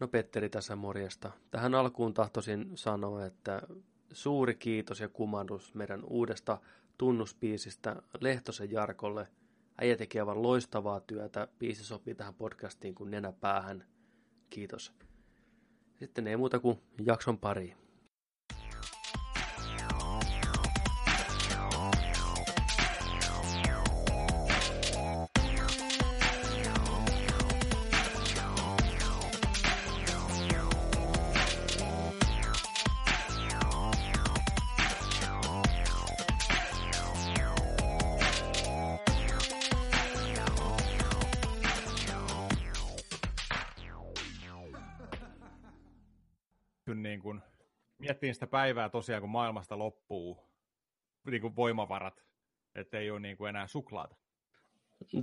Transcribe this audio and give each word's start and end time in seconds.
No 0.00 0.08
Petteri 0.08 0.48
tässä 0.48 0.76
morjesta. 0.76 1.30
Tähän 1.50 1.74
alkuun 1.74 2.14
tahtoisin 2.14 2.70
sanoa, 2.74 3.26
että 3.26 3.62
suuri 4.12 4.54
kiitos 4.54 5.00
ja 5.00 5.08
kumannus 5.08 5.74
meidän 5.74 6.04
uudesta 6.04 6.60
tunnuspiisistä 6.98 8.02
Lehtosen 8.20 8.70
Jarkolle. 8.70 9.28
Äijä 9.78 9.96
teki 9.96 10.20
aivan 10.20 10.42
loistavaa 10.42 11.00
työtä. 11.00 11.48
Biisi 11.58 11.84
sopii 11.84 12.14
tähän 12.14 12.34
podcastiin 12.34 12.94
kuin 12.94 13.10
nenä 13.10 13.32
päähän. 13.32 13.84
Kiitos. 14.50 14.92
Sitten 15.98 16.26
ei 16.26 16.36
muuta 16.36 16.58
kuin 16.58 16.78
jakson 17.06 17.38
pariin. 17.38 17.83
Päivää 48.54 48.88
tosiaan, 48.88 49.20
kun 49.20 49.30
maailmasta 49.30 49.78
loppuu 49.78 50.48
niin 51.30 51.40
kuin 51.40 51.56
voimavarat, 51.56 52.24
että 52.74 52.98
ei 52.98 53.10
ole 53.10 53.20
niin 53.20 53.36
kuin 53.36 53.48
enää 53.48 53.66
suklaata. 53.66 54.16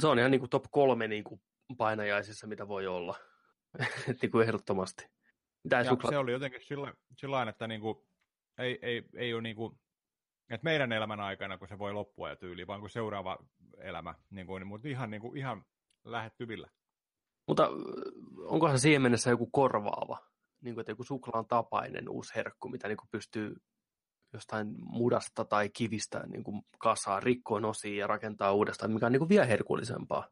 Se 0.02 0.08
on 0.08 0.20
ihan 0.20 0.32
niin 0.32 0.40
kuin 0.40 0.50
top 0.50 0.66
kolme 0.72 1.08
niin 1.08 1.24
kuin 1.24 1.42
painajaisissa, 1.78 2.48
mitä 2.48 2.68
voi 2.68 2.88
olla. 2.88 3.16
niin 4.22 4.32
kuin 4.32 4.48
ehdottomasti. 4.48 5.10
Mitä 5.64 5.84
suklaata? 5.84 6.16
se 6.16 6.18
oli 6.18 6.32
jotenkin 6.32 6.62
sillä, 6.62 6.94
sillä 7.18 7.50
että 7.50 7.68
niin 7.68 7.82
kuin, 7.82 7.98
ei, 8.58 8.80
ei, 8.82 9.04
ei 9.16 9.34
ole 9.34 9.42
niin 9.42 9.56
kuin, 9.56 9.80
että 10.50 10.64
meidän 10.66 10.92
elämän 10.92 11.20
aikana, 11.20 11.58
kun 11.58 11.68
se 11.68 11.80
voi 11.80 11.94
loppua 11.94 12.30
ja 12.30 12.36
tyyli, 12.36 12.68
vaan 12.68 12.80
kuin 12.80 12.90
seuraava 12.90 13.38
elämä, 13.78 14.16
niin 14.30 14.48
kuin, 14.48 14.68
mutta 14.68 14.88
ihan, 14.88 15.12
niin 15.12 15.22
kuin, 15.22 15.38
ihan 15.38 15.66
lähettyvillä. 16.04 16.70
Mutta 17.48 17.70
onkohan 18.46 18.80
siihen 18.80 19.02
mennessä 19.02 19.30
joku 19.30 19.50
korvaava? 19.52 20.31
Niin 20.62 20.74
kuin, 20.74 20.82
että 20.82 20.92
joku 20.92 21.04
suklaan 21.04 21.48
tapainen 21.48 22.10
uusi 22.10 22.36
herkku, 22.36 22.70
mitä 22.70 22.88
niin 22.88 22.98
kuin 22.98 23.10
pystyy 23.12 23.56
jostain 24.34 24.68
mudasta 24.80 25.46
tai 25.46 25.70
kivistä 25.70 26.24
niin 26.28 26.44
kuin 26.44 26.62
kasaa, 26.78 27.20
rikkoon 27.20 27.66
osiin 27.66 27.98
ja 27.98 28.08
rakentaa 28.08 28.54
uudestaan, 28.54 28.92
mikä 28.92 29.06
on 29.06 29.12
niin 29.12 29.20
kuin 29.20 29.30
vielä 29.30 29.46
herkullisempaa. 29.46 30.28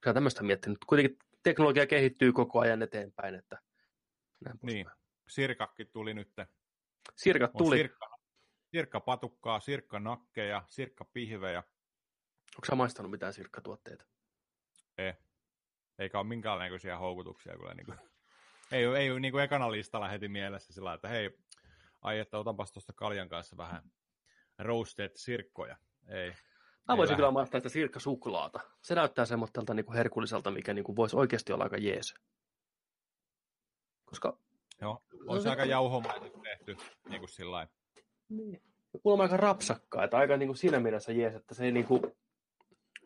Kyllä 0.00 0.14
tämmöistä 0.14 0.42
miettinyt. 0.42 0.78
Kuitenkin 0.86 1.18
teknologia 1.42 1.86
kehittyy 1.86 2.32
koko 2.32 2.60
ajan 2.60 2.82
eteenpäin. 2.82 3.34
Että 3.34 3.58
niin, 4.62 4.86
sirkakki 5.28 5.84
tuli 5.84 6.14
nyt. 6.14 6.32
Sirkat 7.16 7.52
tuli. 7.52 7.76
Sirkka, 7.76 8.18
sirkka 8.70 9.00
patukkaa, 9.00 9.60
sirkka 9.60 10.00
nakkeja, 10.00 10.64
sirkka 10.68 11.04
pihvejä. 11.04 11.58
Onko 12.56 12.64
sä 12.66 12.74
maistanut 12.74 13.10
mitään 13.10 13.32
sirkkatuotteita? 13.32 14.04
Ei. 14.98 15.14
Eikä 15.98 16.18
ole 16.18 16.26
minkäänlaisia 16.26 16.98
houkutuksia 16.98 17.56
kyllä. 17.56 17.74
Niin 17.74 17.86
kuin 17.86 17.98
ei, 18.72 18.84
ei 18.84 19.20
niin 19.20 19.32
kuin 19.32 19.44
ekana 19.44 19.70
listalla 19.70 20.08
heti 20.08 20.28
mielessä 20.28 20.72
sillä 20.72 20.94
että 20.94 21.08
hei, 21.08 21.30
ai 22.02 22.18
että 22.18 22.38
otanpas 22.38 22.72
tuosta 22.72 22.92
kaljan 22.92 23.28
kanssa 23.28 23.56
vähän 23.56 23.82
roasted 24.58 25.10
sirkkoja. 25.14 25.76
Ei. 26.08 26.32
Mä 26.88 26.96
voisin 26.96 27.16
kyllä 27.16 27.30
maistaa 27.30 27.60
sitä 27.60 27.68
sirkkasuklaata. 27.68 28.60
Se 28.82 28.94
näyttää 28.94 29.24
semmoiselta 29.24 29.74
niin 29.74 29.86
kuin 29.86 29.96
herkulliselta, 29.96 30.50
mikä 30.50 30.74
niin 30.74 30.84
kuin 30.84 30.96
voisi 30.96 31.16
oikeasti 31.16 31.52
olla 31.52 31.64
aika 31.64 31.76
jees. 31.76 32.14
Koska... 34.04 34.38
Joo, 34.80 35.02
on 35.26 35.42
se 35.42 35.50
aika 35.50 35.64
jauhomaisesti 35.64 36.40
tehty, 36.42 36.76
niin 37.08 37.20
kuin 37.20 37.28
sillä 37.28 37.68
Niin. 38.28 38.62
Kuulemma 39.02 39.22
aika 39.22 39.36
rapsakkaa, 39.36 40.04
että 40.04 40.16
aika 40.16 40.36
niin 40.36 40.48
kuin 40.48 40.56
siinä 40.56 40.80
mielessä 40.80 41.12
jees, 41.12 41.34
että 41.34 41.54
se 41.54 41.64
ei 41.64 41.72
niin 41.72 41.86
kuin... 41.86 42.02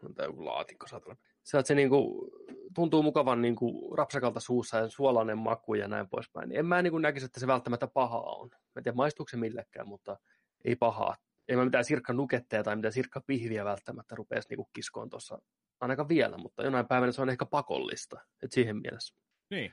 On 0.03 0.15
joku 0.19 0.45
laatikko, 0.45 0.87
saatana. 0.87 1.17
Se, 1.43 1.59
että 1.59 1.69
se 1.69 1.75
niin 1.75 1.89
kuin 1.89 2.31
tuntuu 2.75 3.03
mukavan 3.03 3.43
niin 3.43 3.57
kuin 3.57 3.99
rapsakalta 3.99 4.41
suussa 4.41 4.79
ja 4.79 4.89
suolainen 4.89 5.39
maku 5.39 5.75
ja 5.75 5.89
näin 5.89 6.09
poispäin, 6.09 6.49
niin 6.49 6.59
en 6.59 6.67
mä 6.67 6.83
niin 6.83 6.91
kuin 6.91 7.03
näkisi, 7.03 7.27
että 7.27 7.41
se 7.41 7.47
välttämättä 7.47 7.87
pahaa 7.87 8.35
on. 8.35 8.49
Mä 8.51 8.59
en 8.77 8.83
tiedä, 8.83 8.97
maistuuko 8.97 9.29
se 9.29 9.37
millekään, 9.37 9.89
mutta 9.89 10.19
ei 10.65 10.77
pahaa. 10.77 11.17
Ei 11.49 11.57
mä 11.57 11.65
mitään 11.65 11.85
nuketteja 12.13 12.63
tai 12.63 12.77
mitään 12.77 12.93
pihviä 13.27 13.65
välttämättä 13.65 14.15
rupeaisi 14.15 14.49
niin 14.49 14.67
kiskoon 14.73 15.11
tuossa 15.11 15.39
ainakaan 15.81 16.09
vielä, 16.09 16.39
mutta 16.39 16.63
jonain 16.63 16.87
päivänä 16.87 17.13
se 17.13 17.23
on 17.23 17.31
ehkä 17.31 17.47
pakollista, 17.47 18.21
että 18.43 18.55
siihen 18.55 18.77
mielessä. 18.77 19.15
Niin, 19.51 19.73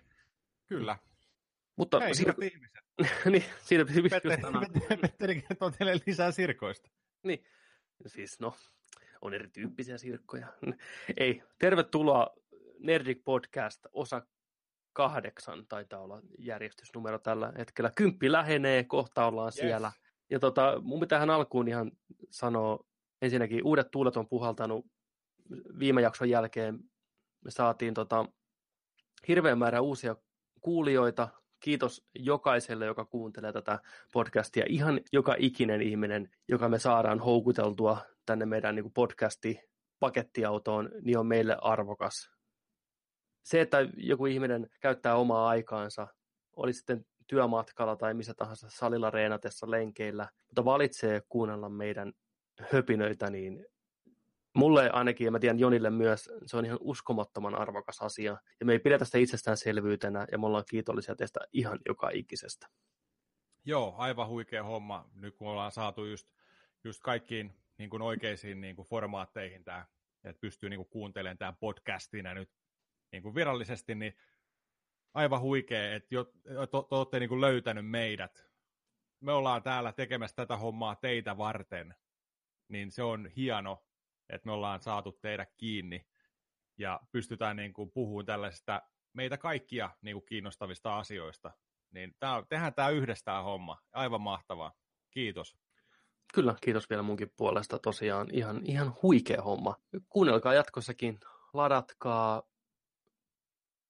kyllä. 0.68 0.98
Mutta 1.76 2.00
Hei, 2.00 2.16
sir... 2.16 2.34
ihmiset. 2.44 2.80
niin, 3.32 3.44
siinä 3.62 3.86
Petteri 5.02 5.42
kertoo 5.42 5.72
teille 5.72 6.02
lisää 6.08 6.32
sirkoista. 6.32 6.90
Niin, 7.24 7.44
siis 8.08 8.40
no, 8.40 8.54
on 9.22 9.34
erityyppisiä 9.34 9.98
sirkkoja. 9.98 10.48
Ei, 11.18 11.44
tervetuloa 11.60 12.36
Nerdik 12.80 13.22
Podcast 13.26 13.86
osa 13.94 14.22
kahdeksan 14.94 15.66
taitaa 15.70 16.00
olla 16.00 16.22
järjestysnumero 16.38 17.20
tällä 17.20 17.54
hetkellä. 17.58 17.92
Kymppi 17.96 18.32
lähenee, 18.32 18.84
kohta 18.84 19.26
ollaan 19.26 19.48
yes. 19.48 19.56
siellä. 19.56 19.92
Ja 20.30 20.40
tota, 20.40 20.82
mun 20.82 21.00
pitää 21.00 21.18
tähän 21.18 21.30
alkuun 21.30 21.68
ihan 21.68 21.92
sanoa, 22.30 22.80
ensinnäkin 23.22 23.66
uudet 23.66 23.92
tuulet 23.92 24.18
on 24.18 24.28
puhaltanut 24.28 24.86
viime 25.80 26.02
jakson 26.02 26.30
jälkeen. 26.30 26.80
Me 27.46 27.52
saatiin 27.52 27.94
tota, 27.94 28.26
hirveän 29.28 29.58
määrä 29.58 29.82
uusia 29.82 30.16
kuulijoita. 30.62 31.28
Kiitos 31.60 32.08
jokaiselle, 32.16 32.86
joka 32.86 33.06
kuuntelee 33.06 33.54
tätä 33.54 33.80
podcastia. 34.14 34.66
Ihan 34.68 35.02
joka 35.14 35.36
ikinen 35.38 35.82
ihminen, 35.82 36.30
joka 36.48 36.70
me 36.70 36.80
saadaan 36.80 37.20
houkuteltua 37.20 37.98
tänne 38.30 38.46
meidän 38.46 38.76
niin 38.76 38.94
podcasti 38.94 39.60
pakettiautoon, 40.00 40.90
niin 41.02 41.18
on 41.18 41.28
meille 41.28 41.58
arvokas 41.62 42.30
se, 43.50 43.62
että 43.62 43.78
joku 43.98 44.26
ihminen 44.26 44.70
käyttää 44.82 45.16
omaa 45.16 45.50
aikaansa, 45.50 46.08
oli 46.56 46.74
sitten 46.74 47.06
työmatkalla 47.28 47.96
tai 47.96 48.14
missä 48.14 48.34
tahansa 48.34 48.70
salilla 48.70 49.10
reenatessa 49.10 49.72
lenkeillä, 49.72 50.28
mutta 50.48 50.66
valitsee 50.66 51.22
kuunnella 51.30 51.70
meidän 51.70 52.14
höpinöitä, 52.72 53.30
niin 53.30 53.66
mulle 54.54 54.90
ainakin, 54.90 55.26
ja 55.26 55.32
mä 55.32 55.40
tiedän 55.40 55.60
Jonille 55.60 55.90
myös, 55.90 56.30
se 56.46 56.58
on 56.58 56.66
ihan 56.66 56.78
uskomattoman 56.82 57.56
arvokas 57.56 58.02
asia. 58.02 58.38
Ja 58.60 58.66
me 58.66 58.72
ei 58.72 58.80
pidetä 58.80 59.06
sitä 59.06 59.18
itsestäänselvyytenä, 59.18 60.28
ja 60.32 60.38
me 60.38 60.46
ollaan 60.46 60.64
kiitollisia 60.70 61.16
teistä 61.16 61.40
ihan 61.54 61.80
joka 61.88 62.10
ikisestä. 62.10 62.68
Joo, 63.66 63.96
aivan 63.98 64.28
huikea 64.28 64.64
homma. 64.64 65.10
Nyt 65.14 65.36
kun 65.36 65.48
ollaan 65.48 65.72
saatu 65.72 66.06
just, 66.06 66.28
just 66.84 67.02
kaikkiin 67.04 67.54
niin 67.80 67.90
kuin 67.90 68.02
oikeisiin 68.02 68.62
niin 68.62 68.76
kuin 68.76 68.88
formaatteihin 68.88 69.64
tämä, 69.64 69.86
että 70.24 70.40
pystyy 70.40 70.70
niin 70.70 70.78
kuin 70.78 70.90
kuuntelemaan 70.90 71.38
tämän 71.38 71.58
podcastina 71.58 72.34
nyt 72.34 72.52
niin 73.12 73.24
kuin 73.24 73.36
virallisesti, 73.36 73.96
niin 73.96 74.14
aivan 75.14 75.42
huikea, 75.42 75.96
että 75.96 76.16
jo, 76.16 76.32
to, 76.72 76.82
to, 76.82 76.98
olette 76.98 77.20
niin 77.20 77.30
kuin 77.30 77.42
löytänyt 77.42 77.90
meidät. 77.90 78.46
Me 79.20 79.32
ollaan 79.32 79.64
täällä 79.64 79.94
tekemässä 79.94 80.36
tätä 80.36 80.58
hommaa 80.58 80.96
teitä 80.96 81.38
varten, 81.38 81.96
niin 82.68 82.92
se 82.92 83.04
on 83.04 83.28
hieno, 83.28 83.86
että 84.30 84.46
me 84.46 84.52
ollaan 84.52 84.82
saatu 84.82 85.12
teidät 85.12 85.50
kiinni 85.58 86.08
ja 86.78 87.00
pystytään 87.12 87.56
niin 87.56 87.74
kuin 87.74 87.92
puhumaan 87.92 88.26
tällaisista 88.26 88.82
meitä 89.14 89.38
kaikkia 89.38 89.90
niin 90.02 90.16
kuin 90.16 90.26
kiinnostavista 90.26 91.00
asioista. 91.00 91.52
Niin 91.92 92.16
tää, 92.20 92.44
tehdään 92.50 92.74
tämä 92.74 92.90
yhdessä 92.90 93.42
homma. 93.42 93.78
Aivan 93.92 94.22
mahtavaa. 94.22 94.74
Kiitos. 95.12 95.58
Kyllä, 96.34 96.56
kiitos 96.62 96.90
vielä 96.90 97.04
munkin 97.04 97.34
puolesta. 97.38 97.80
Tosiaan 97.80 98.28
ihan, 98.32 98.62
ihan 98.66 98.94
huikea 99.04 99.42
homma. 99.42 99.76
Kuunnelkaa 100.10 100.54
jatkossakin, 100.54 101.20
ladatkaa, 101.54 102.44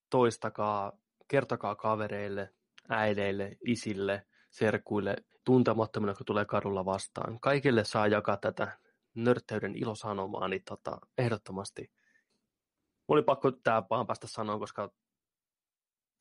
toistakaa, 0.10 0.92
kertokaa 1.28 1.76
kavereille, 1.76 2.54
äideille, 2.90 3.58
isille, 3.66 4.28
serkuille, 4.50 5.16
tuntemattomille, 5.44 6.16
kun 6.16 6.26
tulee 6.26 6.46
kadulla 6.46 6.86
vastaan. 6.86 7.40
Kaikille 7.40 7.84
saa 7.84 8.08
jakaa 8.08 8.38
tätä 8.38 8.78
nörtteyden 9.16 9.76
ilosanomaa, 9.76 10.48
niin 10.48 10.64
tota, 10.64 10.98
ehdottomasti. 11.18 11.92
Mulla 13.08 13.20
oli 13.20 13.24
pakko 13.24 13.52
tämä 13.52 13.84
vaan 13.90 14.08
päästä 14.08 14.28
sanoa, 14.28 14.60
koska 14.60 14.92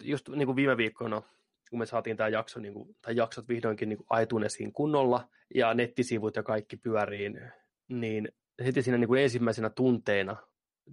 just 0.02 0.28
niin 0.28 0.46
kuin 0.46 0.56
viime 0.56 0.76
viikkoina, 0.76 1.22
kun 1.70 1.78
me 1.78 1.86
saatiin 1.86 2.16
tämä 2.16 2.28
jakso, 2.28 2.60
niin 2.60 2.74
kuin, 2.74 2.96
tai 3.02 3.16
jaksot 3.16 3.48
vihdoinkin 3.48 3.88
niin 3.88 3.98
kuin 3.98 4.72
kunnolla, 4.72 5.28
ja 5.54 5.74
nettisivut 5.74 6.36
ja 6.36 6.42
kaikki 6.42 6.76
pyöriin, 6.76 7.40
niin 7.88 8.28
heti 8.64 8.82
siinä 8.82 8.98
niin 8.98 9.08
kuin 9.08 9.22
ensimmäisenä 9.22 9.70
tunteina 9.70 10.36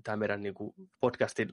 tämä 0.04 0.18
meidän 0.18 0.42
niin 0.42 0.54
kuin 0.54 0.74
podcastin 1.00 1.50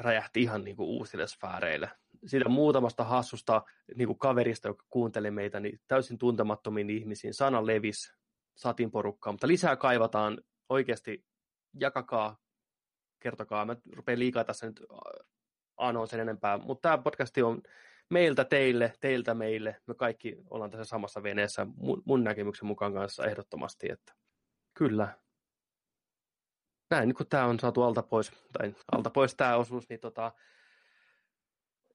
räjähti 0.00 0.42
ihan 0.42 0.64
niin 0.64 0.76
kuin 0.76 0.86
uusille 0.86 1.26
sfääreille. 1.26 1.90
Siitä 2.26 2.48
muutamasta 2.48 3.04
hassusta 3.04 3.62
niin 3.94 4.06
kuin 4.06 4.18
kaverista, 4.18 4.68
joka 4.68 4.84
kuunteli 4.90 5.30
meitä, 5.30 5.60
niin 5.60 5.80
täysin 5.88 6.18
tuntemattomiin 6.18 6.90
ihmisiin. 6.90 7.34
Sana 7.34 7.66
levis, 7.66 8.14
saatiin 8.56 8.90
porukkaa, 8.90 9.32
mutta 9.32 9.46
lisää 9.46 9.76
kaivataan 9.76 10.38
oikeasti, 10.68 11.24
jakakaa, 11.80 12.38
kertokaa. 13.18 13.64
Mä 13.64 13.76
rupean 13.96 14.18
liikaa 14.18 14.44
tässä 14.44 14.66
nyt 14.66 14.82
anoa 15.76 16.06
sen 16.06 16.20
enempää. 16.20 16.58
Mutta 16.58 16.88
tämä 16.88 17.02
podcasti 17.02 17.42
on 17.42 17.62
meiltä 18.10 18.44
teille, 18.44 18.92
teiltä 19.00 19.34
meille. 19.34 19.76
Me 19.86 19.94
kaikki 19.94 20.36
ollaan 20.50 20.70
tässä 20.70 20.84
samassa 20.84 21.22
veneessä 21.22 21.66
mun, 21.76 22.02
mun 22.04 22.24
näkemyksen 22.24 22.66
mukaan 22.66 22.92
kanssa 22.92 23.26
ehdottomasti, 23.26 23.92
että 23.92 24.14
kyllä. 24.74 25.18
Näin, 26.90 27.14
kun 27.14 27.26
tämä 27.26 27.44
on 27.44 27.60
saatu 27.60 27.82
alta 27.82 28.02
pois, 28.02 28.32
tai 28.52 28.74
alta 28.92 29.10
pois 29.10 29.34
tämä 29.34 29.56
osuus, 29.56 29.88
niin 29.88 30.00
tota, 30.00 30.32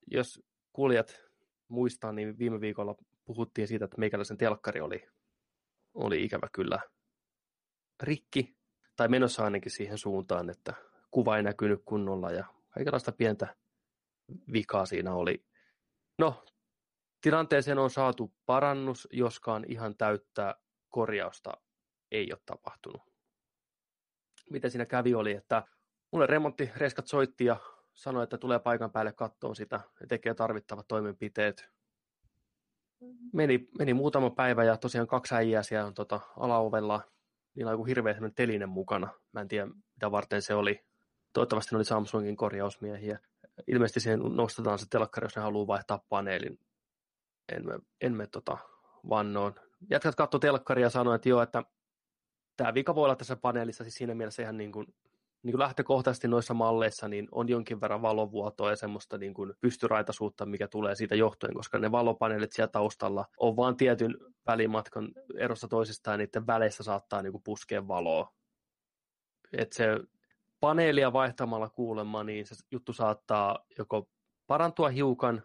jos 0.07 0.43
kuulijat 0.73 1.21
muistaa, 1.67 2.11
niin 2.11 2.37
viime 2.39 2.61
viikolla 2.61 2.95
puhuttiin 3.25 3.67
siitä, 3.67 3.85
että 3.85 3.97
meikäläisen 3.99 4.37
telkkari 4.37 4.81
oli, 4.81 5.07
oli 5.93 6.23
ikävä 6.23 6.47
kyllä 6.53 6.79
rikki, 8.03 8.57
tai 8.95 9.07
menossa 9.07 9.43
ainakin 9.43 9.71
siihen 9.71 9.97
suuntaan, 9.97 10.49
että 10.49 10.73
kuva 11.11 11.37
ei 11.37 11.43
näkynyt 11.43 11.81
kunnolla 11.85 12.31
ja 12.31 12.45
kaikenlaista 12.69 13.11
pientä 13.11 13.55
vikaa 14.53 14.85
siinä 14.85 15.13
oli. 15.13 15.45
No, 16.21 16.43
tilanteeseen 17.21 17.79
on 17.79 17.89
saatu 17.89 18.33
parannus, 18.45 19.07
joskaan 19.11 19.65
ihan 19.67 19.97
täyttää 19.97 20.55
korjausta 20.89 21.51
ei 22.11 22.27
ole 22.31 22.41
tapahtunut. 22.45 23.01
Mitä 24.49 24.69
siinä 24.69 24.85
kävi 24.85 25.13
oli, 25.13 25.31
että 25.31 25.63
mulle 26.11 26.27
remontti 26.27 26.71
Reskat 26.75 27.07
soitti 27.07 27.45
ja 27.45 27.57
sanoi, 27.93 28.23
että 28.23 28.37
tulee 28.37 28.59
paikan 28.59 28.91
päälle 28.91 29.13
kattoon 29.13 29.55
sitä 29.55 29.79
ja 29.99 30.07
tekee 30.07 30.33
tarvittavat 30.33 30.87
toimenpiteet. 30.87 31.69
Meni, 33.33 33.69
meni 33.79 33.93
muutama 33.93 34.29
päivä 34.29 34.63
ja 34.63 34.77
tosiaan 34.77 35.07
kaksi 35.07 35.35
äijää 35.35 35.63
siellä 35.63 35.87
on 35.87 35.93
tota, 35.93 36.19
alaovella. 36.37 37.01
Niillä 37.55 37.69
on 37.69 37.73
joku 37.73 37.85
hirveä 37.85 38.15
teline 38.35 38.65
mukana. 38.65 39.09
Mä 39.31 39.41
en 39.41 39.47
tiedä, 39.47 39.67
mitä 39.93 40.11
varten 40.11 40.41
se 40.41 40.53
oli. 40.53 40.85
Toivottavasti 41.33 41.75
ne 41.75 41.77
oli 41.77 41.85
Samsungin 41.85 42.37
korjausmiehiä. 42.37 43.19
Ilmeisesti 43.67 43.99
siihen 43.99 44.19
nostetaan 44.19 44.79
se 44.79 44.85
telkkari, 44.89 45.25
jos 45.25 45.35
ne 45.35 45.41
haluaa 45.41 45.67
vaihtaa 45.67 46.05
paneelin. 46.09 46.59
En 47.51 47.65
me, 47.65 47.79
en 48.01 48.15
me 48.15 48.27
tota, 48.27 48.57
vannoon. 49.09 49.53
Jätkät 49.89 50.15
katso 50.15 50.39
telkkaria 50.39 50.85
ja 50.85 50.89
sanoi, 50.89 51.15
että 51.15 51.29
joo, 51.29 51.41
että 51.41 51.63
tämä 52.57 52.73
vika 52.73 52.95
voi 52.95 53.03
olla 53.03 53.15
tässä 53.15 53.35
paneelissa 53.35 53.83
siis 53.83 53.95
siinä 53.95 54.15
mielessä 54.15 54.43
ihan 54.43 54.57
niin 54.57 54.71
kuin, 54.71 54.87
niin 55.43 55.51
kuin 55.51 55.59
lähtökohtaisesti 55.59 56.27
noissa 56.27 56.53
malleissa 56.53 57.07
niin 57.07 57.27
on 57.31 57.49
jonkin 57.49 57.81
verran 57.81 58.01
valovuotoa 58.01 58.69
ja 58.69 58.75
semmoista 58.75 59.17
niin 59.17 59.33
kuin 59.33 59.53
pystyraitaisuutta, 59.61 60.45
mikä 60.45 60.67
tulee 60.67 60.95
siitä 60.95 61.15
johtuen, 61.15 61.53
koska 61.53 61.79
ne 61.79 61.91
valopaneelit 61.91 62.51
siellä 62.51 62.71
taustalla 62.71 63.25
on 63.37 63.55
vain 63.55 63.77
tietyn 63.77 64.17
välimatkan 64.47 65.11
erossa 65.37 65.67
toisistaan, 65.67 66.13
ja 66.13 66.17
niiden 66.17 66.47
väleissä 66.47 66.83
saattaa 66.83 67.21
niin 67.21 67.31
kuin 67.31 67.43
puskea 67.43 67.87
valoa. 67.87 68.33
Et 69.57 69.73
se 69.73 69.87
paneelia 70.61 71.13
vaihtamalla 71.13 71.69
kuulemma, 71.69 72.23
niin 72.23 72.45
se 72.45 72.55
juttu 72.71 72.93
saattaa 72.93 73.65
joko 73.77 74.09
parantua 74.47 74.89
hiukan, 74.89 75.43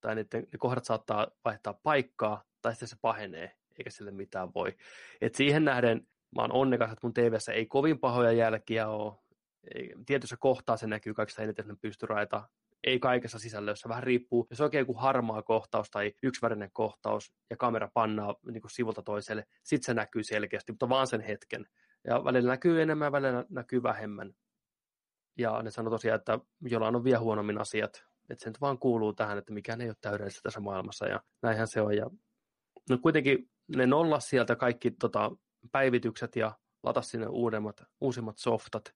tai 0.00 0.14
niiden, 0.14 0.46
ne 0.52 0.58
kohdat 0.58 0.84
saattaa 0.84 1.26
vaihtaa 1.44 1.74
paikkaa, 1.82 2.44
tai 2.62 2.72
sitten 2.72 2.88
se 2.88 2.96
pahenee, 3.00 3.56
eikä 3.78 3.90
sille 3.90 4.10
mitään 4.10 4.54
voi. 4.54 4.76
Et 5.20 5.34
siihen 5.34 5.64
nähden 5.64 6.06
mä 6.36 6.42
oon 6.42 6.52
onnekas, 6.52 6.92
että 6.92 7.06
mun 7.06 7.14
TVssä 7.14 7.52
ei 7.52 7.66
kovin 7.66 7.98
pahoja 7.98 8.32
jälkiä 8.32 8.88
ole. 8.88 9.14
Tietyssä 10.06 10.36
kohtaa 10.36 10.76
se 10.76 10.86
näkyy 10.86 11.14
kaikista 11.14 11.42
eniten 11.42 11.78
pystyraita. 11.80 12.48
Ei 12.84 12.98
kaikessa 12.98 13.38
sisällössä, 13.38 13.88
vähän 13.88 14.02
riippuu. 14.02 14.46
Jos 14.50 14.60
oikein 14.60 14.82
joku 14.82 14.94
harmaa 14.94 15.42
kohtaus 15.42 15.90
tai 15.90 16.12
yksivärinen 16.22 16.70
kohtaus 16.72 17.32
ja 17.50 17.56
kamera 17.56 17.90
pannaa 17.94 18.34
niin 18.52 18.60
kuin 18.60 18.70
sivulta 18.70 19.02
toiselle, 19.02 19.44
sit 19.62 19.82
se 19.82 19.94
näkyy 19.94 20.22
selkeästi, 20.22 20.72
mutta 20.72 20.88
vaan 20.88 21.06
sen 21.06 21.20
hetken. 21.20 21.66
Ja 22.04 22.24
välillä 22.24 22.48
näkyy 22.48 22.82
enemmän 22.82 23.12
välillä 23.12 23.44
näkyy 23.48 23.82
vähemmän. 23.82 24.34
Ja 25.38 25.62
ne 25.62 25.70
sanoo 25.70 25.90
tosiaan, 25.90 26.18
että 26.18 26.38
jollain 26.60 26.96
on 26.96 27.04
vielä 27.04 27.18
huonommin 27.18 27.60
asiat. 27.60 28.04
Että 28.30 28.44
se 28.44 28.50
nyt 28.50 28.60
vaan 28.60 28.78
kuuluu 28.78 29.12
tähän, 29.12 29.38
että 29.38 29.52
mikään 29.52 29.80
ei 29.80 29.88
ole 29.88 29.96
täydellistä 30.00 30.40
tässä 30.42 30.60
maailmassa 30.60 31.06
ja 31.06 31.22
näinhän 31.42 31.68
se 31.68 31.80
on. 31.80 31.96
Ja 31.96 32.10
no 32.90 32.98
kuitenkin 32.98 33.50
ne 33.76 33.86
nollas 33.86 34.28
sieltä 34.28 34.56
kaikki 34.56 34.90
tota, 34.90 35.30
päivitykset 35.72 36.36
ja 36.36 36.52
lata 36.82 37.02
sinne 37.02 37.26
uudemmat, 37.26 37.82
uusimmat 38.00 38.38
softat. 38.38 38.94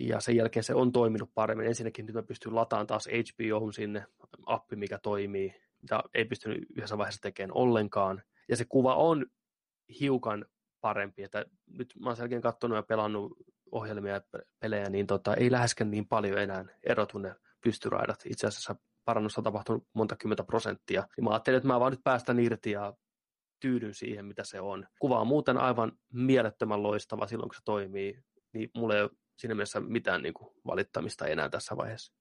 Ja 0.00 0.20
sen 0.20 0.36
jälkeen 0.36 0.64
se 0.64 0.74
on 0.74 0.92
toiminut 0.92 1.30
paremmin. 1.34 1.66
Ensinnäkin 1.66 2.06
nyt 2.06 2.14
mä 2.14 2.22
pystyn 2.22 2.54
lataamaan 2.54 2.86
taas 2.86 3.08
HBO 3.08 3.72
sinne, 3.72 4.06
appi 4.46 4.76
mikä 4.76 4.98
toimii, 4.98 5.54
mitä 5.82 6.02
ei 6.14 6.24
pystynyt 6.24 6.66
yhdessä 6.76 6.98
vaiheessa 6.98 7.20
tekemään 7.20 7.56
ollenkaan. 7.56 8.22
Ja 8.48 8.56
se 8.56 8.64
kuva 8.68 8.94
on 8.94 9.26
hiukan 10.00 10.46
parempi, 10.80 11.22
että 11.22 11.46
nyt 11.66 11.94
mä 12.00 12.08
oon 12.08 12.16
sen 12.16 12.22
jälkeen 12.22 12.42
katsonut 12.42 12.76
ja 12.76 12.82
pelannut 12.82 13.38
ohjelmia 13.72 14.12
ja 14.12 14.20
pelejä, 14.60 14.90
niin 14.90 15.06
tota, 15.06 15.34
ei 15.34 15.50
läheskään 15.50 15.90
niin 15.90 16.08
paljon 16.08 16.38
enää 16.38 16.64
erotu 16.82 17.18
ne 17.18 17.34
pystyraidat. 17.60 18.22
Itse 18.26 18.46
asiassa 18.46 18.76
parannusta 19.04 19.40
on 19.40 19.44
tapahtunut 19.44 19.88
monta 19.92 20.16
kymmentä 20.16 20.44
prosenttia. 20.44 21.06
Ja 21.16 21.22
mä 21.22 21.30
ajattelin, 21.30 21.56
että 21.56 21.66
mä 21.66 21.80
vaan 21.80 21.92
nyt 21.92 22.04
päästän 22.04 22.38
irti 22.38 22.70
ja 22.70 22.94
tyydyn 23.60 23.94
siihen, 23.94 24.24
mitä 24.24 24.44
se 24.44 24.60
on. 24.60 24.86
Kuva 25.00 25.20
on 25.20 25.26
muuten 25.26 25.58
aivan 25.58 25.92
mielettömän 26.12 26.82
loistava 26.82 27.26
silloin, 27.26 27.48
kun 27.48 27.54
se 27.54 27.64
toimii, 27.64 28.18
niin 28.52 28.70
mulla 28.74 28.94
ei 28.94 29.02
ole 29.02 29.10
siinä 29.38 29.54
mielessä 29.54 29.80
mitään 29.80 30.22
niin 30.22 30.34
kuin, 30.34 30.54
valittamista 30.66 31.26
enää 31.26 31.48
tässä 31.48 31.76
vaiheessa. 31.76 32.12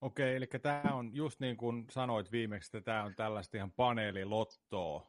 Okei, 0.00 0.36
eli 0.36 0.46
tämä 0.46 0.94
on 0.94 1.14
just 1.14 1.40
niin 1.40 1.56
kuin 1.56 1.86
sanoit 1.90 2.32
viimeksi, 2.32 2.76
että 2.76 2.84
tämä 2.84 3.04
on 3.04 3.14
tällaista 3.14 3.56
ihan 3.56 3.72
paneelilottoa, 3.72 5.06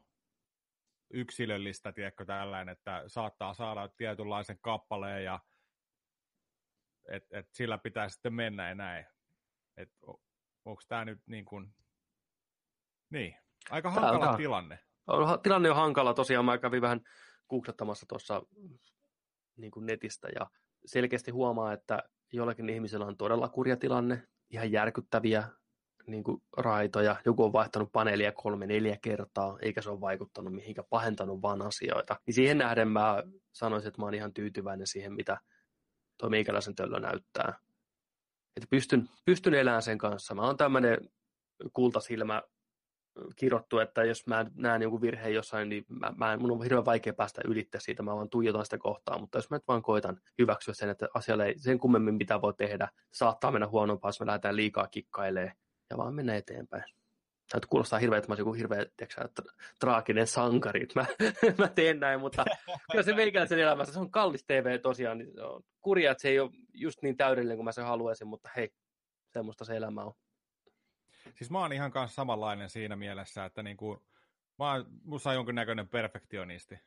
yksilöllistä, 1.14 1.92
tiedätkö, 1.92 2.26
tällainen, 2.26 2.72
että 2.72 3.04
saattaa 3.08 3.54
saada 3.54 3.88
tietynlaisen 3.88 4.60
kappaleen 4.62 5.24
ja 5.24 5.40
et, 7.12 7.28
et 7.32 7.48
sillä 7.54 7.78
pitää 7.78 8.10
sitten 8.10 8.34
mennä 8.34 8.70
ja 8.70 8.76
näin. 8.76 9.06
Et, 9.78 9.90
onko 10.66 10.82
tämä 10.88 11.06
nyt 11.06 11.20
niin 11.28 11.46
kuin, 11.46 11.74
niin, 13.10 13.36
Aika 13.70 13.92
hankala 13.92 14.26
Tää, 14.26 14.38
tilanne. 14.38 14.80
Tilanne 15.44 15.70
on 15.70 15.76
hankala. 15.76 16.14
Tosiaan 16.14 16.46
mä 16.46 16.58
kävin 16.58 16.82
vähän 16.82 17.02
googlettamassa 17.50 18.06
tuossa 18.10 18.44
niin 19.58 19.72
kuin 19.72 19.86
netistä 19.86 20.28
ja 20.36 20.48
selkeästi 20.86 21.32
huomaa, 21.32 21.74
että 21.74 22.04
jollakin 22.34 22.70
ihmisellä 22.70 23.06
on 23.06 23.18
todella 23.18 23.50
kurja 23.50 23.78
tilanne, 23.78 24.28
ihan 24.50 24.72
järkyttäviä 24.72 25.50
niin 26.08 26.24
kuin 26.24 26.42
raitoja. 26.58 27.16
Joku 27.26 27.44
on 27.44 27.54
vaihtanut 27.54 27.92
paneelia 27.92 28.32
kolme, 28.32 28.68
neljä 28.68 28.98
kertaa, 29.02 29.58
eikä 29.62 29.82
se 29.82 29.90
ole 29.90 30.02
vaikuttanut 30.02 30.54
mihinkä, 30.54 30.84
pahentanut 30.84 31.42
vaan 31.42 31.62
asioita. 31.62 32.20
Niin 32.26 32.34
siihen 32.34 32.58
nähden 32.58 32.88
mä 32.88 33.24
sanoisin, 33.52 33.88
että 33.88 34.02
mä 34.02 34.06
oon 34.06 34.14
ihan 34.14 34.34
tyytyväinen 34.34 34.88
siihen, 34.88 35.14
mitä 35.14 35.38
tuo 36.18 36.30
meikäläisen 36.30 36.76
töllö 36.76 37.00
näyttää. 37.00 37.54
Että 38.56 38.68
pystyn, 38.70 39.10
pystyn 39.26 39.54
elämään 39.54 39.82
sen 39.82 39.98
kanssa. 39.98 40.36
Mä 40.36 40.42
oon 40.42 40.58
tämmöinen 40.58 40.98
kultasilmä 41.74 42.42
kirottu, 43.36 43.80
että 43.80 44.04
jos 44.04 44.28
mä 44.28 44.46
näen 44.56 44.82
jonkun 44.82 45.02
virheen 45.02 45.34
jossain, 45.34 45.70
niin 45.70 45.86
mä, 45.88 46.14
mä, 46.18 46.38
mun 46.38 46.52
on 46.52 46.64
hirveän 46.64 46.86
vaikea 46.86 47.14
päästä 47.14 47.42
ylittää 47.46 47.82
siitä, 47.82 48.04
mä 48.04 48.16
vaan 48.16 48.30
tuijotan 48.30 48.66
sitä 48.66 48.78
kohtaa, 48.78 49.20
mutta 49.20 49.38
jos 49.38 49.50
mä 49.50 49.56
nyt 49.56 49.68
vaan 49.68 49.82
koitan 49.82 50.22
hyväksyä 50.38 50.74
sen, 50.74 50.90
että 50.90 51.08
asialle 51.14 51.46
ei 51.46 51.60
sen 51.60 51.80
kummemmin 51.80 52.16
mitä 52.16 52.42
voi 52.42 52.54
tehdä, 52.54 52.88
saattaa 53.14 53.52
mennä 53.52 53.68
huonompaa, 53.68 54.10
jos 54.10 54.20
me 54.20 54.26
lähdetään 54.26 54.56
liikaa 54.56 54.88
kikkailemaan 54.88 55.56
ja 55.92 55.98
vaan 55.98 56.14
mennä 56.14 56.36
eteenpäin. 56.36 56.84
Tämä 57.50 57.62
kuulostaa 57.70 58.00
hirveä, 58.00 58.18
että 58.18 58.28
mä 58.28 58.32
olisin 58.32 58.42
joku 58.42 58.54
hirveä 58.54 58.86
tiiäksä, 58.98 59.30
traaginen 59.80 60.28
sankari, 60.28 60.88
mä, 60.96 61.06
mä 61.58 61.68
teen 61.68 62.00
näin, 62.00 62.20
mutta 62.20 62.46
kyllä 62.92 63.04
se 63.04 63.16
meikäläisen 63.16 63.60
elämässä, 63.60 63.94
se 63.94 64.00
on 64.00 64.12
kallis 64.12 64.44
TV 64.44 64.80
tosiaan, 64.80 65.18
niin 65.18 65.34
se 65.34 65.42
on 65.44 65.64
kurja, 65.82 66.12
että 66.12 66.22
se 66.22 66.30
ei 66.30 66.40
ole 66.40 66.52
just 66.74 67.02
niin 67.02 67.18
täydellinen 67.18 67.58
kuin 67.58 67.66
mä 67.66 67.72
se 67.72 67.82
haluaisin, 67.82 68.28
mutta 68.28 68.50
hei, 68.56 68.70
semmoista 69.34 69.66
se 69.66 69.76
elämä 69.78 70.04
on. 70.04 70.14
Siis 71.36 71.52
mä 71.52 71.60
oon 71.60 71.74
ihan 71.74 71.92
kanssa 71.92 72.16
samanlainen 72.16 72.70
siinä 72.70 72.96
mielessä, 72.96 73.46
että 73.46 73.64
niinku, 73.64 74.04
mä 74.60 74.72
oon, 74.72 74.86
musta 75.04 75.30
on 75.30 75.36
jonkinnäköinen 75.36 75.88
perfektionisti. 75.88 76.80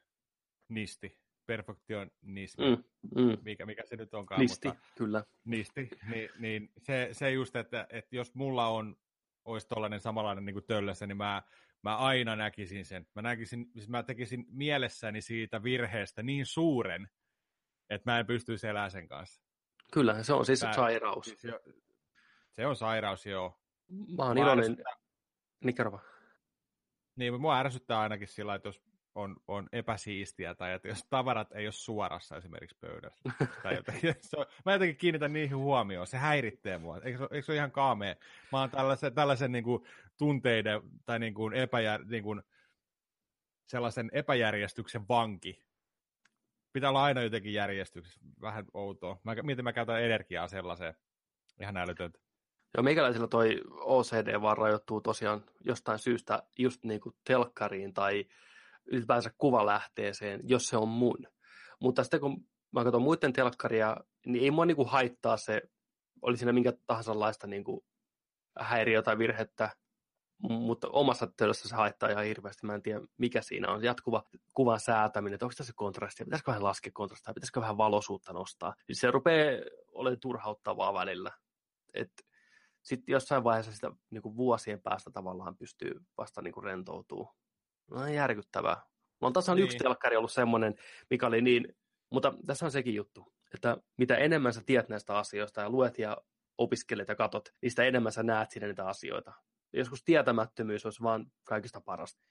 Nisti. 0.68 1.23
Perfektionismi. 1.46 2.76
Mm, 2.76 2.84
mm. 3.22 3.38
Mikä, 3.42 3.66
mikä 3.66 3.82
se 3.86 3.96
nyt 3.96 4.14
onkaan. 4.14 4.40
Nisti, 4.40 4.68
mutta, 4.68 4.82
kyllä. 4.98 5.24
Nisti. 5.44 5.88
Niin, 6.10 6.30
niin 6.38 6.72
se, 6.78 7.08
se 7.12 7.30
just, 7.30 7.56
että, 7.56 7.86
että 7.90 8.16
jos 8.16 8.34
mulla 8.34 8.68
on, 8.68 8.96
olisi 9.44 9.68
tollainen 9.68 10.00
samanlainen 10.00 10.44
niin 10.44 10.54
kuin 10.54 10.64
töllössä, 10.64 11.06
niin 11.06 11.16
mä, 11.16 11.42
mä 11.82 11.96
aina 11.96 12.36
näkisin 12.36 12.84
sen. 12.84 13.06
Mä, 13.14 13.22
näkisin, 13.22 13.70
siis 13.74 13.88
mä 13.88 14.02
tekisin 14.02 14.46
mielessäni 14.48 15.20
siitä 15.20 15.62
virheestä 15.62 16.22
niin 16.22 16.46
suuren, 16.46 17.08
että 17.90 18.10
mä 18.10 18.18
en 18.18 18.26
pystyisi 18.26 18.66
elämään 18.66 18.90
sen 18.90 19.08
kanssa. 19.08 19.42
Kyllä, 19.92 20.22
se 20.22 20.32
on 20.32 20.46
siis 20.46 20.62
mä, 20.62 20.72
sairaus. 20.72 21.26
Siis 21.26 21.44
jo, 21.44 21.60
se 22.50 22.66
on 22.66 22.76
sairaus, 22.76 23.26
joo. 23.26 23.60
Mä 24.16 24.22
oon 24.24 24.38
iloinen. 24.38 24.76
Niin 25.64 25.74
kerro 25.74 26.00
Niin, 27.16 27.40
mua 27.40 27.58
ärsyttää 27.58 28.00
ainakin 28.00 28.28
sillä, 28.28 28.54
että 28.54 28.68
jos 28.68 28.82
on, 29.14 29.37
on 29.49 29.68
epäsiistiä 29.73 30.54
tai 30.54 30.73
että 30.73 30.88
jos 30.88 31.06
tavarat 31.11 31.52
ei 31.52 31.66
ole 31.66 31.73
suorassa 31.73 32.37
esimerkiksi 32.37 32.76
pöydässä. 32.80 33.30
tai 33.62 33.75
jotenkin, 33.75 34.14
se 34.21 34.37
on, 34.37 34.47
mä 34.64 34.73
jotenkin 34.73 34.97
kiinnitän 34.97 35.33
niihin 35.33 35.56
huomioon, 35.56 36.06
se 36.06 36.16
häiritsee 36.16 36.78
mua. 36.78 37.00
Eikö 37.04 37.18
se, 37.18 37.25
eikö 37.30 37.42
se 37.42 37.52
ole 37.52 37.56
ihan 37.56 37.71
kaamea? 37.71 38.14
Mä 38.52 38.61
oon 38.61 38.71
tällaisen, 38.71 39.14
tällaisen 39.14 39.52
niin 39.52 39.64
kuin, 39.64 39.85
tunteiden 40.18 40.83
tai 41.04 41.18
niin 41.18 41.35
kuin, 41.35 41.54
epäjär, 41.54 42.04
niin 42.04 42.23
kuin, 42.23 42.42
sellaisen 43.66 44.11
epäjärjestyksen 44.12 45.09
vanki. 45.09 45.64
Pitää 46.73 46.90
olla 46.90 47.04
aina 47.04 47.23
jotenkin 47.23 47.52
järjestyksessä, 47.52 48.21
vähän 48.40 48.64
outoa. 48.75 49.21
Mä, 49.25 49.35
miten 49.42 49.64
mä 49.64 49.73
käytän 49.73 50.02
energiaa 50.02 50.49
sellaiseen. 50.49 50.94
ihan 51.61 51.76
älytöntä. 51.76 52.18
Joo, 52.76 52.83
meikäläisellä 52.83 53.28
toi 53.28 53.61
OCD 53.71 54.40
vaan 54.40 54.59
rajoittuu 54.59 55.00
tosiaan 55.00 55.44
jostain 55.64 55.99
syystä 55.99 56.42
just 56.59 56.85
niin 56.85 57.00
kuin 57.00 57.14
telkkariin 57.25 57.94
tai 57.94 58.26
ylipäänsä 58.86 59.30
kuvalähteeseen, 59.38 60.40
jos 60.44 60.66
se 60.66 60.76
on 60.76 60.88
mun. 60.88 61.26
Mutta 61.80 62.04
sitten 62.04 62.20
kun 62.20 62.46
mä 62.72 62.84
katson 62.84 63.02
muiden 63.02 63.32
telkkaria, 63.32 63.96
niin 64.26 64.44
ei 64.44 64.50
mua 64.50 64.66
niin 64.66 64.76
kuin 64.76 64.88
haittaa 64.88 65.36
se, 65.36 65.62
oli 66.22 66.36
siinä 66.36 66.52
minkä 66.52 66.72
tahansa 66.86 67.18
laista 67.18 67.46
niin 67.46 67.64
kuin 67.64 67.80
häiriö 68.60 69.02
tai 69.02 69.18
virhettä, 69.18 69.70
mutta 70.38 70.88
omassa 70.88 71.26
työssä 71.26 71.68
se 71.68 71.76
haittaa 71.76 72.08
ihan 72.08 72.24
hirveästi. 72.24 72.66
Mä 72.66 72.74
en 72.74 72.82
tiedä, 72.82 73.00
mikä 73.18 73.42
siinä 73.42 73.72
on. 73.72 73.84
Jatkuva 73.84 74.24
kuvan 74.54 74.80
säätäminen, 74.80 75.34
että 75.34 75.46
onko 75.46 75.54
tässä 75.56 75.72
kontrastia, 75.76 76.24
pitäisikö 76.24 76.50
vähän 76.50 76.64
laskea 76.64 76.92
kontrastia, 76.94 77.34
pitäisikö 77.34 77.60
vähän 77.60 77.78
valosuutta 77.78 78.32
nostaa. 78.32 78.74
Siis 78.86 79.00
se 79.00 79.10
rupeaa 79.10 79.60
olemaan 79.92 80.20
turhauttavaa 80.20 80.94
välillä. 80.94 81.30
Sitten 82.82 83.12
jossain 83.12 83.44
vaiheessa 83.44 83.72
sitä 83.72 83.90
niin 84.10 84.22
kuin 84.22 84.36
vuosien 84.36 84.80
päästä 84.80 85.10
tavallaan 85.10 85.56
pystyy 85.56 86.00
vasta 86.18 86.42
niin 86.42 86.54
kuin 86.54 86.64
rentoutuu. 86.64 87.30
No 87.90 88.06
järkyttävää. 88.06 88.74
Mulla 88.74 89.28
on 89.28 89.32
tasan 89.32 89.56
niin. 89.56 89.64
yksi 89.64 89.78
telkkari 89.78 90.16
ollut 90.16 90.32
semmoinen, 90.32 90.74
mikä 91.10 91.26
oli 91.26 91.42
niin, 91.42 91.76
mutta 92.10 92.34
tässä 92.46 92.64
on 92.64 92.72
sekin 92.72 92.94
juttu, 92.94 93.32
että 93.54 93.76
mitä 93.98 94.16
enemmän 94.16 94.52
sä 94.52 94.62
tiedät 94.66 94.88
näistä 94.88 95.18
asioista 95.18 95.60
ja 95.60 95.70
luet 95.70 95.98
ja 95.98 96.16
opiskelet 96.58 97.08
ja 97.08 97.14
katot, 97.14 97.48
niin 97.62 97.70
sitä 97.70 97.84
enemmän 97.84 98.12
sä 98.12 98.22
näet 98.22 98.50
sinne 98.50 98.68
niitä 98.68 98.86
asioita 98.86 99.32
joskus 99.74 100.04
tietämättömyys 100.04 100.84
olisi 100.84 101.02
vaan 101.02 101.26
kaikista 101.44 101.80
parasta. 101.80 102.22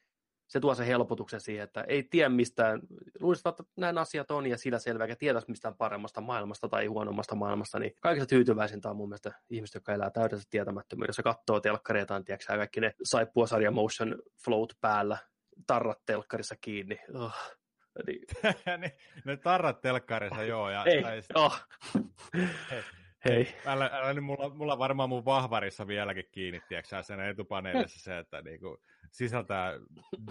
Se 0.48 0.60
tuo 0.60 0.76
se 0.76 0.88
helpotuksen 0.88 1.42
siihen, 1.42 1.64
että 1.64 1.82
ei 1.82 2.04
tiedä 2.04 2.30
mistään, 2.30 2.82
luulisi, 3.20 3.50
että 3.50 3.64
näin 3.78 3.98
asiat 3.98 4.32
on 4.32 4.48
ja 4.48 4.58
sillä 4.58 4.80
selvä, 4.80 5.04
eikä 5.04 5.16
tietäisi 5.16 5.50
mistään 5.50 5.76
paremmasta 5.76 6.22
maailmasta 6.22 6.70
tai 6.70 6.86
huonommasta 6.86 7.36
maailmasta, 7.36 7.80
niin 7.80 7.94
kaikista 8.00 8.30
tyytyväisintä 8.30 8.90
on 8.90 8.96
mun 8.96 9.10
mielestä 9.10 9.32
ihmiset, 9.50 9.74
jotka 9.74 9.94
elää 9.94 10.10
täydessä 10.10 10.48
tietämättömyydessä, 10.50 11.24
katsoo 11.24 11.60
telkkareita, 11.60 12.22
tiedätkö, 12.26 12.58
kaikki 12.58 12.82
ne 12.82 12.94
saippua 13.04 13.46
motion 13.72 14.16
float 14.44 14.74
päällä, 14.82 15.18
tarrat 15.68 16.00
telkkarissa 16.06 16.56
kiinni. 16.62 17.00
Oh. 17.14 17.34
Niin. 18.08 18.22
ne, 19.26 19.38
tarrat 19.38 19.82
telkkarissa, 19.82 20.44
joo. 20.44 20.70
Ja, 20.70 20.84
ei, 20.86 21.04
oh. 21.34 21.62
Hei. 23.26 23.56
Älä, 23.66 23.90
älä, 23.94 24.14
niin 24.14 24.24
mulla, 24.24 24.50
mulla 24.50 24.78
varmaan 24.78 25.10
mun 25.10 25.26
vahvarissa 25.26 25.88
vieläkin 25.88 26.26
kiinni, 26.32 26.62
tiedätkö 26.68 27.04
sen 27.04 27.20
etupaneelissa 27.20 28.00
se, 28.00 28.18
että 28.18 28.42
niinku, 28.42 28.78
sisältää 29.12 29.74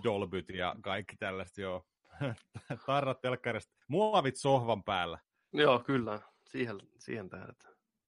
Dolbyt 0.05 0.49
ja 0.49 0.77
kaikki 0.81 1.17
tällaista, 1.17 1.61
joo. 1.61 1.87
Tarrat 2.87 3.21
telkkarista. 3.21 3.75
Muovit 3.89 4.37
sohvan 4.37 4.85
päällä. 4.85 5.19
Joo, 5.53 5.79
kyllä. 5.79 6.21
Siihen, 6.49 6.79
siihen 6.99 7.29
tähdät. 7.29 7.57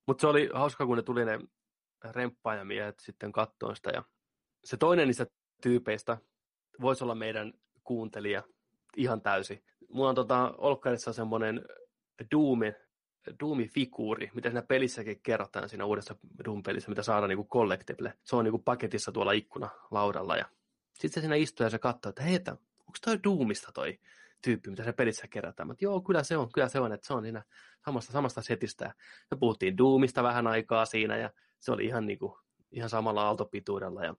Mutta 0.07 0.21
se 0.21 0.27
oli 0.27 0.51
hauska, 0.55 0.87
kun 0.87 0.97
ne 0.97 1.03
tuli 1.03 1.25
ne 1.25 1.39
remppaajamiehet 2.05 3.01
sitten 3.01 3.33
kattoon 3.33 3.77
sitä. 3.77 3.91
Ja 3.91 4.03
se 4.65 4.77
toinen 4.77 5.07
niistä 5.07 5.27
tyypeistä 5.63 6.19
voisi 6.81 7.05
olla 7.05 7.15
meidän 7.15 7.53
kuuntelija 7.85 8.43
ihan 8.97 9.21
täysi. 9.21 9.65
Mulla 9.89 10.09
on 10.09 10.15
tota, 10.15 10.55
Olkkarissa 10.59 11.13
semmoinen 11.13 11.65
Doomin 12.33 12.75
Doom-figuuri, 13.31 14.31
mitä 14.35 14.49
siinä 14.49 14.63
pelissäkin 14.63 15.21
kerrotaan 15.23 15.69
siinä 15.69 15.85
uudessa 15.85 16.17
Doom-pelissä, 16.45 16.89
mitä 16.89 17.03
saadaan 17.03 17.29
niin 17.29 17.49
collectible. 17.49 18.15
Se 18.25 18.37
on 18.37 18.45
niin 18.45 18.53
kuin 18.53 18.63
paketissa 18.63 19.13
tuolla 19.13 19.33
ikkuna 19.33 19.71
laudalla 19.91 20.37
ja 20.37 20.45
sitten 20.93 21.15
se 21.15 21.21
siinä 21.21 21.35
istuu 21.35 21.65
ja 21.65 21.71
se 21.71 21.79
katsoo, 21.79 22.11
että 22.11 22.23
hei, 22.23 22.41
onko 22.79 22.99
toi 23.05 23.23
Doomista 23.25 23.73
toi 23.73 23.99
tyyppi, 24.43 24.71
mitä 24.71 24.85
se 24.85 24.93
pelissä 24.93 25.29
kerätään. 25.29 25.67
Mutta 25.67 25.85
joo, 25.85 26.01
kyllä 26.01 26.23
se 26.23 26.37
on, 26.37 26.53
kyllä 26.53 26.69
se 26.69 26.81
on, 26.81 26.93
että 26.93 27.07
se 27.07 27.15
on 27.15 27.23
siinä 27.23 27.43
samasta, 27.85 28.13
samasta 28.13 28.43
setistä. 28.43 28.95
Me 29.31 29.37
puhuttiin 29.37 29.79
Doomista 29.79 30.23
vähän 30.23 30.47
aikaa 30.47 30.85
siinä 30.85 31.17
ja 31.17 31.31
se 31.61 31.73
oli 31.73 31.85
ihan, 31.85 32.07
niin 32.07 32.19
kuin, 32.19 32.33
ihan 32.71 32.91
samalla 32.91 33.23
aaltopituudella. 33.23 34.05
Ja 34.05 34.15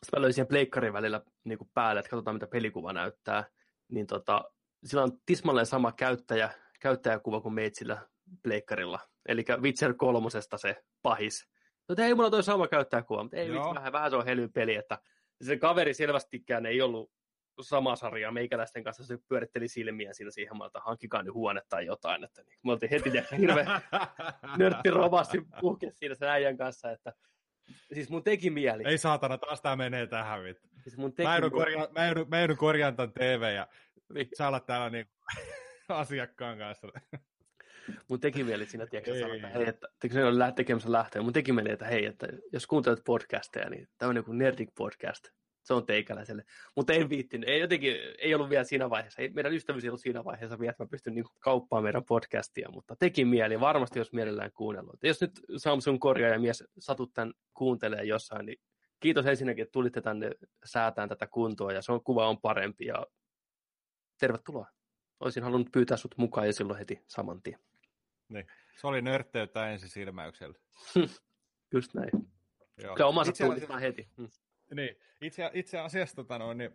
sitten 0.00 0.20
mä 0.20 0.22
löysin 0.22 0.34
siihen 0.34 0.48
pleikkarin 0.48 0.92
välillä 0.92 1.20
niin 1.44 1.58
kuin 1.58 1.70
päälle, 1.74 1.98
että 2.00 2.10
katsotaan 2.10 2.36
mitä 2.36 2.46
pelikuva 2.46 2.92
näyttää. 2.92 3.44
Niin 3.88 4.06
tota, 4.06 4.44
sillä 4.84 5.02
on 5.02 5.18
tismalleen 5.26 5.66
sama 5.66 5.92
käyttäjä, 5.92 6.50
käyttäjäkuva 6.80 7.40
kuin 7.40 7.54
meitsillä 7.54 8.08
pleikkarilla. 8.42 9.00
Eli 9.28 9.44
Witcher 9.60 9.94
kolmosesta 9.94 10.58
se 10.58 10.84
pahis. 11.02 11.48
No 11.88 12.04
ei 12.04 12.14
mulla 12.14 12.30
toi 12.30 12.42
sama 12.42 12.68
käyttäjäkuva, 12.68 13.22
mutta 13.22 13.36
ei 13.36 13.48
vitsi, 13.48 13.74
vähän, 13.74 13.92
vähän 13.92 14.10
se 14.10 14.16
on 14.16 14.24
helyn 14.24 14.52
peli, 14.52 14.74
että 14.74 14.98
se 15.42 15.56
kaveri 15.56 15.94
selvästikään 15.94 16.66
ei 16.66 16.82
ollut 16.82 17.10
sama 17.60 17.96
sarja 17.96 18.32
meikäläisten 18.32 18.84
kanssa, 18.84 19.04
se 19.04 19.18
pyöritteli 19.28 19.68
silmiä 19.68 20.12
siinä 20.12 20.30
siihen, 20.30 20.56
että 20.66 20.80
hankkikaa 20.80 21.22
nyt 21.22 21.34
huone 21.34 21.62
tai 21.68 21.86
jotain. 21.86 22.24
Että 22.24 22.42
niin, 22.42 22.58
me 22.64 22.72
oltiin 22.72 22.90
heti 22.90 23.10
hirveä 23.38 23.80
nörtti 24.58 24.90
rovasti 24.90 25.42
puhke 25.60 25.90
siinä 25.94 26.14
sen 26.14 26.28
äijän 26.28 26.56
kanssa, 26.56 26.90
että 26.90 27.12
siis 27.92 28.10
mun 28.10 28.22
teki 28.22 28.50
mieli. 28.50 28.82
Ei 28.86 28.98
saatana, 28.98 29.38
taas 29.38 29.60
tää 29.60 29.76
menee 29.76 30.06
tähän 30.06 30.44
vittu. 30.44 30.68
Siis 30.82 30.96
mun 30.96 31.12
teki 31.12 31.26
mä, 31.26 31.34
joudun 31.34 31.50
korjaan, 31.50 31.88
mä, 31.92 32.06
joudun, 32.06 32.28
mä 32.28 32.38
joudun 32.38 32.56
korjaan 32.56 32.96
tämän 32.96 33.12
TV 33.12 33.54
ja 33.54 33.68
niin. 34.14 34.28
sä 34.38 34.46
alat 34.46 34.66
täällä 34.66 34.90
niin 34.90 35.06
asiakkaan 35.88 36.58
kanssa. 36.58 36.88
Mun 38.08 38.20
teki 38.20 38.44
mieli 38.44 38.66
siinä, 38.66 38.86
tiedätkö, 38.86 39.20
sanoa, 39.20 39.34
että 39.34 39.48
hei, 39.48 39.68
että 39.68 39.88
se 40.12 40.24
on 40.24 40.54
tekemässä 40.54 40.92
lähteä. 40.92 41.22
Mun 41.22 41.32
teki 41.32 41.52
mieli, 41.52 41.70
että 41.70 41.86
hei, 41.86 42.06
että 42.06 42.28
jos 42.52 42.66
kuuntelet 42.66 43.04
podcasteja, 43.04 43.70
niin 43.70 43.88
tämä 43.98 44.10
on 44.10 44.16
joku 44.16 44.32
Nerdic 44.32 44.68
podcast. 44.74 45.28
Se 45.64 45.74
on 45.74 45.86
teikäläiselle. 45.86 46.44
Mutta 46.76 46.92
en 46.92 47.08
viittinyt. 47.08 47.48
Ei, 47.48 47.60
jotenkin, 47.60 47.96
ei 48.18 48.34
ollut 48.34 48.50
vielä 48.50 48.64
siinä 48.64 48.90
vaiheessa. 48.90 49.22
Ei, 49.22 49.28
meidän 49.28 49.52
ystävyys 49.52 49.84
ei 49.84 49.90
ollut 49.90 50.00
siinä 50.00 50.24
vaiheessa 50.24 50.58
vielä, 50.58 50.70
että 50.70 50.84
mä 50.84 50.88
pystyn 50.88 51.14
niin 51.14 51.24
kauppaamaan 51.40 51.84
meidän 51.84 52.04
podcastia. 52.04 52.70
Mutta 52.70 52.96
teki 52.96 53.24
mieli. 53.24 53.60
Varmasti, 53.60 53.98
jos 53.98 54.12
mielellään 54.12 54.52
kuunnellut. 54.52 54.98
Jos 55.02 55.20
nyt 55.20 55.40
Samsung 55.56 55.98
korjaaja 55.98 56.38
mies 56.38 56.64
satut 56.78 57.14
tämän 57.14 57.32
kuuntelee 57.54 58.04
jossain, 58.04 58.46
niin 58.46 58.60
kiitos 59.00 59.26
ensinnäkin, 59.26 59.62
että 59.62 59.72
tulitte 59.72 60.00
tänne 60.00 60.30
säätään 60.64 61.08
tätä 61.08 61.26
kuntoa. 61.26 61.72
Ja 61.72 61.82
se 61.82 61.92
on, 61.92 62.04
kuva 62.04 62.28
on 62.28 62.40
parempi. 62.40 62.86
Ja 62.86 63.06
tervetuloa 64.20 64.66
olisin 65.20 65.42
halunnut 65.42 65.72
pyytää 65.72 65.96
sut 65.96 66.14
mukaan 66.16 66.46
ja 66.46 66.52
silloin 66.52 66.78
heti 66.78 67.02
saman 67.06 67.42
tien. 67.42 67.58
Niin. 68.28 68.46
Se 68.80 68.86
oli 68.86 69.02
nörtteyttä 69.02 69.70
ensisilmäyksellä. 69.70 70.58
Just 71.74 71.94
näin. 71.94 72.10
Joo. 72.82 73.08
Omansa 73.08 73.30
itse 73.30 73.44
tunnistaa 73.44 73.78
heti. 73.78 74.08
Hmm. 74.16 74.28
Niin. 74.74 74.96
Itse, 75.20 75.50
itse 75.54 75.78
asiassa 75.78 76.16
tota 76.16 76.38
noin, 76.38 76.58
niin, 76.58 76.70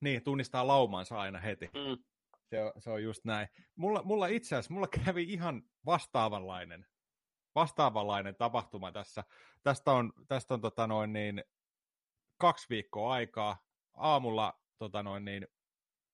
niin, 0.00 0.22
tunnistaa 0.22 0.66
laumansa 0.66 1.20
aina 1.20 1.38
heti. 1.38 1.66
Mm. 1.66 2.04
Se, 2.50 2.62
on, 2.62 2.72
se 2.78 2.90
on 2.90 3.02
just 3.02 3.24
näin. 3.24 3.48
Mulla, 3.76 4.02
mulla 4.02 4.26
itse 4.26 4.56
asiassa, 4.56 4.74
mulla 4.74 4.88
kävi 5.04 5.22
ihan 5.22 5.62
vastaavanlainen, 5.86 6.86
vastaavanlainen 7.54 8.36
tapahtuma 8.36 8.92
tässä. 8.92 9.24
Tästä 9.62 9.92
on, 9.92 10.12
tästä 10.28 10.54
on 10.54 10.60
tota 10.60 10.86
noin, 10.86 11.12
niin, 11.12 11.44
kaksi 12.38 12.66
viikkoa 12.70 13.12
aikaa. 13.12 13.66
Aamulla 13.94 14.60
tota 14.78 15.02
noin, 15.02 15.24
niin, 15.24 15.46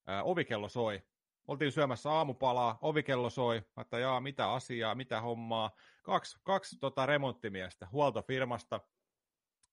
ää, 0.06 0.22
ovikello 0.22 0.68
soi 0.68 1.02
oltiin 1.48 1.72
syömässä 1.72 2.10
aamupalaa, 2.10 2.78
ovikello 2.80 3.30
soi, 3.30 3.62
että 3.80 3.98
jaa, 3.98 4.20
mitä 4.20 4.52
asiaa, 4.52 4.94
mitä 4.94 5.20
hommaa. 5.20 5.70
Kaksi, 6.02 6.38
kaksi 6.42 6.78
tota, 6.78 7.06
remonttimiestä 7.06 7.88
huoltofirmasta 7.92 8.80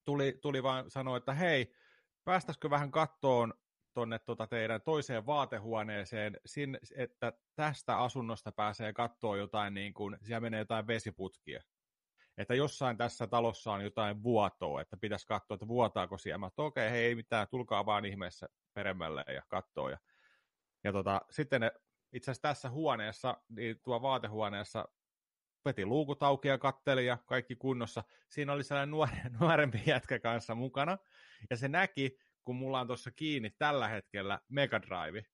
tuli, 0.09 0.37
tuli 0.41 0.63
vaan 0.63 0.91
sanoa, 0.91 1.17
että 1.17 1.33
hei, 1.33 1.73
päästäisikö 2.23 2.69
vähän 2.69 2.91
kattoon 2.91 3.53
tuonne 3.93 4.19
tota 4.19 4.47
teidän 4.47 4.81
toiseen 4.81 5.25
vaatehuoneeseen, 5.25 6.37
sin, 6.45 6.79
että 6.95 7.33
tästä 7.55 7.97
asunnosta 7.97 8.51
pääsee 8.51 8.93
kattoon 8.93 9.39
jotain, 9.39 9.73
niin 9.73 9.93
kuin, 9.93 10.17
siellä 10.21 10.39
menee 10.39 10.59
jotain 10.59 10.87
vesiputkia. 10.87 11.61
Että 12.37 12.55
jossain 12.55 12.97
tässä 12.97 13.27
talossa 13.27 13.71
on 13.71 13.83
jotain 13.83 14.23
vuotoa, 14.23 14.81
että 14.81 14.97
pitäisi 14.97 15.27
katsoa, 15.27 15.55
että 15.55 15.67
vuotaako 15.67 16.17
siellä. 16.17 16.37
Mä 16.37 16.49
okei, 16.57 16.87
okay, 16.87 16.91
hei, 16.91 17.05
ei 17.05 17.15
mitään, 17.15 17.47
tulkaa 17.47 17.85
vaan 17.85 18.05
ihmeessä 18.05 18.49
peremmälle 18.73 19.23
ja 19.27 19.41
katsoa. 19.47 19.91
Ja 19.91 19.97
ja 20.83 20.91
tota, 20.91 21.21
sitten 21.29 21.61
ne, 21.61 21.71
itse 22.13 22.31
asiassa 22.31 22.41
tässä 22.41 22.69
huoneessa, 22.69 23.37
niin 23.49 23.79
tuo 23.83 24.01
vaatehuoneessa 24.01 24.87
veti 25.65 25.85
luukut 25.85 26.23
auki 26.23 26.47
ja 26.47 26.57
katteli 26.57 27.05
ja 27.05 27.17
kaikki 27.25 27.55
kunnossa. 27.55 28.03
Siinä 28.29 28.53
oli 28.53 28.63
sellainen 28.63 28.91
nuore, 28.91 29.11
nuorempi 29.39 29.81
jätkä 29.85 30.19
kanssa 30.19 30.55
mukana. 30.55 30.97
Ja 31.49 31.57
se 31.57 31.67
näki, 31.67 32.17
kun 32.43 32.55
mulla 32.55 32.79
on 32.79 32.87
tuossa 32.87 33.11
kiinni 33.11 33.49
tällä 33.49 33.87
hetkellä 33.87 34.39
Mega 34.49 34.81
Drive, 34.81 35.25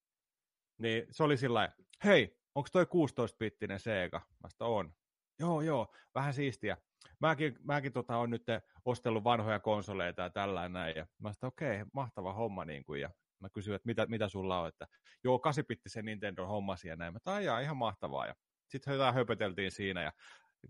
niin 0.77 1.03
se 1.11 1.23
oli 1.23 1.37
sillä 1.37 1.71
hei, 2.03 2.37
onko 2.55 2.69
toi 2.71 2.83
16-bittinen 2.83 3.79
Sega? 3.79 4.21
Mä 4.43 4.49
sitä 4.49 4.65
on. 4.65 4.93
Joo, 5.39 5.61
joo, 5.61 5.93
vähän 6.15 6.33
siistiä. 6.33 6.77
Mäkin, 7.19 7.57
mäkin 7.63 7.93
tota, 7.93 8.17
on 8.17 8.29
nyt 8.29 8.43
ostellut 8.85 9.23
vanhoja 9.23 9.59
konsoleita 9.59 10.21
ja 10.21 10.29
tällainen 10.29 10.95
Ja 10.95 11.07
mä 11.19 11.33
sitä 11.33 11.47
okei, 11.47 11.81
okay, 11.81 11.85
mahtava 11.93 12.33
homma. 12.33 12.65
Niin 12.65 12.85
kuin, 12.85 13.01
ja 13.01 13.09
Mä 13.39 13.49
kysyin, 13.49 13.75
että 13.75 13.85
mitä, 13.85 14.05
mitä 14.05 14.29
sulla 14.29 14.61
on, 14.61 14.67
että 14.67 14.87
joo, 15.23 15.39
kasipitti 15.39 15.89
se 15.89 16.01
Nintendo 16.01 16.45
hommasi 16.45 16.87
ja 16.87 16.95
näin. 16.95 17.13
Mä 17.13 17.19
tajaa, 17.23 17.59
ihan 17.59 17.77
mahtavaa. 17.77 18.25
Ja 18.25 18.35
sitten 18.67 18.93
jotain 18.93 19.13
höpöteltiin 19.13 19.71
siinä 19.71 20.01
ja 20.01 20.11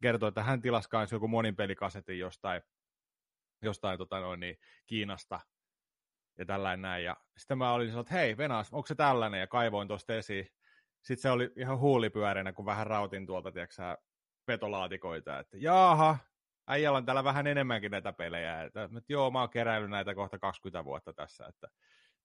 kertoi, 0.02 0.28
että 0.28 0.44
hän 0.44 0.62
tilasi 0.62 0.90
kanssa 0.90 1.16
joku 1.16 1.28
monin 1.28 1.56
pelikasetin 1.56 2.20
jostain, 2.20 2.62
jostain 3.62 3.98
tota 3.98 4.20
noin, 4.20 4.40
niin, 4.40 4.58
Kiinasta 4.86 5.40
ja 6.38 6.46
tällainen 6.46 6.82
näin. 6.82 7.04
Ja 7.04 7.18
sitten 7.38 7.58
mä 7.58 7.74
olin 7.74 8.00
että 8.00 8.14
hei 8.14 8.38
Venas, 8.38 8.74
onko 8.74 8.88
se 8.88 8.96
tällainen? 8.96 9.40
Ja 9.40 9.48
kaivoin 9.48 9.88
tuosta 9.88 10.16
esiin. 10.16 10.48
Sitten 11.02 11.22
se 11.22 11.30
oli 11.30 11.52
ihan 11.56 11.80
huulipyöreänä, 11.80 12.54
kun 12.54 12.66
vähän 12.66 12.88
rautin 12.88 13.26
tuolta, 13.26 13.52
tiedätkö 13.52 13.98
vetolaatikoita, 14.48 15.40
että 15.40 15.58
jaaha, 15.58 16.18
äijällä 16.68 16.98
on 16.98 17.06
täällä 17.06 17.24
vähän 17.24 17.48
enemmänkin 17.48 17.92
näitä 17.92 18.14
pelejä. 18.14 18.64
Että, 18.64 18.84
että 18.84 19.14
joo, 19.14 19.32
mä 19.32 19.40
oon 19.40 19.50
keräillyt 19.50 19.90
näitä 19.90 20.16
kohta 20.16 20.40
20 20.40 20.86
vuotta 20.86 21.14
tässä, 21.14 21.48
että 21.48 21.68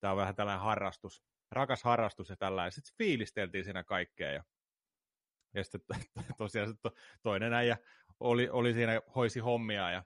tämä 0.01 0.11
on 0.11 0.17
vähän 0.17 0.35
tällainen 0.35 0.65
harrastus, 0.65 1.23
rakas 1.51 1.85
harrastus 1.85 2.29
ja 2.29 2.37
tällainen. 2.37 2.73
Sitten 2.73 2.95
fiilisteltiin 2.99 3.65
siinä 3.65 3.85
kaikkea 3.85 4.33
ja, 4.33 4.45
ja 5.55 5.65
sitten 5.65 5.97
tosiaan 6.39 6.69
sitten 6.69 6.93
toinen 7.23 7.53
äijä 7.53 7.77
oli, 8.21 8.49
oli 8.51 8.73
siinä, 8.73 9.01
hoisi 9.15 9.41
hommia 9.41 9.91
ja, 9.91 10.05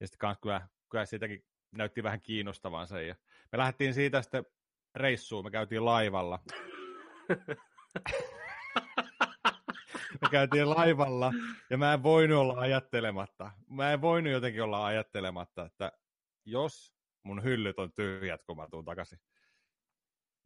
ja 0.00 0.06
sitten 0.06 0.18
kans 0.18 0.38
kyllä, 0.42 0.68
kyllä 0.90 1.06
siitäkin 1.06 1.44
näytti 1.72 2.02
vähän 2.02 2.20
kiinnostavansa. 2.20 3.00
Ja 3.00 3.14
me 3.52 3.58
lähdettiin 3.58 3.94
siitä 3.94 4.22
sitten 4.22 4.46
reissuun, 4.94 5.44
me 5.44 5.50
käytiin 5.50 5.84
laivalla. 5.84 6.38
me 10.22 10.28
käytiin 10.30 10.70
laivalla 10.70 11.32
ja 11.70 11.78
mä 11.78 11.92
en 11.92 12.02
voinut 12.02 12.38
olla 12.38 12.60
ajattelematta. 12.60 13.50
Mä 13.68 13.92
en 13.92 14.00
voinut 14.00 14.32
jotenkin 14.32 14.62
olla 14.62 14.86
ajattelematta, 14.86 15.64
että 15.64 15.92
jos 16.44 16.94
mun 17.22 17.42
hyllyt 17.42 17.78
on 17.78 17.92
tyhjät, 17.92 18.42
kun 18.42 18.56
mä 18.56 18.68
tuun 18.70 18.84
takaisin. 18.84 19.18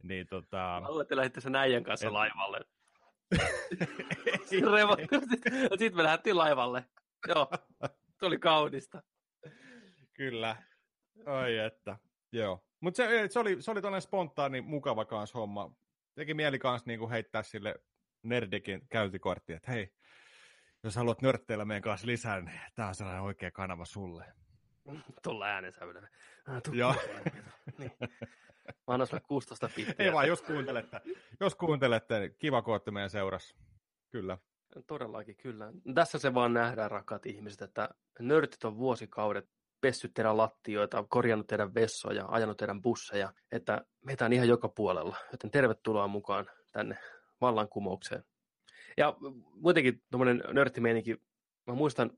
Niin 0.03 0.27
tota... 0.27 0.81
Mä 0.81 1.01
että 1.01 1.15
lähditte 1.15 1.41
sen 1.41 1.55
äijän 1.55 1.83
kanssa 1.83 2.07
et... 2.07 2.13
laivalle. 2.13 2.59
Sitten 4.45 5.95
me 5.95 6.03
lähdettiin 6.03 6.37
laivalle. 6.37 6.85
Joo, 7.27 7.49
tuli 8.19 8.39
kaunista. 8.39 9.03
Kyllä. 10.13 10.55
Oi 11.25 11.57
että, 11.57 11.97
joo. 12.31 12.63
Mutta 12.79 12.97
se, 12.97 13.27
se, 13.29 13.39
oli, 13.39 13.61
se 13.61 13.71
oli 13.71 13.81
tällainen 13.81 14.01
spontaani, 14.01 14.61
mukava 14.61 15.05
kans 15.05 15.33
homma. 15.33 15.75
Teki 16.15 16.33
mieli 16.33 16.59
kans 16.59 16.85
niinku 16.85 17.09
heittää 17.09 17.43
sille 17.43 17.75
Nerdikin 18.23 18.87
käyntikortti, 18.89 19.53
että 19.53 19.71
hei, 19.71 19.93
jos 20.83 20.95
haluat 20.95 21.21
nörtteillä 21.21 21.65
meidän 21.65 21.81
kanssa 21.81 22.07
lisää, 22.07 22.41
niin 22.41 22.61
tämä 22.75 22.87
on 22.87 22.95
sellainen 22.95 23.23
oikea 23.23 23.51
kanava 23.51 23.85
sulle. 23.85 24.25
Tuolla 25.23 25.45
äänensävyllä. 25.45 26.07
Joo. 26.71 26.95
niin. 27.77 27.91
Mä 28.67 28.93
annan 28.93 29.07
sulle 29.07 29.21
16 29.27 29.69
pittiä. 29.75 29.95
Ei 29.99 30.13
vaan, 30.13 30.27
jos 30.27 30.41
kuuntelette, 30.41 31.01
jos 31.39 31.55
kuuntelette, 31.55 32.19
niin 32.19 32.35
kiva 32.39 32.61
kun 32.61 32.73
olette 32.73 32.91
meidän 32.91 33.09
seurassa. 33.09 33.55
Kyllä. 34.09 34.37
Todellakin, 34.87 35.35
kyllä. 35.35 35.71
Tässä 35.95 36.19
se 36.19 36.33
vaan 36.33 36.53
nähdään, 36.53 36.91
rakkaat 36.91 37.25
ihmiset, 37.25 37.61
että 37.61 37.89
nörtit 38.19 38.63
on 38.63 38.77
vuosikaudet 38.77 39.49
pessyt 39.81 40.13
teidän 40.13 40.37
lattioita, 40.37 41.05
korjannut 41.09 41.47
teidän 41.47 41.73
vessoja, 41.75 42.25
ajanut 42.27 42.57
teidän 42.57 42.81
busseja, 42.81 43.33
että 43.51 43.85
meitä 44.05 44.25
on 44.25 44.33
ihan 44.33 44.47
joka 44.47 44.69
puolella. 44.69 45.15
Joten 45.31 45.51
tervetuloa 45.51 46.07
mukaan 46.07 46.49
tänne 46.71 46.97
vallankumoukseen. 47.41 48.23
Ja 48.97 49.15
muutenkin 49.53 50.03
tuommoinen 50.11 50.43
nörttimeininki, 50.53 51.21
mä 51.67 51.73
muistan 51.73 52.11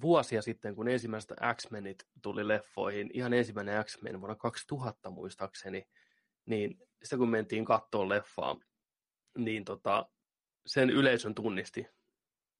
vuosia 0.00 0.42
sitten, 0.42 0.74
kun 0.74 0.88
ensimmäiset 0.88 1.32
X-Menit 1.54 2.06
tuli 2.22 2.48
leffoihin, 2.48 3.10
ihan 3.14 3.32
ensimmäinen 3.32 3.84
X-Men 3.84 4.20
vuonna 4.20 4.36
2000 4.36 5.10
muistaakseni, 5.10 5.88
niin 6.46 6.78
sitten 7.02 7.18
kun 7.18 7.30
mentiin 7.30 7.64
kattoon 7.64 8.08
leffaa, 8.08 8.56
niin 9.38 9.64
tota, 9.64 10.08
sen 10.66 10.90
yleisön 10.90 11.34
tunnisti. 11.34 11.86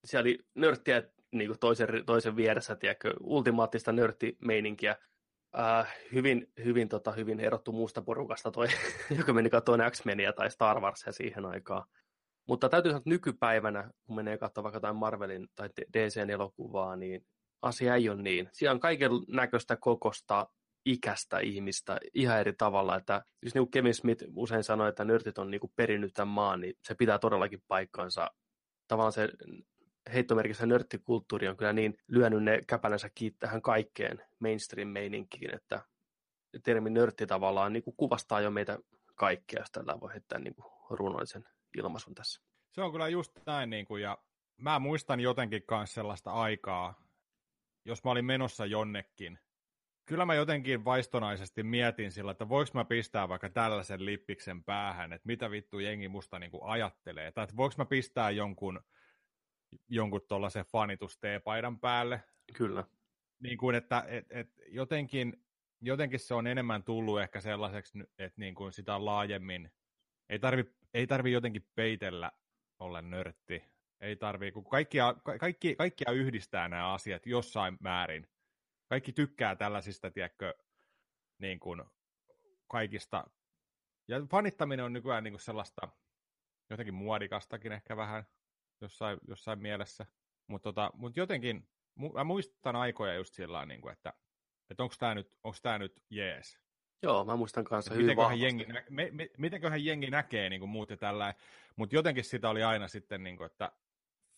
Siellä 0.05 0.21
oli 0.21 0.39
nörttiä 0.55 1.03
niin 1.31 1.47
kuin 1.47 1.59
toisen, 1.59 1.87
toisen 2.05 2.35
vieressä, 2.35 2.75
tiedätkö, 2.75 3.13
ultimaattista 3.19 3.91
nörttimeininkiä. 3.91 4.95
Äh, 5.59 5.95
hyvin, 6.11 6.51
hyvin, 6.63 6.89
tota, 6.89 7.11
hyvin 7.11 7.39
erottu 7.39 7.71
muusta 7.71 8.01
porukasta 8.01 8.51
toi, 8.51 8.67
joka 9.17 9.33
meni 9.33 9.49
katsomaan 9.49 9.91
X-Menia 9.91 10.33
tai 10.33 10.51
Star 10.51 10.79
Warsia 10.79 11.11
siihen 11.11 11.45
aikaan. 11.45 11.83
Mutta 12.47 12.69
täytyy 12.69 12.89
sanoa, 12.89 12.97
että 12.97 13.09
nykypäivänä, 13.09 13.91
kun 14.03 14.15
menee 14.15 14.37
katsomaan 14.37 14.63
vaikka 14.63 14.77
jotain 14.77 14.95
Marvelin 14.95 15.47
tai 15.55 15.69
DCn 15.93 16.29
elokuvaa, 16.29 16.95
niin 16.95 17.25
asia 17.61 17.95
ei 17.95 18.09
ole 18.09 18.21
niin. 18.21 18.49
Siellä 18.51 18.73
on 18.73 18.79
kaiken 18.79 19.11
näköistä 19.27 19.75
kokosta 19.75 20.47
ikäistä 20.85 21.39
ihmistä 21.39 21.99
ihan 22.13 22.39
eri 22.39 22.53
tavalla. 22.53 22.95
Että 22.95 23.25
jos 23.41 23.53
niin 23.53 23.61
kuin 23.61 23.71
Kevin 23.71 23.93
Smith 23.93 24.25
usein 24.35 24.63
sanoi, 24.63 24.89
että 24.89 25.05
nörtit 25.05 25.37
on 25.37 25.51
niin 25.51 25.61
kuin 25.61 25.73
perinnyt 25.75 26.13
tämän 26.13 26.27
maan, 26.27 26.61
niin 26.61 26.73
se 26.83 26.95
pitää 26.95 27.19
todellakin 27.19 27.63
paikkansa. 27.67 28.31
Tavallaan 28.87 29.13
se 29.13 29.29
heittomerkissä 30.13 30.65
nörttikulttuuri 30.65 31.47
on 31.47 31.57
kyllä 31.57 31.73
niin 31.73 31.97
lyönyt 32.07 32.43
ne 32.43 32.61
käpälänsä 32.67 33.09
tähän 33.39 33.61
kaikkeen 33.61 34.23
mainstream-meininkiin, 34.39 35.55
että 35.55 35.81
termi 36.63 36.89
nörtti 36.89 37.27
tavallaan 37.27 37.73
niin 37.73 37.83
kuin 37.83 37.95
kuvastaa 37.97 38.41
jo 38.41 38.51
meitä 38.51 38.79
kaikkea, 39.15 39.59
jos 39.59 39.71
tällä 39.71 39.99
voi 40.01 40.11
heittää 40.11 40.39
niin 40.39 40.55
kuin 40.55 40.65
runollisen 40.89 41.45
ilmaisun 41.77 42.15
tässä. 42.15 42.41
Se 42.71 42.81
on 42.81 42.91
kyllä 42.91 43.07
just 43.07 43.31
näin, 43.45 43.69
niin 43.69 43.85
kuin, 43.85 44.01
ja 44.01 44.17
mä 44.57 44.79
muistan 44.79 45.19
jotenkin 45.19 45.63
myös 45.71 45.93
sellaista 45.93 46.31
aikaa, 46.31 47.03
jos 47.85 48.03
mä 48.03 48.11
olin 48.11 48.25
menossa 48.25 48.65
jonnekin, 48.65 49.39
kyllä 50.05 50.25
mä 50.25 50.35
jotenkin 50.35 50.85
vaistonaisesti 50.85 51.63
mietin 51.63 52.11
sillä, 52.11 52.31
että 52.31 52.49
voiko 52.49 52.71
mä 52.73 52.85
pistää 52.85 53.29
vaikka 53.29 53.49
tällaisen 53.49 54.05
lippiksen 54.05 54.63
päähän, 54.63 55.13
että 55.13 55.27
mitä 55.27 55.51
vittu 55.51 55.79
jengi 55.79 56.07
musta 56.07 56.39
niin 56.39 56.51
kuin 56.51 56.63
ajattelee, 56.63 57.31
tai 57.31 57.43
että 57.43 57.57
voiko 57.57 57.75
mä 57.77 57.85
pistää 57.85 58.29
jonkun, 58.29 58.81
jonkun 59.89 60.21
tuollaisen 60.27 60.65
fanitusteepaidan 60.65 61.79
päälle. 61.79 62.23
Kyllä. 62.53 62.83
Niin 63.39 63.57
kuin, 63.57 63.75
että 63.75 64.03
et, 64.07 64.25
et 64.29 64.49
jotenkin, 64.67 65.45
jotenkin 65.81 66.19
se 66.19 66.33
on 66.33 66.47
enemmän 66.47 66.83
tullut 66.83 67.21
ehkä 67.21 67.41
sellaiseksi, 67.41 67.99
että 68.17 68.41
niin 68.41 68.55
kuin 68.55 68.73
sitä 68.73 68.95
on 68.95 69.05
laajemmin, 69.05 69.71
ei 70.29 70.39
tarvi, 70.39 70.63
ei 70.93 71.07
tarvi 71.07 71.31
jotenkin 71.31 71.69
peitellä 71.75 72.31
olla 72.79 73.01
nörtti, 73.01 73.63
ei 74.01 74.15
tarvii, 74.15 74.51
kun 74.51 74.63
kaikkia, 74.63 75.15
kaikki, 75.39 75.75
kaikkia 75.75 76.11
yhdistää 76.11 76.69
nämä 76.69 76.93
asiat 76.93 77.25
jossain 77.25 77.77
määrin. 77.79 78.27
Kaikki 78.89 79.13
tykkää 79.13 79.55
tällaisista, 79.55 80.11
tiedätkö, 80.11 80.53
niin 81.37 81.59
kuin 81.59 81.83
kaikista. 82.67 83.23
Ja 84.07 84.25
fanittaminen 84.31 84.85
on 84.85 84.93
nykyään 84.93 85.23
niin 85.23 85.33
kuin 85.33 85.41
sellaista 85.41 85.87
jotenkin 86.69 86.93
muodikastakin 86.93 87.71
ehkä 87.71 87.97
vähän 87.97 88.23
jossain, 88.81 89.19
jossain 89.27 89.59
mielessä. 89.59 90.05
Mutta 90.47 90.63
tota, 90.63 90.91
mut 90.93 91.17
jotenkin, 91.17 91.69
mä 92.13 92.23
muistan 92.23 92.75
aikoja 92.75 93.13
just 93.13 93.33
sillä 93.33 93.65
niin 93.65 93.81
kuin, 93.81 93.93
että, 93.93 94.13
että 94.69 94.83
onko 94.83 94.95
tämä 94.99 95.15
nyt, 95.15 95.39
nyt 95.79 96.03
jees. 96.09 96.62
Joo, 97.03 97.25
mä 97.25 97.35
muistan 97.35 97.63
kanssa 97.63 97.93
hyvin 97.93 98.05
mitenköhän 98.05 98.39
jengi, 98.39 98.65
me, 98.89 99.09
me, 99.11 99.29
mitenköhän 99.37 99.85
jengi 99.85 100.09
näkee 100.09 100.49
niin 100.49 100.59
kuin 100.59 100.69
muut 100.69 100.89
ja 100.89 100.97
tällä, 100.97 101.33
mutta 101.75 101.95
jotenkin 101.95 102.23
sitä 102.23 102.49
oli 102.49 102.63
aina 102.63 102.87
sitten, 102.87 103.23
niin 103.23 103.37
kuin, 103.37 103.45
että 103.45 103.71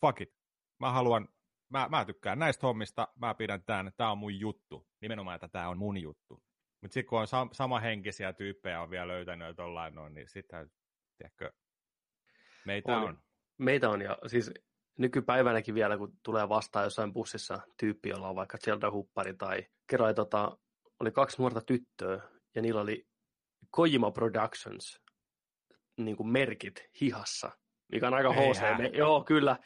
fuck 0.02 0.22
it. 0.22 0.34
Mä 0.80 0.92
haluan, 0.92 1.30
mä, 1.70 1.88
mä 1.90 2.06
tykkään 2.06 2.40
näistä 2.40 2.68
hommista, 2.68 3.08
mä 3.16 3.34
pidän 3.34 3.64
tämän, 3.64 3.92
tämä 3.98 4.12
on 4.12 4.18
mun 4.18 4.40
juttu. 4.40 4.88
Nimenomaan, 5.02 5.36
että 5.36 5.48
tämä 5.48 5.70
on 5.70 5.78
mun 5.78 5.98
juttu. 5.98 6.44
Mutta 6.82 6.94
sitten 6.94 7.10
kun 7.10 7.20
on 7.20 7.28
sam- 7.28 7.54
samahenkisiä 7.54 8.34
tyyppejä 8.34 8.82
on 8.82 8.90
vielä 8.90 9.08
löytänyt 9.08 9.58
jollain 9.58 9.96
noin, 9.96 10.14
niin 10.14 10.30
sitten, 10.30 10.72
tiedätkö, 11.18 11.52
meitä 12.66 12.98
on. 12.98 13.04
on. 13.04 13.20
Meitä 13.58 13.90
on, 13.90 14.02
ja 14.02 14.18
siis 14.28 14.52
nykypäivänäkin 14.98 15.76
vielä, 15.76 15.98
kun 15.98 16.18
tulee 16.24 16.50
vastaan 16.50 16.86
jossain 16.86 17.14
bussissa 17.14 17.60
tyyppi, 17.80 18.10
jolla 18.10 18.30
on 18.30 18.36
vaikka 18.36 18.58
Zelda-huppari 18.58 19.34
tai 19.38 19.66
kerran 19.88 20.16
tota, 20.16 20.58
oli 21.00 21.12
kaksi 21.12 21.38
nuorta 21.38 21.62
tyttöä, 21.62 22.35
ja 22.56 22.62
niillä 22.62 22.82
oli 22.82 23.08
Kojima 23.72 24.12
Productions 24.12 25.02
niin 25.98 26.18
kuin 26.18 26.28
merkit 26.28 26.90
hihassa, 27.02 27.52
mikä 27.92 28.08
on 28.08 28.14
aika 28.14 28.34
HC. 28.34 28.96
Joo, 28.98 29.24
kyllä. 29.24 29.58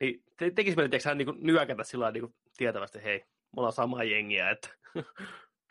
Niin 0.00 0.24
te, 0.36 0.50
tekisi 0.50 0.76
meille 0.76 0.88
tiiäks, 0.88 1.06
niin 1.14 1.26
kuin 1.26 1.38
nyökätä 1.40 1.84
sillä 1.84 2.10
niin 2.10 2.20
kuin 2.20 2.34
tietävästi, 2.56 3.04
hei, 3.04 3.18
me 3.18 3.52
ollaan 3.56 3.72
samaa 3.72 4.04
jengiä. 4.04 4.50
Että... 4.50 4.68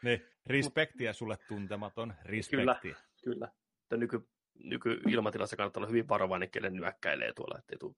Niin, 0.03 0.25
respektiä 0.45 1.13
sulle 1.13 1.38
tuntematon, 1.47 2.13
respektiä. 2.25 2.75
Kyllä, 2.81 2.95
kyllä. 3.23 3.51
Että 3.83 3.97
nyky, 3.97 4.29
nyky-ilmatilassa 4.63 5.55
kannattaa 5.55 5.81
olla 5.81 5.88
hyvin 5.88 6.10
varovainen, 6.10 6.51
kelle 6.51 6.69
nyökkäilee 6.69 7.33
tuolla, 7.33 7.60
ettei 7.60 7.77
tule 7.77 7.95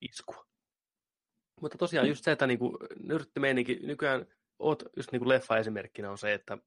iskua. 0.00 0.46
Mutta 1.60 1.78
tosiaan 1.78 2.08
just 2.08 2.24
se, 2.24 2.32
että 2.32 2.46
niin 2.46 2.58
nyrttimeininki, 3.02 3.78
nykyään 3.82 4.26
oot, 4.58 4.82
just 4.96 5.12
niin 5.12 5.20
kuin 5.20 5.28
leffa 5.28 5.58
esimerkkinä 5.58 6.10
on 6.10 6.18
se, 6.18 6.34
että 6.34 6.58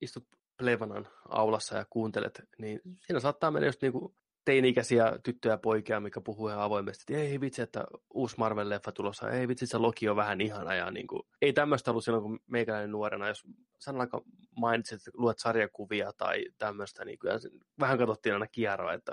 istut 0.00 0.26
Plevanan 0.62 1.08
aulassa 1.28 1.76
ja 1.76 1.86
kuuntelet, 1.90 2.42
niin 2.58 2.80
siinä 3.00 3.20
saattaa 3.20 3.50
mennä 3.50 3.68
just 3.68 3.82
niin 3.82 3.92
kuin 3.92 4.14
teini-ikäisiä 4.44 5.18
tyttöjä 5.22 5.52
ja 5.52 5.58
poikia, 5.58 6.00
mikä 6.00 6.20
puhuu 6.20 6.48
ihan 6.48 6.60
avoimesti, 6.60 7.14
että 7.14 7.24
ei 7.24 7.40
vitsi, 7.40 7.62
että 7.62 7.84
uusi 8.14 8.36
Marvel-leffa 8.36 8.92
tulossa, 8.92 9.30
ei 9.30 9.48
vitsi, 9.48 9.66
se 9.66 9.78
Loki 9.78 10.08
on 10.08 10.16
vähän 10.16 10.40
ihana. 10.40 10.74
Ja 10.74 10.90
niin 10.90 11.06
kuin, 11.06 11.22
ei 11.40 11.52
tämmöistä 11.52 11.90
ollut 11.90 12.04
silloin, 12.04 12.22
kun 12.22 12.40
meikäläinen 12.46 12.90
nuorena, 12.90 13.28
jos 13.28 13.42
sanallakaan 13.78 14.22
mainitsit, 14.56 14.96
että 14.96 15.10
luet 15.14 15.38
sarjakuvia 15.38 16.12
tai 16.12 16.44
tämmöistä, 16.58 17.04
niin 17.04 17.18
kyllä 17.18 17.34
vähän 17.80 17.98
katsottiin 17.98 18.32
aina 18.32 18.46
kierroa, 18.46 18.92
että 18.92 19.12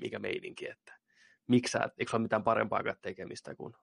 mikä 0.00 0.18
meininki, 0.18 0.68
että 0.68 0.92
miksi 1.46 1.70
sä, 1.70 1.88
eikö 1.98 2.16
ole 2.16 2.22
mitään 2.22 2.44
parempaa 2.44 2.82
tekemistä 3.02 3.54
kuin 3.54 3.74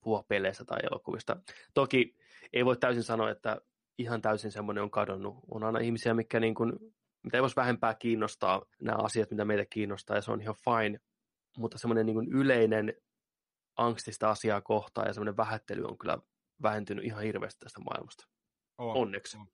puhua 0.00 0.24
peleistä 0.28 0.64
tai 0.64 0.78
elokuvista. 0.82 1.36
Toki 1.74 2.16
ei 2.52 2.64
voi 2.64 2.76
täysin 2.76 3.02
sanoa, 3.02 3.30
että 3.30 3.60
ihan 3.98 4.22
täysin 4.22 4.52
semmoinen 4.52 4.84
on 4.84 4.90
kadonnut. 4.90 5.36
On 5.50 5.64
aina 5.64 5.78
ihmisiä, 5.78 6.14
mikä 6.14 6.40
niin 6.40 6.54
kuin 6.54 6.72
mitä 7.22 7.36
ei 7.36 7.42
voisi 7.42 7.56
vähempää 7.56 7.94
kiinnostaa 7.94 8.62
nämä 8.82 8.98
asiat, 9.02 9.30
mitä 9.30 9.44
meitä 9.44 9.66
kiinnostaa, 9.70 10.16
ja 10.16 10.22
se 10.22 10.32
on 10.32 10.40
ihan 10.40 10.54
fine. 10.54 11.00
Mutta 11.58 11.78
semmoinen 11.78 12.06
niin 12.06 12.32
yleinen 12.32 12.94
angstista 13.76 14.30
asiaa 14.30 14.60
kohtaan 14.60 15.06
ja 15.06 15.12
semmoinen 15.12 15.36
vähättely 15.36 15.84
on 15.84 15.98
kyllä 15.98 16.18
vähentynyt 16.62 17.04
ihan 17.04 17.22
hirveästi 17.22 17.60
tästä 17.60 17.80
maailmasta. 17.80 18.26
On, 18.78 18.96
Onneksi. 18.96 19.36
On. 19.36 19.46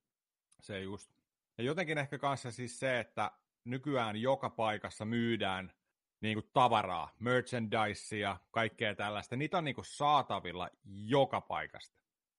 Se 0.62 0.80
just. 0.80 1.10
Ja 1.58 1.64
jotenkin 1.64 1.98
ehkä 1.98 2.18
kanssa 2.18 2.50
siis 2.50 2.78
se, 2.78 3.00
että 3.00 3.30
nykyään 3.64 4.16
joka 4.16 4.50
paikassa 4.50 5.04
myydään 5.04 5.72
niin 6.20 6.36
kuin 6.36 6.50
tavaraa, 6.52 7.14
merchandisea, 7.18 8.36
kaikkea 8.50 8.94
tällaista. 8.94 9.36
Niitä 9.36 9.58
on 9.58 9.64
niin 9.64 9.74
kuin 9.74 9.84
saatavilla 9.84 10.70
joka 10.84 11.40
paikasta. 11.40 11.96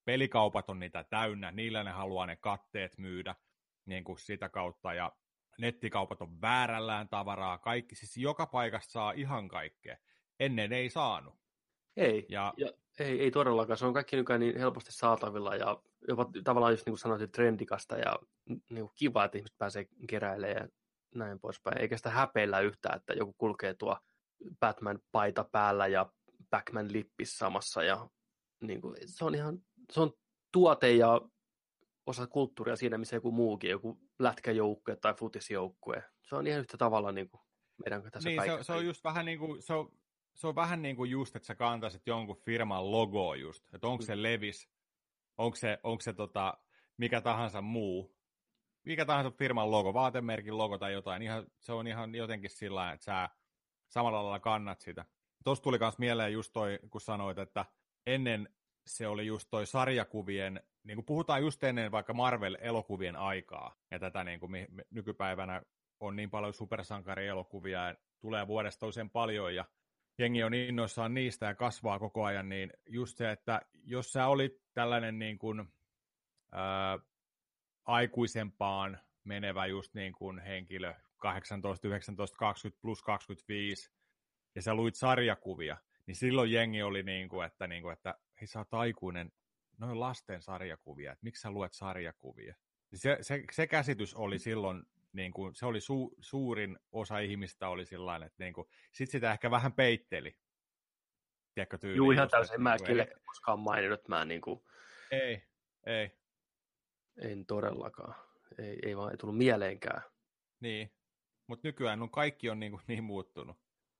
Pelikaupat 0.08 0.70
on 0.70 0.80
niitä 0.80 1.04
täynnä, 1.04 1.52
niillä 1.52 1.84
ne 1.84 1.91
haluaa 1.91 2.26
ne 2.26 2.36
katteet 2.36 2.98
myydä 2.98 3.36
niin 3.86 4.04
kuin 4.04 4.20
sitä 4.20 4.50
kautta, 4.50 4.93
ja 4.93 5.12
nettikaupat 5.58 6.22
on 6.22 6.41
väärällään 6.41 7.10
tavaraa, 7.10 7.58
kaikki, 7.58 7.96
siis 7.96 8.17
joka 8.17 8.46
paikasta 8.46 8.91
saa 8.91 9.12
ihan 9.12 9.48
kaikkea. 9.48 9.98
Ennen 10.39 10.74
ei 10.74 10.89
saanut. 10.89 11.39
Ei, 11.98 12.26
ja, 12.30 12.54
ja 12.58 12.72
ei, 13.00 13.22
ei 13.22 13.32
todellakaan. 13.32 13.78
Se 13.78 13.86
on 13.86 13.93
kaikki 13.93 14.15
nykyään 14.15 14.39
niin 14.39 14.60
helposti 14.60 14.91
saatavilla 14.91 15.56
ja 15.56 15.82
jopa 16.08 16.30
tavallaan 16.43 16.74
just 16.74 16.86
niin 16.86 16.91
kuin 16.91 17.00
sanoit, 17.00 17.32
trendikasta 17.32 17.98
ja 17.98 18.20
niin 18.46 18.86
kuin 18.86 18.96
kiva, 18.96 19.26
että 19.26 19.38
ihmiset 19.38 19.58
pääsee 19.58 19.88
keräilemään 20.10 20.58
ja 20.63 20.67
näin 21.15 21.39
poispäin. 21.39 21.78
Eikä 21.78 21.98
sitä 21.98 22.10
häpeillä 22.10 22.60
yhtään, 22.60 22.98
että 22.98 23.13
joku 23.13 23.34
kulkee 23.34 23.74
tuo 23.74 23.98
Batman-paita 24.60 25.43
päällä 25.52 25.88
ja 25.88 26.12
Batman-lippis 26.56 27.38
samassa. 27.38 27.84
Ja, 27.84 28.10
niin 28.62 28.82
kuin, 28.82 28.96
se 29.06 29.26
on 29.26 29.36
ihan 29.36 29.66
se 29.93 30.02
on 30.02 30.13
tuote 30.52 30.91
ja 30.91 31.21
osa 32.06 32.28
kulttuuria 32.28 32.76
siinä, 32.76 32.97
missä 32.97 33.15
joku 33.15 33.32
muukin, 33.32 33.69
joku 33.69 34.00
lätkäjoukkue 34.19 34.95
tai 34.95 35.13
futisjoukkue. 35.13 36.04
Se 36.23 36.36
on 36.36 36.47
ihan 36.47 36.60
yhtä 36.60 36.78
tavalla 36.78 37.12
niin 37.12 37.30
kuin 37.30 37.41
meidän 37.84 38.12
tässä 38.12 38.30
niin, 38.30 38.41
se, 38.41 38.63
se, 38.63 38.73
on 38.73 38.86
just 38.86 39.04
vähän 39.04 39.26
niin 39.26 39.39
kuin, 39.39 39.62
se 39.62 39.73
on, 39.73 39.91
se 40.36 40.47
on 40.47 40.56
vähän 40.56 40.82
niin 40.82 40.95
kuin 40.95 41.12
just, 41.12 41.36
että 41.36 41.45
sä 41.45 41.56
kantaisit 41.56 42.08
jonkun 42.08 42.41
firman 42.45 42.91
logoa 42.91 43.36
just, 43.36 43.73
että 43.73 43.88
onko 43.88 44.04
se 44.04 44.15
mm. 44.15 44.23
Levis, 44.23 44.69
onko 45.38 45.56
se, 45.56 45.80
onko 45.84 46.02
se 46.02 46.13
tota, 46.13 46.58
mikä 46.97 47.21
tahansa 47.21 47.62
muu, 47.62 48.15
mikä 48.86 49.06
tahansa 49.06 49.32
firman 49.32 49.71
logo, 49.71 49.93
vaatemerkin 49.93 50.58
logo 50.58 50.78
tai 50.78 50.93
jotain, 50.93 51.21
ihan, 51.21 51.47
se 51.60 51.73
on 51.73 51.88
ihan 51.88 52.15
jotenkin 52.15 52.50
sillä 52.50 52.91
että 52.91 53.04
sä 53.04 53.30
samalla 53.89 54.23
lailla 54.23 54.39
kannat 54.39 54.80
sitä. 54.82 55.06
Tuossa 55.43 55.63
tuli 55.63 55.78
myös 55.80 55.97
mieleen 55.97 56.34
just 56.34 56.54
toi, 56.54 56.80
kun 56.89 57.02
sanoit, 57.02 57.38
että 57.38 57.65
ennen 58.08 58.57
se 58.88 59.08
oli 59.08 59.26
just 59.26 59.47
toi 59.52 59.65
sarjakuvien, 59.65 60.63
niin 60.84 60.95
kuin 60.95 61.06
puhutaan 61.06 61.41
just 61.41 61.63
ennen 61.63 61.91
vaikka 61.91 62.13
Marvel-elokuvien 62.13 63.15
aikaa, 63.15 63.76
ja 63.91 64.00
tätä 64.00 64.23
niin 64.23 64.39
kuin 64.39 64.52
nykypäivänä 64.89 65.62
on 66.00 66.15
niin 66.15 66.30
paljon 66.30 66.54
supersankarielokuvia, 66.54 67.88
ja 67.88 67.95
tulee 68.19 68.47
vuodesta 68.47 68.80
toiseen 68.80 69.10
paljon, 69.10 69.56
ja 69.56 69.65
jengi 70.17 70.43
on 70.43 70.54
innoissaan 70.54 71.13
niistä 71.13 71.45
ja 71.45 71.56
kasvaa 71.56 72.00
koko 72.00 72.23
ajan, 72.23 72.50
niin 72.50 72.73
just 72.89 73.17
se, 73.17 73.32
että 73.32 73.62
jos 73.84 74.13
sä 74.13 74.28
olit 74.28 74.62
tällainen 74.73 75.19
niin 75.19 75.38
kuin, 75.38 75.73
ää, 76.52 77.00
aikuisempaan 77.86 79.00
menevä 79.23 79.65
just 79.65 79.93
niin 79.93 80.13
kuin 80.13 80.39
henkilö, 80.39 80.93
18, 81.17 81.88
19, 81.88 82.38
20 82.38 82.82
plus 82.82 83.04
25, 83.04 83.91
ja 84.56 84.62
sä 84.62 84.73
luit 84.73 84.95
sarjakuvia, 84.95 85.78
niin 86.06 86.15
silloin 86.15 86.52
jengi 86.52 86.82
oli 86.84 87.04
niin 87.04 87.30
kuin, 87.30 87.45
että, 87.45 87.67
niin 87.67 87.82
kuin, 87.82 87.93
että 87.93 88.15
hei 88.41 88.47
sä 88.47 88.60
oot 88.60 88.73
aikuinen, 88.73 89.32
noin 89.78 90.00
lasten 90.00 90.41
sarjakuvia, 90.41 91.12
että 91.12 91.23
miksi 91.23 91.41
sä 91.41 91.52
luet 91.52 91.73
sarjakuvia? 91.73 92.56
Se, 92.95 93.17
se, 93.21 93.43
se 93.52 93.67
käsitys 93.67 94.15
oli 94.15 94.39
silloin, 94.39 94.84
niin 95.13 95.32
kuin, 95.32 95.56
se 95.56 95.65
oli 95.65 95.82
su, 95.82 96.15
suurin 96.19 96.80
osa 96.91 97.19
ihmistä 97.19 97.69
oli 97.69 97.86
sillä 97.86 98.15
että 98.15 98.43
niin 98.43 98.54
kuin, 98.54 98.67
sit 98.91 99.10
sitä 99.10 99.32
ehkä 99.32 99.52
vähän 99.52 99.73
peitteli. 99.73 100.36
Tiedätkö, 101.54 101.78
tyyli, 101.78 101.97
Juu, 101.97 102.12
ihan 102.12 102.30
täysin. 102.30 102.62
Mä 102.62 102.76
niin 102.76 103.00
en 103.00 103.08
koskaan 103.26 103.60
maininnut, 103.60 104.08
mä 104.08 104.26
niin 104.26 104.41
kuin... 104.41 104.63
Ei, 105.12 105.43
ei. 105.86 106.12
En 107.21 107.45
todellakaan. 107.45 108.15
Ei, 108.58 108.80
ei 108.86 108.97
vaan 108.97 109.12
ei 109.12 109.17
tullut 109.17 109.38
mieleenkään. 109.38 110.02
Niin, 110.60 110.93
mutta 111.47 111.67
nykyään 111.67 112.02
on 112.02 112.12
kaikki 112.12 112.50
on 112.50 112.60
niin, 112.60 112.71
kuin 112.71 112.82
niin 112.88 113.04
muuttunut 113.04 113.58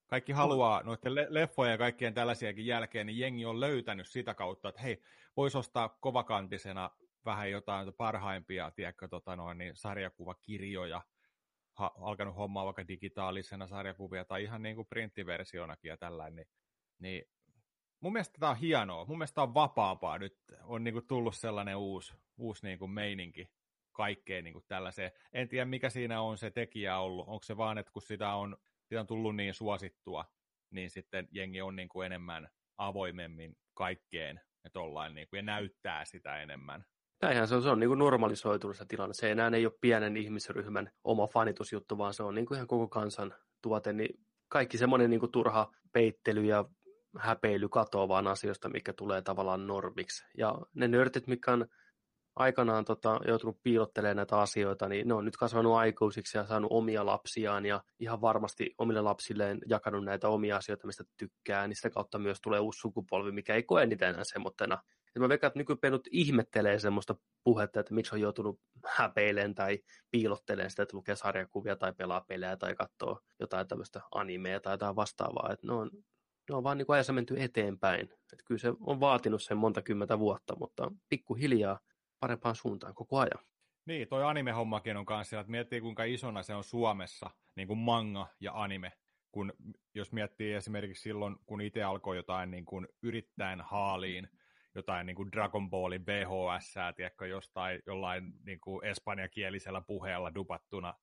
kaikki 0.08 0.32
haluaa 0.32 0.84
noiden 0.84 1.16
le- 1.16 1.28
leffojen 1.30 1.72
ja 1.72 1.78
kaikkien 1.78 2.14
tällaisiakin 2.14 2.66
jälkeen, 2.66 3.08
niin 3.08 3.20
jengi 3.20 3.46
on 3.46 3.60
löytänyt 3.60 4.08
sitä 4.08 4.34
kautta, 4.34 4.70
että 4.70 4.82
hei, 4.82 5.02
voisi 5.38 5.58
ostaa 5.58 5.90
kovakantisena 5.90 6.92
vähän 7.26 7.52
jotain 7.52 7.94
parhaimpia, 7.94 8.72
tiedätkö, 8.72 9.08
tota 9.08 9.36
noin, 9.36 9.58
niin 9.58 9.76
sarjakuvakirjoja, 9.76 11.02
ha- 11.74 11.96
alkanut 12.02 12.36
hommaa 12.36 12.66
vaikka 12.66 12.88
digitaalisena 12.88 13.68
sarjakuvia 13.68 14.26
tai 14.26 14.44
ihan 14.44 14.62
niin 14.62 14.76
kuin 14.76 14.88
printtiversionakin 14.88 15.90
ja 15.90 15.98
tällainen, 15.98 16.36
niin, 16.36 16.48
niin 17.00 17.30
mun 18.00 18.14
mielestä 18.14 18.40
tämä 18.40 18.50
on 18.50 18.58
hienoa, 18.58 19.06
mun 19.06 19.18
mielestä 19.18 19.36
tämä 19.36 19.44
on 19.44 19.54
vapaampaa. 19.54 20.18
Nyt, 20.18 20.38
on 20.64 20.84
niin 20.84 20.94
kuin 20.94 21.08
tullut 21.08 21.36
sellainen 21.36 21.78
uusi, 21.78 22.14
uusi 22.38 22.66
niin 22.66 22.80
kuin 22.80 22.92
meininki 22.92 23.50
kaikkeen 23.92 24.44
niin 24.44 24.54
kuin 24.54 24.66
tällaiseen. 24.68 25.12
En 25.34 25.50
tiedä, 25.50 25.66
mikä 25.66 25.90
siinä 25.90 26.22
on 26.22 26.38
se 26.38 26.52
tekijä 26.52 27.00
ollut, 27.00 27.28
onko 27.28 27.44
se 27.44 27.58
vaan, 27.58 27.78
että 27.78 27.92
kun 27.92 28.02
sitä 28.02 28.34
on 28.34 28.58
siitä 28.88 29.02
on 29.02 29.08
tullut 29.08 29.36
niin 29.36 29.54
suosittua, 29.54 30.26
niin 30.72 30.90
sitten 30.90 31.28
jengi 31.32 31.62
on 31.62 31.76
niin 31.76 31.90
kuin 31.90 32.06
enemmän 32.06 32.50
avoimemmin 32.78 33.58
kaikkeen 33.74 34.42
ja, 34.64 34.70
tollain, 34.70 35.16
niin 35.16 35.28
kuin, 35.30 35.38
ja 35.38 35.44
näyttää 35.44 36.06
sitä 36.06 36.42
enemmän. 36.42 36.86
Näinhän 37.22 37.48
se 37.48 37.56
on, 37.56 37.64
se 37.64 37.70
on 37.70 37.80
niin 37.80 37.88
kuin 37.88 38.00
normalisoitunut 38.00 38.78
se 38.78 38.86
tilanne. 38.86 39.14
Se 39.14 39.32
enää 39.32 39.52
ei 39.54 39.66
ole 39.66 39.74
pienen 39.82 40.18
ihmisryhmän 40.18 40.92
oma 41.04 41.28
fanitusjuttu, 41.28 41.98
vaan 41.98 42.14
se 42.14 42.24
on 42.24 42.36
niin 42.36 42.46
kuin 42.46 42.56
ihan 42.56 42.68
koko 42.68 42.88
kansan 42.88 43.36
tuote. 43.62 43.94
Niin 43.94 44.20
kaikki 44.48 44.78
semmoinen 44.78 45.10
niin 45.10 45.20
kuin 45.20 45.32
turha 45.32 45.72
peittely 45.94 46.46
ja 46.46 46.66
häpeily 47.20 47.70
katoaa 47.70 48.08
vaan 48.08 48.28
asioista, 48.28 48.70
mikä 48.70 48.94
tulee 48.94 49.22
tavallaan 49.22 49.68
normiksi. 49.68 50.26
Ja 50.38 50.62
ne 50.74 50.88
nörtit, 50.88 51.28
mikä 51.28 51.52
on 51.52 51.68
aikanaan 52.38 52.86
tota, 52.86 53.20
joutunut 53.28 53.64
piilottelemaan 53.64 54.18
näitä 54.18 54.40
asioita, 54.40 54.90
niin 54.90 55.08
ne 55.08 55.14
on 55.14 55.26
nyt 55.26 55.38
kasvanut 55.38 55.76
aikuisiksi 55.76 56.38
ja 56.38 56.46
saanut 56.46 56.72
omia 56.72 57.06
lapsiaan 57.06 57.66
ja 57.66 57.84
ihan 58.00 58.22
varmasti 58.22 58.76
omille 58.78 59.02
lapsilleen 59.02 59.60
jakanut 59.66 60.06
näitä 60.06 60.30
omia 60.30 60.58
asioita, 60.58 60.88
mistä 60.88 61.04
tykkää, 61.18 61.68
niin 61.68 61.76
sitä 61.76 61.90
kautta 61.90 62.20
myös 62.20 62.42
tulee 62.42 62.60
uusi 62.60 62.80
sukupolvi, 62.80 63.32
mikä 63.32 63.56
ei 63.56 63.64
koe 63.64 63.86
niitä 63.86 64.10
enää 64.10 64.24
semmoittena. 64.24 64.78
Ja 65.16 65.22
mä 65.22 65.30
veikkaan, 65.30 65.50
että 65.50 65.60
nykypenut 65.60 66.08
ihmettelee 66.12 66.80
semmoista 66.80 67.16
puhetta, 67.44 67.80
että 67.80 67.94
miksi 67.94 68.16
on 68.16 68.22
joutunut 68.22 68.60
häpeilemään 68.86 69.56
tai 69.56 69.80
piilottelemaan 70.12 70.70
sitä, 70.70 70.84
että 70.84 70.98
lukee 70.98 71.16
sarjakuvia 71.16 71.76
tai 71.76 71.94
pelaa 71.94 72.26
pelejä 72.28 72.58
tai 72.58 72.76
katsoo 72.76 73.20
jotain 73.40 73.68
tämmöistä 73.68 74.02
animea 74.12 74.60
tai 74.60 74.74
jotain 74.74 74.96
vastaavaa. 74.96 75.50
Että 75.54 75.68
ne 75.68 75.74
on, 75.74 75.92
ne 76.50 76.56
on 76.56 76.64
vaan 76.64 76.78
niin 76.78 76.86
ajassa 76.88 77.14
menty 77.14 77.36
eteenpäin. 77.38 78.02
Että 78.04 78.44
kyllä 78.46 78.60
se 78.60 78.74
on 78.80 79.00
vaatinut 79.00 79.44
sen 79.44 79.58
monta 79.58 79.82
kymmentä 79.82 80.20
vuotta, 80.20 80.56
mutta 80.60 80.92
pikkuhiljaa 81.10 81.80
parempaan 82.20 82.56
suuntaan 82.56 82.94
koko 82.94 83.20
ajan. 83.20 83.46
Niin, 83.86 84.08
toi 84.08 84.24
anime-hommakin 84.24 84.98
on 84.98 85.06
kanssa 85.06 85.40
että 85.40 85.52
miettii 85.52 85.82
kuinka 85.82 86.04
isona 86.04 86.44
se 86.44 86.56
on 86.56 86.64
Suomessa, 86.64 87.30
niin 87.56 87.68
kuin 87.68 87.78
manga 87.78 88.28
ja 88.40 88.52
anime. 88.64 88.92
Kun, 89.32 89.54
jos 89.94 90.12
miettii 90.12 90.54
esimerkiksi 90.54 91.04
silloin, 91.04 91.36
kun 91.46 91.62
itse 91.62 91.84
alkoi 91.84 92.16
jotain 92.16 92.52
niin 92.52 92.66
kuin 92.66 92.88
yrittäen 93.02 93.62
haaliin, 93.62 94.30
jotain 94.76 95.06
niin 95.06 95.16
kuin 95.16 95.32
Dragon 95.32 95.70
Ballin 95.70 96.06
VHS, 96.06 96.74
tiedätkö, 96.96 97.28
jostain 97.28 97.82
jollain 97.86 98.34
niin 98.46 98.60
kuin 98.62 98.86
espanjakielisellä 98.86 99.82
puheella 99.82 100.36
dupattuna 100.36 100.94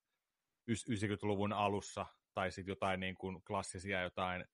90-luvun 0.71 1.53
alussa, 1.53 2.07
tai 2.35 2.51
sitten 2.51 2.73
jotain 2.73 3.01
niin 3.01 3.15
kuin 3.15 3.43
klassisia 3.43 4.03
jotain 4.03 4.45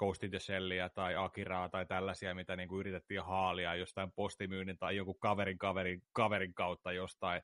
Ghost 0.00 0.24
in 0.24 0.30
the 0.30 0.38
Shellia 0.38 0.88
tai 0.88 1.16
Akiraa 1.16 1.68
tai 1.68 1.86
tällaisia, 1.86 2.34
mitä 2.34 2.56
niin 2.56 2.68
kuin 2.68 2.80
yritettiin 2.80 3.22
haalia 3.22 3.74
jostain 3.74 4.12
postimyynnin 4.12 4.78
tai 4.78 4.96
joku 4.96 5.14
kaverin 5.14 5.58
kaverin 5.58 6.02
kaverin 6.12 6.54
kautta 6.54 6.92
jostain. 6.92 7.42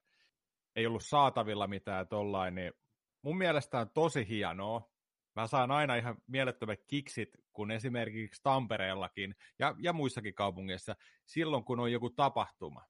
Ei 0.76 0.86
ollut 0.86 1.04
saatavilla 1.04 1.66
mitään 1.66 2.08
tollain, 2.08 2.54
niin 2.54 2.72
mun 3.22 3.38
mielestä 3.38 3.78
on 3.78 3.90
tosi 3.90 4.28
hienoa. 4.28 4.90
Mä 5.34 5.46
saan 5.46 5.70
aina 5.70 5.94
ihan 5.96 6.16
mielettömät 6.26 6.80
kiksit, 6.86 7.28
kun 7.52 7.70
esimerkiksi 7.70 8.40
Tampereellakin 8.42 9.34
ja, 9.58 9.74
ja 9.78 9.92
muissakin 9.92 10.34
kaupungeissa, 10.34 10.96
silloin 11.26 11.64
kun 11.64 11.80
on 11.80 11.92
joku 11.92 12.10
tapahtuma. 12.10 12.84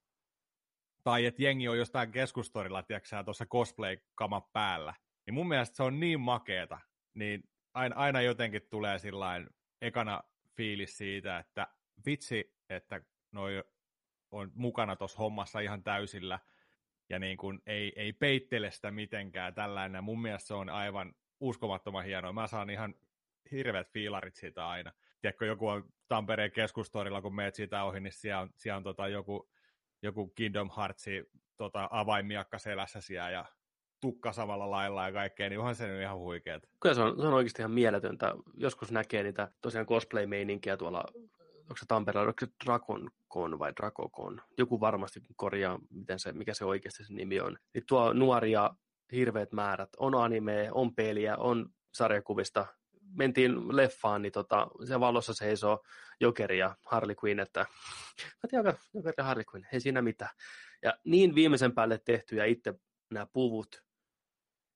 Tai 1.05 1.26
että 1.26 1.42
jengi 1.42 1.68
on 1.68 1.79
jostain 1.79 2.12
keskustorilla, 2.12 2.83
tiedätkö 2.83 3.24
tuossa 3.24 3.46
cosplay-kama 3.46 4.48
päällä. 4.52 4.94
Niin 5.26 5.35
mun 5.35 5.48
mielestä 5.48 5.76
se 5.76 5.83
on 5.83 6.00
niin 6.00 6.20
makeeta. 6.20 6.79
Niin 7.14 7.42
aina, 7.76 7.96
aina 7.96 8.20
jotenkin 8.20 8.62
tulee 8.70 8.98
sillain 8.98 9.50
ekana 9.82 10.22
fiilis 10.56 10.98
siitä, 10.98 11.38
että 11.38 11.66
vitsi, 12.06 12.56
että 12.68 13.00
noi 13.32 13.64
on 14.30 14.52
mukana 14.54 14.96
tuossa 14.96 15.18
hommassa 15.18 15.60
ihan 15.60 15.82
täysillä 15.82 16.38
ja 17.08 17.18
niin 17.18 17.36
kuin 17.36 17.62
ei, 17.66 17.92
ei 17.96 18.12
peittele 18.12 18.70
sitä 18.70 18.90
mitenkään 18.90 19.54
tällainen. 19.54 20.04
Mun 20.04 20.22
mielestä 20.22 20.48
se 20.48 20.54
on 20.54 20.70
aivan 20.70 21.14
uskomattoman 21.40 22.04
hienoa. 22.04 22.32
Mä 22.32 22.46
saan 22.46 22.70
ihan 22.70 22.94
hirveät 23.50 23.90
fiilarit 23.90 24.34
siitä 24.34 24.68
aina. 24.68 24.92
Tiedätkö, 25.20 25.46
joku 25.46 25.68
on 25.68 25.92
Tampereen 26.08 26.52
keskustorilla, 26.52 27.22
kun 27.22 27.34
meet 27.34 27.54
siitä 27.54 27.84
ohi, 27.84 28.00
niin 28.00 28.12
siellä 28.12 28.40
on, 28.40 28.50
siellä 28.56 28.76
on 28.76 28.82
tota 28.82 29.08
joku, 29.08 29.50
joku 30.02 30.28
Kingdom 30.28 30.70
Heartsi 30.76 31.30
tota, 31.56 31.88
avaimiakka 31.90 32.58
selässä 32.58 33.00
siellä 33.00 33.30
ja 33.30 33.44
tukka 34.00 34.32
samalla 34.32 34.70
lailla 34.70 35.06
ja 35.06 35.12
kaikkea, 35.12 35.48
niin 35.48 35.59
onhan 35.59 35.74
se 35.74 35.87
nyt 35.87 36.02
ihan 36.02 36.18
huikeet. 36.18 36.68
Kyllä 36.80 36.94
se 36.94 37.02
on, 37.02 37.20
se 37.20 37.26
on 37.26 37.35
oikeasti 37.35 37.62
ihan 37.62 37.70
mieletöntä. 37.70 38.35
Joskus 38.54 38.92
näkee 38.92 39.22
niitä 39.22 39.48
tosiaan 39.61 39.87
cosplay-meininkiä 39.87 40.76
tuolla, 40.76 41.04
onko 41.61 41.76
se 41.76 41.87
Tampereella, 41.88 42.28
onko 42.28 42.46
se 42.46 42.52
Dragon 42.64 43.59
vai 43.59 43.72
Dragocon? 43.76 44.40
Joku 44.59 44.80
varmasti 44.80 45.20
korjaa, 45.37 45.78
miten 45.90 46.18
se, 46.18 46.32
mikä 46.32 46.54
se 46.54 46.64
oikeasti 46.64 47.04
se 47.04 47.14
nimi 47.14 47.40
on. 47.40 47.59
Niin 47.74 47.85
tuo 47.88 48.12
nuoria 48.12 48.70
hirveät 49.12 49.52
määrät. 49.52 49.88
On 49.98 50.14
anime, 50.14 50.68
on 50.72 50.94
peliä, 50.94 51.37
on 51.37 51.70
sarjakuvista. 51.94 52.66
Mentiin 53.14 53.76
leffaan, 53.76 54.22
niin 54.22 54.32
tota, 54.32 54.68
se 54.85 55.00
valossa 55.00 55.35
seisoo 55.35 55.82
Jokeri 56.20 56.59
ja 56.59 56.76
Harley 56.87 57.16
Quinn, 57.24 57.40
että 57.40 57.66
Jokeri 58.52 58.78
ja 59.16 59.24
Harley 59.24 59.44
Quinn, 59.54 59.66
ei 59.72 59.80
siinä 59.80 60.02
mitään. 60.02 60.30
Ja 60.82 60.98
niin 61.04 61.35
viimeisen 61.35 61.72
päälle 61.72 62.00
tehty 62.04 62.37
ja 62.37 62.44
itse 62.44 62.74
nämä 63.11 63.26
puvut 63.32 63.86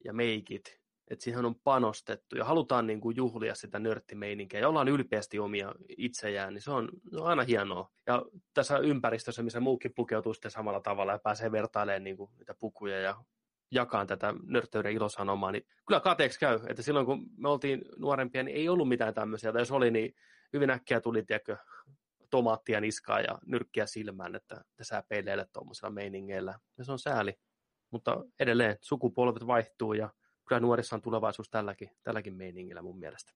ja 0.04 0.12
meikit, 0.12 0.80
että 1.10 1.24
siihen 1.24 1.44
on 1.44 1.54
panostettu 1.54 2.36
ja 2.36 2.44
halutaan 2.44 2.86
niin 2.86 3.00
kuin 3.00 3.16
juhlia 3.16 3.54
sitä 3.54 3.78
nörttimeininkiä 3.78 4.60
ja 4.60 4.68
ollaan 4.68 4.88
ylpeästi 4.88 5.38
omia 5.38 5.74
itsejään, 5.98 6.54
niin 6.54 6.62
se 6.62 6.70
on, 6.70 6.88
se 7.10 7.16
on 7.16 7.26
aina 7.26 7.42
hienoa. 7.42 7.90
Ja 8.06 8.22
tässä 8.54 8.78
ympäristössä, 8.78 9.42
missä 9.42 9.60
muukin 9.60 9.94
pukeutuu 9.94 10.34
sitten 10.34 10.50
samalla 10.50 10.80
tavalla 10.80 11.12
ja 11.12 11.18
pääsee 11.18 11.52
vertailemaan 11.52 12.04
niin 12.04 12.16
kuin 12.16 12.30
niitä 12.38 12.54
pukuja 12.54 13.00
ja 13.00 13.24
jakaa 13.70 14.06
tätä 14.06 14.34
nörtteyden 14.46 14.92
ilosanomaa, 14.92 15.52
niin 15.52 15.66
kyllä 15.86 16.00
kateeksi 16.00 16.40
käy, 16.40 16.60
että 16.68 16.82
silloin 16.82 17.06
kun 17.06 17.26
me 17.36 17.48
oltiin 17.48 17.82
nuorempia, 17.96 18.42
niin 18.42 18.56
ei 18.56 18.68
ollut 18.68 18.88
mitään 18.88 19.14
tämmöisiä, 19.14 19.52
tai 19.52 19.62
jos 19.62 19.70
oli, 19.70 19.90
niin 19.90 20.14
hyvin 20.52 20.70
äkkiä 20.70 21.00
tuli, 21.00 21.22
tiedätkö, 21.22 21.56
tomaattia 22.30 22.80
niskaa 22.80 23.20
ja 23.20 23.38
nyrkkiä 23.46 23.86
silmään, 23.86 24.34
että 24.34 24.64
te 24.76 24.84
säpeileille 24.84 25.46
tuommoisilla 25.52 25.90
meiningeillä. 25.90 26.58
Ja 26.78 26.84
se 26.84 26.92
on 26.92 26.98
sääli. 26.98 27.34
Mutta 27.90 28.24
edelleen 28.40 28.76
sukupolvet 28.80 29.46
vaihtuu 29.46 29.92
ja 29.92 30.10
kyllä 30.48 30.60
nuorissa 30.60 30.96
on 30.96 31.02
tulevaisuus 31.02 31.50
tälläkin, 31.50 31.90
tälläkin 32.02 32.34
meiningillä 32.34 32.82
mun 32.82 32.98
mielestä. 32.98 33.32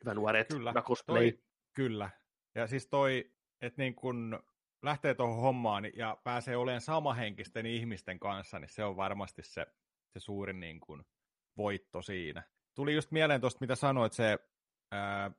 Hyvä 0.00 0.14
nuoret, 0.14 0.48
kyllä, 0.48 0.70
hyvä 0.70 0.82
cosplay. 0.82 1.32
Toi, 1.32 1.42
kyllä. 1.72 2.10
Ja 2.54 2.66
siis 2.66 2.86
toi, 2.86 3.32
että 3.60 3.82
niin 3.82 3.94
kun 3.94 4.42
lähtee 4.82 5.14
tuohon 5.14 5.40
hommaan 5.40 5.84
ja 5.96 6.18
pääsee 6.24 6.56
olemaan 6.56 6.80
samahenkisten 6.80 7.66
ihmisten 7.66 8.18
kanssa, 8.18 8.58
niin 8.58 8.68
se 8.68 8.84
on 8.84 8.96
varmasti 8.96 9.42
se, 9.42 9.66
se 10.08 10.20
suurin 10.20 10.60
niin 10.60 10.80
kun 10.80 11.04
voitto 11.56 12.02
siinä. 12.02 12.42
Tuli 12.74 12.94
just 12.94 13.10
mieleen 13.10 13.40
tuosta, 13.40 13.60
mitä 13.60 13.74
sanoit, 13.74 14.12
se 14.12 14.38
ää, 14.92 15.30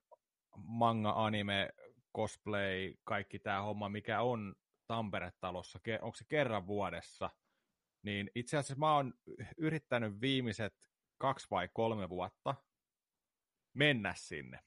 manga, 0.57 1.13
anime, 1.15 1.69
cosplay, 2.17 2.93
kaikki 3.03 3.39
tämä 3.39 3.61
homma, 3.61 3.89
mikä 3.89 4.21
on 4.21 4.55
Tampere-talossa, 4.87 5.79
onko 6.01 6.15
se 6.15 6.25
kerran 6.27 6.67
vuodessa, 6.67 7.29
niin 8.03 8.31
itse 8.35 8.57
asiassa 8.57 8.79
mä 8.79 8.95
oon 8.95 9.13
yrittänyt 9.57 10.21
viimeiset 10.21 10.73
kaksi 11.17 11.47
vai 11.51 11.69
kolme 11.73 12.09
vuotta 12.09 12.55
mennä 13.73 14.13
sinne. 14.17 14.59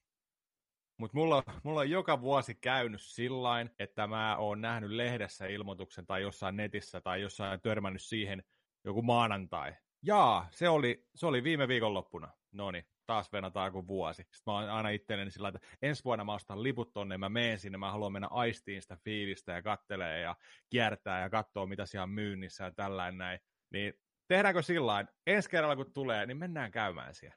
Mutta 0.97 1.17
mulla, 1.17 1.43
mulla 1.65 1.81
on 1.81 1.91
joka 1.91 2.21
vuosi 2.21 2.55
käynyt 2.55 3.03
sillain, 3.03 3.71
että 3.79 4.07
mä 4.07 4.37
oon 4.37 4.61
nähnyt 4.61 4.91
lehdessä 4.91 5.47
ilmoituksen 5.47 6.07
tai 6.07 6.23
jossain 6.23 6.57
netissä 6.57 7.01
tai 7.01 7.21
jossain 7.21 7.61
törmännyt 7.61 8.03
siihen 8.03 8.45
joku 8.85 9.03
maanantai. 9.03 9.75
Jaa, 10.03 10.49
se 10.51 10.69
oli, 10.69 11.07
se 11.15 11.27
oli 11.27 11.45
viime 11.45 11.69
viikonloppuna. 11.69 12.29
No 12.53 12.71
niin, 12.71 12.87
taas 13.07 13.33
venataan 13.33 13.73
kuin 13.73 13.87
vuosi. 13.87 14.23
Sitten 14.23 14.41
mä 14.47 14.53
oon 14.53 14.71
aina 14.71 14.89
itselleni 14.89 15.31
sillä 15.31 15.49
että 15.49 15.61
ensi 15.83 16.05
vuonna 16.05 16.25
mä 16.25 16.35
ostan 16.35 16.63
liput 16.63 16.93
tonne, 16.93 17.19
mä 17.19 17.29
menen 17.29 17.59
sinne, 17.59 17.79
mä 17.79 17.93
haluan 17.93 18.13
mennä 18.13 18.29
aistiin 18.31 18.83
sitä 18.83 18.97
fiilistä 19.05 19.53
ja 19.53 19.63
kattelee 19.63 20.21
ja 20.21 20.37
kiertää 20.71 21.21
ja 21.21 21.31
katsoo, 21.31 21.67
mitä 21.67 21.87
siellä 21.87 22.03
on 22.03 22.11
myynnissä 22.11 22.65
ja 22.65 22.71
tällainen 22.71 23.19
näin. 23.19 23.41
Niin 23.71 23.95
tehdäänkö 24.29 24.63
sillä 24.63 25.05
ensi 25.27 25.51
kerralla 25.51 25.77
kun 25.77 25.93
tulee, 25.93 26.27
niin 26.27 26.37
mennään 26.37 26.71
käymään 26.71 27.15
siellä. 27.15 27.37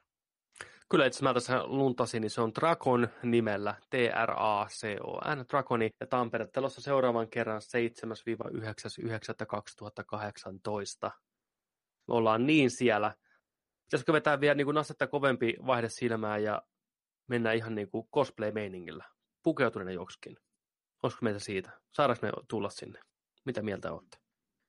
Kyllä 0.88 1.06
itse 1.06 1.22
mä 1.22 1.34
tässä 1.34 1.64
luntasin, 1.64 2.20
niin 2.20 2.30
se 2.30 2.40
on 2.40 2.54
Drakon 2.54 3.08
nimellä, 3.22 3.74
T-R-A-C-O-N, 3.90 5.44
Drakoni, 5.50 5.90
ja 6.00 6.06
Tampere 6.06 6.46
telossa 6.46 6.80
seuraavan 6.80 7.28
kerran 7.28 7.60
7-9.2018. 11.06 11.10
Ollaan 12.08 12.46
niin 12.46 12.70
siellä. 12.70 13.14
Pitäisikö 13.84 14.12
vetää 14.12 14.40
vielä 14.40 14.54
niin 14.54 14.64
kuin 14.64 14.78
astetta 14.78 15.06
kovempi 15.06 15.56
vaihde 15.66 15.88
silmään 15.88 16.42
ja 16.42 16.62
mennä 17.28 17.52
ihan 17.52 17.74
niin 17.74 17.90
kuin 17.90 18.08
cosplay-meiningillä, 18.14 19.04
pukeutuneena 19.42 19.92
joksikin. 19.92 20.36
Olisiko 21.02 21.24
meitä 21.24 21.38
siitä? 21.38 21.70
Saadaanko 21.92 22.26
me 22.26 22.32
tulla 22.48 22.70
sinne? 22.70 23.00
Mitä 23.44 23.62
mieltä 23.62 23.92
olette? 23.92 24.18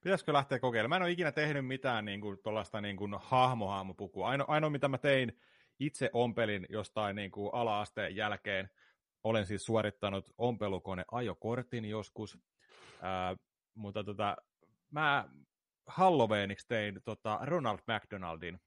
Pitäisikö 0.03 0.33
lähteä 0.33 0.59
kokeilemaan? 0.59 0.89
Mä 0.89 0.95
en 0.95 1.07
ole 1.07 1.11
ikinä 1.11 1.31
tehnyt 1.31 1.67
mitään 1.67 2.05
niin 2.05 2.21
kuin, 2.21 2.37
tuollaista 2.43 2.81
niin 2.81 2.97
kuin 2.97 3.15
hahmo-hahmopukua. 3.19 4.27
Aino, 4.27 4.45
ainoa, 4.47 4.69
mitä 4.69 4.87
mä 4.87 4.97
tein, 4.97 5.39
itse 5.79 6.09
ompelin 6.13 6.65
jostain 6.69 7.15
niin 7.15 7.31
kuin 7.31 7.49
ala-asteen 7.53 8.15
jälkeen. 8.15 8.69
Olen 9.23 9.45
siis 9.45 9.65
suorittanut 9.65 10.29
ompelukone 10.37 11.05
ajokortin 11.11 11.85
joskus, 11.85 12.37
ää, 13.01 13.35
mutta 13.75 14.03
tota, 14.03 14.37
mä 14.91 15.29
Halloweeniksi 15.87 16.67
tein 16.67 17.01
tota 17.05 17.39
Ronald 17.41 17.79
McDonaldin 17.79 18.59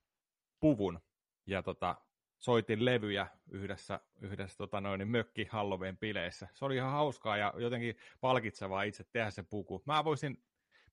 puvun 0.60 1.00
ja 1.46 1.62
tota, 1.62 1.96
soitin 2.38 2.84
levyjä 2.84 3.26
yhdessä, 3.50 4.00
yhdessä 4.20 4.58
tota 4.58 4.80
noin, 4.80 5.08
mökki 5.08 5.44
Halloween 5.50 5.98
bileissä. 5.98 6.48
Se 6.52 6.64
oli 6.64 6.76
ihan 6.76 6.92
hauskaa 6.92 7.36
ja 7.36 7.54
jotenkin 7.56 7.96
palkitsevaa 8.20 8.82
itse 8.82 9.04
tehdä 9.12 9.30
se 9.30 9.42
puku. 9.42 9.82
Mä 9.86 10.04
voisin, 10.04 10.44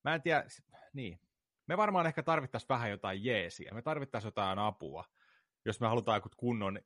mä 0.04 0.14
en 0.14 0.22
tiedä, 0.22 0.44
niin, 0.92 1.20
me 1.66 1.76
varmaan 1.76 2.06
ehkä 2.06 2.22
tarvittaisiin 2.22 2.68
vähän 2.68 2.90
jotain 2.90 3.24
jeesiä, 3.24 3.72
me 3.74 3.82
tarvittaisiin 3.82 4.28
jotain 4.28 4.58
apua 4.58 5.04
jos 5.68 5.80
me 5.80 5.86
halutaan 5.86 6.16
joku 6.16 6.28
kunnon 6.36 6.78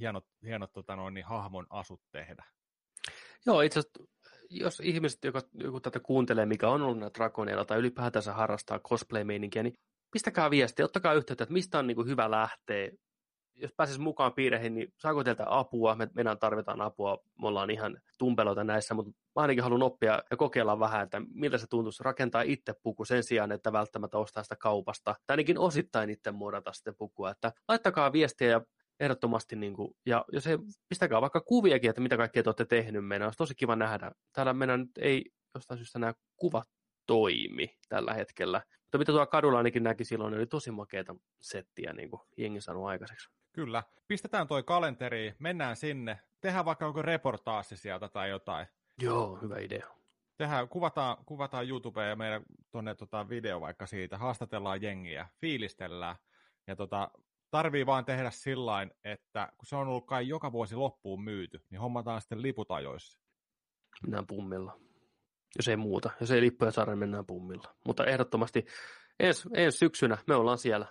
hienot, 0.00 0.26
hienot 0.42 0.72
tota 0.72 0.96
noin, 0.96 1.14
niin 1.14 1.26
hahmon 1.26 1.66
asut 1.70 2.02
tehdä. 2.12 2.44
Joo, 3.46 3.60
itse 3.60 3.80
asiassa 3.80 4.04
jos 4.52 4.80
ihmiset, 4.80 5.24
joka, 5.24 5.42
joku 5.54 5.80
tätä 5.80 6.00
kuuntelee, 6.00 6.46
mikä 6.46 6.68
on 6.68 6.82
ollut 6.82 7.14
Dragoneilla 7.14 7.64
tai 7.64 7.78
ylipäätänsä 7.78 8.32
harrastaa 8.32 8.78
cosplay-meininkiä, 8.78 9.62
niin 9.62 9.74
pistäkää 10.12 10.50
viestiä, 10.50 10.84
ottakaa 10.84 11.14
yhteyttä, 11.14 11.44
että 11.44 11.52
mistä 11.52 11.78
on 11.78 11.86
niin 11.86 11.94
kuin 11.94 12.08
hyvä 12.08 12.30
lähteä. 12.30 12.90
Jos 13.54 13.70
pääsisi 13.76 14.00
mukaan 14.00 14.32
piireihin, 14.32 14.74
niin 14.74 14.88
saako 14.98 15.24
teiltä 15.24 15.44
apua? 15.46 15.94
Me, 15.94 16.08
meidän 16.14 16.38
tarvitaan 16.38 16.80
apua, 16.80 17.18
me 17.40 17.48
ollaan 17.48 17.70
ihan 17.70 17.98
tumpeloita 18.18 18.64
näissä, 18.64 18.94
mutta 18.94 19.12
mä 19.36 19.42
ainakin 19.42 19.62
haluan 19.62 19.82
oppia 19.82 20.22
ja 20.30 20.36
kokeilla 20.36 20.80
vähän, 20.80 21.02
että 21.02 21.22
miltä 21.34 21.58
se 21.58 21.66
tuntuisi 21.70 22.02
rakentaa 22.02 22.42
itse 22.42 22.74
puku 22.82 23.04
sen 23.04 23.24
sijaan, 23.24 23.52
että 23.52 23.72
välttämättä 23.72 24.18
ostaa 24.18 24.42
sitä 24.42 24.56
kaupasta. 24.56 25.14
Tai 25.26 25.34
ainakin 25.34 25.58
osittain 25.58 26.10
itse 26.10 26.32
muodata 26.32 26.72
sitten 26.72 26.94
pukua. 26.98 27.30
Että 27.30 27.52
laittakaa 27.68 28.12
viestiä 28.12 28.48
ja 28.48 28.60
ehdottomasti, 29.00 29.56
niin 29.56 29.74
kuin, 29.74 29.96
ja 30.06 30.24
jos 30.32 30.46
ei, 30.46 30.58
pistäkää 30.88 31.20
vaikka 31.20 31.40
kuviakin, 31.40 31.90
että 31.90 32.02
mitä 32.02 32.16
kaikkea 32.16 32.42
te 32.42 32.48
olette 32.48 32.64
tehnyt 32.64 33.06
meidän, 33.06 33.26
olisi 33.26 33.38
tosi 33.38 33.54
kiva 33.54 33.76
nähdä. 33.76 34.12
Täällä 34.32 34.52
meidän 34.52 34.80
nyt 34.80 34.98
ei 34.98 35.24
jostain 35.54 35.78
syystä 35.78 35.98
nämä 35.98 36.14
kuvat 36.36 36.68
toimi 37.06 37.78
tällä 37.88 38.14
hetkellä. 38.14 38.62
Mutta 38.82 38.98
mitä 38.98 39.12
tuolla 39.12 39.26
kadulla 39.26 39.58
ainakin 39.58 39.82
näki 39.82 40.04
silloin, 40.04 40.34
oli 40.34 40.46
tosi 40.46 40.70
makeita 40.70 41.14
settiä, 41.40 41.92
niin 41.92 42.10
kuin 42.10 42.22
jengi 42.36 42.60
sanoi 42.60 42.90
aikaiseksi. 42.90 43.30
Kyllä. 43.52 43.82
Pistetään 44.08 44.46
toi 44.46 44.62
kalenteri, 44.62 45.34
mennään 45.38 45.76
sinne, 45.76 46.20
tehdään 46.40 46.64
vaikka 46.64 46.84
joku 46.84 47.02
reportaasi 47.02 47.76
sieltä 47.76 48.08
tai 48.08 48.30
jotain. 48.30 48.66
Joo, 49.02 49.38
hyvä 49.42 49.58
idea. 49.58 49.86
Tehdään, 50.36 50.68
kuvataan, 50.68 51.24
kuvataan 51.24 51.68
YouTubeen 51.68 52.08
ja 52.08 52.16
meidän 52.16 52.42
tuonne 52.70 52.94
tota 52.94 53.28
video 53.28 53.60
vaikka 53.60 53.86
siitä, 53.86 54.18
haastatellaan 54.18 54.82
jengiä, 54.82 55.28
fiilistellään. 55.40 56.16
Ja 56.66 56.76
tota, 56.76 57.10
tarvii 57.52 57.86
vaan 57.86 58.04
tehdä 58.04 58.30
sillä 58.30 58.86
että 59.04 59.52
kun 59.58 59.66
se 59.66 59.76
on 59.76 59.88
ollut 59.88 60.06
kai 60.06 60.28
joka 60.28 60.52
vuosi 60.52 60.74
loppuun 60.76 61.24
myyty, 61.24 61.64
niin 61.70 61.80
hommataan 61.80 62.20
sitten 62.20 62.42
liput 62.42 62.70
ajoissa. 62.70 63.20
Mennään 64.02 64.26
pummilla. 64.26 64.80
Jos 65.56 65.68
ei 65.68 65.76
muuta. 65.76 66.10
Jos 66.20 66.30
ei 66.30 66.40
lippuja 66.40 66.70
saada, 66.70 66.90
niin 66.90 66.98
mennään 66.98 67.26
pummilla. 67.26 67.74
Mutta 67.86 68.06
ehdottomasti 68.06 68.66
ensi, 69.20 69.48
ens 69.54 69.78
syksynä 69.78 70.18
me 70.26 70.34
ollaan 70.34 70.58
siellä. 70.58 70.86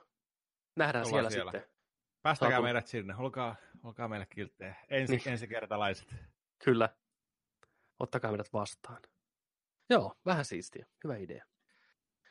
Nähdään 0.76 1.06
ollaan 1.08 1.14
siellä, 1.14 1.30
siellä, 1.30 1.52
sitten. 1.52 1.72
Päästäkää 2.22 2.52
Saatu... 2.52 2.64
meidät 2.64 2.88
sinne. 2.88 3.16
Olkaa, 3.16 3.56
olkaa 3.84 4.08
meille 4.08 4.26
kilttejä. 4.26 4.76
Ensi, 4.90 5.16
niin. 5.16 5.30
ensikertalaiset. 5.30 6.16
Kyllä. 6.64 6.90
Ottakaa 8.00 8.32
meidät 8.32 8.54
vastaan. 8.54 9.02
Joo, 9.90 10.16
vähän 10.26 10.46
siistiä. 10.46 10.86
Hyvä 11.04 11.18
idea. 11.18 11.46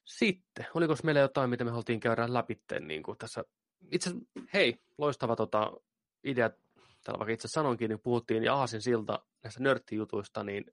Sitten, 0.05 0.67
oliko 0.75 0.95
meillä 1.05 1.21
jotain, 1.21 1.51
mitä 1.51 1.65
me 1.65 1.71
haltiin 1.71 2.01
käydä 2.01 2.35
läpi 2.35 2.61
niin 2.81 3.03
kuin 3.03 3.19
tässä 3.19 3.45
itse, 3.93 4.11
hei, 4.55 4.79
loistava 4.99 5.37
tota, 5.37 5.73
idea, 6.25 6.51
täällä 7.05 7.19
vaikka 7.19 7.33
itse 7.33 7.49
sanoinkin, 7.49 7.89
niin 7.89 8.01
puhuttiin 8.01 8.45
ja 8.45 8.55
Aasin 8.55 8.83
silta 8.83 9.25
näistä 9.43 9.63
nörttijutuista, 9.63 10.45
niin 10.45 10.65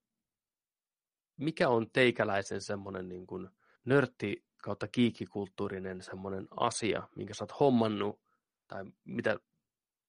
mikä 1.38 1.70
on 1.70 1.92
teikäläisen 1.92 2.62
semmoinen 2.62 3.10
niin 3.10 3.28
kuin 3.28 3.50
nörtti 3.86 4.46
kautta 4.64 4.88
kiikikulttuurinen 4.88 6.02
semmoinen 6.02 6.48
asia, 6.58 7.08
minkä 7.16 7.34
sä 7.34 7.44
oot 7.44 7.60
hommannut 7.60 8.20
tai 8.68 8.86
mitä 9.04 9.40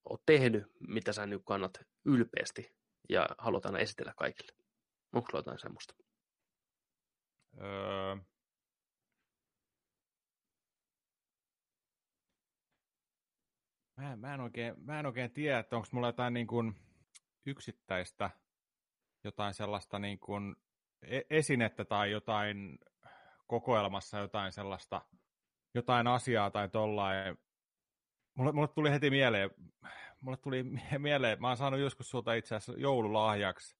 oot 0.04 0.22
tehnyt, 0.26 0.66
mitä 0.80 1.12
sä 1.12 1.26
nyt 1.26 1.42
kannat 1.44 1.80
ylpeästi 2.04 2.74
ja 3.08 3.28
haluat 3.38 3.66
aina 3.66 3.78
esitellä 3.78 4.12
kaikille? 4.16 4.52
Onko 5.12 5.28
jotain 5.32 5.58
semmoista? 5.58 5.94
Öö, 7.60 8.16
mä, 13.98 14.16
mä, 14.16 14.34
en 14.34 14.40
oikein, 14.40 14.74
mä 14.84 15.00
en 15.00 15.06
oikein 15.06 15.30
tiedä, 15.30 15.58
että 15.58 15.76
onko 15.76 15.88
mulla 15.92 16.08
jotain 16.08 16.34
niin 16.34 16.46
kuin 16.46 16.74
yksittäistä, 17.46 18.30
jotain 19.24 19.54
sellaista 19.54 19.98
niin 19.98 20.18
kuin 20.18 20.56
e-, 21.02 21.20
esinettä 21.30 21.84
tai 21.84 22.10
jotain 22.10 22.78
kokoelmassa 23.46 24.18
jotain 24.18 24.52
sellaista, 24.52 25.02
jotain 25.74 26.06
asiaa 26.06 26.50
tai 26.50 26.68
tollain. 26.68 27.38
Mulle, 28.34 28.52
mulle 28.52 28.68
tuli 28.68 28.90
heti 28.90 29.10
mieleen, 29.10 29.50
mulle 30.20 30.36
tuli 30.36 30.64
mieleen, 30.98 31.40
mä 31.40 31.48
oon 31.48 31.56
saanut 31.56 31.80
joskus 31.80 32.10
sulta 32.10 32.34
itse 32.34 32.54
asiassa 32.54 32.80
joululahjaksi 32.80 33.76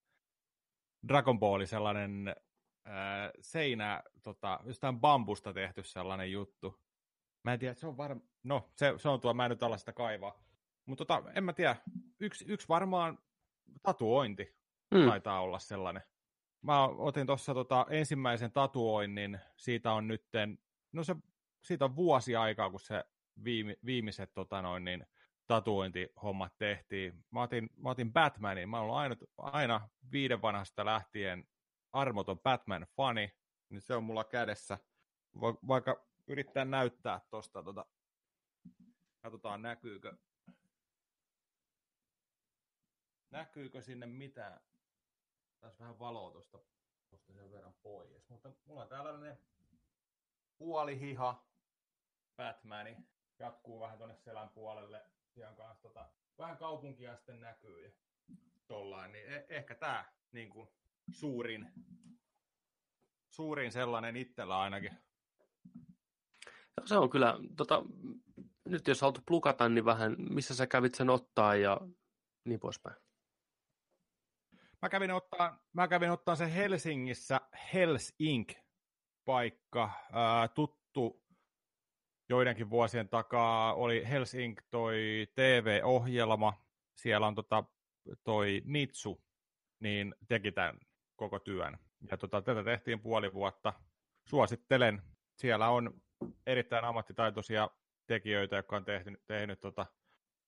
Dragon 1.09 1.39
Ball 1.39 1.65
sellainen 1.65 2.37
seinä, 3.41 4.03
tota, 4.23 4.61
jostain 4.65 5.01
bambusta 5.01 5.53
tehty 5.53 5.83
sellainen 5.83 6.33
juttu. 6.33 6.81
Mä 7.45 7.53
en 7.53 7.59
tiedä, 7.59 7.75
se 7.75 7.87
on 7.87 7.97
varmaan, 7.97 8.29
no 8.43 8.71
se, 8.77 8.95
se 8.97 9.09
on 9.09 9.21
tuo, 9.21 9.35
mä 9.35 9.45
en 9.45 9.51
nyt 9.51 9.63
ala 9.63 9.79
sitä 9.79 9.93
kaivaa. 9.93 10.43
Mutta 10.87 11.05
tota, 11.05 11.31
en 11.35 11.45
mä 11.45 11.53
tiedä, 11.53 11.77
yksi, 12.21 12.45
yksi 12.49 12.69
varmaan 12.69 13.19
tatuointi 13.83 14.57
mm. 14.91 15.07
taitaa 15.07 15.41
olla 15.41 15.59
sellainen. 15.59 16.03
Mä 16.63 16.85
otin 16.85 17.27
tuossa 17.27 17.55
tota 17.55 17.87
ensimmäisen 17.91 18.53
tatuoinnin, 18.53 19.39
siitä 19.57 19.93
on 19.93 20.09
nytten, 20.09 20.59
no 20.93 21.05
se, 21.05 21.17
siitä 21.63 21.85
on 21.85 21.97
vuosi 21.97 22.37
aikaa, 22.37 22.71
kun 22.71 22.81
se 22.81 23.05
viime, 23.45 23.77
viimeiset 23.85 24.35
tota 24.35 24.63
noin, 24.63 24.85
niin, 24.85 25.07
tatuointihommat 25.47 26.59
tehtiin. 26.59 27.25
Mä 27.31 27.43
otin, 27.43 27.71
mä 27.77 27.91
otin 27.91 28.13
Batmanin, 28.13 28.69
mä 28.69 28.81
oon 28.81 28.99
aina, 28.99 29.17
aina 29.39 29.89
viiden 30.13 30.43
vanhasta 30.43 30.85
lähtien 30.85 31.49
armoton 31.93 32.39
Batman-fani, 32.39 33.31
niin 33.69 33.81
se 33.81 33.95
on 33.95 34.05
mulla 34.05 34.25
kädessä. 34.25 34.79
Va- 35.41 35.59
vaikka 35.69 36.08
yrittää 36.29 36.65
näyttää 36.65 37.21
tosta, 37.31 37.63
tota, 37.63 37.87
katsotaan 39.23 39.63
näkyykö, 39.63 40.17
näkyykö 43.31 43.83
sinne 43.83 44.07
mitään. 44.07 44.61
Taas 45.61 45.79
vähän 45.81 45.99
valoa 45.99 46.31
tuosta, 46.31 46.59
tuosta 47.11 47.33
sen 47.33 47.51
verran 47.51 47.75
pois. 47.83 48.29
Mutta 48.29 48.53
mulla 48.65 48.83
on 48.83 48.89
tällainen 48.89 49.39
puolihiha 50.59 51.49
Batmani. 52.37 52.97
Jatkuu 53.39 53.81
vähän 53.81 53.99
tuonne 53.99 54.17
selän 54.17 54.49
puolelle. 54.49 55.07
Siellä 55.35 55.57
kanssa 55.57 55.83
tota, 55.83 56.11
vähän 56.39 56.57
kaupunkia 56.57 57.17
sitten 57.17 57.41
näkyy 57.41 57.85
ja 57.85 57.91
tollain. 58.67 59.13
Niin 59.13 59.33
e- 59.33 59.47
ehkä 59.49 59.75
tämä 59.75 60.13
niin 60.33 60.51
kuin, 60.51 60.69
suurin, 61.11 61.73
suurin 63.29 63.73
sellainen 63.73 64.17
itsellä 64.17 64.61
ainakin. 64.61 65.08
Se 66.85 66.97
on 66.97 67.11
kyllä, 67.11 67.39
tota, 67.57 67.83
nyt 68.69 68.89
jos 68.89 69.01
haluat 69.01 69.23
plukata, 69.27 69.69
niin 69.69 69.85
vähän, 69.85 70.17
missä 70.19 70.55
sä 70.55 70.67
kävit 70.67 70.95
sen 70.95 71.11
ottaa 71.11 71.55
ja 71.55 71.81
niin 72.45 72.61
poispäin. 72.61 72.97
Mä 74.83 74.89
kävin 74.89 75.11
ottaa, 75.11 75.65
mä 75.73 75.89
kävin 75.89 76.11
ottaa 76.11 76.37
sen 76.37 76.49
Helsingissä 76.49 77.41
Hells 77.75 78.15
Inc. 78.19 78.53
paikka, 79.25 79.91
ää, 80.13 80.49
tuttu 80.49 81.23
joidenkin 82.29 82.71
vuosien 82.71 83.09
takaa 83.09 83.75
oli 83.75 84.09
Hells 84.09 84.35
Inc. 84.35 84.61
toi 84.71 85.27
TV-ohjelma, 85.35 86.65
siellä 86.97 87.27
on 87.27 87.35
tota, 87.35 87.65
toi 88.25 88.63
Mitsu, 88.65 89.23
niin 89.81 90.15
teki 90.29 90.53
tämän 90.53 90.81
koko 91.17 91.39
työn. 91.39 91.79
Ja 92.11 92.17
tota, 92.17 92.43
tätä 92.43 92.65
tehtiin 92.65 93.01
puoli 93.01 93.33
vuotta. 93.33 93.73
Suosittelen. 94.29 95.03
Siellä 95.37 95.69
on 95.69 96.01
erittäin 96.47 96.85
ammattitaitoisia 96.85 97.71
tekijöitä, 98.07 98.57
jotka 98.57 98.77
on 98.77 98.85
tehnyt, 98.85 99.21
tehnyt 99.27 99.61
tota, 99.61 99.87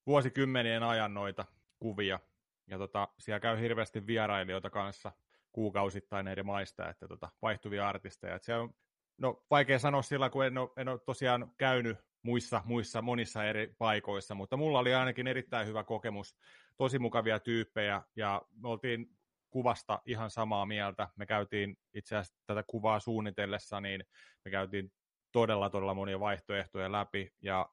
vuosikymmenien 0.05 0.83
ajan 0.83 1.13
noita 1.13 1.45
kuvia. 1.79 2.19
Ja 2.67 2.77
tota, 2.77 3.07
siellä 3.19 3.39
käy 3.39 3.59
hirveästi 3.59 4.07
vierailijoita 4.07 4.69
kanssa 4.69 5.11
kuukausittain 5.51 6.27
eri 6.27 6.43
maista, 6.43 6.89
että 6.89 7.07
tota, 7.07 7.29
vaihtuvia 7.41 7.89
artisteja. 7.89 8.35
Et 8.35 8.43
siellä 8.43 8.63
on, 8.63 8.73
no, 9.17 9.43
vaikea 9.51 9.79
sanoa 9.79 10.01
sillä, 10.01 10.29
kun 10.29 10.45
en 10.45 10.57
ole, 10.57 10.69
en 10.77 10.87
ole 10.87 10.99
tosiaan 10.99 11.51
käynyt 11.57 11.97
muissa, 12.23 12.61
muissa 12.65 13.01
monissa 13.01 13.43
eri 13.43 13.75
paikoissa, 13.77 14.35
mutta 14.35 14.57
mulla 14.57 14.79
oli 14.79 14.93
ainakin 14.93 15.27
erittäin 15.27 15.67
hyvä 15.67 15.83
kokemus, 15.83 16.35
tosi 16.77 16.99
mukavia 16.99 17.39
tyyppejä, 17.39 18.01
ja 18.15 18.41
me 18.55 18.69
oltiin 18.69 19.17
kuvasta 19.49 20.01
ihan 20.05 20.29
samaa 20.29 20.65
mieltä. 20.65 21.09
Me 21.15 21.25
käytiin 21.25 21.77
itse 21.93 22.17
asiassa 22.17 22.41
tätä 22.45 22.63
kuvaa 22.67 22.99
suunnitellessa, 22.99 23.81
niin 23.81 24.03
me 24.45 24.51
käytiin 24.51 24.91
todella, 25.31 25.69
todella 25.69 25.93
monia 25.93 26.19
vaihtoehtoja 26.19 26.91
läpi, 26.91 27.33
ja 27.41 27.69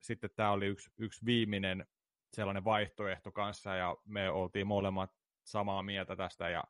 sitten 0.00 0.30
tämä 0.36 0.50
oli 0.50 0.66
yksi, 0.66 0.90
yksi 0.98 1.24
viimeinen 1.24 1.86
sellainen 2.32 2.64
vaihtoehto 2.64 3.32
kanssa, 3.32 3.74
ja 3.74 3.96
me 4.04 4.30
oltiin 4.30 4.66
molemmat 4.66 5.10
samaa 5.44 5.82
mieltä 5.82 6.16
tästä, 6.16 6.48
ja 6.48 6.64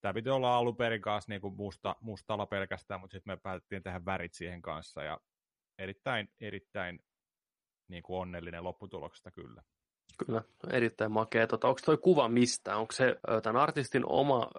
tämä 0.00 0.14
piti 0.14 0.30
olla 0.30 0.56
alun 0.56 0.76
perin 0.76 1.02
kanssa 1.02 1.32
niin 1.32 1.40
kuin 1.40 1.56
musta, 1.56 1.96
mustalla 2.00 2.46
pelkästään, 2.46 3.00
mutta 3.00 3.14
sitten 3.14 3.32
me 3.32 3.36
päätettiin 3.36 3.82
tehdä 3.82 4.04
värit 4.04 4.34
siihen 4.34 4.62
kanssa, 4.62 5.02
ja 5.02 5.20
erittäin, 5.78 6.28
erittäin 6.40 7.00
niin 7.88 8.02
kuin 8.02 8.18
onnellinen 8.18 8.64
lopputuloksesta 8.64 9.30
kyllä. 9.30 9.62
Kyllä, 10.26 10.42
erittäin 10.72 11.12
makea. 11.12 11.46
Tota, 11.46 11.68
onko 11.68 11.80
tuo 11.84 11.96
kuva 11.96 12.28
mistä? 12.28 12.76
Onko 12.76 12.92
se 12.92 13.16
tämän 13.42 13.62
artistin 13.62 14.02
oma 14.06 14.50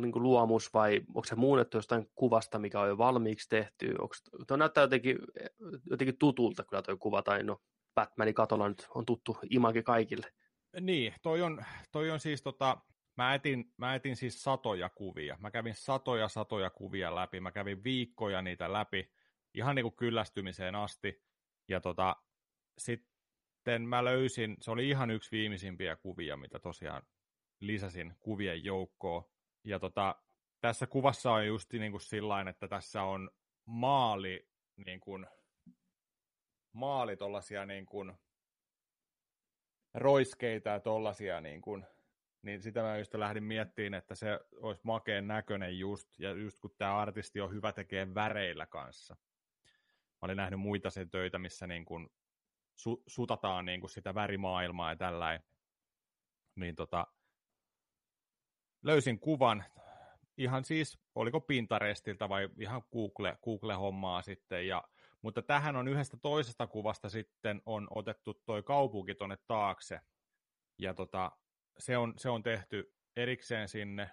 niin 0.00 0.12
kuin 0.12 0.22
luomus 0.22 0.74
vai 0.74 1.00
onko 1.08 1.24
se 1.24 1.34
muunnettu 1.34 1.76
jostain 1.76 2.10
kuvasta, 2.14 2.58
mikä 2.58 2.80
on 2.80 2.88
jo 2.88 2.98
valmiiksi 2.98 3.48
tehty? 3.48 3.94
Onko, 3.98 4.14
tuo 4.46 4.56
näyttää 4.56 4.84
jotenkin, 4.84 5.18
jotenkin 5.90 6.18
tutulta 6.18 6.64
kyllä 6.64 6.82
tuo 6.82 6.96
kuva, 6.96 7.22
tai 7.22 7.42
no 7.42 7.62
Batmanin 7.94 8.34
katolla 8.34 8.68
nyt 8.68 8.86
on 8.94 9.06
tuttu 9.06 9.38
imake 9.50 9.82
kaikille. 9.82 10.26
Niin, 10.80 11.14
toi 11.22 11.42
on, 11.42 11.64
toi 11.92 12.10
on 12.10 12.20
siis 12.20 12.42
tota, 12.42 12.78
mä 13.16 13.34
etin, 13.34 13.72
mä 13.76 13.94
etin 13.94 14.16
siis 14.16 14.42
satoja 14.42 14.88
kuvia. 14.88 15.36
Mä 15.40 15.50
kävin 15.50 15.74
satoja 15.74 16.28
satoja 16.28 16.70
kuvia 16.70 17.14
läpi. 17.14 17.40
Mä 17.40 17.52
kävin 17.52 17.84
viikkoja 17.84 18.42
niitä 18.42 18.72
läpi 18.72 19.10
ihan 19.54 19.74
niin 19.74 19.84
kuin 19.84 19.96
kyllästymiseen 19.96 20.74
asti. 20.74 21.22
Ja 21.68 21.80
tota, 21.80 22.16
sitten 22.78 23.82
mä 23.82 24.04
löysin, 24.04 24.56
se 24.60 24.70
oli 24.70 24.88
ihan 24.88 25.10
yksi 25.10 25.30
viimeisimpiä 25.30 25.96
kuvia, 25.96 26.36
mitä 26.36 26.58
tosiaan 26.58 27.02
lisäsin 27.60 28.14
kuvien 28.20 28.64
joukkoon. 28.64 29.24
Ja 29.66 29.78
tota, 29.78 30.16
tässä 30.60 30.86
kuvassa 30.86 31.32
on 31.32 31.46
just 31.46 31.72
niin 31.72 31.90
kuin 31.90 32.00
sillain, 32.00 32.48
että 32.48 32.68
tässä 32.68 33.02
on 33.02 33.30
maali, 33.64 34.48
niin 34.86 35.00
kuin, 35.00 35.26
maali 36.72 37.16
tollasia 37.16 37.66
niin 37.66 37.86
kuin, 37.86 38.12
roiskeita 39.94 40.68
ja 40.68 40.80
tollasia 40.80 41.40
niin 41.40 41.60
kuin, 41.60 41.86
niin 42.42 42.62
sitä 42.62 42.82
mä 42.82 42.98
just 42.98 43.14
lähdin 43.14 43.44
miettimään, 43.44 43.98
että 43.98 44.14
se 44.14 44.40
olisi 44.56 44.80
makeen 44.84 45.26
näköinen 45.26 45.78
just, 45.78 46.18
ja 46.18 46.30
just 46.30 46.60
kun 46.60 46.74
tämä 46.78 46.98
artisti 46.98 47.40
on 47.40 47.52
hyvä 47.52 47.72
tekee 47.72 48.14
väreillä 48.14 48.66
kanssa. 48.66 49.16
Mä 50.12 50.18
olin 50.22 50.36
nähnyt 50.36 50.60
muita 50.60 50.90
sen 50.90 51.10
töitä, 51.10 51.38
missä 51.38 51.66
niin 51.66 51.84
kuin 51.84 52.08
su, 52.74 53.02
sutataan 53.06 53.64
niin 53.64 53.80
kuin 53.80 53.90
sitä 53.90 54.14
värimaailmaa 54.14 54.92
ja 54.92 54.96
tällainen. 54.96 55.42
Niin 56.54 56.74
tota, 56.74 57.06
löysin 58.82 59.20
kuvan, 59.20 59.64
ihan 60.36 60.64
siis, 60.64 60.98
oliko 61.14 61.40
Pinterestiltä 61.40 62.28
vai 62.28 62.48
ihan 62.58 62.82
Google, 62.92 63.38
Google-hommaa 63.44 64.22
sitten, 64.22 64.68
ja, 64.68 64.84
mutta 65.22 65.42
tähän 65.42 65.76
on 65.76 65.88
yhdestä 65.88 66.16
toisesta 66.16 66.66
kuvasta 66.66 67.08
sitten 67.08 67.62
on 67.66 67.88
otettu 67.94 68.34
toi 68.34 68.62
kaupunki 68.62 69.14
tuonne 69.14 69.38
taakse, 69.46 70.00
ja 70.78 70.94
tota, 70.94 71.32
se, 71.78 71.96
on, 71.96 72.14
se 72.16 72.30
on 72.30 72.42
tehty 72.42 72.94
erikseen 73.16 73.68
sinne, 73.68 74.10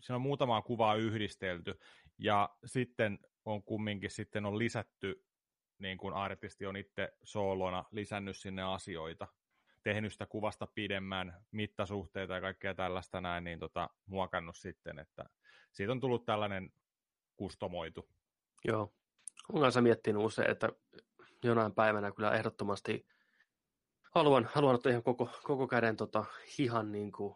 siinä 0.00 0.16
on 0.16 0.20
muutamaa 0.20 0.62
kuvaa 0.62 0.94
yhdistelty, 0.94 1.78
ja 2.18 2.56
sitten 2.64 3.18
on 3.44 3.62
kumminkin 3.62 4.10
sitten 4.10 4.46
on 4.46 4.58
lisätty, 4.58 5.24
niin 5.78 5.98
kuin 5.98 6.14
artisti 6.14 6.66
on 6.66 6.76
itse 6.76 7.12
soolona 7.22 7.84
lisännyt 7.90 8.36
sinne 8.36 8.62
asioita, 8.62 9.28
tehnyt 9.86 10.12
sitä 10.12 10.26
kuvasta 10.26 10.66
pidemmän, 10.74 11.44
mittasuhteita 11.50 12.34
ja 12.34 12.40
kaikkea 12.40 12.74
tällaista 12.74 13.20
näin, 13.20 13.44
niin 13.44 13.58
tota, 13.58 13.90
muokannut 14.06 14.56
sitten, 14.56 14.98
että 14.98 15.24
siitä 15.72 15.92
on 15.92 16.00
tullut 16.00 16.24
tällainen 16.24 16.72
kustomoitu. 17.36 18.08
Joo, 18.64 18.92
olen 19.52 19.62
kanssa 19.62 19.82
miettinyt 19.82 20.22
usein, 20.22 20.50
että 20.50 20.68
jonain 21.44 21.72
päivänä 21.72 22.12
kyllä 22.12 22.32
ehdottomasti 22.32 23.06
haluan, 24.14 24.48
haluan 24.54 24.74
ottaa 24.74 24.90
ihan 24.90 25.02
koko, 25.02 25.30
koko 25.42 25.66
käden 25.66 25.96
tota, 25.96 26.24
hihan 26.58 26.92
niin 26.92 27.12
kuin, 27.12 27.34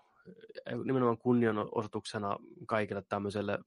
nimenomaan 0.85 1.19
kunnianosoituksena 1.19 2.37
kaikille 2.67 3.03
tämmöiselle 3.09 3.59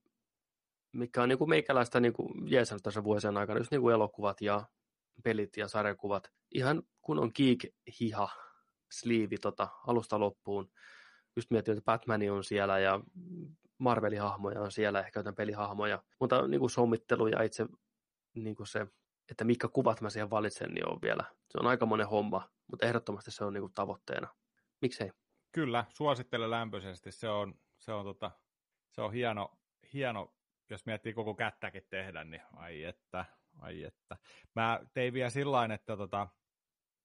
mikä 0.92 1.22
on 1.22 1.28
niin 1.28 1.38
kuin 1.38 1.50
meikäläistä 1.50 2.00
niin 2.00 2.12
kuin 2.12 2.50
jeesannut 2.50 2.82
tässä 2.82 3.04
vuosien 3.04 3.36
aikana, 3.36 3.60
just 3.60 3.70
niin 3.70 3.80
kuin 3.80 3.94
elokuvat 3.94 4.40
ja 4.40 4.66
pelit 5.22 5.56
ja 5.56 5.68
sarjakuvat. 5.68 6.30
Ihan 6.54 6.82
kun 7.02 7.18
on 7.18 7.30
geek-hiha, 7.34 8.28
sliivi 9.00 9.36
tota, 9.38 9.68
alusta 9.86 10.20
loppuun. 10.20 10.70
Just 11.36 11.50
mietin, 11.50 11.72
että 11.72 11.84
Batman 11.84 12.30
on 12.30 12.44
siellä 12.44 12.78
ja 12.78 13.00
Marvelin 13.78 14.20
hahmoja 14.20 14.60
on 14.60 14.72
siellä, 14.72 15.00
ehkä 15.00 15.20
jotain 15.20 15.36
pelihahmoja. 15.36 16.02
Mutta 16.20 16.48
niin 16.48 16.60
kuin 16.60 16.70
sommittelu 16.70 17.26
ja 17.26 17.42
itse 17.42 17.66
niin 18.34 18.56
kuin 18.56 18.66
se 18.66 18.86
että 19.30 19.44
mitkä 19.44 19.68
kuvat 19.68 20.00
mä 20.00 20.10
siihen 20.10 20.30
valitsen, 20.30 20.70
niin 20.70 20.88
on 20.88 20.98
vielä, 21.02 21.24
se 21.50 21.58
on 21.60 21.66
aika 21.66 21.86
monen 21.86 22.08
homma, 22.08 22.50
mutta 22.70 22.86
ehdottomasti 22.86 23.30
se 23.30 23.44
on 23.44 23.52
niin 23.52 23.62
kuin 23.62 23.74
tavoitteena. 23.74 24.28
Miksei? 24.80 25.10
Kyllä, 25.52 25.84
suosittelen 25.88 26.50
lämpöisesti. 26.50 27.12
Se 27.12 27.28
on, 27.28 27.54
se 27.78 27.92
on, 27.92 28.04
tota, 28.04 28.30
se 28.90 29.02
on 29.02 29.12
hieno, 29.12 29.58
hieno, 29.92 30.34
jos 30.70 30.86
miettii 30.86 31.12
koko 31.12 31.34
kättäkin 31.34 31.86
tehdä, 31.90 32.24
niin 32.24 32.42
ai 32.52 32.84
että, 32.84 33.24
ai 33.58 33.82
että. 33.82 34.16
Mä 34.54 34.80
tein 34.94 35.12
vielä 35.12 35.30
sillä 35.30 35.74
että 35.74 35.96
tota, 35.96 36.28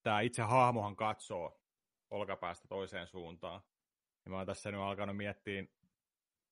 tämä 0.04 0.22
itse 0.22 0.42
hahmohan 0.42 0.96
katsoo 0.96 1.60
olkapäästä 2.10 2.68
toiseen 2.68 3.08
suuntaan. 3.08 3.62
Ja 4.26 4.32
mä 4.32 4.38
oon 4.38 4.46
tässä 4.46 4.72
nyt 4.72 4.82
alkanut 4.82 5.18
miettiä, 5.18 5.64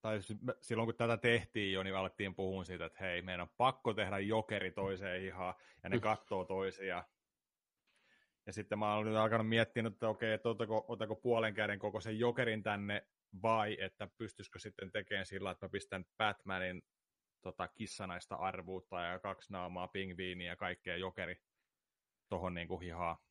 tai 0.01 0.19
silloin 0.61 0.87
kun 0.87 0.95
tätä 0.95 1.17
tehtiin 1.17 1.73
jo, 1.73 1.83
niin 1.83 1.95
alettiin 1.95 2.35
puhua 2.35 2.63
siitä, 2.63 2.85
että 2.85 2.99
hei, 2.99 3.21
meidän 3.21 3.41
on 3.41 3.53
pakko 3.57 3.93
tehdä 3.93 4.19
jokeri 4.19 4.71
toiseen 4.71 5.23
ihan, 5.23 5.53
ja 5.83 5.89
ne 5.89 5.99
katsoo 5.99 6.45
toisia. 6.45 7.03
Ja 8.45 8.53
sitten 8.53 8.79
mä 8.79 8.95
oon 8.95 9.05
nyt 9.05 9.15
alkanut 9.15 9.49
miettiä, 9.49 9.83
että 9.87 10.09
okei, 10.09 10.33
että 10.33 10.49
otako, 10.49 10.85
otako 10.87 11.15
puolen 11.15 11.53
käden 11.53 11.79
koko 11.79 12.01
sen 12.01 12.19
jokerin 12.19 12.63
tänne, 12.63 13.07
vai 13.41 13.77
että 13.79 14.07
pystyisikö 14.17 14.59
sitten 14.59 14.91
tekemään 14.91 15.25
sillä, 15.25 15.51
että 15.51 15.65
mä 15.65 15.69
pistän 15.69 16.05
Batmanin 16.17 16.83
tota, 17.41 17.67
kissanaista 17.67 18.35
arvuutta 18.35 19.01
ja 19.01 19.19
kaksi 19.19 19.53
naamaa, 19.53 19.87
pingviiniä 19.87 20.51
ja 20.51 20.55
kaikkea 20.55 20.97
jokeri 20.97 21.41
tuohon 22.29 22.53
niin 22.53 22.67
kuin 22.67 22.81
hihaa. 22.81 23.26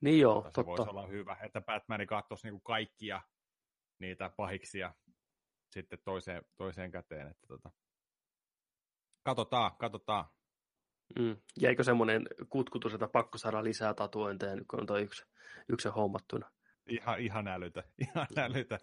Niin 0.00 0.20
joo, 0.20 0.42
se 0.42 0.44
totta. 0.44 0.66
voisi 0.66 0.90
olla 0.90 1.06
hyvä, 1.06 1.36
että 1.42 1.60
Batman 1.60 2.06
katsoisi 2.06 2.46
niin 2.46 2.52
kuin 2.52 2.62
kaikkia 2.62 3.22
niitä 3.98 4.30
pahiksia 4.36 4.94
sitten 5.70 5.98
toiseen, 6.04 6.44
toiseen 6.56 6.90
käteen. 6.90 7.28
Että 7.28 7.46
tota. 7.46 7.70
Katsotaan, 9.22 9.76
katsotaan. 9.76 10.24
Mm. 11.18 11.36
Jäikö 11.60 11.84
semmoinen 11.84 12.26
kutkutus, 12.48 12.94
että 12.94 13.08
pakko 13.08 13.38
saada 13.38 13.64
lisää 13.64 13.94
tatuointeja, 13.94 14.56
nyt 14.56 14.66
kun 14.68 14.80
on 14.80 14.86
toi 14.86 15.02
yksi, 15.02 15.24
yksi 15.68 15.88
hommattuna? 15.88 16.50
Ihan, 16.86 17.20
ihan 17.20 17.48
älytä, 17.48 17.82
ihan 18.08 18.26
älytä. 18.36 18.78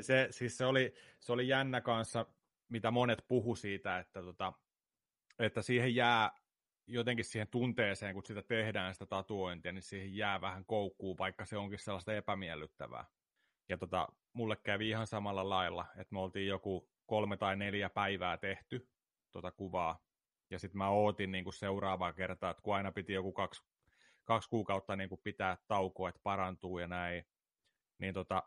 Se, 0.00 0.26
siis 0.30 0.58
se, 0.58 0.66
oli, 0.66 0.94
se 1.20 1.32
oli 1.32 1.48
jännä 1.48 1.80
kanssa, 1.80 2.26
mitä 2.68 2.90
monet 2.90 3.24
puhu 3.28 3.56
siitä, 3.56 3.98
että, 3.98 4.22
tota, 4.22 4.52
että 5.38 5.62
siihen 5.62 5.94
jää 5.94 6.30
jotenkin 6.86 7.24
siihen 7.24 7.48
tunteeseen, 7.48 8.14
kun 8.14 8.26
sitä 8.26 8.42
tehdään 8.42 8.94
sitä 8.94 9.06
tatuointia, 9.06 9.72
niin 9.72 9.82
siihen 9.82 10.16
jää 10.16 10.40
vähän 10.40 10.64
koukkuu, 10.64 11.18
vaikka 11.18 11.44
se 11.44 11.56
onkin 11.56 11.78
sellaista 11.78 12.14
epämiellyttävää. 12.14 13.04
Ja 13.68 13.78
tota, 13.78 14.08
mulle 14.32 14.56
kävi 14.56 14.88
ihan 14.88 15.06
samalla 15.06 15.48
lailla, 15.48 15.86
että 15.96 16.14
me 16.14 16.20
oltiin 16.20 16.46
joku 16.46 16.90
kolme 17.06 17.36
tai 17.36 17.56
neljä 17.56 17.90
päivää 17.90 18.36
tehty 18.36 18.88
tota 19.30 19.52
kuvaa, 19.52 19.98
ja 20.50 20.58
sitten 20.58 20.78
mä 20.78 20.88
ootin 20.88 21.32
niin 21.32 21.44
kuin 21.44 21.54
seuraavaa 21.54 22.12
kertaa, 22.12 22.50
että 22.50 22.62
kun 22.62 22.74
aina 22.74 22.92
piti 22.92 23.12
joku 23.12 23.32
kaksi, 23.32 23.62
kaksi 24.24 24.48
kuukautta 24.48 24.96
niin 24.96 25.08
kuin 25.08 25.20
pitää 25.24 25.58
taukoa, 25.68 26.08
että 26.08 26.20
parantuu 26.22 26.78
ja 26.78 26.88
näin, 26.88 27.24
niin 27.98 28.14
tota, 28.14 28.42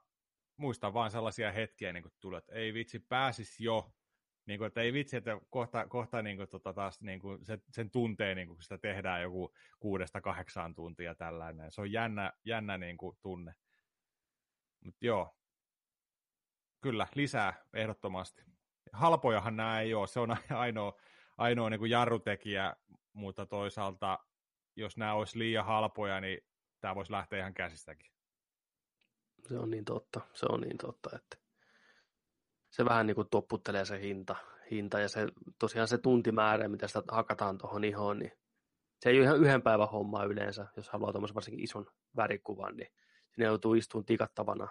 muistan 0.58 0.94
vaan 0.94 1.12
sellaisia 1.12 1.52
hetkiä, 1.52 1.94
niin 1.94 2.04
kuin 2.04 2.14
tuli, 2.20 2.38
että 2.38 2.54
ei 2.54 2.74
vitsi, 2.74 3.00
pääsis 3.00 3.60
jo, 3.60 3.92
niin 4.46 4.58
kuin, 4.58 4.68
että 4.68 4.82
ei 4.82 4.94
vitsi, 4.94 5.18
että 5.18 5.38
kohta, 5.50 5.88
kohta 5.88 6.22
niin 6.22 6.38
kuin, 6.38 6.50
tota, 6.50 6.74
taas 6.74 7.02
niin 7.02 7.20
kuin, 7.20 7.46
se, 7.46 7.60
sen 7.72 7.92
tuntee, 7.92 8.36
niin 8.36 8.48
kuin, 8.48 8.56
kun 8.56 8.64
sitä 8.64 8.78
tehdään 8.78 9.22
joku 9.22 9.54
kuudesta 9.80 10.22
kahdeksaan 10.22 10.76
tuntia 10.76 11.16
tällainen. 11.16 11.72
Se 11.72 11.82
on 11.82 11.92
jännä, 11.92 12.34
jännä 12.46 12.78
niin 12.78 12.98
kuin, 12.98 13.18
tunne. 13.22 13.56
Mutta 14.86 15.06
joo, 15.06 15.38
kyllä, 16.82 17.08
lisää 17.16 17.54
ehdottomasti. 17.74 18.44
Halpojahan 18.94 19.58
nämä 19.58 19.82
ei 19.82 19.94
ole, 19.94 20.08
se 20.08 20.20
on 20.20 20.38
ainoa, 20.50 20.94
ainoa 21.38 21.70
niin 21.70 21.80
kuin 21.80 21.92
jarrutekijä, 21.92 22.76
mutta 23.14 23.46
toisaalta 23.46 24.20
jos 24.76 24.98
nämä 24.98 25.14
olisi 25.14 25.40
liian 25.40 25.66
halpoja, 25.66 26.22
niin 26.22 26.40
tämä 26.80 26.96
voisi 26.96 27.12
lähteä 27.12 27.40
ihan 27.40 27.54
käsistäkin. 27.54 28.12
Se 29.48 29.58
on 29.58 29.70
niin 29.70 29.86
totta, 29.86 30.22
se 30.34 30.46
on 30.50 30.62
niin 30.62 30.78
totta, 30.78 31.10
että 31.16 31.45
se 32.76 32.86
vähän 32.86 33.08
niin 33.08 33.16
kuin 33.16 33.30
topputtelee 33.32 33.86
se 33.86 34.02
hinta, 34.02 34.36
hinta 34.72 35.00
ja 35.00 35.10
se, 35.10 35.28
tosiaan 35.60 35.88
se 35.88 35.98
tuntimäärä, 35.98 36.68
mitä 36.68 36.88
sitä 36.88 37.04
hakataan 37.08 37.58
tuohon 37.58 37.84
ihoon, 37.84 38.20
niin 38.20 38.32
se 39.00 39.10
ei 39.10 39.18
ole 39.18 39.24
ihan 39.24 39.38
yhden 39.38 39.62
päivän 39.62 39.90
hommaa 39.90 40.24
yleensä, 40.24 40.68
jos 40.78 40.90
haluaa 40.90 41.12
tuommoisen 41.12 41.36
varsinkin 41.36 41.64
ison 41.64 41.86
värikuvan, 42.16 42.78
niin 42.78 42.92
sinne 43.32 43.46
joutuu 43.48 43.74
istumaan 43.74 44.06
tikattavana. 44.06 44.68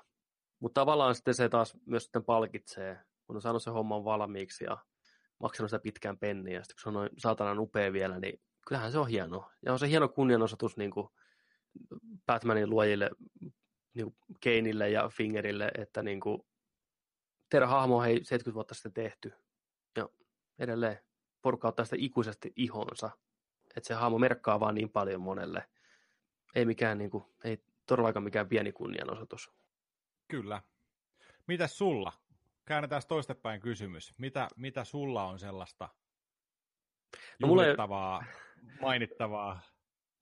Mutta 0.60 0.80
tavallaan 0.80 1.14
sitten 1.14 1.34
se 1.34 1.48
taas 1.48 1.76
myös 1.86 2.04
sitten 2.04 2.24
palkitsee, 2.24 2.98
kun 3.26 3.36
on 3.36 3.42
saanut 3.42 3.62
se 3.62 3.70
homman 3.70 4.04
valmiiksi 4.04 4.64
ja 4.64 4.78
maksanut 5.40 5.70
sitä 5.70 5.82
pitkään 5.82 6.18
penniä, 6.18 6.62
sitten 6.62 6.74
kun 6.74 6.82
se 6.82 6.88
on 6.88 6.94
noin 6.94 7.10
saatanan 7.18 7.58
upea 7.58 7.92
vielä, 7.92 8.18
niin 8.18 8.40
kyllähän 8.68 8.92
se 8.92 8.98
on 8.98 9.08
hieno. 9.08 9.50
Ja 9.66 9.72
on 9.72 9.78
se 9.78 9.88
hieno 9.88 10.08
kunnianosoitus 10.08 10.76
niin 10.76 10.90
kuin 10.90 11.08
Batmanin 12.26 12.70
luojille, 12.70 13.10
niin 13.94 14.04
kuin 14.04 14.16
Keinille 14.40 14.90
ja 14.90 15.08
Fingerille, 15.08 15.70
että 15.78 16.02
niin 16.02 16.20
kuin 16.20 16.42
teidän 17.54 17.68
hahmo 17.68 17.96
on 17.96 18.04
hei 18.04 18.14
70 18.24 18.54
vuotta 18.54 18.74
sitten 18.74 18.92
tehty. 18.92 19.32
Ja 19.96 20.08
edelleen 20.58 20.98
porukka 21.42 21.68
ottaa 21.68 21.84
sitä 21.84 21.96
ikuisesti 21.98 22.52
ihonsa. 22.56 23.10
Että 23.76 23.88
se 23.88 23.94
hahmo 23.94 24.18
merkkaa 24.18 24.60
vaan 24.60 24.74
niin 24.74 24.90
paljon 24.90 25.20
monelle. 25.20 25.68
Ei 26.54 26.64
mikään 26.64 26.98
niin 26.98 27.10
kuin, 27.10 27.24
ei 27.44 27.64
todellakaan 27.86 28.24
mikään 28.24 28.48
pieni 28.48 28.72
kunnianosoitus. 28.72 29.52
Kyllä. 30.28 30.62
Mitäs 31.46 31.78
sulla? 31.78 32.12
Käännetään 32.64 33.02
toistepäin 33.08 33.60
kysymys. 33.60 34.14
Mitä, 34.18 34.48
mitä 34.56 34.84
sulla 34.84 35.24
on 35.24 35.38
sellaista 35.38 35.88
no, 37.38 37.48
mulle... 37.48 37.66
mainittavaa? 38.80 39.60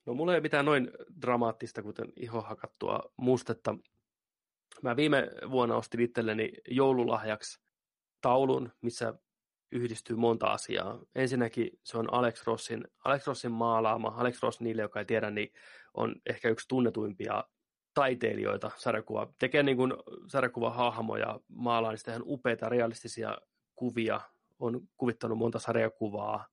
No 0.06 0.14
mulla 0.14 0.32
ei 0.32 0.36
ole 0.36 0.42
mitään 0.42 0.64
noin 0.64 0.90
dramaattista, 1.22 1.82
kuten 1.82 2.12
iho 2.16 2.40
hakattua 2.40 3.12
mustetta. 3.16 3.74
Mä 4.82 4.96
viime 4.96 5.30
vuonna 5.50 5.76
ostin 5.76 6.00
itselleni 6.00 6.52
joululahjaksi 6.68 7.60
taulun, 8.20 8.72
missä 8.80 9.14
yhdistyy 9.72 10.16
monta 10.16 10.46
asiaa. 10.46 10.98
Ensinnäkin 11.14 11.70
se 11.84 11.98
on 11.98 12.14
Alex 12.14 12.46
Rossin, 12.46 12.84
Alex 13.04 13.26
Rossin 13.26 13.52
maalaama. 13.52 14.08
Alex 14.08 14.42
Ross, 14.42 14.60
niille, 14.60 14.82
joka 14.82 14.98
ei 14.98 15.04
tiedä, 15.04 15.30
niin 15.30 15.52
on 15.94 16.14
ehkä 16.26 16.48
yksi 16.48 16.68
tunnetuimpia 16.68 17.44
taiteilijoita 17.94 18.70
sarjakuva. 18.76 19.32
Tekee 19.38 19.62
niin 19.62 19.76
kuin 19.76 19.92
sarjakuvahahmoja, 20.26 21.40
maalaa 21.48 21.90
niistä 21.90 22.10
ihan 22.10 22.22
upeita 22.26 22.68
realistisia 22.68 23.38
kuvia. 23.74 24.20
On 24.58 24.88
kuvittanut 24.96 25.38
monta 25.38 25.58
sarjakuvaa. 25.58 26.46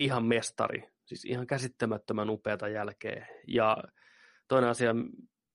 Ihan 0.00 0.24
mestari, 0.24 0.82
siis 1.04 1.24
ihan 1.24 1.46
käsittämättömän 1.46 2.30
upeata 2.30 2.68
jälkeen. 2.68 3.26
Ja 3.46 3.76
toinen 4.48 4.70
asia, 4.70 4.94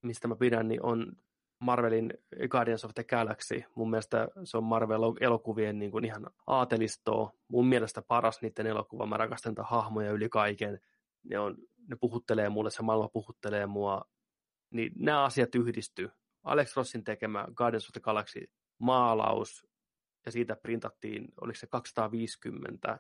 mistä 0.01 0.28
mä 0.28 0.36
pidän, 0.36 0.67
niin 0.67 0.86
on 0.86 1.13
Marvelin 1.62 2.14
Guardians 2.49 2.86
of 2.86 2.93
the 2.93 3.03
Galaxy. 3.03 3.64
Mun 3.76 3.89
mielestä 3.89 4.28
se 4.43 4.57
on 4.57 4.64
Marvel-elokuvien 4.64 5.80
niin 5.80 5.91
kuin 5.91 6.05
ihan 6.05 6.28
aatelistoa. 6.47 7.32
Mun 7.47 7.68
mielestä 7.68 8.01
paras 8.01 8.41
niiden 8.41 8.68
elokuva. 8.68 9.05
Mä 9.05 9.18
rakastan 9.18 9.55
hahmoja 9.59 10.12
yli 10.12 10.30
kaiken. 10.30 10.80
Ne, 11.24 11.39
on, 11.39 11.57
ne 11.88 11.95
puhuttelee 11.95 12.49
mulle, 12.49 12.72
se 12.72 12.82
maailma 12.82 13.07
puhuttelee 13.07 13.66
mua. 13.66 14.01
Niin 14.70 14.91
nämä 14.95 15.24
asiat 15.24 15.55
yhdistyy. 15.55 16.09
Alex 16.43 16.76
Rossin 16.76 17.03
tekemä 17.03 17.47
Guardians 17.55 17.86
of 17.86 17.91
the 17.91 18.01
Galaxy 18.01 18.49
maalaus, 18.78 19.68
ja 20.26 20.32
siitä 20.32 20.55
printattiin, 20.55 21.28
oliko 21.41 21.55
se 21.55 21.68
250 21.68 22.99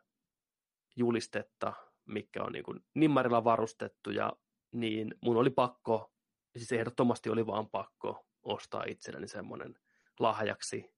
julistetta, 0.95 1.73
mikä 2.05 2.43
on 2.43 2.51
niin 2.51 2.63
kuin 2.63 2.79
nimmarilla 2.93 3.43
varustettu, 3.43 4.09
ja 4.09 4.33
niin 4.71 5.15
mun 5.21 5.37
oli 5.37 5.49
pakko, 5.49 6.11
siis 6.57 6.71
ehdottomasti 6.71 7.29
oli 7.29 7.47
vaan 7.47 7.69
pakko 7.69 8.25
ostaa 8.43 8.83
itselleni 8.87 9.27
semmoinen 9.27 9.75
lahjaksi. 10.19 10.93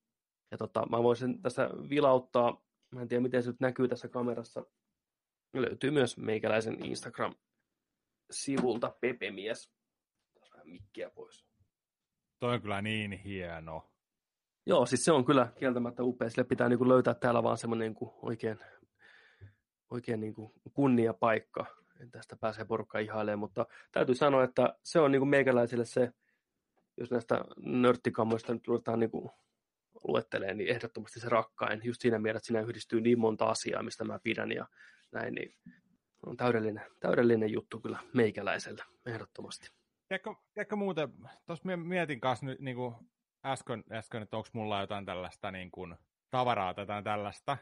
Ja 0.51 0.57
tota, 0.57 0.85
mä 0.85 1.03
voisin 1.03 1.41
tässä 1.41 1.69
vilauttaa, 1.89 2.65
mä 2.91 3.01
en 3.01 3.07
tiedä 3.07 3.21
miten 3.21 3.43
se 3.43 3.49
nyt 3.49 3.59
näkyy 3.59 3.87
tässä 3.87 4.07
kamerassa, 4.07 4.65
löytyy 5.53 5.91
myös 5.91 6.17
meikäläisen 6.17 6.85
Instagram-sivulta 6.85 8.95
Pepemies. 9.01 9.71
Tässä 10.33 10.53
vähän 10.53 10.69
mikkiä 10.69 11.09
pois. 11.09 11.45
Toi 12.39 12.53
on 12.53 12.61
kyllä 12.61 12.81
niin 12.81 13.11
hieno. 13.11 13.93
Joo, 14.65 14.85
siis 14.85 15.05
se 15.05 15.11
on 15.11 15.25
kyllä 15.25 15.47
kieltämättä 15.59 16.03
upea. 16.03 16.29
Sille 16.29 16.43
pitää 16.43 16.69
niin 16.69 16.77
kuin 16.77 16.89
löytää 16.89 17.13
täällä 17.13 17.43
vaan 17.43 17.57
semmoinen 17.57 17.85
niin 17.85 17.95
kuin 17.95 18.11
oikein, 18.21 18.59
oikein 19.89 20.19
niin 20.19 20.33
kuin 20.33 20.51
kunnia 20.73 21.13
paikka. 21.13 21.65
Tästä 22.11 22.35
pääsee 22.35 22.65
porukka 22.65 22.99
ihailemaan, 22.99 23.39
mutta 23.39 23.65
täytyy 23.91 24.15
sanoa, 24.15 24.43
että 24.43 24.75
se 24.83 24.99
on 24.99 25.11
niin 25.11 25.19
kuin 25.19 25.29
meikäläisille 25.29 25.85
se 25.85 26.13
jos 26.97 27.11
näistä 27.11 27.45
nörttikammoista 27.57 28.53
nyt 28.53 28.67
ruvetaan 28.67 28.99
niin 28.99 29.11
kuin 29.11 29.29
luettelee, 30.03 30.53
niin 30.53 30.69
ehdottomasti 30.69 31.19
se 31.19 31.29
rakkain. 31.29 31.81
Just 31.83 32.01
siinä 32.01 32.19
mielessä, 32.19 32.37
että 32.37 32.47
siinä 32.47 32.61
yhdistyy 32.61 33.01
niin 33.01 33.19
monta 33.19 33.45
asiaa, 33.45 33.83
mistä 33.83 34.03
mä 34.03 34.19
pidän 34.23 34.51
ja 34.51 34.67
näin, 35.11 35.33
niin 35.33 35.55
on 36.25 36.37
täydellinen, 36.37 36.85
täydellinen 36.99 37.51
juttu 37.51 37.79
kyllä 37.79 37.99
meikäläisellä, 38.13 38.85
ehdottomasti. 39.05 39.69
Tiedätkö, 40.07 40.33
tiedätkö 40.53 40.75
muuten, 40.75 41.09
tuossa 41.45 41.77
mietin 41.77 42.19
kanssa 42.19 42.45
nyt 42.45 42.59
niin 42.59 42.75
kuin 42.75 42.95
äsken, 43.45 43.83
äsken 43.91 44.21
että 44.21 44.37
onko 44.37 44.49
mulla 44.53 44.81
jotain 44.81 45.05
tällaista 45.05 45.51
niin 45.51 45.71
kuin, 45.71 45.95
tavaraa 46.31 46.73
tai 46.73 46.81
jotain 46.81 47.03
tällaista, 47.03 47.57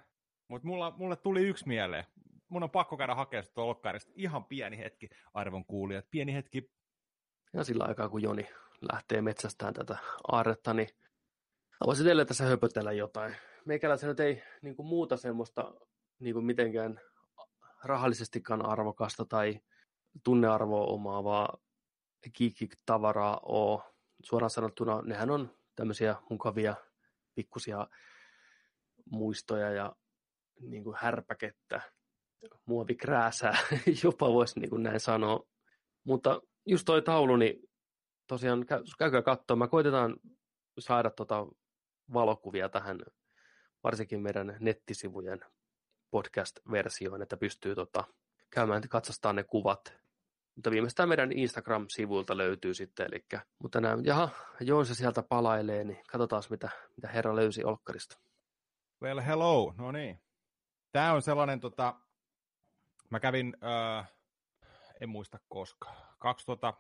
mutta 0.48 0.68
mulla, 0.68 0.94
mulle 0.98 1.16
tuli 1.16 1.44
yksi 1.44 1.68
mieleen. 1.68 2.06
mun 2.50 2.64
on 2.64 2.72
pakko 2.72 2.98
käydä 2.98 3.16
hakemaan 3.16 3.44
sitä. 3.44 4.12
Ihan 4.16 4.46
pieni 4.46 4.78
hetki, 4.78 5.10
arvon 5.34 5.66
kuulijat. 5.66 6.06
Pieni 6.12 6.34
hetki. 6.34 6.72
Ja 7.54 7.64
sillä 7.64 7.84
aikaa, 7.84 8.10
kun 8.10 8.22
Joni 8.22 8.48
lähtee 8.94 9.22
metsästään 9.22 9.74
tätä 9.74 9.98
aarretta, 10.32 10.74
niin 10.74 10.90
voisin 11.86 12.06
teille 12.06 12.26
tässä 12.26 12.44
höpötellä 12.44 12.92
jotain. 12.92 13.36
Meikäläisen 13.66 14.10
nyt 14.10 14.20
ei 14.20 14.44
niin 14.62 14.76
kuin 14.76 14.88
muuta 14.88 15.18
semmoista 15.18 15.74
niin 16.20 16.34
kuin 16.34 16.46
mitenkään 16.46 17.02
rahallisestikaan 17.84 18.66
arvokasta 18.66 19.26
tai 19.26 19.60
tunnearvoa 20.24 20.86
omaavaa 20.86 21.58
kiikki-tavaraa 22.34 23.40
ole. 23.44 23.82
Suoraan 24.24 24.50
sanottuna 24.50 25.02
nehän 25.02 25.32
on 25.32 25.56
tämmöisiä 25.76 26.16
mukavia 26.30 26.76
pikkusia 27.36 27.88
muistoja 29.12 29.70
ja 29.70 29.96
niin 30.60 30.84
kuin 30.84 30.96
härpäkettä, 31.00 31.82
muovikrääsää, 32.66 33.58
jopa 34.04 34.34
voisi 34.34 34.60
niin 34.60 34.84
näin 34.84 35.00
sanoa. 35.00 35.48
Mutta 36.04 36.42
just 36.66 36.86
toi 36.86 37.02
taulu, 37.02 37.36
niin 37.36 37.71
tosiaan 38.32 38.66
käykää. 38.98 39.56
Mä 39.56 39.68
koitetaan 39.68 40.16
saada 40.80 41.10
tota 41.10 41.48
valokuvia 42.14 42.70
tähän, 42.70 43.00
varsinkin 43.84 44.22
meidän 44.22 44.58
nettisivujen 44.60 45.40
podcast-versioon, 46.12 47.22
että 47.22 47.38
pystyy 47.38 47.76
tota, 47.76 48.04
käymään 48.50 48.90
katsastamaan 48.90 49.36
ne 49.36 49.44
kuvat. 49.44 49.94
Mutta 50.56 50.72
viimeistään 50.72 51.10
meidän 51.10 51.32
Instagram-sivuilta 51.32 52.38
löytyy 52.38 52.74
sitten. 52.74 53.08
Eli, 53.08 53.26
mutta 53.60 53.82
nämä, 53.82 53.98
jaha, 54.04 54.30
Joonsa 54.60 54.96
sieltä 54.96 55.24
palailee, 55.24 55.84
niin 55.84 56.04
katsotaan 56.08 56.44
mitä, 56.50 56.70
mitä 56.96 57.08
herra 57.08 57.36
löysi 57.36 57.64
Olkkarista. 57.64 58.20
Well, 59.02 59.22
hello. 59.22 59.74
No 59.78 59.92
niin. 59.92 60.22
Tämä 60.92 61.14
on 61.14 61.22
sellainen, 61.22 61.60
tota, 61.60 61.96
mä 63.10 63.20
kävin, 63.20 63.58
äh, 63.64 64.12
en 65.02 65.10
muista 65.10 65.40
koska, 65.50 65.96
2000, 66.20 66.74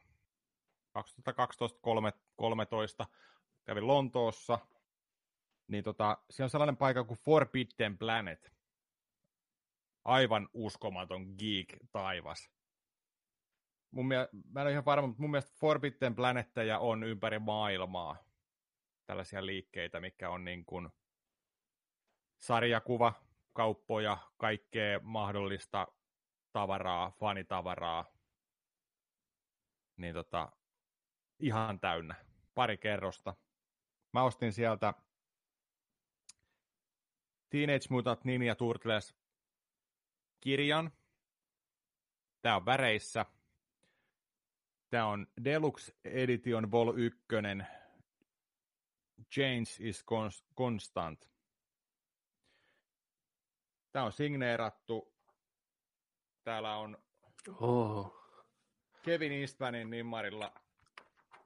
2012-2013 0.99 1.01
kävin 3.63 3.87
Lontoossa, 3.87 4.59
niin 5.67 5.83
tota, 5.83 6.17
siellä 6.29 6.45
on 6.45 6.49
sellainen 6.49 6.77
paikka 6.77 7.03
kuin 7.03 7.19
Forbidden 7.19 7.97
Planet. 7.97 8.51
Aivan 10.05 10.49
uskomaton 10.53 11.35
geek 11.39 11.77
taivas. 11.91 12.51
Mun 13.91 14.07
mielestä, 14.07 14.37
mä 14.51 14.61
en 14.61 14.65
ole 14.65 14.71
ihan 14.71 14.85
varma, 14.85 15.07
mutta 15.07 15.21
mun 15.21 15.31
mielestä 15.31 15.51
Forbidden 15.59 16.15
Planetteja 16.15 16.79
on 16.79 17.03
ympäri 17.03 17.39
maailmaa. 17.39 18.17
Tällaisia 19.05 19.45
liikkeitä, 19.45 19.99
mikä 19.99 20.29
on 20.29 20.45
niin 20.45 20.65
kuin 20.65 20.89
sarjakuva, 22.39 23.13
kauppoja, 23.53 24.17
kaikkea 24.37 24.99
mahdollista 25.03 25.87
tavaraa, 26.51 27.11
fanitavaraa. 27.11 28.05
Niin 29.97 30.13
tota, 30.13 30.51
ihan 31.41 31.79
täynnä. 31.79 32.15
Pari 32.53 32.77
kerrosta. 32.77 33.35
Mä 34.13 34.23
ostin 34.23 34.53
sieltä 34.53 34.93
Teenage 37.49 37.85
Mutant 37.89 38.23
Ninja 38.23 38.55
Turtles 38.55 39.15
kirjan. 40.39 40.91
Tää 42.41 42.55
on 42.55 42.65
väreissä. 42.65 43.25
Tää 44.89 45.05
on 45.05 45.27
Deluxe 45.43 45.95
Edition 46.05 46.71
Vol 46.71 46.93
1. 46.97 47.19
Change 49.33 49.71
is 49.79 50.05
constant. 50.57 51.29
Tämä 53.91 54.05
on 54.05 54.11
signeerattu. 54.11 55.13
Täällä 56.43 56.75
on 56.75 56.97
oh. 57.59 58.21
Kevin 59.01 59.31
Eastmanin 59.31 59.89
nimmarilla 59.89 60.53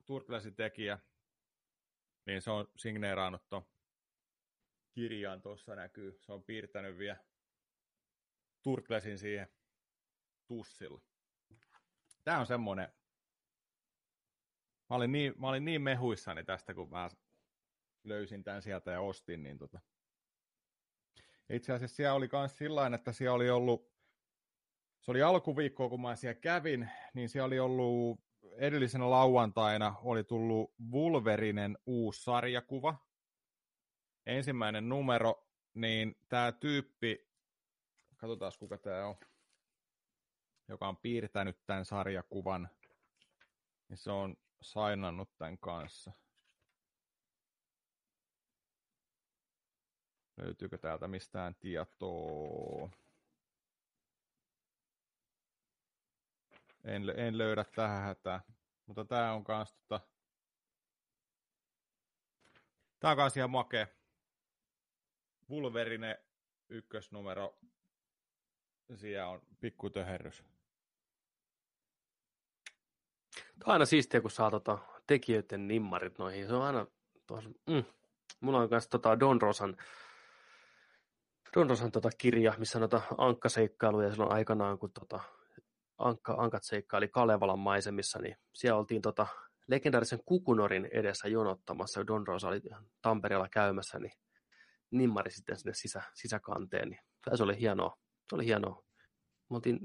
Turtlesin 0.06 0.56
tekijä. 0.56 0.99
Niin 2.26 2.41
se 2.41 2.51
on 2.51 2.68
signeerannut 2.78 3.49
tuon 3.49 3.66
kirjaan 4.91 5.41
tuossa 5.41 5.76
näkyy. 5.76 6.18
Se 6.22 6.32
on 6.32 6.43
piirtänyt 6.43 6.97
vielä 6.97 7.18
Turtlesin 8.64 9.18
siihen 9.18 9.47
tussilla. 10.47 11.01
Tämä 12.24 12.39
on 12.39 12.45
semmoinen, 12.45 12.93
mä 14.89 14.95
olin 14.95 15.12
niin, 15.12 15.34
mä 15.38 15.49
olin 15.49 15.66
niin 15.66 15.82
mehuissani 15.82 16.43
tästä, 16.43 16.74
kun 16.74 16.89
mä 16.89 17.10
löysin 18.03 18.43
tämän 18.43 18.62
sieltä 18.62 18.91
ja 18.91 19.01
ostin, 19.01 19.43
niin 19.43 19.58
tota, 19.58 19.80
itse 21.49 21.74
asiassa 21.74 21.95
siellä 21.95 22.14
oli 22.14 22.30
myös 22.32 22.58
sillä 22.58 22.95
että 22.95 23.12
siellä 23.12 23.36
oli 23.36 23.49
ollut, 23.49 23.95
se 25.01 25.12
oli 25.12 25.22
alkuviikkoa, 25.22 25.89
kun 25.89 26.01
mä 26.01 26.16
siellä 26.16 26.39
kävin, 26.39 26.89
niin 27.14 27.30
siellä 27.30 27.45
oli 27.45 27.60
ollut 27.60 28.24
edellisenä 28.58 29.10
lauantaina 29.10 29.95
oli 30.03 30.24
tullut 30.24 30.74
Vulverinen 30.91 31.78
uusi 31.86 32.24
sarjakuva. 32.24 32.95
Ensimmäinen 34.26 34.89
numero, 34.89 35.47
niin 35.74 36.16
tämä 36.30 36.51
tyyppi, 36.51 37.30
katsotaan 38.18 38.51
kuka 38.60 38.78
tämä 38.78 39.06
on, 39.08 39.16
joka 40.68 40.88
on 40.88 40.97
piirtänyt 40.97 41.66
tämän 41.66 41.86
sarjakuvan, 41.86 42.70
niin 43.89 43.97
se 43.97 44.12
on 44.12 44.38
sainannut 44.62 45.38
tämän 45.38 45.58
kanssa. 45.58 46.12
Löytyykö 50.38 50.78
täältä 50.78 51.08
mistään 51.08 51.56
tietoa? 51.56 52.89
En, 56.86 57.13
en 57.15 57.38
löydä 57.38 57.63
tähän 57.63 58.03
hätään. 58.03 58.39
Mutta 58.86 59.05
tää 59.05 59.33
on 59.33 59.43
kans 59.43 59.73
tota... 59.73 59.99
Tää 62.99 63.11
on 63.11 63.17
kans 63.17 63.38
ihan 63.38 63.49
makea. 63.49 63.88
Vulverine 65.49 66.19
ykkösnumero. 66.69 67.57
Siellä 68.95 69.27
on 69.27 69.41
pikku 69.59 69.89
töherrys. 69.89 70.43
Tämä 73.36 73.65
on 73.65 73.73
aina 73.73 73.86
siistiä, 73.86 74.21
kun 74.21 74.31
saa 74.31 74.51
tota, 74.51 74.77
tekijöiden 75.07 75.67
nimmarit 75.67 76.17
noihin. 76.17 76.47
Se 76.47 76.53
on 76.53 76.63
aina 76.63 76.88
tuossa, 77.27 77.49
mm. 77.49 77.83
Mulla 78.39 78.59
on 78.59 78.67
myös 78.71 78.88
tota 78.88 79.19
Don 79.19 79.41
Rosan 79.41 79.77
Don 81.55 81.69
Rosan 81.69 81.91
tota 81.91 82.09
kirja, 82.17 82.53
missä 82.57 82.77
on 82.77 82.81
noita 82.81 83.01
ankkaseikkailuja 83.17 84.11
silloin 84.11 84.31
aikanaan, 84.31 84.79
kun 84.79 84.91
tota, 84.91 85.19
ankka, 85.97 86.35
ankat 86.37 86.63
seikkaili 86.63 87.07
Kalevalan 87.07 87.59
maisemissa, 87.59 88.19
niin 88.19 88.37
siellä 88.53 88.79
oltiin 88.79 89.01
tota, 89.01 89.27
legendaarisen 89.67 90.19
Kukunorin 90.25 90.89
edessä 90.91 91.27
jonottamassa, 91.27 92.07
Don 92.07 92.27
Rosa 92.27 92.47
oli 92.47 92.61
Tampereella 93.01 93.49
käymässä, 93.49 93.99
niin 93.99 94.13
nimmari 94.91 95.31
sitten 95.31 95.57
sinne 95.57 95.73
sisä, 95.73 96.01
sisäkanteen, 96.13 96.89
niin 96.89 96.99
se 97.35 97.43
oli 97.43 97.59
hienoa. 97.59 97.97
Se 98.29 98.35
oli 98.35 98.45
hienoa. 98.45 98.83
Mä 99.49 99.55
oltiin 99.55 99.79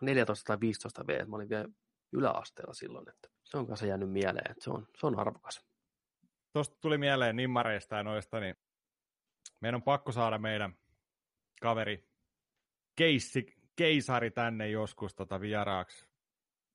14 0.00 0.44
tai 0.46 0.60
15 0.60 1.06
V, 1.06 1.26
mä 1.26 1.36
olin 1.36 1.48
vielä 1.48 1.68
yläasteella 2.12 2.74
silloin, 2.74 3.08
että 3.08 3.28
se 3.44 3.56
on 3.56 3.66
kanssa 3.66 3.86
jäänyt 3.86 4.10
mieleen, 4.10 4.50
että 4.50 4.64
se 4.64 4.70
on, 4.70 4.86
se 5.00 5.06
on 5.06 5.18
arvokas. 5.18 5.66
Tuosta 6.52 6.76
tuli 6.80 6.98
mieleen 6.98 7.36
nimmareista 7.36 7.96
ja 7.96 8.02
noista, 8.02 8.40
niin 8.40 8.56
meidän 9.60 9.74
on 9.74 9.82
pakko 9.82 10.12
saada 10.12 10.38
meidän 10.38 10.78
kaveri 11.60 12.08
keissi, 12.96 13.57
keisari 13.78 14.30
tänne 14.30 14.68
joskus 14.68 15.14
tota 15.14 15.40
vieraaksi. 15.40 16.08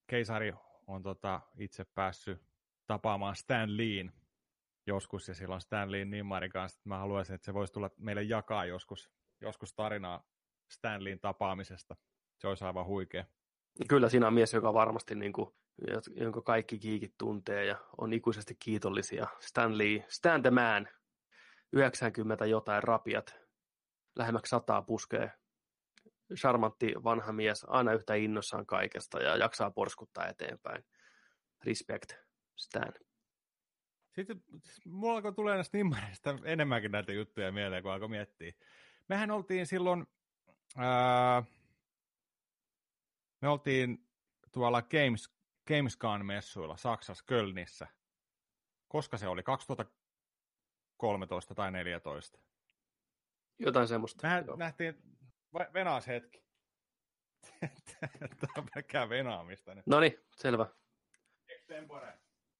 Keisari 0.07 0.53
on 0.87 1.03
tota 1.03 1.41
itse 1.57 1.85
päässyt 1.95 2.41
tapaamaan 2.87 3.35
Stan 3.35 3.77
Leen 3.77 4.11
joskus, 4.87 5.27
ja 5.27 5.33
silloin 5.33 5.61
Stan 5.61 5.91
Leen 5.91 6.09
Nimmarin 6.09 6.51
kanssa. 6.51 6.81
Mä 6.85 6.97
haluaisin, 6.97 7.35
että 7.35 7.45
se 7.45 7.53
voisi 7.53 7.73
tulla 7.73 7.89
meille 7.97 8.23
jakaa 8.23 8.65
joskus, 8.65 9.11
joskus 9.41 9.73
tarinaa 9.73 10.23
Stan 10.71 11.03
Leen 11.03 11.19
tapaamisesta. 11.19 11.95
Se 12.37 12.47
olisi 12.47 12.65
aivan 12.65 12.85
huikea. 12.85 13.25
Kyllä 13.89 14.09
siinä 14.09 14.27
on 14.27 14.33
mies, 14.33 14.53
joka 14.53 14.73
varmasti, 14.73 15.15
niin 15.15 15.33
kuin, 15.33 15.49
jonka 16.15 16.41
kaikki 16.41 16.79
kiikit 16.79 17.13
tuntee 17.17 17.65
ja 17.65 17.77
on 17.97 18.13
ikuisesti 18.13 18.55
kiitollisia. 18.59 19.27
Stan 19.39 19.77
Lee, 19.77 20.05
Stan 20.07 20.41
the 20.41 20.51
Man, 20.51 20.87
90 21.73 22.45
jotain 22.45 22.83
rapiat, 22.83 23.35
lähemmäksi 24.15 24.49
sataa 24.49 24.81
puskee. 24.81 25.31
Charmantti 26.35 26.93
vanha 27.03 27.31
mies, 27.31 27.65
aina 27.67 27.93
yhtä 27.93 28.15
innossaan 28.15 28.65
kaikesta 28.65 29.21
ja 29.21 29.37
jaksaa 29.37 29.71
porskuttaa 29.71 30.27
eteenpäin. 30.27 30.83
Respect, 31.65 32.13
Stan. 32.55 32.93
Sitten 34.15 34.43
mulla 34.85 35.15
alkoi 35.15 35.33
tulee 35.33 35.55
näistä 35.55 35.77
nimmareista 35.77 36.35
enemmänkin 36.43 36.91
näitä 36.91 37.13
juttuja 37.13 37.51
mieleen, 37.51 37.83
kun 37.83 37.91
alkoi 37.91 38.09
miettiä. 38.09 38.53
Mehän 39.09 39.31
oltiin 39.31 39.67
silloin, 39.67 40.07
ää, 40.77 41.43
me 43.41 43.49
oltiin 43.49 44.07
tuolla 44.51 44.81
Games, 44.81 45.29
Gamescom-messuilla 45.67 46.77
Saksassa, 46.77 47.23
Kölnissä. 47.27 47.87
Koska 48.87 49.17
se 49.17 49.27
oli? 49.27 49.43
2013 49.43 51.55
tai 51.55 51.71
2014? 51.71 52.39
Jotain 53.59 53.87
semmoista. 53.87 54.27
Mehän 54.27 54.45
nähtiin, 54.57 55.12
venaas 55.73 56.07
hetki. 56.07 56.43
Tämä 58.39 58.53
on 58.57 58.67
pelkkää 58.73 59.09
venaamista 59.09 59.75
nyt. 59.75 59.87
No 59.87 59.99
niin, 59.99 60.17
selvä. 60.35 60.67
Extempore. 61.47 62.13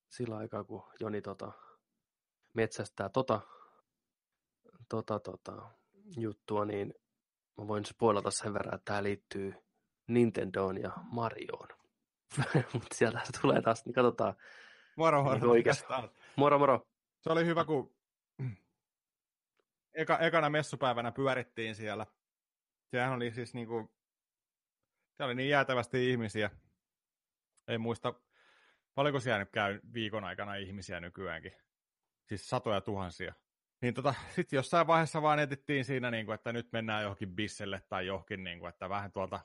Sillä 0.09 0.37
aikaa, 0.37 0.63
kun 0.63 0.83
Joni 0.99 1.21
tota, 1.21 1.51
metsästää 2.53 3.09
tota, 3.09 3.41
tota, 4.89 5.19
tota, 5.19 5.69
juttua, 6.17 6.65
niin 6.65 6.93
mä 7.57 7.67
voin 7.67 7.85
spoilata 7.85 8.31
sen 8.31 8.53
verran, 8.53 8.75
että 8.75 8.85
tämä 8.85 9.03
liittyy 9.03 9.53
Nintendoon 10.07 10.81
ja 10.81 10.91
Marioon. 11.11 11.67
Mutta 12.73 12.95
sieltä 12.95 13.21
se 13.23 13.41
tulee 13.41 13.61
taas, 13.61 13.85
niin 13.85 13.93
katsotaan. 13.93 14.35
Moro, 14.95 15.23
moro. 15.23 15.53
Niin? 15.53 15.65
Moro, 16.35 16.59
moro. 16.59 16.87
Se 17.21 17.31
oli 17.31 17.45
hyvä, 17.45 17.65
kun 17.65 17.95
eka, 19.93 20.17
ekana 20.17 20.49
messupäivänä 20.49 21.11
pyörittiin 21.11 21.75
siellä. 21.75 22.05
Sehän 22.93 23.13
oli 23.13 23.31
siis 23.31 23.53
niinku, 23.53 23.93
siellä 25.13 25.25
oli 25.25 25.35
niin 25.35 25.49
jäätävästi 25.49 26.09
ihmisiä. 26.09 26.49
Ei 27.67 27.77
muista, 27.77 28.13
paljonko 28.95 29.19
siellä 29.19 29.39
nyt 29.39 29.51
käy 29.51 29.79
viikon 29.93 30.23
aikana 30.23 30.55
ihmisiä 30.55 30.99
nykyäänkin. 30.99 31.51
Siis 32.25 32.49
satoja 32.49 32.81
tuhansia. 32.81 33.33
Niin 33.81 33.93
tota, 33.93 34.13
sitten 34.35 34.57
jossain 34.57 34.87
vaiheessa 34.87 35.21
vaan 35.21 35.39
etittiin 35.39 35.85
siinä, 35.85 36.11
niin 36.11 36.25
kuin, 36.25 36.35
että 36.35 36.53
nyt 36.53 36.71
mennään 36.71 37.03
johonkin 37.03 37.35
bisselle 37.35 37.81
tai 37.89 38.07
johonkin, 38.07 38.43
niin 38.43 38.59
kuin, 38.59 38.69
että 38.69 38.89
vähän 38.89 39.11
tuolta 39.11 39.39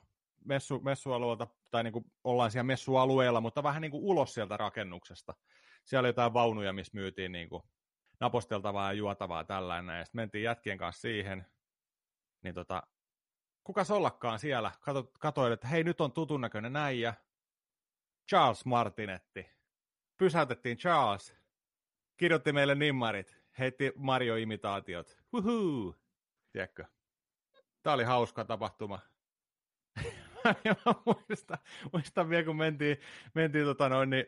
messu, 0.45 0.79
messualueelta, 0.79 1.47
tai 1.71 1.83
niin 1.83 1.93
kuin 1.93 2.05
ollaan 2.23 2.51
siellä 2.51 2.63
messualueella, 2.63 3.41
mutta 3.41 3.63
vähän 3.63 3.81
niin 3.81 3.91
kuin 3.91 4.03
ulos 4.03 4.33
sieltä 4.33 4.57
rakennuksesta. 4.57 5.33
Siellä 5.85 6.01
oli 6.01 6.09
jotain 6.09 6.33
vaunuja, 6.33 6.73
missä 6.73 6.91
myytiin 6.95 7.31
niin 7.31 7.49
kuin 7.49 7.63
naposteltavaa 8.19 8.93
ja 8.93 8.97
juotavaa 8.97 9.43
tällainen, 9.43 9.99
ja 9.99 10.05
sitten 10.05 10.19
mentiin 10.19 10.43
jätkien 10.43 10.77
kanssa 10.77 11.01
siihen, 11.01 11.45
niin 12.43 12.55
tota, 12.55 12.83
kukas 13.69 13.91
ollakaan 13.91 14.39
siellä, 14.39 14.71
Kato, 14.79 15.11
katoin, 15.19 15.53
että 15.53 15.67
hei 15.67 15.83
nyt 15.83 16.01
on 16.01 16.11
tutun 16.11 16.41
näköinen 16.41 16.73
näijä, 16.73 17.13
Charles 18.29 18.65
Martinetti. 18.65 19.49
Pysäytettiin 20.17 20.77
Charles, 20.77 21.35
kirjoitti 22.17 22.53
meille 22.53 22.75
nimmarit, 22.75 23.37
heitti 23.59 23.91
Mario-imitaatiot. 23.95 25.17
Wuhuu! 25.33 25.95
Tiedätkö? 26.51 26.85
Tämä 27.83 27.93
oli 27.93 28.03
hauska 28.03 28.45
tapahtuma. 28.45 28.99
muistan, 31.05 31.57
muistan 31.93 32.29
vielä, 32.29 32.43
kun 32.43 32.57
mentiin, 32.57 32.97
mentiin 33.33 33.65
tota 33.65 33.89
noin, 33.89 34.09
niin 34.09 34.25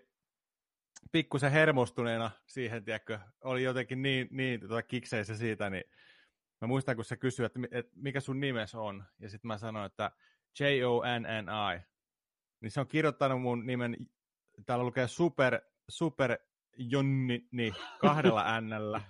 pikkusen 1.12 1.52
hermostuneena 1.52 2.32
siihen, 2.48 2.84
tiedätkö, 2.84 3.20
oli 3.44 3.64
jotenkin 3.64 4.02
niin, 4.02 4.28
niin 4.32 4.60
tota 4.60 4.84
kikseissä 4.84 5.36
siitä, 5.36 5.70
niin 5.70 5.84
mä 6.62 6.68
muistan, 6.68 6.96
kun 6.96 7.06
se 7.06 7.18
kysyi, 7.18 7.46
että, 7.46 7.60
että 7.72 7.92
mikä 7.96 8.20
sun 8.20 8.40
nimes 8.40 8.76
on, 8.76 9.04
ja 9.20 9.30
sitten 9.30 9.48
mä 9.48 9.58
sanoin, 9.58 9.86
että 9.86 10.12
J-O-N-N-I, 10.60 11.82
niin 12.62 12.72
se 12.72 12.80
on 12.80 12.88
kirjoittanut 12.88 13.42
mun 13.42 13.66
nimen, 13.66 13.98
täällä 14.66 14.86
lukee 14.86 15.08
Super, 15.08 15.62
Super 15.90 16.38
Jonni 16.78 17.48
niin, 17.52 17.74
kahdella 18.00 18.62
Nllä. 18.62 19.02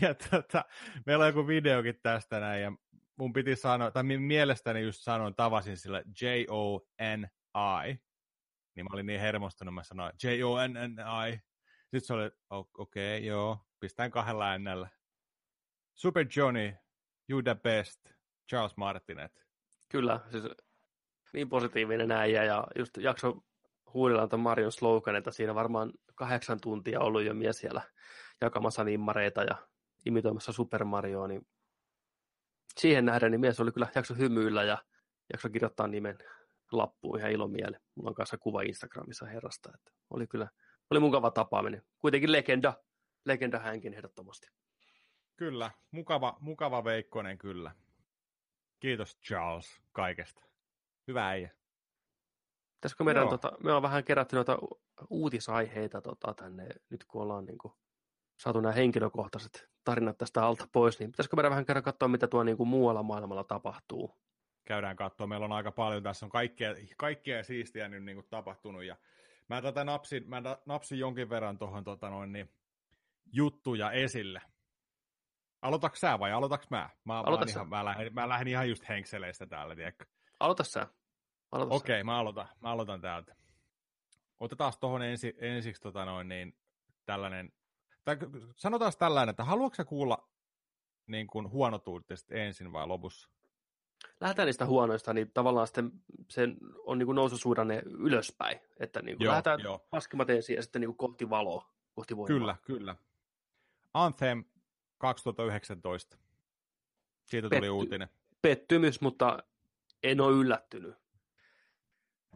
ja 0.00 0.14
tota, 0.14 0.64
meillä 1.06 1.22
on 1.22 1.28
joku 1.28 1.46
videokin 1.46 2.00
tästä 2.02 2.40
näin, 2.40 2.62
ja 2.62 2.72
mun 3.18 3.32
piti 3.32 3.56
sanoa, 3.56 3.90
tai 3.90 4.02
mielestäni 4.02 4.82
just 4.82 5.02
sanoin, 5.02 5.34
tavasin 5.34 5.76
sillä 5.76 6.02
J-O-N-I, 6.20 7.98
niin 8.74 8.84
mä 8.84 8.90
olin 8.92 9.06
niin 9.06 9.20
hermostunut, 9.20 9.74
mä 9.74 9.82
sanoin 9.82 10.12
J-O-N-N-I. 10.22 11.40
Sitten 11.82 12.00
se 12.00 12.12
oli, 12.12 12.30
okei, 12.50 13.18
okay, 13.18 13.26
joo, 13.26 13.58
pistän 13.80 14.10
kahdella 14.10 14.58
Nllä. 14.58 14.99
Super 16.00 16.26
Johnny, 16.36 16.72
you 17.28 17.42
the 17.42 17.54
best, 17.54 18.00
Charles 18.48 18.76
Martinet. 18.76 19.46
Kyllä, 19.88 20.20
siis 20.30 20.44
niin 21.32 21.48
positiivinen 21.48 22.12
äijä 22.12 22.44
ja 22.44 22.66
just 22.78 22.96
jakso 22.96 23.44
huudella 23.94 24.28
tuon 24.28 24.40
Marion 24.40 24.72
slogan, 24.72 25.16
että 25.16 25.30
siinä 25.30 25.54
varmaan 25.54 25.92
kahdeksan 26.14 26.60
tuntia 26.60 27.00
ollut 27.00 27.22
jo 27.22 27.34
mies 27.34 27.58
siellä 27.58 27.82
jakamassa 28.40 28.84
nimmareita 28.84 29.42
ja 29.42 29.68
imitoimassa 30.06 30.52
Super 30.52 30.84
Marioa, 30.84 31.28
niin 31.28 31.46
siihen 32.78 33.04
nähden 33.04 33.30
niin 33.30 33.40
mies 33.40 33.60
oli 33.60 33.72
kyllä 33.72 33.88
jakso 33.94 34.14
hymyillä 34.14 34.64
ja 34.64 34.78
jakso 35.32 35.48
kirjoittaa 35.48 35.86
nimen 35.86 36.18
lappuun 36.72 37.18
ihan 37.18 37.32
ilomiele. 37.32 37.80
Mulla 37.94 38.10
on 38.10 38.14
kanssa 38.14 38.38
kuva 38.38 38.62
Instagramissa 38.62 39.26
herrasta, 39.26 39.70
että 39.74 39.92
oli 40.10 40.26
kyllä 40.26 40.48
oli 40.90 41.00
mukava 41.00 41.30
tapaaminen. 41.30 41.82
Kuitenkin 41.98 42.32
legenda, 42.32 42.74
legenda 43.24 43.58
hänkin 43.58 43.94
ehdottomasti. 43.94 44.59
Kyllä, 45.40 45.70
mukava, 45.90 46.36
mukava 46.40 46.84
Veikkonen 46.84 47.38
kyllä. 47.38 47.74
Kiitos 48.80 49.16
Charles 49.16 49.80
kaikesta. 49.92 50.44
Hyvä 51.08 51.28
äijä. 51.28 51.50
Pitäisikö 52.74 53.04
meidän, 53.04 53.28
tota, 53.28 53.52
me 53.64 53.72
on 53.72 53.82
vähän 53.82 54.04
kerätty 54.04 54.36
noita 54.36 54.58
uutisaiheita 55.10 56.00
tota, 56.02 56.34
tänne, 56.34 56.68
nyt 56.90 57.04
kun 57.04 57.22
ollaan 57.22 57.44
niin 57.44 57.58
kuin, 57.58 57.74
saatu 58.40 58.60
nämä 58.60 58.72
henkilökohtaiset 58.72 59.68
tarinat 59.84 60.18
tästä 60.18 60.44
alta 60.44 60.68
pois, 60.72 60.98
niin 60.98 61.12
pitäisikö 61.12 61.36
meidän 61.36 61.50
vähän 61.50 61.66
käydä 61.66 61.82
katsoa, 61.82 62.08
mitä 62.08 62.26
tuo 62.26 62.42
niin 62.42 62.56
kuin 62.56 62.68
muualla 62.68 63.02
maailmalla 63.02 63.44
tapahtuu? 63.44 64.18
Käydään 64.64 64.96
katsoa, 64.96 65.26
meillä 65.26 65.44
on 65.44 65.52
aika 65.52 65.72
paljon, 65.72 66.02
tässä 66.02 66.26
on 66.26 66.30
kaikkea, 66.30 66.74
kaikkea 66.96 67.42
siistiä 67.44 67.88
nyt 67.88 68.04
niin 68.04 68.16
kuin 68.16 68.26
tapahtunut, 68.30 68.84
ja 68.84 68.96
mä 69.48 69.62
tätä 69.62 69.84
napsin, 69.84 70.28
mä 70.28 70.42
napsin 70.66 70.98
jonkin 70.98 71.30
verran 71.30 71.58
tuohon 71.58 71.84
tota 71.84 72.10
noin, 72.10 72.32
niin, 72.32 72.50
juttuja 73.32 73.92
esille. 73.92 74.42
Aloitaks 75.62 76.00
sä 76.00 76.18
vai 76.18 76.32
aloitaks 76.32 76.70
mä? 76.70 76.90
Mä, 77.04 77.20
Aloita 77.20 77.46
ihan, 77.48 77.68
mä, 77.68 77.84
lähden, 77.84 78.14
mä 78.14 78.28
lähden 78.28 78.48
ihan 78.48 78.68
just 78.68 78.88
henkseleistä 78.88 79.46
täällä, 79.46 79.76
tiedätkö? 79.76 80.04
Aloita 80.40 80.64
sä. 80.64 80.86
Okei, 81.52 81.76
okay, 81.76 82.02
mä 82.02 82.18
aloitan, 82.18 82.48
mä 82.60 82.70
aloitan 82.70 83.00
täältä. 83.00 83.36
Otetaan 84.40 84.72
tuohon 84.80 85.02
ensi, 85.02 85.34
ensiksi 85.38 85.82
tota 85.82 86.04
noin, 86.04 86.28
niin, 86.28 86.56
tällainen, 87.06 87.52
tai 88.04 88.16
sanotaan 88.56 88.92
tällainen, 88.98 89.30
että 89.30 89.44
haluatko 89.44 89.74
sä 89.74 89.84
kuulla 89.84 90.28
niin 91.06 91.26
kuin 91.26 91.50
huonot 91.50 91.88
uutiset 91.88 92.32
ensin 92.32 92.72
vai 92.72 92.86
lopussa? 92.86 93.28
Lähdetään 94.20 94.46
niistä 94.46 94.66
huonoista, 94.66 95.14
niin 95.14 95.30
tavallaan 95.32 95.66
sitten 95.66 95.92
sen 96.30 96.56
on 96.84 96.98
niin 96.98 97.06
kuin 97.06 97.16
noususuhdanne 97.16 97.82
ylöspäin, 97.86 98.60
että 98.80 99.02
niin 99.02 99.16
kuin 99.16 99.24
joo, 99.24 99.32
lähdetään 99.32 99.60
jo. 99.60 99.86
paskimmat 99.90 100.30
ensin 100.30 100.56
ja 100.56 100.62
sitten 100.62 100.80
niin 100.80 100.88
kuin 100.88 100.96
kohti 100.96 101.30
valoa, 101.30 101.70
kohti 101.94 102.16
voimaa. 102.16 102.38
Kyllä, 102.38 102.56
kyllä. 102.62 102.96
Anthem 103.94 104.44
2019. 105.00 106.16
Siitä 107.24 107.48
tuli 107.48 107.60
Petty, 107.60 107.68
uutinen. 107.68 108.08
Pettymys, 108.42 109.00
mutta 109.00 109.38
en 110.02 110.20
ole 110.20 110.36
yllättynyt 110.36 110.94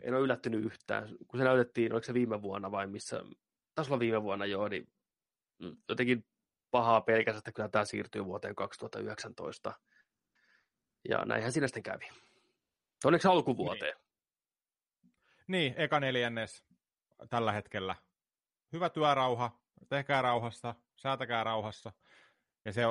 en 0.03 0.15
ole 0.15 0.23
yllättynyt 0.23 0.65
yhtään. 0.65 1.09
Kun 1.29 1.39
se 1.41 1.45
näytettiin, 1.45 1.93
oliko 1.93 2.05
se 2.05 2.15
viime 2.15 2.43
vuonna 2.43 2.71
vai 2.71 2.87
missä, 2.87 3.25
taisi 3.75 3.91
olla 3.91 4.01
viime 4.01 4.23
vuonna 4.23 4.47
jo, 4.47 4.69
niin 4.69 4.93
jotenkin 5.89 6.25
pahaa 6.71 7.01
pelkästään, 7.01 7.39
että 7.39 7.53
kyllä 7.53 7.69
tämä 7.69 7.85
siirtyy 7.85 8.25
vuoteen 8.25 8.55
2019. 8.55 9.73
Ja 11.09 11.25
näinhän 11.25 11.53
siinä 11.53 11.67
sitten 11.67 11.83
kävi. 11.83 12.09
Onneksi 13.05 13.29
alkuvuoteen. 13.29 13.97
Niin. 15.03 15.13
niin, 15.47 15.75
eka 15.77 16.01
neljännes 16.01 16.65
tällä 17.31 17.53
hetkellä. 17.53 17.97
Hyvä 18.73 18.91
työrauha, 18.91 19.61
tehkää 19.89 20.23
rauhassa, 20.23 20.75
säätäkää 20.97 21.45
rauhassa. 21.45 21.93
Ja 22.65 22.73
se, 22.73 22.83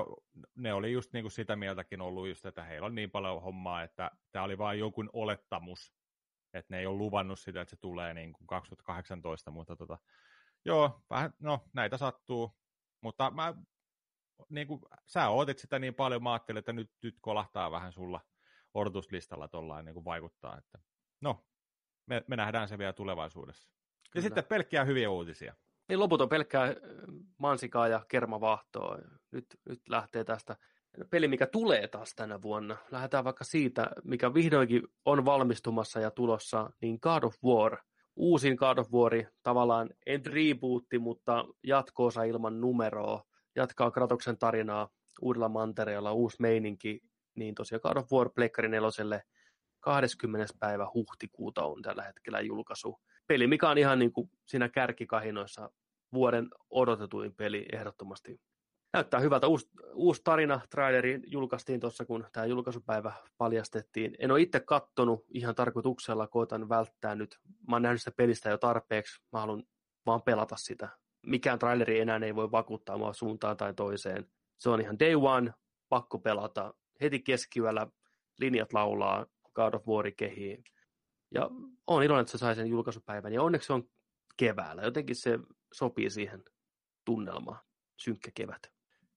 ne 0.56 0.74
oli 0.74 0.92
just 0.92 1.14
niin 1.14 1.24
kuin 1.24 1.32
sitä 1.32 1.56
mieltäkin 1.56 2.02
ollut 2.02 2.28
just, 2.28 2.46
että 2.46 2.64
heillä 2.64 2.86
on 2.86 2.96
niin 2.96 3.12
paljon 3.12 3.42
hommaa, 3.42 3.84
että 3.84 4.12
tämä 4.32 4.46
oli 4.46 4.58
vain 4.58 4.80
jonkun 4.80 5.10
olettamus, 5.14 5.94
että 6.54 6.74
ne 6.74 6.80
ei 6.80 6.86
ole 6.86 6.98
luvannut 6.98 7.40
sitä, 7.40 7.62
että 7.62 7.70
se 7.70 7.82
tulee 7.82 8.14
niin 8.14 8.34
kuin 8.34 8.48
2018, 8.48 9.52
mutta 9.52 9.76
tota, 9.76 9.98
joo, 10.66 11.02
vähän, 11.10 11.34
no 11.40 11.70
näitä 11.74 11.98
sattuu, 11.98 12.58
mutta 13.02 13.32
mä, 13.32 13.54
niin 14.50 14.68
kuin, 14.68 14.82
sä 15.08 15.30
ootit 15.30 15.60
sitä 15.60 15.80
niin 15.80 15.96
paljon, 15.96 16.24
mä 16.24 16.34
ajattelin, 16.34 16.60
että 16.60 16.74
nyt, 16.74 16.92
nyt 17.04 17.18
kolahtaa 17.22 17.72
vähän 17.72 17.92
sulla 17.92 18.22
odotuslistalla 18.74 19.48
tuollain 19.48 19.86
niin 19.86 19.94
kuin 19.94 20.06
vaikuttaa, 20.06 20.58
että 20.58 20.80
no, 21.22 21.46
me, 22.06 22.24
me 22.28 22.36
nähdään 22.36 22.68
se 22.68 22.78
vielä 22.78 22.94
tulevaisuudessa. 22.94 23.70
Kyllä. 23.70 23.78
Ja 24.16 24.22
sitten 24.22 24.44
pelkkiä 24.44 24.84
hyviä 24.84 25.10
uutisia. 25.10 25.56
Niin 25.90 26.00
loput 26.00 26.22
on 26.22 26.30
pelkkää 26.30 26.76
mansikaa 27.38 27.88
ja 27.88 28.06
kermavahtoa. 28.08 28.98
Nyt, 29.34 29.46
nyt 29.70 29.90
lähtee 29.90 30.24
tästä 30.24 30.56
peli, 31.10 31.28
mikä 31.28 31.48
tulee 31.48 31.88
taas 31.88 32.16
tänä 32.16 32.42
vuonna. 32.42 32.78
Lähdetään 32.92 33.24
vaikka 33.24 33.44
siitä, 33.44 33.92
mikä 34.04 34.34
vihdoinkin 34.34 34.82
on 35.06 35.26
valmistumassa 35.26 36.00
ja 36.00 36.12
tulossa, 36.12 36.70
niin 36.82 36.98
God 37.02 37.24
of 37.24 37.36
War. 37.44 37.78
Uusin 38.16 38.56
God 38.56 38.78
of 38.78 38.92
War, 38.92 39.12
tavallaan 39.44 39.90
en 40.06 40.26
rebootti, 40.26 41.00
mutta 41.00 41.46
jatkoosa 41.64 42.24
ilman 42.24 42.62
numeroa. 42.62 43.24
Jatkaa 43.56 43.92
Kratoksen 43.92 44.38
tarinaa 44.38 44.90
uudella 45.22 45.50
mantereella, 45.50 46.14
uusi 46.14 46.38
meininki. 46.40 47.02
Niin 47.36 47.56
tosiaan 47.56 47.82
God 47.84 47.98
of 47.98 48.12
War 48.12 48.30
Pleikkari 48.30 48.70
neloselle 48.70 49.24
20. 49.80 50.54
päivä 50.60 50.88
huhtikuuta 50.94 51.64
on 51.66 51.82
tällä 51.82 52.04
hetkellä 52.04 52.42
julkaisu. 52.42 53.00
Peli, 53.28 53.48
mikä 53.48 53.70
on 53.70 53.78
ihan 53.78 54.00
niin 54.00 54.14
kuin 54.14 54.30
siinä 54.46 54.70
kärkikahinoissa 54.70 55.70
vuoden 56.14 56.48
odotetuin 56.70 57.36
peli 57.36 57.66
ehdottomasti 57.74 58.40
näyttää 58.94 59.20
hyvältä. 59.20 59.48
Uusi, 59.48 59.70
uusi 59.94 60.22
tarina, 60.24 60.62
traileri 60.70 61.20
julkaistiin 61.28 61.80
tuossa, 61.80 62.06
kun 62.06 62.26
tämä 62.34 62.46
julkaisupäivä 62.46 63.14
paljastettiin. 63.38 64.16
En 64.20 64.32
ole 64.32 64.42
itse 64.42 64.60
kattonut 64.60 65.26
ihan 65.30 65.56
tarkoituksella, 65.56 66.28
koitan 66.28 66.70
välttää 66.70 67.16
nyt. 67.16 67.40
Mä 67.68 67.76
oon 67.76 67.82
nähnyt 67.82 68.02
sitä 68.02 68.12
pelistä 68.12 68.50
jo 68.50 68.58
tarpeeksi. 68.58 69.22
Mä 69.32 69.40
haluan 69.40 69.64
vaan 70.06 70.22
pelata 70.22 70.56
sitä. 70.56 70.90
Mikään 71.26 71.60
traileri 71.60 72.00
enää 72.00 72.20
ei 72.24 72.36
voi 72.36 72.52
vakuuttaa 72.52 72.98
mua 72.98 73.14
suuntaan 73.14 73.58
tai 73.58 73.74
toiseen. 73.74 74.32
Se 74.58 74.70
on 74.70 74.82
ihan 74.82 75.00
day 75.00 75.14
one, 75.16 75.54
pakko 75.90 76.20
pelata. 76.20 76.74
Heti 77.02 77.20
keskiyöllä 77.20 77.88
linjat 78.40 78.74
laulaa, 78.74 79.26
God 79.54 79.74
of 79.74 79.88
War 79.88 80.12
kehii. 80.12 80.64
Ja 81.32 81.50
on 81.88 82.04
iloinen, 82.04 82.22
että 82.22 82.32
se 82.32 82.38
sai 82.38 82.56
sen 82.56 82.68
julkaisupäivän. 82.68 83.34
Ja 83.34 83.42
onneksi 83.42 83.68
se 83.68 83.74
on 83.74 83.90
keväällä. 84.38 84.82
Jotenkin 84.82 85.16
se 85.16 85.40
sopii 85.74 86.10
siihen 86.10 86.44
tunnelmaan. 87.06 87.60
Synkkä 87.98 88.32
kevät. 88.34 88.73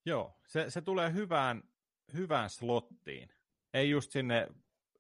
Joo, 0.06 0.38
se, 0.46 0.70
se 0.70 0.80
tulee 0.80 1.12
hyvään, 1.12 1.62
hyvään 2.14 2.50
slottiin. 2.50 3.28
Ei 3.74 3.90
just 3.90 4.10
sinne 4.12 4.48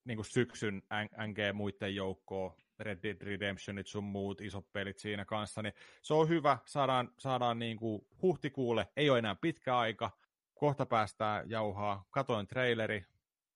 niin 0.04 0.16
kuin 0.16 0.26
syksyn 0.26 0.82
NG 1.26 1.38
muiden 1.54 1.94
joukkoon, 1.94 2.54
Red 2.78 2.98
Dead 3.02 3.22
Redemptionit 3.22 3.86
sun 3.86 4.04
muut 4.04 4.40
isot 4.40 4.72
pelit 4.72 4.98
siinä 4.98 5.24
kanssa, 5.24 5.62
niin 5.62 5.72
se 6.02 6.14
on 6.14 6.28
hyvä, 6.28 6.58
saadaan, 6.66 7.12
saadaan 7.18 7.58
niin 7.58 7.76
kuin 7.76 8.06
huhtikuulle, 8.22 8.88
ei 8.96 9.10
ole 9.10 9.18
enää 9.18 9.34
pitkä 9.34 9.78
aika, 9.78 10.10
kohta 10.54 10.86
päästään 10.86 11.50
jauhaa, 11.50 12.04
katoin 12.10 12.46
traileri, 12.46 13.04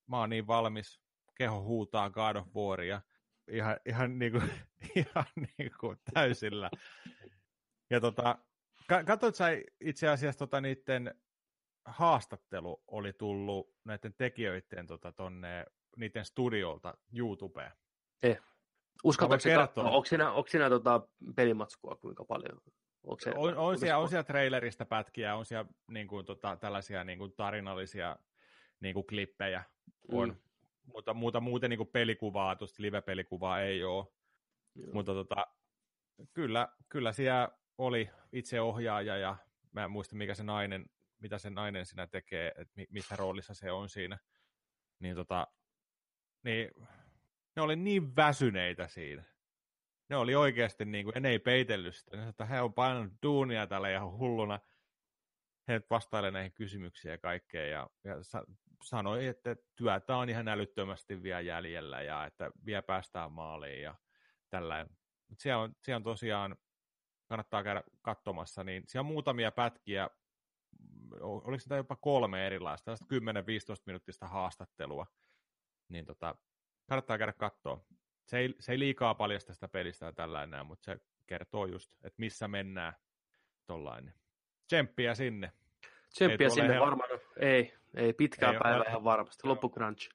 mä 0.07 0.19
oon 0.19 0.29
niin 0.29 0.47
valmis, 0.47 1.01
keho 1.35 1.63
huutaa 1.63 2.09
God 2.09 2.35
of 2.35 2.47
Waria, 2.55 3.01
ihan, 3.47 3.77
ihan, 3.85 4.19
niin 4.19 4.31
kuin, 4.31 4.43
ihan 4.95 5.25
niin 5.35 5.71
kuin 5.79 5.97
täysillä. 6.13 6.69
Ja 7.89 8.01
tota, 8.01 8.37
katsoit 9.05 9.35
sä 9.35 9.47
itse 9.79 10.07
asiassa 10.07 10.39
tota 10.39 10.61
niiden 10.61 11.20
haastattelu 11.85 12.83
oli 12.87 13.13
tullut 13.13 13.75
näiden 13.83 14.13
tekijöiden 14.17 14.87
tota, 14.87 15.11
tonne, 15.11 15.65
niiden 15.97 16.25
studiolta 16.25 16.93
YouTubeen. 17.13 17.71
Eh. 18.23 18.41
Uskaltaako 19.03 19.39
se 19.39 19.55
katsoa? 19.55 19.89
Onko 19.89 20.05
siinä, 20.05 20.31
onko 20.31 20.47
siinä 20.47 20.69
tota 20.69 21.07
pelimatskua 21.35 21.95
kuinka 21.95 22.25
paljon? 22.25 22.61
Onko 23.03 23.19
se, 23.19 23.31
on, 23.35 23.57
on, 23.57 23.79
siellä, 23.79 23.97
on 23.97 24.09
siellä 24.09 24.23
trailerista 24.23 24.85
pätkiä, 24.85 25.35
on 25.35 25.45
siellä 25.45 25.69
niin 25.91 26.07
kuin, 26.07 26.25
tota, 26.25 26.55
tällaisia 26.55 27.03
niin 27.03 27.17
kuin, 27.17 27.33
tarinallisia 27.35 28.17
niin 28.79 28.93
kuin, 28.93 29.07
klippejä. 29.07 29.63
On, 30.11 30.29
mm. 30.29 30.35
mutta 30.93 31.13
muuta, 31.13 31.39
muuten 31.39 31.69
niin 31.69 31.77
kuin, 31.77 31.89
pelikuvaa, 31.89 32.55
tuosta 32.55 32.83
live-pelikuvaa 32.83 33.61
ei 33.61 33.83
ole. 33.83 34.05
Joo. 34.75 34.93
Mutta 34.93 35.13
tota, 35.13 35.47
kyllä, 36.33 36.67
kyllä 36.89 37.11
siellä 37.11 37.49
oli 37.77 38.09
itse 38.31 38.61
ohjaaja 38.61 39.17
ja 39.17 39.35
mä 39.71 39.83
en 39.83 39.91
muista 39.91 40.15
mikä 40.15 40.33
se 40.33 40.43
nainen 40.43 40.85
mitä 41.21 41.37
se 41.37 41.49
nainen 41.49 41.85
siinä 41.85 42.07
tekee, 42.07 42.51
että 42.55 42.81
missä 42.89 43.15
roolissa 43.15 43.53
se 43.53 43.71
on 43.71 43.89
siinä. 43.89 44.19
Niin, 44.99 45.15
tota, 45.15 45.47
niin 46.43 46.71
ne 47.55 47.61
oli 47.61 47.75
niin 47.75 48.15
väsyneitä 48.15 48.87
siinä. 48.87 49.23
Ne 50.09 50.17
oli 50.17 50.35
oikeasti, 50.35 50.85
niin 50.85 51.05
kuin, 51.05 51.23
ne 51.23 51.29
ei 51.29 51.39
peitellyt 51.39 51.95
sitä. 51.95 52.17
Ne 52.17 52.27
että 52.27 52.45
he 52.45 52.61
on 52.61 52.73
painanut 52.73 53.13
duunia 53.23 53.67
tällä 53.67 53.89
ihan 53.91 54.11
hulluna. 54.11 54.59
He 55.67 55.81
vastailevat 55.89 56.33
näihin 56.33 56.53
kysymyksiin 56.53 57.11
ja 57.11 57.17
kaikkea. 57.17 57.65
Ja, 57.65 57.89
ja 58.03 58.23
sa- 58.23 58.45
sanoi, 58.83 59.25
että 59.25 59.55
työtä 59.75 60.15
on 60.15 60.29
ihan 60.29 60.47
älyttömästi 60.47 61.23
vielä 61.23 61.41
jäljellä 61.41 62.01
ja 62.01 62.25
että 62.25 62.51
vielä 62.65 62.81
päästään 62.81 63.31
maaliin 63.31 63.81
ja 63.81 63.95
tällainen. 64.49 64.97
Mutta 65.27 65.41
siellä 65.41 65.61
on, 65.61 65.75
siellä 65.83 65.97
on 65.97 66.03
tosiaan, 66.03 66.57
kannattaa 67.25 67.63
käydä 67.63 67.83
katsomassa, 68.01 68.63
niin 68.63 68.83
siellä 68.87 69.07
on 69.07 69.13
muutamia 69.13 69.51
pätkiä, 69.51 70.09
oliko 71.21 71.59
sitä 71.59 71.75
jopa 71.75 71.95
kolme 71.95 72.47
erilaista, 72.47 72.85
tällaista 72.85 73.79
10-15 73.79 73.83
minuuttista 73.85 74.27
haastattelua, 74.27 75.05
niin 75.89 76.05
tota, 76.05 76.35
kannattaa 76.89 77.17
käydä 77.17 77.33
katsoa. 77.33 77.85
Se 78.25 78.37
ei, 78.37 78.55
se 78.59 78.71
ei 78.71 78.79
liikaa 78.79 79.15
paljasta 79.15 79.53
sitä 79.53 79.67
pelistä 79.67 80.05
ja 80.05 80.13
tällainen, 80.13 80.65
mutta 80.65 80.85
se 80.85 80.97
kertoo 81.27 81.65
just, 81.65 81.93
että 81.93 82.19
missä 82.19 82.47
mennään 82.47 82.93
tollainen. 83.65 84.13
Tsemppiä 84.67 85.15
sinne. 85.15 85.51
Tsemppiä 86.09 86.49
sinne 86.49 86.73
hel- 86.73 86.79
varmaan. 86.79 87.09
Ei, 87.39 87.73
ei 87.93 88.13
pitkää 88.13 88.53
päivää 88.63 88.89
ihan 88.89 89.03
varmasti. 89.03 89.47
Loppukranchi. 89.47 90.09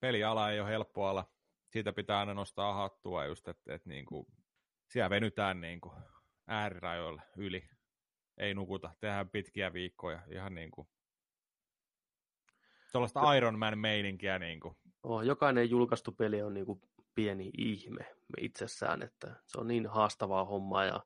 Peliala 0.00 0.50
ei 0.50 0.60
ole 0.60 0.68
helppo 0.68 1.06
ala. 1.06 1.24
Siitä 1.68 1.92
pitää 1.92 2.18
aina 2.18 2.34
nostaa 2.34 2.74
hattua 2.74 3.26
just, 3.26 3.48
että, 3.48 3.74
että 3.74 3.88
niin 3.88 4.06
kuin, 4.06 4.26
siellä 4.88 5.10
venytään 5.10 5.60
niin 5.60 5.80
kuin 5.80 5.94
äärirajoille 6.46 7.22
yli 7.36 7.68
ei 8.38 8.54
nukuta, 8.54 8.94
tehdään 9.00 9.30
pitkiä 9.30 9.72
viikkoja, 9.72 10.22
ihan 10.28 10.54
niin 10.54 10.70
kuin 10.70 10.88
tuollaista 12.92 13.34
Iron 13.34 13.58
Man-meininkiä. 13.58 14.38
Niin 14.38 14.60
kuin. 14.60 14.76
Oh, 15.02 15.22
jokainen 15.22 15.70
julkaistu 15.70 16.12
peli 16.12 16.42
on 16.42 16.54
niin 16.54 16.66
kuin 16.66 16.80
pieni 17.14 17.50
ihme 17.58 18.16
itsessään, 18.40 19.02
että 19.02 19.36
se 19.46 19.60
on 19.60 19.66
niin 19.66 19.86
haastavaa 19.86 20.44
hommaa 20.44 20.84
ja 20.84 21.00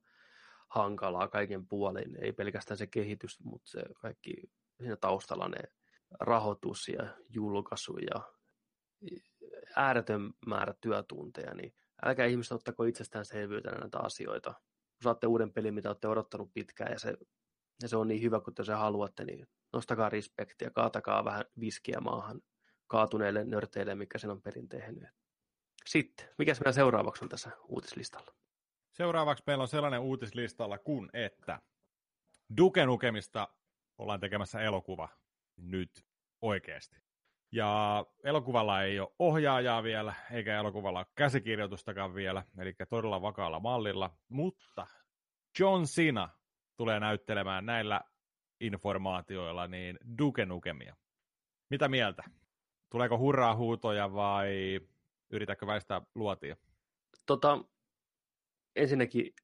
hankalaa 0.68 1.28
kaiken 1.28 1.66
puolin. 1.66 2.24
Ei 2.24 2.32
pelkästään 2.32 2.78
se 2.78 2.86
kehitys, 2.86 3.40
mutta 3.44 3.70
se 3.70 3.82
kaikki 4.00 4.34
siinä 4.80 4.96
taustalla 4.96 5.48
ne 5.48 5.58
rahoitus 6.20 6.88
ja 6.88 7.16
julkaisu 7.28 7.98
ja 7.98 8.32
ääretön 9.76 10.30
määrä 10.46 10.74
työtunteja, 10.80 11.54
niin 11.54 11.74
älkää 12.04 12.26
ihmiset 12.26 12.52
ottako 12.52 12.84
itsestäänselvyytenä 12.84 13.78
näitä 13.78 13.98
asioita 13.98 14.54
saatte 15.02 15.26
uuden 15.26 15.52
pelin, 15.52 15.74
mitä 15.74 15.88
olette 15.88 16.08
odottanut 16.08 16.54
pitkään 16.54 16.92
ja 16.92 16.98
se, 16.98 17.16
ja 17.82 17.88
se 17.88 17.96
on 17.96 18.08
niin 18.08 18.22
hyvä 18.22 18.40
kuin 18.40 18.54
te 18.54 18.64
se 18.64 18.72
haluatte, 18.72 19.24
niin 19.24 19.46
nostakaa 19.72 20.08
respektiä, 20.08 20.70
kaatakaa 20.70 21.24
vähän 21.24 21.44
viskiä 21.60 22.00
maahan 22.00 22.40
kaatuneille 22.86 23.44
nörteille, 23.44 23.94
mikä 23.94 24.18
sen 24.18 24.30
on 24.30 24.42
perin 24.42 24.68
tehnyt. 24.68 25.08
Sitten, 25.86 26.28
mikä 26.38 26.52
meidän 26.52 26.74
seuraavaksi 26.74 27.24
on 27.24 27.28
tässä 27.28 27.50
uutislistalla? 27.68 28.34
Seuraavaksi 28.92 29.44
meillä 29.46 29.62
on 29.62 29.68
sellainen 29.68 30.00
uutislistalla 30.00 30.78
kuin, 30.78 31.10
että 31.12 31.60
Duke 32.56 32.86
Nukemista 32.86 33.48
ollaan 33.98 34.20
tekemässä 34.20 34.60
elokuva 34.60 35.08
nyt 35.56 36.04
oikeasti. 36.40 36.96
Ja 37.52 38.04
elokuvalla 38.24 38.82
ei 38.82 39.00
ole 39.00 39.12
ohjaajaa 39.18 39.82
vielä, 39.82 40.14
eikä 40.30 40.58
elokuvalla 40.58 40.98
ole 40.98 41.06
käsikirjoitustakaan 41.14 42.14
vielä, 42.14 42.44
eli 42.58 42.74
todella 42.88 43.22
vakaalla 43.22 43.60
mallilla, 43.60 44.10
mutta 44.28 44.86
John 45.58 45.82
Cena 45.84 46.28
tulee 46.76 47.00
näyttelemään 47.00 47.66
näillä 47.66 48.00
informaatioilla 48.60 49.66
niin 49.66 49.98
Duke 50.18 50.46
Nukemia. 50.46 50.96
Mitä 51.70 51.88
mieltä? 51.88 52.22
Tuleeko 52.90 53.18
hurraa 53.18 53.56
huutoja 53.56 54.12
vai 54.12 54.80
yritätkö 55.30 55.66
väistää 55.66 56.02
luotia? 56.14 56.56
Tota, 57.26 57.64
ensinnäkin, 58.76 59.34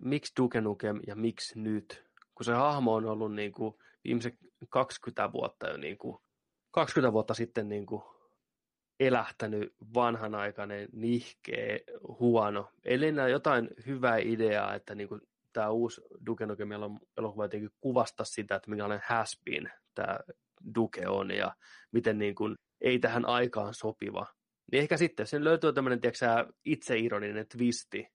miksi 0.00 0.32
Duke 0.40 0.60
Nukem 0.60 1.00
ja 1.06 1.16
miksi 1.16 1.58
nyt? 1.58 2.04
Kun 2.34 2.44
se 2.44 2.52
hahmo 2.52 2.94
on 2.94 3.06
ollut 3.06 3.34
niin 3.34 3.52
kuin 3.52 3.74
viimeiset 4.04 4.34
20 4.68 5.32
vuotta 5.32 5.68
jo 5.68 5.76
niin 5.76 5.98
kuin 5.98 6.23
20 6.74 7.12
vuotta 7.12 7.34
sitten 7.34 7.68
niin 7.68 7.86
kuin 7.86 8.02
elähtänyt 9.00 9.74
vanhanaikainen, 9.94 10.88
nihkeä, 10.92 11.78
huono. 12.20 12.70
Eli 12.84 13.06
jotain 13.30 13.70
hyvää 13.86 14.16
ideaa, 14.16 14.74
että 14.74 14.94
niin 14.94 15.08
kuin 15.08 15.20
tämä 15.52 15.70
uusi 15.70 16.00
Duke 16.26 16.46
Nukem 16.46 16.68
elokuva 17.18 17.44
jotenkin 17.44 17.70
kuvasta 17.80 18.24
sitä, 18.24 18.54
että 18.54 18.70
minkälainen 18.70 19.06
has-been 19.08 19.72
tämä 19.94 20.18
Duke 20.74 21.08
on 21.08 21.30
ja 21.30 21.54
miten 21.92 22.18
niin 22.18 22.34
kuin 22.34 22.56
ei 22.80 22.98
tähän 22.98 23.24
aikaan 23.24 23.74
sopiva. 23.74 24.26
Niin 24.72 24.80
ehkä 24.80 24.96
sitten, 24.96 25.26
sen 25.26 25.44
löytyy 25.44 25.72
tämmöinen 25.72 26.00
tiedätkö, 26.00 26.52
itseironinen 26.64 27.46
twisti, 27.48 28.08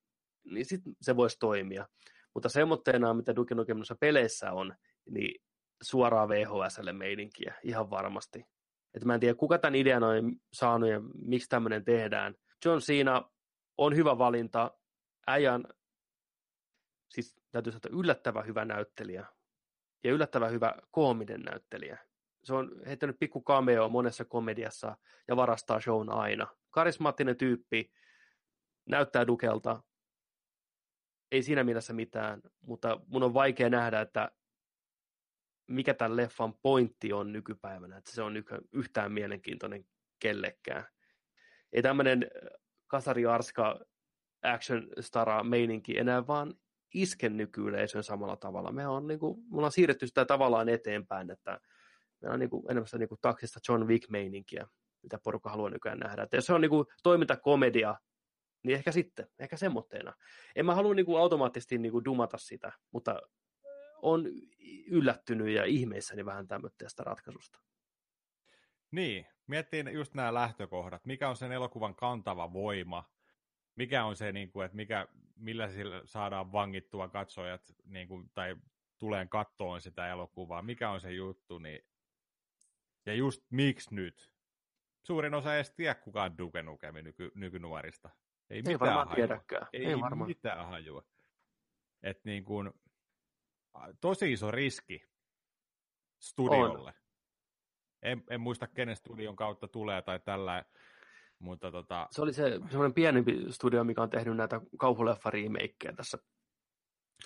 niin 0.44 0.66
sitten 0.66 0.92
se 1.00 1.16
voisi 1.16 1.36
toimia. 1.38 1.86
Mutta 2.34 2.48
semmoitteena, 2.48 3.14
mitä 3.14 3.36
Duke 3.36 3.54
Nukem 3.54 3.78
peleissä 4.00 4.52
on, 4.52 4.74
niin 5.10 5.42
suoraan 5.82 6.28
VHSlle 6.28 6.92
meininkiä, 6.92 7.54
ihan 7.62 7.90
varmasti. 7.90 8.44
Et 8.94 9.04
mä 9.04 9.14
en 9.14 9.20
tiedä, 9.20 9.34
kuka 9.34 9.58
tämän 9.58 9.74
idean 9.74 10.02
on 10.02 10.36
saanut 10.52 10.88
ja 10.88 11.00
miksi 11.24 11.48
tämmöinen 11.48 11.84
tehdään. 11.84 12.34
John 12.64 12.78
Cena 12.78 13.30
on 13.78 13.96
hyvä 13.96 14.18
valinta. 14.18 14.70
Äijän, 15.26 15.64
siis 17.08 17.36
täytyy 17.50 17.72
sanoa, 17.72 18.00
yllättävän 18.00 18.46
hyvä 18.46 18.64
näyttelijä 18.64 19.26
ja 20.04 20.12
yllättävän 20.12 20.50
hyvä 20.50 20.74
koominen 20.90 21.40
näyttelijä. 21.40 21.98
Se 22.44 22.54
on 22.54 22.70
heittänyt 22.86 23.18
pikku 23.18 23.42
cameo 23.42 23.88
monessa 23.88 24.24
komediassa 24.24 24.96
ja 25.28 25.36
varastaa 25.36 25.80
shown 25.80 26.12
aina. 26.12 26.46
Karismaattinen 26.70 27.36
tyyppi, 27.36 27.92
näyttää 28.86 29.26
dukelta, 29.26 29.82
ei 31.32 31.42
siinä 31.42 31.64
mielessä 31.64 31.92
mitään, 31.92 32.42
mutta 32.60 33.00
mun 33.06 33.22
on 33.22 33.34
vaikea 33.34 33.70
nähdä, 33.70 34.00
että 34.00 34.30
mikä 35.70 35.94
tämän 35.94 36.16
leffan 36.16 36.54
pointti 36.62 37.12
on 37.12 37.32
nykypäivänä, 37.32 37.96
että 37.96 38.12
se 38.12 38.22
on 38.22 38.34
yhtään 38.72 39.12
mielenkiintoinen 39.12 39.84
kellekään. 40.18 40.84
Ei 41.72 41.82
tämmöinen 41.82 42.26
kasari 42.86 43.26
arska 43.26 43.80
action 44.42 44.88
stara 45.00 45.44
meininki 45.44 45.98
enää 45.98 46.26
vaan 46.26 46.54
iske 46.94 47.28
nykyyleisön 47.28 48.02
samalla 48.02 48.36
tavalla. 48.36 48.72
Me 48.72 48.86
on, 48.86 49.06
niin 49.06 49.20
kuin, 49.20 49.40
me 49.50 49.56
ollaan 49.56 49.72
siirretty 49.72 50.06
sitä 50.06 50.24
tavallaan 50.24 50.68
eteenpäin, 50.68 51.30
että 51.30 51.60
meillä 52.20 52.34
on 52.34 52.40
niin 52.40 52.50
kuin, 52.50 52.64
enemmän 52.70 52.86
sitä 52.86 52.98
niin 52.98 53.08
kuin, 53.08 53.18
taksista 53.22 53.60
John 53.68 53.86
Wick-meininkiä, 53.86 54.66
mitä 55.02 55.18
porukka 55.24 55.50
haluaa 55.50 55.70
nykyään 55.70 55.98
nähdä. 55.98 56.22
Että 56.22 56.36
jos 56.36 56.46
se 56.46 56.52
on 56.52 56.60
niin 56.60 56.70
kuin, 56.70 56.86
toimintakomedia, 57.02 57.94
niin 58.62 58.76
ehkä 58.76 58.92
sitten, 58.92 59.26
ehkä 59.38 59.56
semmoitteena. 59.56 60.12
En 60.56 60.66
mä 60.66 60.74
halua 60.74 60.94
niin 60.94 61.06
kuin, 61.06 61.20
automaattisesti 61.20 61.78
niin 61.78 61.92
kuin, 61.92 62.04
dumata 62.04 62.38
sitä, 62.38 62.72
mutta 62.92 63.20
on 64.02 64.26
yllättynyt 64.86 65.48
ja 65.48 65.64
ihmeissäni 65.64 66.24
vähän 66.24 66.48
tämmöistä 66.48 67.04
ratkaisusta. 67.04 67.60
Niin, 68.90 69.26
miettii 69.46 69.84
just 69.92 70.14
nämä 70.14 70.34
lähtökohdat. 70.34 71.06
Mikä 71.06 71.28
on 71.28 71.36
sen 71.36 71.52
elokuvan 71.52 71.94
kantava 71.94 72.52
voima? 72.52 73.10
Mikä 73.76 74.04
on 74.04 74.16
se, 74.16 74.32
niin 74.32 74.52
kuin, 74.52 74.64
että 74.64 74.76
mikä, 74.76 75.08
millä 75.36 75.68
sillä 75.68 76.02
saadaan 76.04 76.52
vangittua 76.52 77.08
katsojat 77.08 77.74
niin 77.84 78.08
kuin, 78.08 78.30
tai 78.34 78.56
tuleen 78.98 79.28
kattoon 79.28 79.80
sitä 79.80 80.08
elokuvaa? 80.08 80.62
Mikä 80.62 80.90
on 80.90 81.00
se 81.00 81.12
juttu? 81.12 81.58
Niin... 81.58 81.80
Ja 83.06 83.14
just 83.14 83.42
miksi 83.50 83.94
nyt? 83.94 84.32
Suurin 85.02 85.34
osa 85.34 85.52
ei 85.52 85.58
edes 85.58 85.70
tiedä, 85.70 85.94
kuka 85.94 86.22
on 86.22 86.38
Duke 86.38 86.62
Nukemi 86.62 87.02
nyky, 87.02 87.32
nykynuorista. 87.34 88.10
Ei, 88.50 88.56
ei 88.56 88.62
mitään 88.62 88.80
varmaan 88.80 89.08
hajua. 89.08 89.16
tiedäkään. 89.16 89.66
Ei, 89.72 89.86
ei 89.86 90.00
varmaan. 90.00 90.28
mitään 90.28 90.66
hajua. 90.66 91.04
Et 92.02 92.24
niin 92.24 92.44
kuin, 92.44 92.72
tosi 94.00 94.32
iso 94.32 94.50
riski 94.50 95.02
studiolle. 96.18 96.90
On. 96.90 97.00
En, 98.02 98.24
en 98.30 98.40
muista, 98.40 98.66
kenen 98.66 98.96
studion 98.96 99.36
kautta 99.36 99.68
tulee 99.68 100.02
tai 100.02 100.20
tällä, 100.20 100.64
mutta 101.38 101.70
tota... 101.70 102.08
Se 102.10 102.22
oli 102.22 102.32
se 102.32 102.50
semmoinen 102.50 102.94
pienempi 102.94 103.52
studio, 103.52 103.84
mikä 103.84 104.02
on 104.02 104.10
tehnyt 104.10 104.36
näitä 104.36 104.60
kauhuleffa 104.78 105.30
tässä 105.96 106.18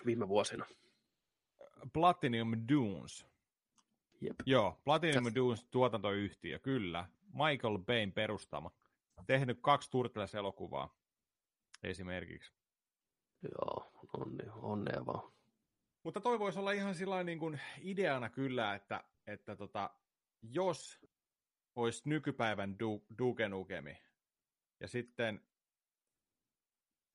viime 0.06 0.28
vuosina. 0.28 0.66
Platinum 1.92 2.52
Dunes. 2.68 3.26
Jep. 4.20 4.36
Joo, 4.46 4.80
Platinum 4.84 5.24
Täs... 5.24 5.34
Dunes 5.34 5.66
tuotantoyhtiö, 5.70 6.58
kyllä. 6.58 7.08
Michael 7.26 7.78
Bain 7.78 8.12
perustama. 8.12 8.70
Tehnyt 9.26 9.58
kaksi 9.60 9.90
Turtles-elokuvaa 9.90 10.88
esimerkiksi. 11.82 12.52
Joo, 13.42 13.92
onni, 14.12 14.44
onnea 14.54 15.06
vaan. 15.06 15.32
Mutta 16.04 16.20
toi 16.20 16.38
voisi 16.38 16.58
olla 16.58 16.72
ihan 16.72 16.94
sillä 16.94 17.24
niin 17.24 17.38
kuin 17.38 17.60
ideana 17.82 18.30
kyllä, 18.30 18.74
että, 18.74 19.04
että 19.26 19.56
tota, 19.56 19.90
jos 20.42 21.06
olisi 21.76 22.08
nykypäivän 22.08 22.78
du, 22.78 23.06
Duke 23.18 23.48
Nukemi, 23.48 24.02
ja 24.80 24.88
sitten, 24.88 25.40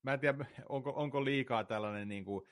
mä 0.02 0.12
en 0.12 0.20
tiedä, 0.20 0.44
onko, 0.68 0.90
onko 0.90 1.24
liikaa 1.24 1.64
tällainen 1.64 2.08
niin 2.08 2.24
kuin 2.24 2.46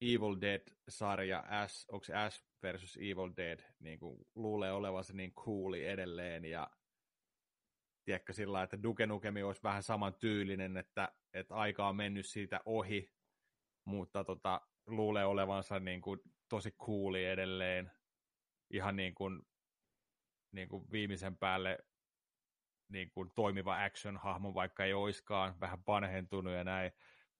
Evil 0.00 0.40
Dead-sarja, 0.40 1.44
Ash, 1.48 1.86
onko 1.92 2.06
Ash 2.14 2.44
versus 2.62 2.96
Evil 2.96 3.32
Dead, 3.36 3.60
niin 3.80 3.98
kuin 3.98 4.26
luulee 4.34 4.72
olevansa 4.72 5.12
niin 5.12 5.34
cooli 5.34 5.86
edelleen, 5.86 6.44
ja 6.44 6.70
tiedätkö 8.04 8.32
sillä 8.32 8.62
että 8.62 8.82
Duke 8.82 9.06
Nukemi 9.06 9.42
olisi 9.42 9.62
vähän 9.62 9.82
saman 9.82 10.14
tyylinen, 10.14 10.76
että, 10.76 11.12
että 11.32 11.54
aika 11.54 11.88
on 11.88 11.96
mennyt 11.96 12.26
siitä 12.26 12.60
ohi, 12.64 13.12
mutta 13.84 14.24
tota, 14.24 14.60
luulee 14.86 15.24
olevansa 15.24 15.80
niin 15.80 16.00
kuin 16.00 16.20
tosi 16.48 16.70
cooli 16.70 17.24
edelleen, 17.24 17.90
ihan 18.70 18.96
niin 18.96 19.14
kuin, 19.14 19.42
niin 20.52 20.68
kuin 20.68 20.90
viimeisen 20.92 21.36
päälle 21.36 21.78
niin 22.88 23.10
kuin 23.10 23.30
toimiva 23.34 23.84
action-hahmo, 23.84 24.54
vaikka 24.54 24.84
ei 24.84 24.92
oiskaan, 24.94 25.60
vähän 25.60 25.84
panhentunut 25.84 26.52
ja 26.52 26.64
näin. 26.64 26.92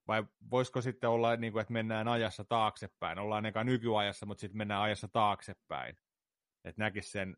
Vai 0.09 0.25
voisiko 0.51 0.81
sitten 0.81 1.11
olla, 1.11 1.37
niin 1.37 1.53
kuin, 1.53 1.61
että 1.61 1.73
mennään 1.73 2.09
ajassa 2.09 2.45
taaksepäin? 2.45 3.19
Ollaan 3.19 3.47
eka 3.47 3.65
nykyajassa, 3.65 4.27
mutta 4.27 4.41
sitten 4.41 4.59
mennään 4.59 4.83
ajassa 4.83 5.09
taaksepäin. 5.09 5.99
Että 6.65 6.83
näkisi 6.83 7.11
sen 7.11 7.37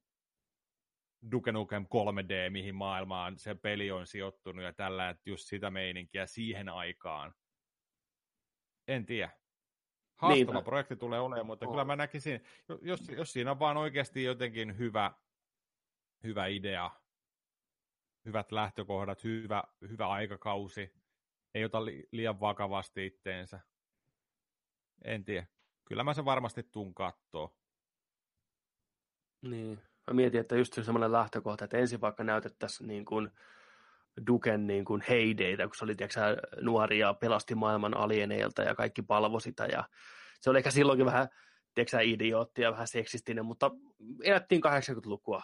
Duke 1.31 1.53
Nukem 1.53 1.85
3D, 1.85 2.51
mihin 2.51 2.75
maailmaan 2.75 3.39
se 3.39 3.55
peli 3.55 3.91
on 3.91 4.07
sijoittunut 4.07 4.65
ja 4.65 4.73
tällä, 4.73 5.09
että 5.09 5.31
just 5.31 5.49
sitä 5.49 5.71
meininkiä 5.71 6.27
siihen 6.27 6.69
aikaan. 6.69 7.35
En 8.89 9.07
tiedä. 9.07 9.46
Haastava 10.17 10.35
Niinpä. 10.35 10.63
projekti 10.63 10.97
tulee 10.97 11.21
olemaan, 11.21 11.47
mutta 11.47 11.67
oh. 11.67 11.73
kyllä 11.73 11.85
mä 11.85 11.97
näkisin, 11.97 12.45
jos, 12.83 13.09
jos 13.09 13.33
siinä 13.33 13.51
on 13.51 13.59
vaan 13.59 13.77
oikeasti 13.77 14.25
jotenkin 14.25 14.79
hyvä, 14.79 15.13
hyvä 16.25 16.47
idea, 16.47 16.91
hyvät 18.25 18.53
lähtökohdat, 18.53 19.25
hyvä, 19.25 19.65
hyvä 19.89 20.09
aikakausi, 20.09 20.93
ei 21.55 21.65
ota 21.65 21.85
li, 21.85 22.09
liian 22.13 22.41
vakavasti 22.41 23.07
itteensä. 23.07 23.61
En 25.05 25.25
tiedä. 25.25 25.47
Kyllä 25.85 26.05
mä 26.05 26.15
sen 26.15 26.25
varmasti 26.25 26.63
tuun 26.63 26.95
kattoo. 26.95 27.57
Niin. 29.43 29.81
Mä 30.07 30.15
mietin, 30.15 30.41
että 30.41 30.57
just 30.57 30.75
semmoinen 30.75 31.13
lähtökohta, 31.13 31.65
että 31.65 31.79
ensin 31.79 32.01
vaikka 32.01 32.25
näytettäisiin 32.25 32.89
niin 32.89 33.05
kuin 33.05 33.31
Duken 34.27 34.67
niin 34.67 34.85
kuin 34.85 35.03
heideitä, 35.09 35.67
kun 35.67 35.75
se 35.77 35.85
oli 35.85 35.95
tiedätkö, 35.95 36.21
nuori 36.61 36.99
ja 36.99 37.15
pelasti 37.15 37.55
maailman 37.55 37.97
alieneilta 37.97 38.63
ja 38.63 38.75
kaikki 38.75 39.03
palvo 39.03 39.41
sitä. 39.41 39.67
Ja 39.67 39.85
se 40.41 40.51
oli 40.51 40.59
ehkä 40.59 40.71
silloinkin 40.71 41.07
vähän 41.07 41.29
tiedätkö, 41.75 42.03
idiootti 42.03 42.63
ja 42.63 42.73
vähän 42.73 42.87
seksistinen, 42.87 43.45
mutta 43.45 43.71
elettiin 44.23 44.63
80-lukua. 44.67 45.43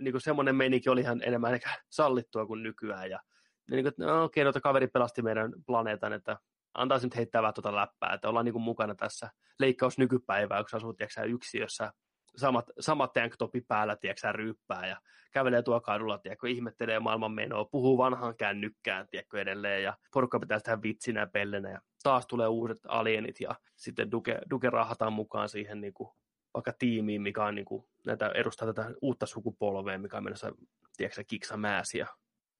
Niin 0.00 0.12
kuin 0.12 0.22
semmoinen 0.22 0.56
meininki 0.56 0.88
oli 0.88 1.00
ihan 1.00 1.22
enemmän 1.22 1.54
ehkä 1.54 1.70
sallittua 1.90 2.46
kuin 2.46 2.62
nykyään. 2.62 3.10
Ja 3.10 3.20
niin 3.70 3.84
kuin, 3.84 3.94
no, 3.98 4.24
okei, 4.24 4.46
okay, 4.46 4.60
kaveri 4.62 4.86
pelasti 4.86 5.22
meidän 5.22 5.52
planeetan, 5.66 6.12
että 6.12 6.38
antaa 6.74 6.98
nyt 7.02 7.16
heittää 7.16 7.42
vähän 7.42 7.54
tuota 7.54 7.76
läppää, 7.76 8.14
että 8.14 8.28
ollaan 8.28 8.44
niin 8.44 8.52
kuin 8.52 8.62
mukana 8.62 8.94
tässä 8.94 9.30
leikkaus 9.58 9.98
nykypäivää, 9.98 10.58
kun 10.58 10.76
asut 10.76 10.96
tiedätkö, 10.96 11.22
yksiössä 11.22 11.92
samat, 12.36 12.70
samat 12.80 13.12
tanktopi 13.12 13.60
päällä, 13.60 13.96
tiedätkö, 13.96 14.32
ryyppää 14.32 14.86
ja 14.86 14.96
kävelee 15.32 15.62
tuo 15.62 15.80
kadulla, 15.80 16.18
tiedätkö, 16.18 16.48
ihmettelee 16.48 17.00
maailman 17.00 17.32
menoa, 17.32 17.64
puhuu 17.64 17.98
vanhaan 17.98 18.36
kännykkään, 18.36 19.08
tiedätkö, 19.08 19.40
edelleen, 19.40 19.82
ja 19.82 19.96
porukka 20.12 20.40
pitää 20.40 20.58
sitä 20.58 20.82
vitsinä 20.82 21.26
pellenä, 21.26 21.70
ja 21.70 21.80
taas 22.02 22.26
tulee 22.26 22.48
uudet 22.48 22.78
alienit, 22.88 23.40
ja 23.40 23.54
sitten 23.76 24.10
Duke, 24.10 24.38
Duke 24.50 24.70
rahataan 24.70 25.12
mukaan 25.12 25.48
siihen 25.48 25.80
niin 25.80 25.94
kuin, 25.94 26.10
vaikka 26.54 26.72
tiimiin, 26.78 27.22
mikä 27.22 27.44
on 27.44 27.54
niin 27.54 27.64
kuin, 27.64 27.84
näitä, 28.06 28.28
edustaa 28.34 28.66
tätä 28.66 28.90
uutta 29.02 29.26
sukupolvea, 29.26 29.98
mikä 29.98 30.16
on 30.16 30.24
menossa, 30.24 30.52
tiedätkö, 30.96 31.24
kiksa 31.26 31.56
määsi, 31.56 31.98
ja 31.98 32.06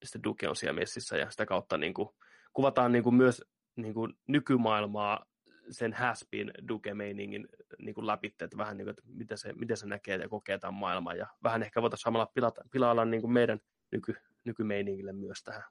sitten 0.05 0.23
Duke 0.23 0.49
on 0.49 0.57
siellä 0.57 0.81
messissä, 0.81 1.16
ja 1.16 1.31
sitä 1.31 1.47
kautta 1.47 1.79
niin 1.79 1.95
kuin, 1.95 2.09
kuvataan 2.53 2.93
niin 2.93 3.05
kuin, 3.05 3.14
myös 3.14 3.45
niin 3.77 3.95
kuin, 3.95 4.14
nykymaailmaa 4.29 5.25
sen 5.70 5.92
haspin 5.92 6.52
Duke-meiningin 6.68 7.48
niin 7.78 7.94
kuin 7.94 8.06
läpi, 8.06 8.26
että 8.40 8.56
vähän 8.56 8.76
niin 8.76 8.84
kuin, 8.84 8.90
että 8.90 9.02
miten 9.06 9.38
se, 9.38 9.52
miten 9.52 9.76
se 9.76 9.86
näkee 9.86 10.16
ja 10.16 10.28
kokee 10.28 10.58
tämän 10.58 10.74
maailman, 10.74 11.18
ja 11.18 11.26
vähän 11.42 11.62
ehkä 11.62 11.82
voitaisiin 11.82 12.04
samalla 12.04 12.26
pilata, 12.34 12.64
pilailla 12.70 13.04
niin 13.04 13.20
kuin 13.20 13.32
meidän 13.32 13.60
nyky, 13.92 14.14
nykymeiningille 14.44 15.12
myös 15.12 15.42
tähän 15.44 15.62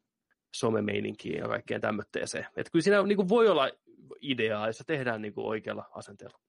somemeininkiin 0.53 1.37
ja 1.37 1.47
kaikkeen 1.47 1.81
tämmöiseen. 1.81 2.47
Että 2.57 2.71
kyllä 2.71 2.83
siinä 2.83 3.03
niin 3.03 3.15
kuin 3.15 3.29
voi 3.29 3.47
olla 3.47 3.69
ideaa, 4.21 4.67
jos 4.67 4.77
se 4.77 4.83
tehdään 4.83 5.21
niin 5.21 5.33
kuin 5.33 5.47
oikealla 5.47 5.89
asenteella. 5.91 6.39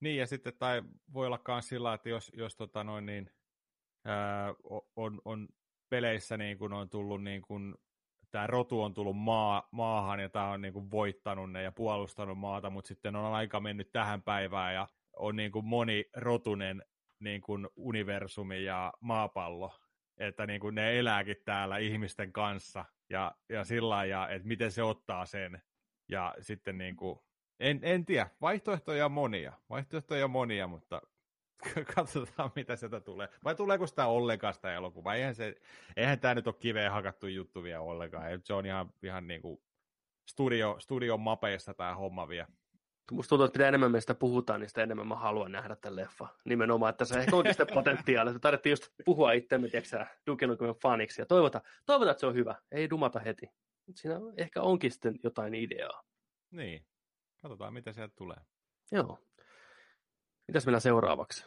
Niin, 0.00 0.16
ja 0.16 0.26
sitten 0.26 0.52
tai 0.58 0.82
voi 1.12 1.26
olla 1.26 1.40
myös 1.48 1.68
sillä, 1.68 1.94
että 1.94 2.08
jos, 2.08 2.32
jos 2.34 2.56
tota 2.56 2.84
noin, 2.84 3.06
niin, 3.06 3.30
ää, 4.04 4.54
on, 4.96 5.20
on 5.24 5.48
peleissä 5.88 6.36
niin 6.36 6.58
kuin 6.58 6.72
on 6.72 6.90
tullut 6.90 7.22
niin 7.22 7.42
kuin 7.42 7.74
tämä 8.30 8.46
rotu 8.46 8.82
on 8.82 8.94
tullut 8.94 9.16
maa, 9.16 9.68
maahan 9.70 10.20
ja 10.20 10.28
tämä 10.28 10.50
on 10.50 10.60
niin 10.60 10.72
kuin 10.72 10.90
voittanut 10.90 11.52
ne 11.52 11.62
ja 11.62 11.72
puolustanut 11.72 12.38
maata, 12.38 12.70
mutta 12.70 12.88
sitten 12.88 13.16
on 13.16 13.34
aika 13.34 13.60
mennyt 13.60 13.92
tähän 13.92 14.22
päivään 14.22 14.74
ja 14.74 14.88
on 15.16 15.36
niin 15.36 15.52
kuin 15.52 15.64
monirotunen 15.64 16.82
niin 17.20 17.40
kuin 17.40 17.68
universumi 17.76 18.64
ja 18.64 18.92
maapallo, 19.00 19.74
että 20.18 20.46
niin 20.46 20.60
kuin 20.60 20.74
ne 20.74 20.98
elääkin 20.98 21.36
täällä 21.44 21.78
ihmisten 21.78 22.32
kanssa 22.32 22.84
ja, 23.10 23.34
ja 23.48 23.64
sillä 23.64 24.04
ja 24.04 24.28
että 24.28 24.48
miten 24.48 24.70
se 24.70 24.82
ottaa 24.82 25.26
sen. 25.26 25.62
Ja 26.08 26.34
sitten 26.40 26.78
niin 26.78 26.96
kuin, 26.96 27.18
en, 27.60 27.80
en 27.82 28.04
tiedä, 28.04 28.30
vaihtoehtoja 28.40 29.04
on 29.04 29.12
monia, 29.12 29.52
vaihtoehtoja 29.70 30.24
on 30.24 30.30
monia, 30.30 30.66
mutta 30.66 31.02
katsotaan 31.94 32.50
mitä 32.56 32.76
sieltä 32.76 33.00
tulee. 33.00 33.28
Vai 33.44 33.54
tuleeko 33.54 33.86
sitä 33.86 34.06
ollenkaan 34.06 34.54
sitä 34.54 34.74
elokuvaa? 34.74 35.14
Eihän, 35.14 35.34
se, 35.34 35.56
eihän 35.96 36.20
tämä 36.20 36.34
nyt 36.34 36.46
ole 36.46 36.54
kiveen 36.60 36.92
hakattu 36.92 37.26
juttu 37.26 37.62
vielä 37.62 37.80
ollenkaan. 37.80 38.40
Se 38.44 38.54
on 38.54 38.66
ihan, 38.66 38.92
ihan 39.02 39.28
niin 39.28 39.42
kuin 39.42 39.62
studio, 40.28 40.76
studion 40.78 41.20
mapeista 41.20 41.74
tämä 41.74 41.94
homma 41.94 42.28
vielä. 42.28 42.48
Musta 43.12 43.28
tuntuu, 43.28 43.44
että 43.44 43.58
mitä 43.58 43.68
enemmän 43.68 43.92
meistä 43.92 44.14
puhutaan, 44.14 44.60
niin 44.60 44.68
sitä 44.68 44.82
enemmän 44.82 45.06
mä 45.06 45.14
haluan 45.14 45.52
nähdä 45.52 45.76
tämän 45.76 45.96
leffa. 45.96 46.28
Nimenomaan, 46.44 46.90
että 46.90 47.04
se 47.04 47.18
ehkä 47.18 47.36
onkin 47.36 47.54
sitä 47.54 47.66
potentiaalia. 47.74 48.30
että 48.30 48.40
tarvittiin 48.40 48.70
just 48.70 48.88
puhua 49.04 49.32
itsemme, 49.32 49.68
tiedätkö 49.68 50.06
Duke 50.26 50.46
faniksi 50.82 51.22
ja 51.22 51.26
toivota, 51.26 51.60
toivota, 51.86 52.10
että 52.10 52.20
se 52.20 52.26
on 52.26 52.34
hyvä. 52.34 52.54
Ei 52.72 52.90
dumata 52.90 53.20
heti. 53.20 53.50
Siinä 53.94 54.14
ehkä 54.36 54.62
onkin 54.62 54.90
sitten 54.90 55.14
jotain 55.22 55.54
ideaa. 55.54 56.02
Niin. 56.50 56.86
Katsotaan, 57.42 57.74
mitä 57.74 57.92
sieltä 57.92 58.14
tulee. 58.16 58.36
Joo. 58.92 59.18
Mitäs 60.50 60.66
meillä 60.66 60.80
seuraavaksi? 60.80 61.46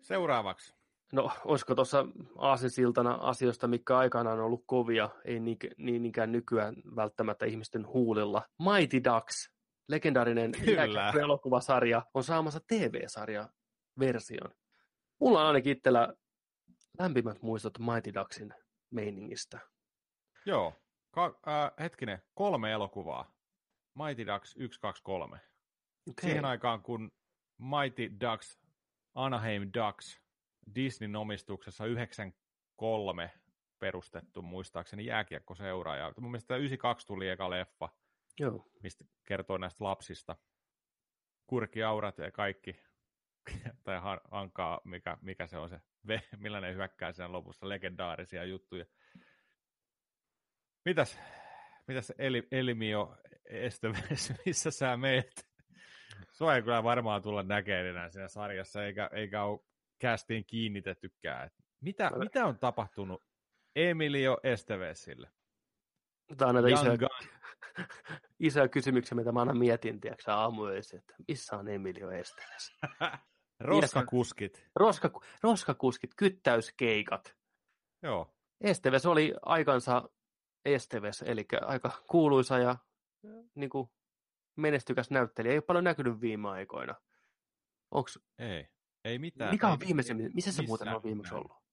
Seuraavaksi. 0.00 0.74
No, 1.12 1.30
olisiko 1.44 1.74
tuossa 1.74 2.06
aasinsiltana 2.38 3.14
asioista, 3.14 3.68
mikä 3.68 3.98
aikanaan 3.98 4.38
on 4.38 4.44
ollut 4.44 4.64
kovia, 4.66 5.10
ei 5.24 5.40
niin, 5.40 5.56
niin 5.78 6.02
niinkään 6.02 6.32
nykyään 6.32 6.74
välttämättä 6.96 7.46
ihmisten 7.46 7.86
huulilla. 7.86 8.42
Mighty 8.58 9.04
Ducks, 9.04 9.50
legendaarinen 9.88 10.52
elokuvasarja 11.22 12.02
on 12.14 12.24
saamassa 12.24 12.60
TV-sarja-version. 12.68 14.50
Mulla 15.20 15.40
on 15.40 15.46
ainakin 15.46 15.72
itsellä 15.72 16.14
lämpimät 16.98 17.42
muistot 17.42 17.78
Mighty 17.78 18.14
Ducksin 18.14 18.54
meiningistä. 18.90 19.60
Joo. 20.46 20.72
Ka- 21.10 21.38
äh, 21.48 21.72
hetkinen, 21.80 22.22
kolme 22.34 22.72
elokuvaa. 22.72 23.32
Mighty 23.94 24.26
Ducks 24.26 24.54
1, 24.56 24.80
2, 24.80 25.02
3. 25.02 25.36
Okay. 25.36 26.30
Siihen 26.30 26.44
aikaan, 26.44 26.82
kun 26.82 27.10
Mighty 27.58 28.10
Ducks, 28.20 28.60
Anaheim 29.14 29.62
Ducks, 29.62 30.20
Disneyn 30.74 31.16
omistuksessa 31.16 31.86
93 31.86 33.30
perustettu 33.78 34.42
muistaakseni 34.42 35.06
jääkiekkoseura. 35.06 35.96
Ja 35.96 36.12
mun 36.20 36.30
mielestä 36.30 36.56
92 36.56 37.06
tuli 37.06 37.28
eka 37.28 37.50
leffa, 37.50 37.88
Joo. 38.40 38.70
mistä 38.82 39.04
kertoo 39.24 39.58
näistä 39.58 39.84
lapsista. 39.84 40.36
Kurkiaurat 41.46 42.18
ja 42.18 42.30
kaikki, 42.30 42.76
tai 43.84 44.00
ankaa, 44.30 44.80
mikä, 44.84 45.18
mikä 45.20 45.46
se 45.46 45.58
on 45.58 45.68
se, 45.68 45.80
millainen 46.38 46.74
hyökkää 46.74 47.12
sen 47.12 47.32
lopussa, 47.32 47.68
legendaarisia 47.68 48.44
juttuja. 48.44 48.84
Mitäs, 50.84 51.18
mitäs 51.88 52.12
Eli, 52.18 52.48
Elimio 52.50 53.16
Esteves, 53.44 54.32
missä 54.46 54.70
sä 54.70 54.96
meet? 54.96 55.53
Sua 56.32 56.54
ei 56.54 56.62
kyllä 56.62 56.82
varmaan 56.82 57.22
tulla 57.22 57.42
näkemään 57.42 57.86
enää 57.86 58.10
siinä 58.10 58.28
sarjassa, 58.28 58.84
eikä, 58.84 59.10
eikä 59.12 59.44
ole 59.44 59.60
kästiin 59.98 60.44
kiinnitettykään. 60.44 61.50
Mitä, 61.80 62.10
mitä 62.18 62.46
on 62.46 62.58
tapahtunut 62.58 63.24
Emilio 63.76 64.38
Estevesille? 64.42 65.30
Tämä 66.36 66.48
on 66.48 66.54
näitä 66.54 66.68
isoja, 66.68 67.08
isoja 68.40 68.68
kysymyksiä, 68.68 69.16
mitä 69.16 69.32
mä 69.32 69.40
aina 69.40 69.54
mietin, 69.54 70.00
tiedätkö, 70.00 70.32
aamuöisin, 70.32 70.98
että 70.98 71.14
missä 71.28 71.56
on 71.56 71.68
Emilio 71.68 72.10
Esteves? 72.10 72.72
Roskakuskit. 73.60 74.66
Roska, 74.76 75.10
roskakuskit, 75.42 76.10
kyttäyskeikat. 76.16 77.36
Joo. 78.02 78.34
Esteves 78.60 79.06
oli 79.06 79.34
aikansa 79.42 80.08
Esteves, 80.64 81.22
eli 81.22 81.46
aika 81.60 81.90
kuuluisa 82.10 82.58
ja 82.58 82.76
niin 83.54 83.70
kuin, 83.70 83.90
menestykäs 84.56 85.10
näyttelijä. 85.10 85.52
Ei 85.52 85.56
ole 85.58 85.62
paljon 85.62 85.84
näkynyt 85.84 86.20
viime 86.20 86.48
aikoina. 86.48 86.94
Onks... 87.90 88.18
Ei, 88.38 88.68
ei 89.04 89.18
mitään. 89.18 89.50
Mikä 89.50 89.68
on 89.68 89.80
viimeisin? 89.80 90.30
Missä 90.34 90.52
se 90.52 90.62
muuten 90.62 90.88
on 90.88 91.02
viimeksi 91.02 91.34
ollut? 91.34 91.64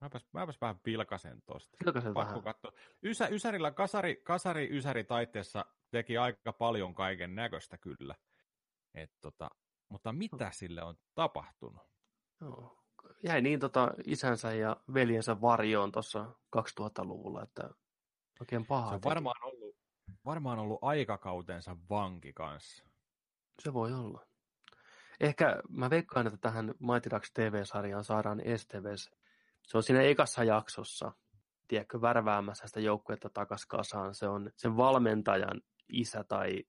Mäpäs, 0.00 0.26
mäpäs 0.32 0.60
vähän 0.60 0.80
pilkasen 0.80 1.42
tosta. 1.42 1.76
Pilkasen 1.84 2.14
Pakko 2.14 2.30
vähän. 2.30 2.42
Katsoa. 2.42 2.72
Ysä, 3.02 3.28
ysärillä 3.28 3.70
kasari, 3.70 4.16
kasari 4.16 4.68
ysäri 4.76 5.04
taiteessa 5.04 5.64
teki 5.90 6.18
aika 6.18 6.52
paljon 6.52 6.94
kaiken 6.94 7.34
näköistä 7.34 7.78
kyllä. 7.78 8.14
Et 8.94 9.12
tota, 9.20 9.50
mutta 9.88 10.12
mitä 10.12 10.50
sille 10.50 10.82
on 10.82 10.98
tapahtunut? 11.14 11.82
Joo. 12.40 12.84
Jäi 13.22 13.42
niin 13.42 13.60
tota 13.60 13.90
isänsä 14.04 14.54
ja 14.54 14.76
veljensä 14.94 15.40
varjoon 15.40 15.92
tuossa 15.92 16.34
2000-luvulla, 16.56 17.42
että 17.42 17.70
oikein 18.40 18.66
paha. 18.66 18.88
Se 18.88 18.94
on 18.94 19.02
varmaan 19.04 19.44
ollut, 19.44 19.63
varmaan 20.24 20.58
ollut 20.58 20.78
aikakautensa 20.82 21.76
vanki 21.90 22.32
kanssa. 22.32 22.84
Se 23.62 23.72
voi 23.72 23.92
olla. 23.92 24.26
Ehkä 25.20 25.62
mä 25.68 25.90
veikkaan, 25.90 26.26
että 26.26 26.38
tähän 26.40 26.74
Mighty 26.78 27.10
Ducks 27.10 27.32
TV-sarjaan 27.32 28.04
saadaan 28.04 28.40
Esteves. 28.40 29.10
Se 29.62 29.76
on 29.76 29.82
siinä 29.82 30.02
ekassa 30.02 30.44
jaksossa, 30.44 31.12
tiedätkö, 31.68 32.00
värväämässä 32.00 32.66
sitä 32.66 32.80
joukkuetta 32.80 33.30
takas 33.30 33.66
kasaan. 33.66 34.14
Se 34.14 34.28
on 34.28 34.50
sen 34.56 34.76
valmentajan 34.76 35.60
isä 35.88 36.24
tai 36.24 36.64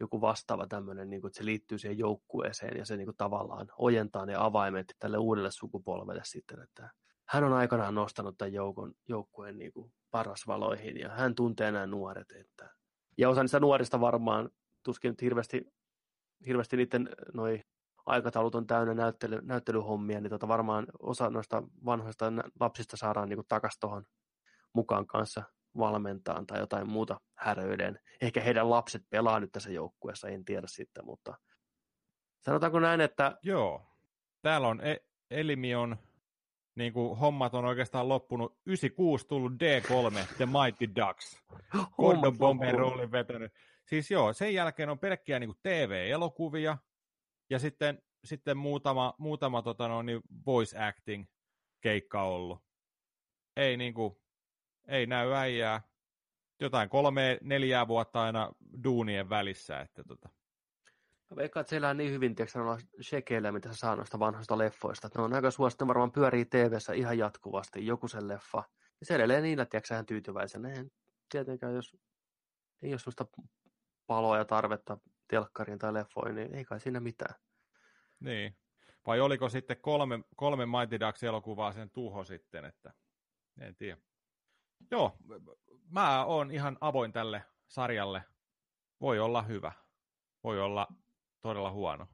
joku 0.00 0.20
vastaava 0.20 0.66
tämmöinen, 0.66 1.10
niin 1.10 1.20
kuin, 1.20 1.28
että 1.28 1.38
se 1.38 1.44
liittyy 1.44 1.78
siihen 1.78 1.98
joukkueeseen 1.98 2.78
ja 2.78 2.84
se 2.84 2.96
niin 2.96 3.06
kuin, 3.06 3.16
tavallaan 3.16 3.66
ojentaa 3.76 4.26
ne 4.26 4.34
avaimet 4.38 4.96
tälle 4.98 5.18
uudelle 5.18 5.50
sukupolvelle 5.50 6.22
sitten, 6.24 6.62
että 6.62 6.90
hän 7.28 7.44
on 7.44 7.52
aikanaan 7.52 7.94
nostanut 7.94 8.38
tämän 8.38 8.52
joukon, 8.52 8.94
joukkueen 9.08 9.58
niin 9.58 9.72
kuin, 9.72 9.92
parasvaloihin 10.10 10.96
ja 10.96 11.08
hän 11.08 11.34
tuntee 11.34 11.72
nämä 11.72 11.86
nuoret. 11.86 12.30
Että... 12.30 12.79
Ja 13.20 13.28
osa 13.28 13.42
niistä 13.42 13.60
nuorista 13.60 14.00
varmaan 14.00 14.50
tuskin 14.82 15.08
nyt 15.08 15.22
hirveästi, 15.22 15.72
hirveästi 16.46 16.76
niiden 16.76 17.08
noi 17.34 17.60
aikataulut 18.06 18.54
on 18.54 18.66
täynnä 18.66 18.94
näyttely, 18.94 19.40
näyttelyhommia, 19.42 20.20
niin 20.20 20.30
tota 20.30 20.48
varmaan 20.48 20.86
osa 20.98 21.30
noista 21.30 21.62
vanhoista 21.84 22.32
lapsista 22.60 22.96
saadaan 22.96 23.28
niin 23.28 23.42
takaisin 23.48 23.80
tuohon 23.80 24.04
mukaan 24.72 25.06
kanssa 25.06 25.42
valmentaan 25.78 26.46
tai 26.46 26.58
jotain 26.58 26.88
muuta 26.88 27.20
häröiden. 27.34 27.98
Ehkä 28.20 28.40
heidän 28.40 28.70
lapset 28.70 29.02
pelaa 29.10 29.40
nyt 29.40 29.52
tässä 29.52 29.70
joukkueessa, 29.70 30.28
en 30.28 30.44
tiedä 30.44 30.66
sitten, 30.66 31.04
mutta 31.04 31.34
sanotaanko 32.44 32.80
näin, 32.80 33.00
että... 33.00 33.38
Joo, 33.42 33.86
täällä 34.42 34.68
on 34.68 34.80
e- 34.80 35.04
Elimi 35.30 35.74
on, 35.74 35.96
niin 36.74 36.92
kuin 36.92 37.18
hommat 37.18 37.54
on 37.54 37.64
oikeastaan 37.64 38.08
loppunut, 38.08 38.58
96 38.66 39.26
tullut 39.26 39.52
D3, 39.52 40.34
The 40.36 40.46
Mighty 40.46 40.94
Ducks. 40.96 41.42
Gordon 41.96 42.38
Bomber 42.38 42.74
roolin 42.74 43.12
vetänyt. 43.12 43.52
Siis 43.86 44.10
joo, 44.10 44.32
sen 44.32 44.54
jälkeen 44.54 44.88
on 44.88 44.98
pelkkiä 44.98 45.38
niin 45.38 45.48
kuin 45.48 45.58
TV-elokuvia, 45.62 46.78
ja 47.50 47.58
sitten, 47.58 48.02
sitten 48.24 48.56
muutama, 48.56 49.14
muutama 49.18 49.62
tota 49.62 49.88
no, 49.88 50.02
niin 50.02 50.20
voice 50.46 50.78
acting 50.78 51.26
keikka 51.80 52.22
ollut. 52.22 52.62
Ei 53.56 53.76
niin 53.76 53.94
kuin, 53.94 54.16
ei 54.88 55.06
näy 55.06 55.32
äijää. 55.32 55.82
Jotain 56.60 56.88
kolme, 56.88 57.38
neljää 57.42 57.88
vuotta 57.88 58.22
aina 58.22 58.52
duunien 58.84 59.28
välissä. 59.28 59.80
Että 59.80 60.04
tota. 60.04 60.28
Veikkaan, 61.36 61.60
että 61.60 61.70
siellä 61.70 61.88
on 61.88 61.96
niin 61.96 62.12
hyvin 62.12 62.34
tiedätkö, 62.34 62.58
noilla 62.58 62.78
shekeillä, 63.02 63.52
mitä 63.52 63.68
sä 63.68 63.74
saa 63.74 63.96
noista 63.96 64.18
vanhoista 64.18 64.58
leffoista. 64.58 65.08
Ne 65.16 65.22
on 65.22 65.34
aika 65.34 65.50
suosittu, 65.50 65.88
varmaan 65.88 66.12
pyörii 66.12 66.44
tv 66.44 66.72
ihan 66.94 67.18
jatkuvasti, 67.18 67.86
joku 67.86 68.08
sen 68.08 68.28
leffa. 68.28 68.64
Ja 69.00 69.06
se 69.06 69.14
edelleen 69.14 69.42
niillä, 69.42 69.64
tiedätkö, 69.64 69.94
ihan 69.94 70.06
tyytyväisenä. 70.06 70.68
Eihän 70.68 70.90
tietenkään, 71.28 71.74
jos 71.74 71.96
ei 72.82 72.92
ole 72.92 72.98
sellaista 72.98 73.26
paloa 74.06 74.38
ja 74.38 74.44
tarvetta 74.44 74.98
telkkariin 75.28 75.78
tai 75.78 75.94
leffoihin, 75.94 76.34
niin 76.34 76.54
ei 76.54 76.64
kai 76.64 76.80
siinä 76.80 77.00
mitään. 77.00 77.34
Niin. 78.20 78.56
Vai 79.06 79.20
oliko 79.20 79.48
sitten 79.48 79.76
kolme, 79.80 80.20
kolme 80.36 80.66
Mighty 80.66 81.00
Ducks-elokuvaa 81.00 81.72
sen 81.72 81.90
tuho 81.90 82.24
sitten, 82.24 82.64
että 82.64 82.92
en 83.60 83.76
tiedä. 83.76 84.00
Joo, 84.90 85.16
mä 85.90 86.24
oon 86.24 86.50
ihan 86.50 86.78
avoin 86.80 87.12
tälle 87.12 87.44
sarjalle. 87.68 88.24
Voi 89.00 89.18
olla 89.18 89.42
hyvä. 89.42 89.72
Voi 90.44 90.60
olla 90.60 90.88
todella 91.40 91.70
huono. 91.70 92.06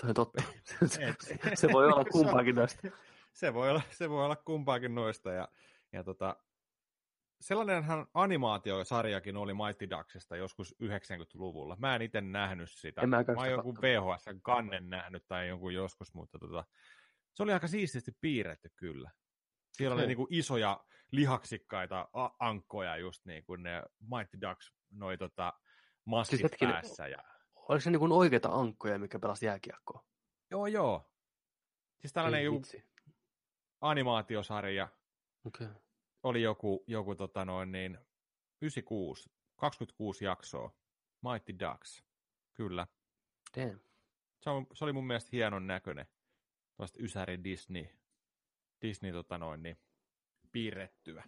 Toi 0.00 0.08
on 0.08 0.14
totta. 0.14 0.42
se, 0.86 1.14
se 1.54 1.68
voi 1.72 1.86
olla 1.86 2.04
kumpaakin 2.04 2.54
näistä. 2.54 2.88
Se 3.32 3.54
voi 3.54 3.70
olla, 3.70 3.82
se 3.90 4.10
voi 4.10 4.24
olla 4.24 4.36
kumpaakin 4.36 4.94
noista. 4.94 5.32
Ja, 5.32 5.48
ja 5.92 6.04
tota, 6.04 6.36
sellainenhan 7.40 8.06
animaatiosarjakin 8.14 9.36
oli 9.36 9.54
Mighty 9.54 9.90
Ducksista 9.90 10.36
joskus 10.36 10.74
90-luvulla. 10.82 11.76
Mä 11.80 11.96
en 11.96 12.02
itse 12.02 12.20
nähnyt 12.20 12.70
sitä. 12.70 13.00
En 13.00 13.08
mä, 13.08 13.16
mä 13.16 13.34
oon 13.36 13.50
jonkun 13.50 13.78
VHS-kannen 13.82 14.90
nähnyt 14.90 15.24
tai 15.28 15.48
jonkun 15.48 15.74
joskus, 15.74 16.14
mutta 16.14 16.38
tota, 16.38 16.64
se 17.34 17.42
oli 17.42 17.52
aika 17.52 17.68
siististi 17.68 18.12
piirretty 18.20 18.68
kyllä. 18.76 19.10
Siellä 19.72 19.94
oli 19.94 20.06
niin 20.06 20.16
kuin 20.16 20.28
isoja 20.30 20.84
lihaksikkaita 21.10 22.08
ankkoja, 22.38 22.96
just 22.96 23.24
niin 23.24 23.44
kuin 23.44 23.62
ne 23.62 23.82
Mighty 24.00 24.40
Ducks, 24.40 24.72
noi 24.90 25.18
tota, 25.18 25.52
maskit 26.04 26.38
siis 26.38 26.42
hetkinen, 26.42 26.74
päässä. 26.74 27.08
Ja... 27.08 27.33
Oliko 27.68 27.80
se 27.80 27.90
niin 27.90 28.12
oikeita 28.12 28.48
ankkoja, 28.48 28.98
mikä 28.98 29.18
pelasi 29.18 29.46
jääkiekkoa? 29.46 30.04
Joo, 30.50 30.66
joo. 30.66 31.10
Siis 32.00 32.12
tällainen 32.12 32.38
Ei, 32.40 32.44
joku 32.44 32.62
animaatiosarja. 33.80 34.88
Okay. 35.46 35.68
Oli 36.22 36.42
joku, 36.42 36.84
joku 36.86 37.14
tota 37.14 37.44
noin 37.44 37.72
niin, 37.72 37.98
96, 38.62 39.30
26 39.56 40.24
jaksoa. 40.24 40.70
Mighty 41.22 41.58
Ducks. 41.58 42.04
Kyllä. 42.54 42.86
Damn. 43.56 43.80
Se, 44.40 44.50
on, 44.50 44.66
se 44.74 44.84
oli 44.84 44.92
mun 44.92 45.06
mielestä 45.06 45.28
hienon 45.32 45.66
näköinen. 45.66 46.06
Tuosta 46.76 46.98
Ysäri 47.02 47.44
Disney, 47.44 47.86
Disney 48.82 49.12
tota 49.12 49.38
noin, 49.38 49.62
niin, 49.62 49.76
piirrettyä. 50.52 51.24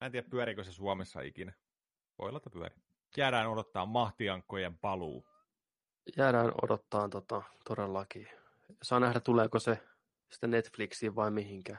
Mä 0.00 0.06
en 0.06 0.12
tiedä, 0.12 0.28
pyörikö 0.28 0.64
se 0.64 0.72
Suomessa 0.72 1.20
ikinä. 1.20 1.52
Voi 2.18 2.28
olla, 2.28 2.36
että 2.36 2.50
pyöri. 2.50 2.76
Jäädään 3.16 3.50
odottaa 3.50 3.86
mahtiankkojen 3.86 4.78
paluu. 4.78 5.28
Jäädään 6.16 6.52
odottaa 6.62 7.08
tota, 7.08 7.42
todellakin. 7.64 8.28
Saa 8.82 9.00
nähdä, 9.00 9.20
tuleeko 9.20 9.58
se 9.58 9.78
sitten 10.32 10.50
Netflixiin 10.50 11.16
vai 11.16 11.30
mihinkään. 11.30 11.78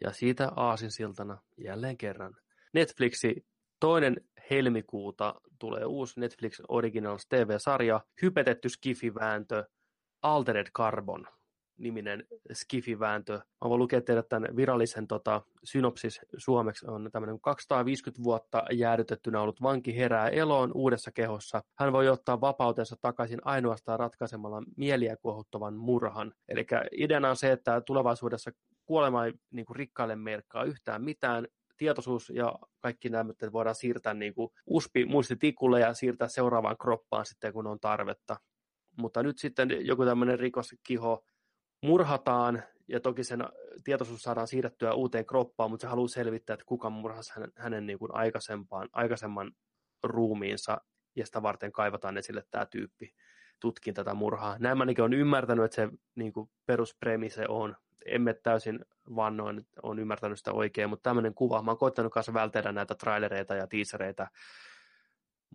Ja 0.00 0.12
siitä 0.12 0.52
aasinsiltana 0.56 1.38
jälleen 1.58 1.96
kerran. 1.96 2.36
Netflixi 2.72 3.46
toinen 3.80 4.16
helmikuuta 4.50 5.34
tulee 5.58 5.84
uusi 5.84 6.20
Netflix 6.20 6.60
Originals 6.68 7.26
TV-sarja, 7.26 8.00
hypetetty 8.22 8.68
skifivääntö 8.68 9.64
Altered 10.22 10.66
Carbon. 10.76 11.26
Niminen 11.78 12.24
Skifi-vääntö. 12.52 13.32
Mä 13.34 13.68
voin 13.68 13.78
lukea 13.78 14.00
teille 14.00 14.22
tämän 14.22 14.56
virallisen 14.56 15.06
tota, 15.06 15.42
synopsis 15.64 16.20
suomeksi. 16.36 16.86
On 16.86 17.10
tämmöinen 17.12 17.40
250 17.40 18.24
vuotta 18.24 18.62
jäädytettynä 18.72 19.40
ollut 19.40 19.62
vanki 19.62 19.96
herää 19.96 20.28
eloon 20.28 20.70
uudessa 20.74 21.12
kehossa. 21.12 21.62
Hän 21.78 21.92
voi 21.92 22.08
ottaa 22.08 22.40
vapautensa 22.40 22.96
takaisin 23.02 23.40
ainoastaan 23.44 23.98
ratkaisemalla 23.98 24.62
mieliä 24.76 25.16
kuohuttavan 25.16 25.74
murhan. 25.74 26.32
Eli 26.48 26.66
ideana 26.92 27.30
on 27.30 27.36
se, 27.36 27.52
että 27.52 27.80
tulevaisuudessa 27.80 28.50
kuolema 28.86 29.24
ei 29.24 29.32
niin 29.50 29.66
kuin 29.66 29.76
rikkaille 29.76 30.16
merkkaa 30.16 30.64
yhtään 30.64 31.04
mitään, 31.04 31.46
tietoisuus 31.76 32.30
ja 32.30 32.58
kaikki 32.80 33.08
nämä 33.08 33.32
voidaan 33.52 33.74
siirtää 33.74 34.14
niin 34.14 34.34
kuin 34.34 34.50
uspi 34.66 35.04
muistitikulle 35.04 35.80
ja 35.80 35.94
siirtää 35.94 36.28
seuraavaan 36.28 36.76
kroppaan 36.78 37.26
sitten, 37.26 37.52
kun 37.52 37.66
on 37.66 37.80
tarvetta. 37.80 38.36
Mutta 38.98 39.22
nyt 39.22 39.38
sitten 39.38 39.86
joku 39.86 40.04
tämmöinen 40.04 40.38
rikoskiho 40.38 41.24
murhataan, 41.84 42.62
ja 42.88 43.00
toki 43.00 43.24
sen 43.24 43.44
tietoisuus 43.84 44.22
saadaan 44.22 44.46
siirrettyä 44.46 44.92
uuteen 44.92 45.26
kroppaan, 45.26 45.70
mutta 45.70 45.84
se 45.84 45.88
haluaa 45.88 46.08
selvittää, 46.08 46.54
että 46.54 46.66
kuka 46.66 46.90
murhasi 46.90 47.32
hänen, 47.34 47.52
hänen 47.56 47.86
niin 47.86 47.98
kuin 47.98 48.14
aikaisempaan, 48.14 48.88
aikaisemman 48.92 49.52
ruumiinsa, 50.02 50.80
ja 51.16 51.26
sitä 51.26 51.42
varten 51.42 51.72
kaivataan 51.72 52.18
esille 52.18 52.44
tämä 52.50 52.66
tyyppi 52.66 53.14
tutkin 53.60 53.94
tätä 53.94 54.14
murhaa. 54.14 54.56
Näin 54.58 54.78
mä 54.78 54.86
on 55.02 55.12
ymmärtänyt, 55.12 55.64
että 55.64 55.74
se 55.74 55.88
niin 56.14 56.32
kuin 56.32 56.50
peruspremise 56.66 57.44
on, 57.48 57.76
emme 58.06 58.34
täysin 58.34 58.84
vannoin, 59.16 59.66
on 59.82 59.98
ymmärtänyt 59.98 60.38
sitä 60.38 60.52
oikein, 60.52 60.90
mutta 60.90 61.10
tämmöinen 61.10 61.34
kuva, 61.34 61.62
mä 61.62 61.70
oon 61.70 61.78
koittanut 61.78 62.12
kanssa 62.12 62.34
vältellä 62.34 62.72
näitä 62.72 62.94
trailereita 62.94 63.54
ja 63.54 63.66
teasereita, 63.66 64.26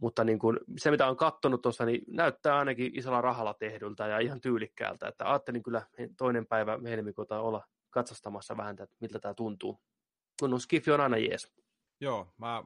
mutta 0.01 0.23
niin 0.23 0.39
kuin, 0.39 0.59
se, 0.77 0.91
mitä 0.91 1.07
on 1.07 1.17
katsonut 1.17 1.61
tuossa, 1.61 1.85
niin 1.85 2.01
näyttää 2.07 2.57
ainakin 2.57 2.99
isolla 2.99 3.21
rahalla 3.21 3.53
tehdyltä 3.53 4.07
ja 4.07 4.19
ihan 4.19 4.41
tyylikkäältä. 4.41 5.07
Että 5.07 5.29
ajattelin 5.29 5.63
kyllä 5.63 5.81
toinen 6.17 6.47
päivä 6.47 6.79
helmikuuta 6.83 7.39
olla 7.39 7.67
katsastamassa 7.89 8.57
vähän, 8.57 8.71
että 8.79 8.95
miltä 8.99 9.19
tämä 9.19 9.33
tuntuu. 9.33 9.81
Kun 10.39 10.53
on 10.53 10.61
Skifi 10.61 10.91
on 10.91 11.01
aina 11.01 11.17
jees. 11.17 11.53
Joo, 11.99 12.33
mä 12.37 12.63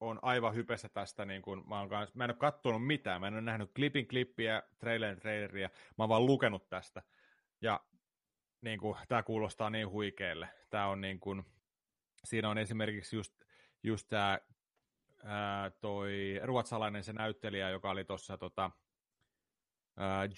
oon 0.00 0.18
aivan 0.22 0.54
hypessä 0.54 0.88
tästä. 0.88 1.24
Niin 1.24 1.42
kun 1.42 1.64
mä, 1.68 1.80
oon 1.80 1.88
mä 2.14 2.24
en 2.24 2.30
ole 2.30 2.36
katsonut 2.36 2.86
mitään. 2.86 3.20
Mä 3.20 3.28
en 3.28 3.34
ole 3.34 3.42
nähnyt 3.42 3.70
klipin 3.74 4.08
klippiä, 4.08 4.62
trailerin 4.78 5.20
traileria. 5.20 5.68
Mä 5.68 6.04
oon 6.04 6.08
vaan 6.08 6.26
lukenut 6.26 6.68
tästä. 6.68 7.02
Ja 7.60 7.80
niin 8.60 8.80
kuin, 8.80 8.96
tämä 9.08 9.22
kuulostaa 9.22 9.70
niin 9.70 9.90
huikealle. 9.90 10.48
Tämä 10.70 10.86
on 10.86 11.00
niin 11.00 11.20
kuin, 11.20 11.42
siinä 12.24 12.50
on 12.50 12.58
esimerkiksi 12.58 13.16
just, 13.16 13.34
just 13.82 14.08
tämä 14.08 14.38
ää, 15.26 15.70
toi 15.70 16.40
ruotsalainen 16.42 17.04
se 17.04 17.12
näyttelijä, 17.12 17.70
joka 17.70 17.90
oli 17.90 18.04
tuossa 18.04 18.38
tota, 18.38 18.70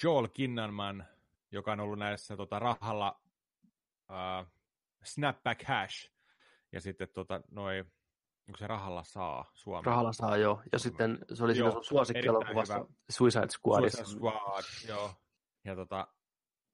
Joel 0.02 0.28
Kinnanman, 0.28 1.06
joka 1.52 1.72
on 1.72 1.80
ollut 1.80 1.98
näissä 1.98 2.36
tota, 2.36 2.58
rahalla 2.58 3.20
ää, 4.08 4.46
Snapback 5.04 5.62
Hash, 5.64 6.12
ja 6.72 6.80
sitten 6.80 7.08
tota, 7.08 7.40
noi, 7.50 7.78
onko 8.48 8.58
se 8.58 8.66
rahalla 8.66 9.04
saa 9.04 9.50
Suomessa? 9.54 9.90
Rahalla 9.90 10.12
saa, 10.12 10.36
joo. 10.36 10.62
Ja 10.72 10.78
sitten 10.78 11.18
se 11.32 11.44
oli 11.44 11.54
siinä 11.54 11.70
sun 11.70 11.84
suosikkielokuvassa 11.84 12.86
Suicide 13.10 13.48
Squadissa. 13.48 14.04
Suicide 14.04 14.18
Squad, 14.20 14.64
joo. 14.88 15.14
Ja, 15.64 15.76
tota, 15.76 16.08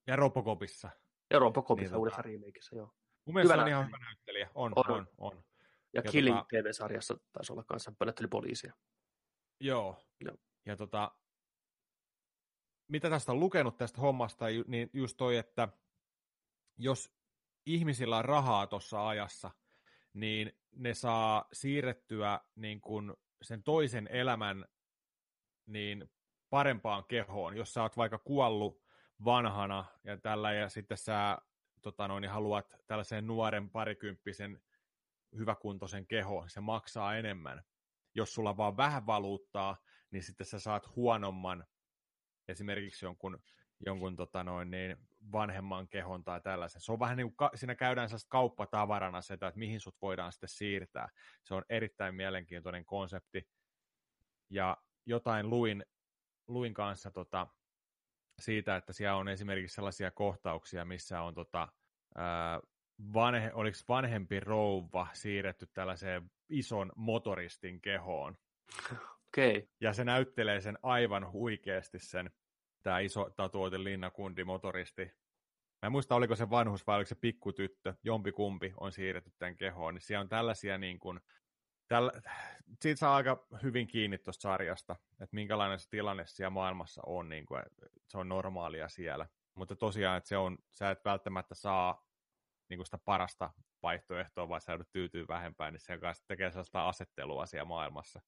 ja 0.07 0.15
Robocopissa. 0.15 0.89
Ja 1.29 1.39
Robocopissa 1.39 1.95
niin, 1.95 1.99
uudessa 1.99 2.17
tota, 2.17 2.29
remakeissa, 2.29 2.75
joo. 2.75 2.93
Mun 3.25 3.33
mielestä 3.33 3.53
hyvä 3.53 3.63
on 3.63 3.69
ihan 3.69 3.87
hyvä 3.87 3.97
näyttelijä. 3.97 4.49
On, 4.55 4.73
on, 4.75 4.85
on. 4.89 5.07
on. 5.17 5.43
Ja, 5.95 6.01
ja 6.05 6.11
Killing 6.11 6.35
tota, 6.37 6.47
TV-sarjassa 6.49 7.17
taisi 7.33 7.53
olla 7.53 7.63
kanssa 7.63 7.93
pölytteli 7.99 8.27
poliisia. 8.27 8.73
Joo. 9.59 9.97
joo. 10.19 10.35
Ja 10.65 10.77
tota, 10.77 11.11
mitä 12.87 13.09
tästä 13.09 13.31
on 13.31 13.39
lukenut 13.39 13.77
tästä 13.77 14.01
hommasta, 14.01 14.45
niin 14.67 14.89
just 14.93 15.17
toi, 15.17 15.37
että 15.37 15.67
jos 16.77 17.15
ihmisillä 17.65 18.17
on 18.17 18.25
rahaa 18.25 18.67
tuossa 18.67 19.07
ajassa, 19.07 19.51
niin 20.13 20.59
ne 20.71 20.93
saa 20.93 21.47
siirrettyä 21.53 22.39
niin 22.55 22.81
kun 22.81 23.17
sen 23.41 23.63
toisen 23.63 24.07
elämän 24.11 24.65
niin 25.65 26.11
parempaan 26.49 27.05
kehoon. 27.05 27.57
Jos 27.57 27.73
sä 27.73 27.81
oot 27.81 27.97
vaikka 27.97 28.17
kuollut 28.17 28.81
vanhana 29.25 29.85
ja 30.03 30.17
tällä 30.17 30.53
ja 30.53 30.69
sitten 30.69 30.97
sä 30.97 31.37
tota 31.81 32.07
noin, 32.07 32.29
haluat 32.29 32.75
tällaisen 32.87 33.27
nuoren 33.27 33.69
parikymppisen 33.69 34.61
hyväkuntoisen 35.37 36.07
keho, 36.07 36.45
se 36.47 36.61
maksaa 36.61 37.15
enemmän. 37.15 37.63
Jos 38.15 38.33
sulla 38.33 38.57
vaan 38.57 38.77
vähän 38.77 39.05
valuuttaa, 39.05 39.77
niin 40.11 40.23
sitten 40.23 40.47
sä 40.47 40.59
saat 40.59 40.95
huonomman, 40.95 41.65
esimerkiksi 42.47 43.05
jonkun, 43.05 43.39
jonkun 43.85 44.15
tota 44.15 44.43
noin, 44.43 44.71
niin 44.71 44.97
vanhemman 45.31 45.87
kehon 45.87 46.23
tai 46.23 46.41
tällaisen. 46.41 46.81
Se 46.81 46.91
on 46.91 46.99
vähän 46.99 47.17
niin 47.17 47.35
kuin, 47.35 47.49
siinä 47.55 47.75
käydään 47.75 48.09
sellaista 48.09 48.29
kauppatavarana 48.29 49.21
sitä, 49.21 49.47
että 49.47 49.59
mihin 49.59 49.79
sut 49.79 49.95
voidaan 50.01 50.31
sitten 50.31 50.49
siirtää. 50.49 51.09
Se 51.43 51.53
on 51.53 51.63
erittäin 51.69 52.15
mielenkiintoinen 52.15 52.85
konsepti. 52.85 53.49
Ja 54.49 54.77
jotain 55.05 55.49
luin, 55.49 55.85
luin 56.47 56.73
kanssa 56.73 57.11
tota, 57.11 57.47
siitä, 58.41 58.75
että 58.75 58.93
siellä 58.93 59.15
on 59.15 59.27
esimerkiksi 59.27 59.75
sellaisia 59.75 60.11
kohtauksia, 60.11 60.85
missä 60.85 61.21
on 61.21 61.33
tota, 61.35 61.67
ää, 62.15 62.59
vanhe, 63.13 63.51
oliko 63.53 63.77
vanhempi 63.89 64.39
rouva 64.39 65.07
siirretty 65.13 65.67
tällaiseen 65.73 66.31
ison 66.49 66.91
motoristin 66.95 67.81
kehoon. 67.81 68.37
Okay. 69.27 69.67
Ja 69.81 69.93
se 69.93 70.03
näyttelee 70.03 70.61
sen 70.61 70.77
aivan 70.83 71.31
huikeasti 71.31 71.99
sen, 71.99 72.31
tämä 72.83 72.99
iso 72.99 73.29
tatuoitin 73.29 73.83
linnakundi 73.83 74.43
motoristi. 74.43 75.05
Mä 75.81 75.87
en 75.87 75.91
muista, 75.91 76.15
oliko 76.15 76.35
se 76.35 76.49
vanhus 76.49 76.87
vai 76.87 76.95
oliko 76.95 77.09
se 77.09 77.15
pikkutyttö, 77.15 77.93
jompikumpi 78.03 78.73
on 78.77 78.91
siirretty 78.91 79.31
tämän 79.37 79.55
kehoon. 79.55 79.93
Niin 79.93 80.01
siellä 80.01 80.21
on 80.21 80.29
tällaisia 80.29 80.77
niin 80.77 80.99
kuin, 80.99 81.19
tällä, 81.87 82.11
siitä 82.81 82.99
saa 82.99 83.15
aika 83.15 83.47
hyvin 83.63 83.87
kiinni 83.87 84.17
tuosta 84.17 84.41
sarjasta, 84.41 84.95
että 85.11 85.35
minkälainen 85.35 85.79
se 85.79 85.89
tilanne 85.89 86.25
siellä 86.25 86.49
maailmassa 86.49 87.01
on, 87.05 87.29
niin 87.29 87.45
kuin, 87.45 87.63
se 88.07 88.17
on 88.17 88.29
normaalia 88.29 88.89
siellä. 88.89 89.27
Mutta 89.55 89.75
tosiaan, 89.75 90.17
että 90.17 90.27
se 90.27 90.37
on, 90.37 90.57
sä 90.71 90.91
et 90.91 91.05
välttämättä 91.05 91.55
saa 91.55 92.05
niin 92.69 92.77
kuin 92.77 92.85
sitä 92.85 92.97
parasta 92.97 93.53
vaihtoehtoa, 93.83 94.49
vaan 94.49 94.61
sä 94.61 94.71
joudut 94.71 94.91
tyytyy 94.91 95.27
vähempään, 95.27 95.73
niin 95.73 95.81
sen 95.81 95.99
kanssa 95.99 96.27
tekee 96.27 96.51
sellaista 96.51 96.87
asettelua 96.87 97.45
siellä 97.45 97.65
maailmassa. 97.65 98.21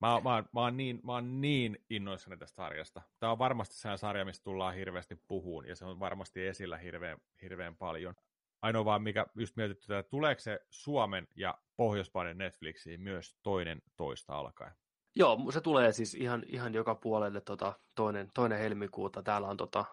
Mä, 0.00 0.20
mä, 0.24 0.44
mä, 0.52 0.60
oon 0.60 0.76
niin, 0.76 1.00
mä 1.04 1.12
oon 1.12 1.40
niin 1.40 1.84
innoissani 1.90 2.36
tästä 2.36 2.56
sarjasta. 2.56 3.02
Tämä 3.20 3.32
on 3.32 3.38
varmasti 3.38 3.74
sellainen 3.74 3.98
sarja, 3.98 4.24
mistä 4.24 4.44
tullaan 4.44 4.74
hirveästi 4.74 5.16
puhuun, 5.28 5.66
ja 5.66 5.76
se 5.76 5.84
on 5.84 6.00
varmasti 6.00 6.46
esillä 6.46 6.78
hirveän, 6.78 7.18
hirveän 7.42 7.76
paljon. 7.76 8.14
Ainoa 8.62 8.84
vaan, 8.84 9.02
mikä 9.02 9.26
just 9.34 9.56
mietitty, 9.56 9.96
että 9.96 10.10
tuleeko 10.10 10.40
se 10.40 10.60
Suomen 10.70 11.28
ja 11.36 11.58
Pohjoismaiden 11.76 12.38
Netflixiin 12.38 13.00
myös 13.00 13.36
toinen 13.42 13.82
toista 13.96 14.38
alkaen? 14.38 14.72
Joo, 15.16 15.50
se 15.50 15.60
tulee 15.60 15.92
siis 15.92 16.14
ihan, 16.14 16.42
ihan 16.46 16.74
joka 16.74 16.94
puolelle 16.94 17.40
tota, 17.40 17.72
toinen, 17.94 18.30
toinen 18.34 18.58
helmikuuta. 18.58 19.22
Täällä 19.22 19.48
on 19.48 19.56
tota, 19.56 19.84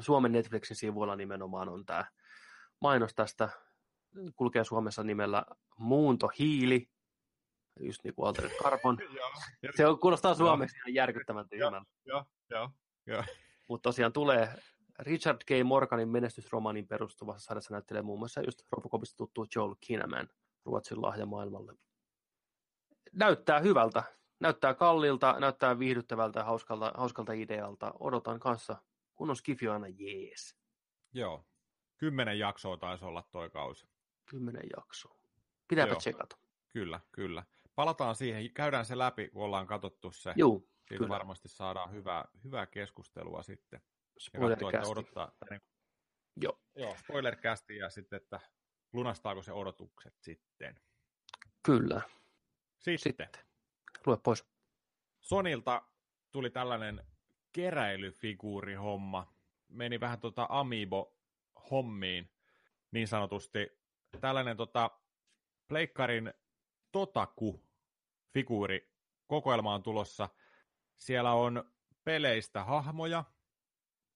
Suomen 0.00 0.32
Netflixin 0.32 0.76
sivuilla 0.76 1.16
nimenomaan 1.16 1.68
on 1.68 1.86
tämä 1.86 2.04
mainos 2.80 3.14
tästä 3.14 3.48
kulkee 4.36 4.64
Suomessa 4.64 5.02
nimellä 5.02 5.44
Muuntohiili, 5.78 6.90
just 7.80 8.04
niin 8.04 8.14
kuin 8.14 8.28
Altered 8.28 8.50
Carbon. 8.62 8.98
se 9.76 9.86
on, 9.86 9.98
kuulostaa 9.98 10.34
suomeksi 10.34 10.76
ihan 10.76 10.94
järkyttävän 10.94 11.48
tyhmältä. 11.48 11.90
Joo, 12.04 12.24
joo, 12.50 12.70
joo. 13.06 13.24
Mutta 13.68 13.88
tosiaan 13.88 14.12
tulee 14.12 14.48
Richard 14.98 15.38
K. 15.46 15.50
Morganin 15.64 16.08
menestysromaanin 16.08 16.88
perustuvassa 16.88 17.46
sarjassa 17.46 17.74
näyttelee 17.74 18.02
muun 18.02 18.18
muassa 18.18 18.40
just 18.40 18.62
Robocopista 18.72 19.16
tuttu 19.16 19.46
Joel 19.54 19.74
Kinnaman, 19.80 20.28
Ruotsin 20.64 21.02
lahja 21.02 21.26
maailmalle. 21.26 21.74
Näyttää 23.12 23.60
hyvältä, 23.60 24.02
näyttää 24.40 24.74
kallilta, 24.74 25.36
näyttää 25.40 25.78
viihdyttävältä 25.78 26.40
ja 26.40 26.44
hauskalta, 26.44 26.92
hauskalta 26.96 27.32
idealta. 27.32 27.92
Odotan 28.00 28.40
kanssa, 28.40 28.76
kun 29.14 29.30
on 29.30 29.36
Skifi 29.36 29.68
aina 29.68 29.86
jees. 29.88 30.56
Joo, 31.12 31.44
Kymmenen 31.96 32.38
jaksoa 32.38 32.76
taisi 32.76 33.04
olla 33.04 33.22
toi 33.22 33.50
kausi. 33.50 33.88
Kymmenen 34.26 34.66
jaksoa. 34.76 35.16
Pitääpä 35.68 35.92
Joo. 35.92 35.98
tsekata. 35.98 36.36
Kyllä, 36.68 37.00
kyllä. 37.12 37.44
Palataan 37.74 38.14
siihen, 38.14 38.52
käydään 38.54 38.84
se 38.84 38.98
läpi, 38.98 39.28
kun 39.28 39.44
ollaan 39.44 39.66
katsottu 39.66 40.10
se. 40.10 40.32
Joo, 40.36 40.58
Siitä 40.58 40.86
kyllä. 40.88 41.08
varmasti 41.08 41.48
saadaan 41.48 41.92
hyvää, 41.92 42.24
hyvää 42.44 42.66
keskustelua 42.66 43.42
sitten. 43.42 43.80
Spoilercasti. 44.18 44.90
odottaa, 44.90 45.32
niin, 45.50 45.60
Joo. 46.36 46.60
Joo, 46.76 46.96
spoilercasti 46.98 47.76
ja 47.76 47.90
sitten, 47.90 48.16
että 48.16 48.40
lunastaako 48.92 49.42
se 49.42 49.52
odotukset 49.52 50.14
sitten. 50.20 50.80
Kyllä. 51.62 52.00
Sitten. 52.78 52.98
sitten. 52.98 53.28
Lue 54.06 54.16
pois. 54.22 54.44
Sonilta 55.20 55.82
tuli 56.32 56.50
tällainen 56.50 57.06
keräilyfiguurihomma. 57.52 59.34
Meni 59.68 60.00
vähän 60.00 60.20
tuota 60.20 60.46
Amiibo 60.50 61.15
hommiin 61.70 62.32
niin 62.90 63.08
sanotusti. 63.08 63.78
Tällainen 64.20 64.56
tota, 64.56 64.90
Pleikkarin 65.68 66.34
Totaku-figuuri 66.92 68.90
kokoelma 69.26 69.74
on 69.74 69.82
tulossa. 69.82 70.28
Siellä 70.96 71.32
on 71.32 71.72
peleistä 72.04 72.64
hahmoja, 72.64 73.24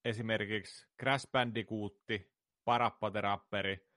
esimerkiksi 0.05 0.87
Crash 1.01 1.31
Bandicootti, 1.33 2.33
Parappa 2.65 3.11
the 3.11 3.21
Rapperi, 3.21 3.89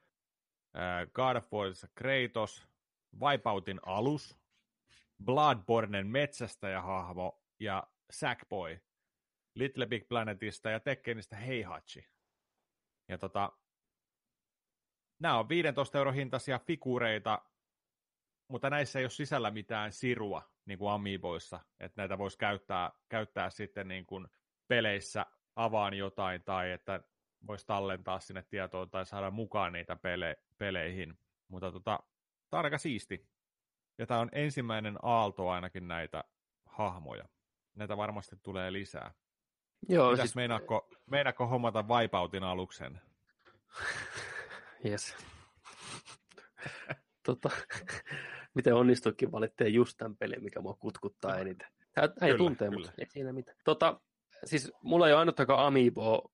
God 1.14 1.36
of 1.36 1.46
War's 1.46 1.92
Kratos, 1.96 2.68
Wipeoutin 3.20 3.80
alus, 3.86 4.38
Bloodbornen 5.26 6.08
metsästäjähahmo 6.08 7.44
ja 7.60 7.88
Sackboy, 8.12 8.80
Little 9.56 9.86
Big 9.86 10.08
Planetista 10.08 10.70
ja 10.70 10.80
Tekkenistä 10.80 11.36
Heihachi. 11.36 12.13
Ja 13.08 13.18
tota, 13.18 13.52
nämä 15.20 15.40
on 15.40 15.50
15 15.50 15.98
euro 15.98 16.12
hintaisia 16.12 16.60
figureita, 16.60 17.42
mutta 18.48 18.70
näissä 18.70 19.00
ei 19.00 19.06
ole 19.06 19.10
sisällä 19.10 19.52
mitään 19.52 19.92
sirua, 19.92 20.42
niin 20.66 20.80
kuin 20.80 20.92
Amiiboissa, 20.92 21.60
että 21.80 22.02
näitä 22.02 22.18
voisi 22.18 22.38
käyttää, 22.38 22.92
käyttää 23.10 23.50
sitten 23.50 23.88
niin 23.88 24.06
kuin 24.06 24.28
peleissä 24.68 25.26
avaan 25.56 25.94
jotain, 25.94 26.44
tai 26.44 26.72
että 26.72 27.04
voisi 27.48 27.68
tallentaa 27.68 28.20
sinne 28.20 28.44
tietoon 28.50 28.90
tai 28.90 29.06
saada 29.06 29.32
mukaan 29.32 29.74
niitä 29.74 29.94
pele- 29.96 30.44
peleihin. 30.58 31.18
Mutta 31.48 31.72
tota, 31.72 32.00
tämä 32.50 32.60
on 32.60 32.66
aika 32.66 32.78
siisti. 32.78 33.30
Ja 33.98 34.08
tämä 34.08 34.20
on 34.20 34.30
ensimmäinen 34.32 34.98
aalto 35.02 35.50
ainakin 35.50 35.88
näitä 35.88 36.24
hahmoja. 36.66 37.26
Näitä 37.76 37.98
varmasti 37.98 38.36
tulee 38.44 38.74
lisää. 38.74 39.14
Joo, 39.90 40.12
Mitäs 40.12 40.24
siis... 40.24 40.36
meinaako, 40.36 40.90
meinaako 41.06 41.48
hommata 41.48 41.88
vaipautin 41.88 42.44
aluksen? 42.44 43.02
Yes. 44.86 45.16
tota, 47.26 47.50
miten 48.56 48.76
onnistuikin 48.76 49.32
valitteen 49.32 49.74
just 49.74 49.98
tämän 49.98 50.18
pelin, 50.18 50.44
mikä 50.44 50.62
mua 50.62 50.74
kutkuttaa 50.74 51.38
eniten. 51.38 51.68
Tämä 51.94 52.08
ei 52.22 52.38
tuntee, 52.38 52.70
kyllä. 52.70 52.80
mutta 52.80 52.94
ei 52.98 53.10
siinä 53.10 53.34
mitään. 53.34 53.58
Tota, 53.64 54.02
siis 54.46 54.72
mulla 54.82 55.08
ei 55.08 55.14
ole 55.14 55.20
ainuttakaan 55.20 55.66
Amiibo, 55.66 56.32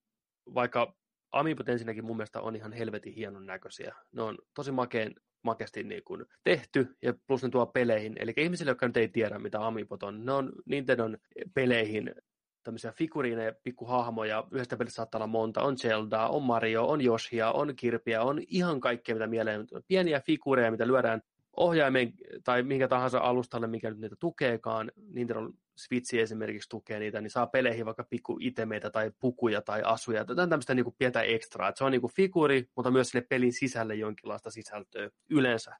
vaikka 0.54 0.94
Amiibot 1.32 1.68
ensinnäkin 1.68 2.04
mun 2.04 2.16
mielestä 2.16 2.40
on 2.40 2.56
ihan 2.56 2.72
helvetin 2.72 3.14
hienon 3.14 3.46
näköisiä. 3.46 3.94
Ne 4.12 4.22
on 4.22 4.38
tosi 4.54 4.72
makeen, 4.72 5.14
makeasti 5.42 5.82
niin 5.82 6.04
kuin 6.04 6.24
tehty, 6.44 6.96
ja 7.02 7.14
plus 7.26 7.42
ne 7.42 7.48
tuo 7.48 7.66
peleihin. 7.66 8.16
Eli 8.18 8.32
ihmisille, 8.36 8.70
jotka 8.70 8.86
nyt 8.86 8.96
ei 8.96 9.08
tiedä, 9.08 9.38
mitä 9.38 9.66
Amiibot 9.66 10.02
on, 10.02 10.24
ne 10.24 10.32
on 10.32 10.52
Nintendon 10.66 11.18
peleihin 11.54 12.14
tämmöisiä 12.62 12.92
figuriineja, 12.92 13.52
pikkuhahmoja, 13.62 14.44
yhdestä 14.50 14.76
pelistä 14.76 14.96
saattaa 14.96 15.18
olla 15.18 15.26
monta, 15.26 15.62
on 15.62 15.78
Zelda, 15.78 16.26
on 16.26 16.42
Mario, 16.42 16.86
on 16.86 17.00
Yoshia, 17.00 17.50
on 17.50 17.76
Kirpiä, 17.76 18.22
on 18.22 18.40
ihan 18.46 18.80
kaikkea, 18.80 19.14
mitä 19.14 19.26
mieleen, 19.26 19.66
pieniä 19.88 20.20
figureja, 20.20 20.70
mitä 20.70 20.86
lyödään 20.86 21.22
ohjaimen 21.56 22.12
tai 22.44 22.62
minkä 22.62 22.88
tahansa 22.88 23.18
alustalle, 23.18 23.66
mikä 23.66 23.90
nyt 23.90 23.98
niitä 23.98 24.16
tukeekaan, 24.20 24.92
Nintendo 25.12 25.50
Switch 25.76 26.14
esimerkiksi 26.14 26.68
tukee 26.68 26.98
niitä, 26.98 27.20
niin 27.20 27.30
saa 27.30 27.46
peleihin 27.46 27.86
vaikka 27.86 28.04
pikku 28.04 28.38
itemeitä 28.40 28.90
tai 28.90 29.12
pukuja 29.20 29.62
tai 29.62 29.82
asuja. 29.84 30.24
On 30.28 30.36
tämmöistä 30.36 30.74
niin 30.74 30.94
pientä 30.98 31.22
ekstraa. 31.22 31.68
Että 31.68 31.78
se 31.78 31.84
on 31.84 31.92
niin 31.92 32.00
kuin 32.00 32.12
figuri, 32.12 32.68
mutta 32.76 32.90
myös 32.90 33.08
sinne 33.08 33.26
pelin 33.28 33.52
sisälle 33.52 33.94
jonkinlaista 33.94 34.50
sisältöä 34.50 35.10
yleensä. 35.30 35.76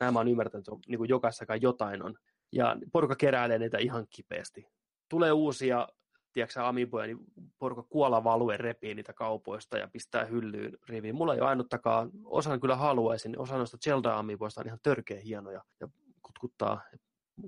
Nämä 0.00 0.20
on 0.20 0.28
ymmärtänyt, 0.28 0.68
että 0.68 0.88
niin 0.88 0.98
kuin 0.98 1.10
jotain 1.60 2.02
on. 2.02 2.14
Ja 2.52 2.76
porukka 2.92 3.16
keräilee 3.16 3.58
niitä 3.58 3.78
ihan 3.78 4.06
kipeästi. 4.10 4.66
Tulee 5.08 5.32
uusia 5.32 5.88
tiedätkö 6.36 6.66
Amiiboja, 6.66 7.06
niin 7.06 7.18
porukka 7.58 7.82
kuola 7.82 8.24
value 8.24 8.56
repii 8.56 8.94
niitä 8.94 9.12
kaupoista 9.12 9.78
ja 9.78 9.88
pistää 9.88 10.24
hyllyyn 10.24 10.78
riviin. 10.88 11.14
Mulla 11.14 11.34
ei 11.34 11.40
ole 11.40 11.48
ainuttakaan, 11.48 12.10
osan 12.24 12.60
kyllä 12.60 12.76
haluaisin, 12.76 13.38
osa 13.38 13.56
noista 13.56 13.78
Zelda 13.78 14.18
Amiiboista 14.18 14.60
on 14.60 14.66
ihan 14.66 14.78
törkeä 14.82 15.20
hienoja 15.20 15.64
ja 15.80 15.88
kutkuttaa, 16.22 16.80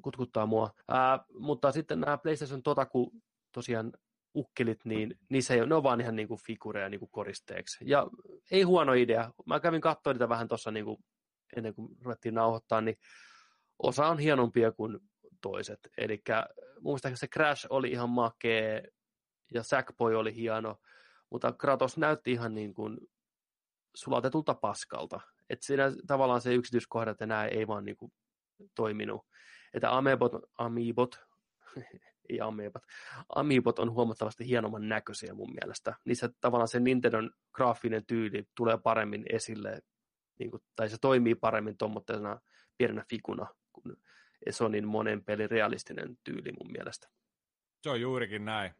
kutkuttaa 0.02 0.46
mua. 0.46 0.70
Ää, 0.88 1.24
mutta 1.38 1.72
sitten 1.72 2.00
nämä 2.00 2.18
PlayStation 2.18 2.62
Totaku 2.62 3.12
tosiaan 3.52 3.92
ukkelit, 4.34 4.84
niin 4.84 5.18
niissä 5.28 5.54
ei, 5.54 5.66
ne 5.66 5.74
on 5.74 5.82
vaan 5.82 6.00
ihan 6.00 6.16
niin 6.16 6.28
kuin 6.28 6.40
figureja 6.46 6.88
niin 6.88 7.00
kuin 7.00 7.10
koristeeksi. 7.10 7.78
Ja 7.80 8.06
ei 8.50 8.62
huono 8.62 8.92
idea. 8.92 9.30
Mä 9.46 9.60
kävin 9.60 9.80
katsoa 9.80 10.12
niitä 10.12 10.28
vähän 10.28 10.48
tuossa 10.48 10.70
niin 10.70 10.84
kuin, 10.84 11.04
ennen 11.56 11.74
kuin 11.74 11.88
ruvettiin 12.02 12.34
nauhoittaa, 12.34 12.80
niin 12.80 12.96
osa 13.78 14.06
on 14.06 14.18
hienompia 14.18 14.72
kuin 14.72 14.98
toiset. 15.40 15.80
Eli 15.98 16.22
mun 16.80 16.92
mielestä 16.92 17.10
se 17.14 17.26
Crash 17.26 17.66
oli 17.70 17.90
ihan 17.90 18.10
makee 18.10 18.82
ja 19.54 19.62
Sackboy 19.62 20.14
oli 20.14 20.34
hieno, 20.34 20.80
mutta 21.30 21.52
Kratos 21.52 21.98
näytti 21.98 22.32
ihan 22.32 22.54
niin 22.54 22.74
kuin 22.74 22.98
sulatetulta 23.94 24.54
paskalta. 24.54 25.20
Että 25.50 25.66
siinä 25.66 25.92
tavallaan 26.06 26.40
se 26.40 26.54
yksityiskohdat 26.54 27.22
enää 27.22 27.46
ei 27.46 27.66
vaan 27.66 27.84
niin 27.84 27.96
kuin 27.96 28.12
toiminut. 28.74 29.26
Että 29.74 29.96
Amebot, 29.96 30.32
Amiibot, 30.58 31.20
ei 32.30 32.38
Amiibot 33.34 33.78
on 33.78 33.92
huomattavasti 33.92 34.46
hienomman 34.46 34.88
näköisiä 34.88 35.34
mun 35.34 35.54
mielestä. 35.62 35.94
Niissä 36.04 36.30
tavallaan 36.40 36.68
se 36.68 36.80
Nintendon 36.80 37.30
graafinen 37.52 38.06
tyyli 38.06 38.44
tulee 38.54 38.78
paremmin 38.78 39.24
esille, 39.32 39.80
niin 40.38 40.50
kuin, 40.50 40.62
tai 40.76 40.88
se 40.88 40.96
toimii 41.00 41.34
paremmin 41.34 41.78
tuommoisena 41.78 42.40
pienenä 42.78 43.04
figuna 43.08 43.46
kuin 43.72 43.96
Sonin 44.50 44.88
monen 44.88 45.24
pelin 45.24 45.50
realistinen 45.50 46.18
tyyli 46.24 46.52
mun 46.52 46.72
mielestä. 46.72 47.08
Se 47.82 47.90
on 47.90 48.00
juurikin 48.00 48.44
näin. 48.44 48.72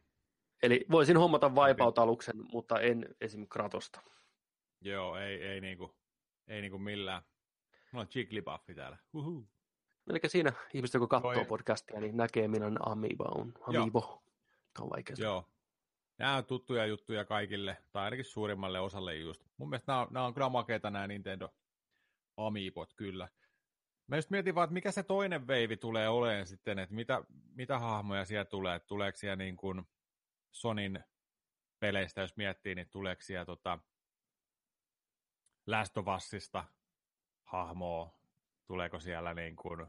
Eli 0.63 0.85
voisin 0.91 1.17
hommata 1.17 1.49
Wipeout-aluksen, 1.49 2.45
mutta 2.51 2.79
en 2.79 3.15
esim. 3.21 3.47
Kratosta. 3.47 4.01
Joo, 4.81 5.17
ei, 5.17 5.43
ei, 5.43 5.61
niinku, 5.61 5.95
ei 6.47 6.61
niinku 6.61 6.77
millään. 6.77 7.21
Mulla 7.91 8.01
on 8.01 8.09
Jigglypuffi 8.15 8.75
täällä. 8.75 8.97
Uhu. 9.13 9.47
Eli 10.09 10.19
siinä 10.27 10.53
ihmiset, 10.73 10.99
kun 10.99 11.09
katsoo 11.09 11.33
Toi... 11.33 11.45
podcastia, 11.45 11.99
niin 11.99 12.17
näkee, 12.17 12.47
minun 12.47 12.89
Amiibo 12.89 13.23
on. 13.23 13.53
Amiibo. 13.61 14.23
On 14.79 14.89
vaikea 14.89 15.15
Joo. 15.19 15.49
Nämä 16.17 16.35
on 16.35 16.45
tuttuja 16.45 16.85
juttuja 16.85 17.25
kaikille, 17.25 17.77
tai 17.91 18.03
ainakin 18.03 18.25
suurimmalle 18.25 18.79
osalle 18.79 19.15
just. 19.15 19.41
Mun 19.57 19.69
mielestä 19.69 19.91
nämä 19.91 20.01
on, 20.01 20.07
nämä 20.11 20.25
on 20.25 20.33
kyllä 20.33 20.49
makeita 20.49 20.91
nämä 20.91 21.07
Nintendo 21.07 21.49
Amiibot 22.37 22.93
kyllä. 22.93 23.27
Mä 24.09 24.15
just 24.15 24.29
mietin 24.29 24.55
vaan, 24.55 24.63
että 24.63 24.73
mikä 24.73 24.91
se 24.91 25.03
toinen 25.03 25.47
veivi 25.47 25.77
tulee 25.77 26.09
olemaan 26.09 26.47
sitten, 26.47 26.79
että 26.79 26.95
mitä, 26.95 27.23
mitä 27.55 27.79
hahmoja 27.79 28.25
siellä 28.25 28.45
tulee, 28.45 28.75
että 28.75 28.87
tuleeko 28.87 29.17
siellä 29.17 29.35
niin 29.35 29.57
kuin 29.57 29.83
Sonin 30.51 31.03
peleistä, 31.79 32.21
jos 32.21 32.37
miettii, 32.37 32.75
niin 32.75 32.89
tuleeko 32.89 33.21
siellä 33.21 33.45
tota 33.45 33.79
Last 35.67 35.97
of 35.97 36.05
Usista 36.17 36.65
hahmoa, 37.43 38.19
tuleeko 38.67 38.99
siellä 38.99 39.33
niin 39.33 39.55
kuin, 39.55 39.87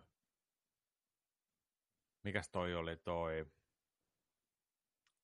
mikäs 2.22 2.48
toi 2.48 2.74
oli 2.74 2.96
toi, 2.96 3.46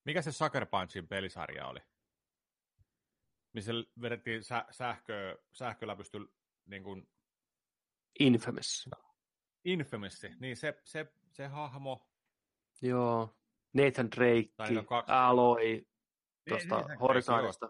mikä 0.05 0.23
se 0.23 0.33
Sucker 0.33 0.67
Punchin 0.67 1.09
pelisarja 1.09 1.67
oli? 1.67 1.81
Missä 3.53 3.73
vedettiin 4.01 4.45
sä, 4.45 4.65
sähkö, 4.71 5.43
sähköllä 5.53 5.97
pystyi 5.97 6.21
niin 6.67 6.83
kuin 6.83 7.09
Infamous. 8.19 8.89
Infamous, 9.65 10.27
niin 10.41 10.57
se, 10.57 10.81
se, 10.85 11.07
se 11.33 11.47
hahmo. 11.47 12.09
Joo. 12.83 13.37
Nathan 13.73 14.11
Drake, 14.11 14.75
no 14.75 14.85
Aloy, 15.07 15.87
tuosta 16.49 16.81
niin, 16.89 16.99
Horizontista. 16.99 17.69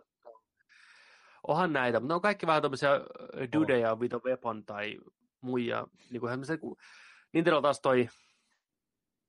Onhan 1.47 1.73
näitä, 1.73 2.01
mutta 2.01 2.13
ne 2.13 2.15
on 2.15 2.21
kaikki 2.21 2.47
vähän 2.47 2.63
tämmöisiä 2.63 2.91
dudeja, 3.53 3.93
oh. 3.93 3.99
a 3.99 4.21
weapon 4.25 4.65
tai 4.65 4.99
muija. 5.41 5.87
Niin 6.11 6.21
kuin 6.21 6.47
se, 6.47 6.57
kun 6.57 6.77
Nintendo 7.33 7.63
taas 7.63 7.81
toi 7.81 8.09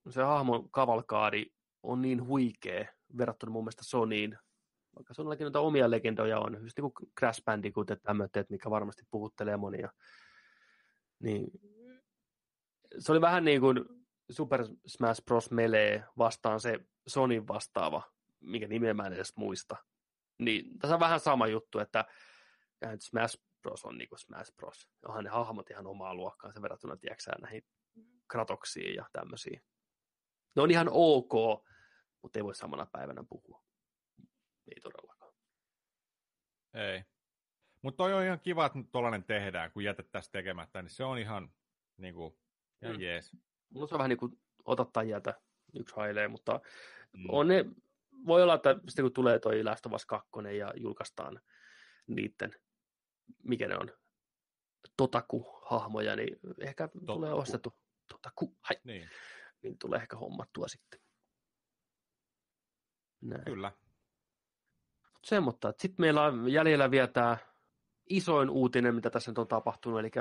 se 0.09 0.23
hahmon 0.23 0.69
kavalkaadi 0.71 1.45
on 1.83 2.01
niin 2.01 2.27
huikea 2.27 2.85
verrattuna 3.17 3.51
mun 3.51 3.63
mielestä 3.63 3.83
Sonyin. 3.85 4.37
Vaikka 4.95 5.13
Sonyllakin 5.13 5.45
noita 5.45 5.59
omia 5.59 5.91
legendoja 5.91 6.39
on, 6.39 6.57
just 6.63 6.77
niin 6.77 6.91
kuin 6.93 7.11
Crash 7.19 7.43
Bandicoot 7.43 7.89
ja 7.89 7.95
tämmöiset, 7.95 8.49
mikä 8.49 8.69
varmasti 8.69 9.03
puhuttelee 9.11 9.57
monia. 9.57 9.89
Niin, 11.19 11.51
se 12.99 13.11
oli 13.11 13.21
vähän 13.21 13.45
niin 13.45 13.61
kuin 13.61 13.85
Super 14.29 14.65
Smash 14.87 15.25
Bros. 15.25 15.51
Melee 15.51 16.03
vastaan 16.17 16.59
se 16.59 16.79
Sonin 17.07 17.47
vastaava, 17.47 18.03
mikä 18.39 18.67
nimeä 18.67 18.93
mä 18.93 19.07
en 19.07 19.13
edes 19.13 19.35
muista. 19.35 19.75
Niin 20.39 20.79
tässä 20.79 20.93
on 20.93 20.99
vähän 20.99 21.19
sama 21.19 21.47
juttu, 21.47 21.79
että 21.79 22.05
Smash 22.99 23.41
Bros. 23.61 23.85
on 23.85 23.97
niin 23.97 24.09
kuin 24.09 24.19
Smash 24.19 24.55
Bros. 24.55 24.89
Onhan 25.05 25.23
ne 25.23 25.29
hahmot 25.29 25.69
ihan 25.69 25.87
omaa 25.87 26.15
luokkaansa 26.15 26.61
verrattuna, 26.61 26.97
tiedätkö 26.97 27.31
näihin 27.41 27.63
kratoksiin 28.27 28.95
ja 28.95 29.09
tämmöisiin. 29.13 29.61
Ne 30.55 30.61
on 30.61 30.71
ihan 30.71 30.87
ok, 30.91 31.33
mutta 32.21 32.39
ei 32.39 32.43
voi 32.43 32.55
samana 32.55 32.85
päivänä 32.85 33.23
puhua. 33.29 33.63
Ei 34.75 34.81
todellakaan. 34.81 35.33
Ei. 36.73 37.03
Mutta 37.81 37.97
toi 37.97 38.13
on 38.13 38.23
ihan 38.23 38.39
kiva, 38.39 38.65
että 38.65 38.79
tuollainen 38.91 39.23
tehdään, 39.23 39.71
kun 39.71 39.83
jätettäisiin 39.83 40.31
tekemättä, 40.31 40.81
niin 40.81 40.89
se 40.89 41.03
on 41.03 41.17
ihan 41.17 41.51
niin 41.97 42.13
kuin, 42.13 42.37
ihan 42.81 42.95
mm. 42.95 43.01
jees. 43.01 43.37
Mulla 43.69 43.87
se 43.87 43.95
on 43.95 43.99
vähän 43.99 44.09
niin 44.09 44.17
kuin 44.17 44.39
ota 44.65 44.85
tai 44.85 45.09
jätä, 45.09 45.41
yksi 45.79 45.95
hailee, 45.95 46.27
mutta 46.27 46.59
mm. 47.13 47.25
on 47.29 47.47
ne, 47.47 47.65
voi 48.25 48.43
olla, 48.43 48.53
että 48.53 48.75
sitten 48.87 49.05
kun 49.05 49.13
tulee 49.13 49.39
toi 49.39 49.63
Last 49.63 49.85
of 49.85 49.93
Us 49.93 50.05
2 50.05 50.29
ja 50.57 50.73
julkaistaan 50.75 51.41
niiden, 52.07 52.55
mikä 53.43 53.67
ne 53.67 53.77
on, 53.77 53.91
Totaku-hahmoja, 54.97 56.15
niin 56.15 56.39
ehkä 56.59 56.87
Totaku. 56.87 57.05
tulee 57.05 57.33
ostettu 57.33 57.77
Totaku, 58.07 58.57
hai, 58.61 58.77
niin. 58.83 59.09
niin 59.61 59.77
tulee 59.79 59.99
ehkä 59.99 60.17
hommattua 60.17 60.67
sitten. 60.67 60.99
Näin. 63.21 63.43
Kyllä. 63.45 63.71
semmoista. 65.23 65.73
Sitten 65.77 66.03
meillä 66.03 66.23
on 66.23 66.49
jäljellä 66.49 66.91
vielä 66.91 67.07
tämä 67.07 67.37
isoin 68.09 68.49
uutinen, 68.49 68.95
mitä 68.95 69.09
tässä 69.09 69.31
nyt 69.31 69.37
on 69.37 69.47
tapahtunut, 69.47 69.99
eli 69.99 70.11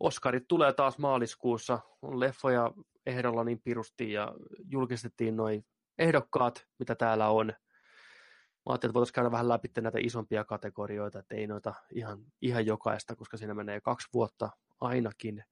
Oskarit 0.00 0.48
tulee 0.48 0.72
taas 0.72 0.98
maaliskuussa, 0.98 1.78
on 2.02 2.20
leffoja 2.20 2.72
ehdolla 3.06 3.44
niin 3.44 3.60
pirusti 3.64 4.12
ja 4.12 4.34
julkistettiin 4.70 5.36
noin 5.36 5.66
ehdokkaat, 5.98 6.66
mitä 6.78 6.94
täällä 6.94 7.28
on. 7.28 7.46
Mä 7.46 8.72
ajattelin, 8.72 8.90
että 8.90 8.94
voitaisiin 8.94 9.14
käydä 9.14 9.30
vähän 9.30 9.48
läpi 9.48 9.68
näitä 9.80 9.98
isompia 10.02 10.44
kategorioita, 10.44 11.18
että 11.18 11.34
ei 11.34 11.46
noita 11.46 11.74
ihan, 11.92 12.18
ihan 12.42 12.66
jokaista, 12.66 13.16
koska 13.16 13.36
siinä 13.36 13.54
menee 13.54 13.80
kaksi 13.80 14.08
vuotta 14.14 14.50
ainakin. 14.80 15.44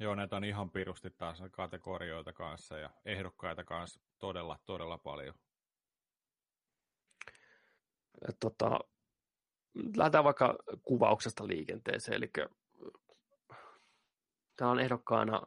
Joo, 0.00 0.14
näitä 0.14 0.36
on 0.36 0.44
ihan 0.44 0.70
pirusti 0.70 1.10
taas 1.10 1.42
kategorioita 1.50 2.32
kanssa 2.32 2.78
ja 2.78 2.90
ehdokkaita 3.04 3.64
kanssa 3.64 4.00
todella, 4.18 4.58
todella 4.64 4.98
paljon. 4.98 5.34
Et 8.28 8.36
tota, 8.40 8.80
lähdetään 9.96 10.24
vaikka 10.24 10.58
kuvauksesta 10.82 11.46
liikenteeseen, 11.46 12.16
eli 12.16 12.30
täällä 14.56 14.72
on 14.72 14.80
ehdokkaana 14.80 15.42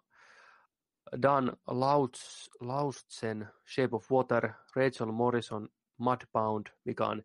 Dan 1.21 1.57
Lauts, 1.67 2.49
Laustsen 2.59 3.49
Shape 3.73 3.95
of 3.95 4.11
Water, 4.11 4.49
Rachel 4.75 5.11
Morrison 5.11 5.69
Mudbound, 5.97 6.67
mikä 6.83 7.05
on 7.05 7.23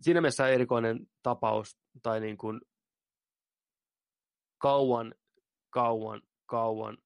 siinä 0.00 0.20
mielessä 0.20 0.48
erikoinen 0.48 1.10
tapaus, 1.22 1.78
tai 2.02 2.20
niin 2.20 2.38
kuin 2.38 2.60
kauan, 4.58 5.14
kauan, 5.70 6.22
kauan 6.46 6.98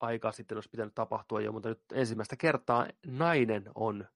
aikaa 0.00 0.32
sitten 0.32 0.56
olisi 0.56 0.68
pitänyt 0.68 0.94
tapahtua 0.94 1.40
jo, 1.40 1.52
mutta 1.52 1.68
nyt 1.68 1.82
ensimmäistä 1.92 2.36
kertaa 2.36 2.86
nainen 3.06 3.70
on 3.74 4.08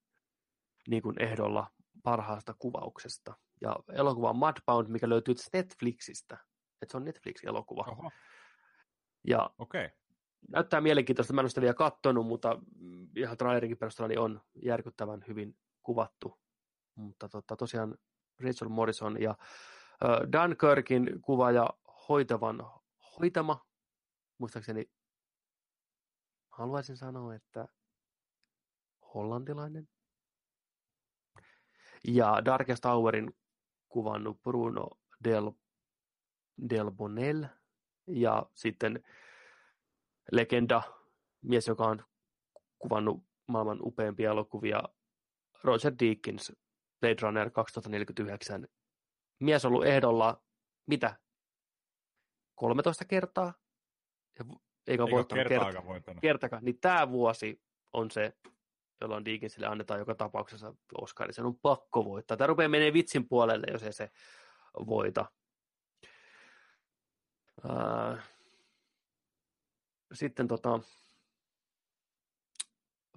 niin 0.88 1.02
kuin 1.02 1.22
ehdolla 1.22 1.70
parhaasta 2.02 2.54
kuvauksesta. 2.58 3.34
Ja 3.60 3.76
elokuva 3.92 4.30
on 4.30 4.36
Mudbound, 4.36 4.88
mikä 4.88 5.08
löytyy 5.08 5.34
Netflixistä. 5.52 6.34
Että 6.82 6.92
se 6.92 6.96
on 6.96 7.04
Netflix-elokuva. 7.04 7.84
Oho. 7.88 8.10
Ja 9.24 9.50
okay. 9.58 9.90
näyttää 10.48 10.80
mielenkiintoista. 10.80 11.32
Mä 11.32 11.40
en 11.40 11.44
ole 11.44 11.48
sitä 11.48 11.60
vielä 11.60 11.74
katsonut, 11.74 12.26
mutta 12.26 12.58
ihan 13.16 13.36
trailerinkin 13.36 13.78
perusteella 13.78 14.08
niin 14.08 14.18
on 14.18 14.40
järkyttävän 14.62 15.24
hyvin 15.28 15.56
kuvattu. 15.82 16.40
Mutta 16.94 17.28
tota, 17.28 17.56
tosiaan 17.56 17.98
Rachel 18.40 18.68
Morrison 18.68 19.22
ja 19.22 19.36
Dunkirkin 20.32 21.22
kuva 21.22 21.50
ja 21.50 21.70
hoitavan 22.08 22.62
hoitama, 23.18 23.66
muistaakseni 24.38 24.90
haluaisin 26.48 26.96
sanoa, 26.96 27.34
että 27.34 27.68
hollantilainen. 29.14 29.88
Ja 32.04 32.44
Darkest 32.44 32.84
Hourin 32.84 33.36
kuvannut 33.88 34.42
Bruno 34.42 34.88
Del, 35.24 35.52
Del 36.70 36.90
Bonel 36.90 37.46
ja 38.06 38.46
sitten 38.54 39.04
legenda, 40.32 40.82
mies, 41.42 41.68
joka 41.68 41.84
on 41.84 42.04
kuvannut 42.78 43.24
maailman 43.48 43.78
upeimpia 43.80 44.30
elokuvia, 44.30 44.82
Roger 45.64 45.92
Deakins, 46.00 46.52
Blade 47.00 47.16
Runner 47.22 47.50
2049. 47.50 48.68
Mies 49.40 49.64
on 49.64 49.72
ollut 49.72 49.86
ehdolla, 49.86 50.44
mitä, 50.86 51.18
13 52.54 53.04
kertaa? 53.04 53.54
Eikä 54.86 55.02
ole 55.02 55.10
voittanut 55.10 55.48
kertaakaan 55.48 55.86
voittanut. 55.86 56.20
Kertakaan. 56.20 56.64
Niin 56.64 56.80
tämä 56.80 57.10
vuosi 57.10 57.62
on 57.92 58.10
se, 58.10 58.32
jolloin 59.00 59.24
Deakinsille 59.24 59.66
annetaan 59.66 60.00
joka 60.00 60.14
tapauksessa 60.14 60.74
Oscar. 61.00 61.32
Se 61.32 61.42
on 61.42 61.56
pakko 61.56 62.04
voittaa. 62.04 62.36
Tämä 62.36 62.46
rupeaa 62.46 62.68
menee 62.68 62.92
vitsin 62.92 63.28
puolelle, 63.28 63.66
jos 63.72 63.82
ei 63.82 63.92
se 63.92 64.10
voita. 64.86 65.26
Sitten 70.12 70.48
tota, 70.48 70.80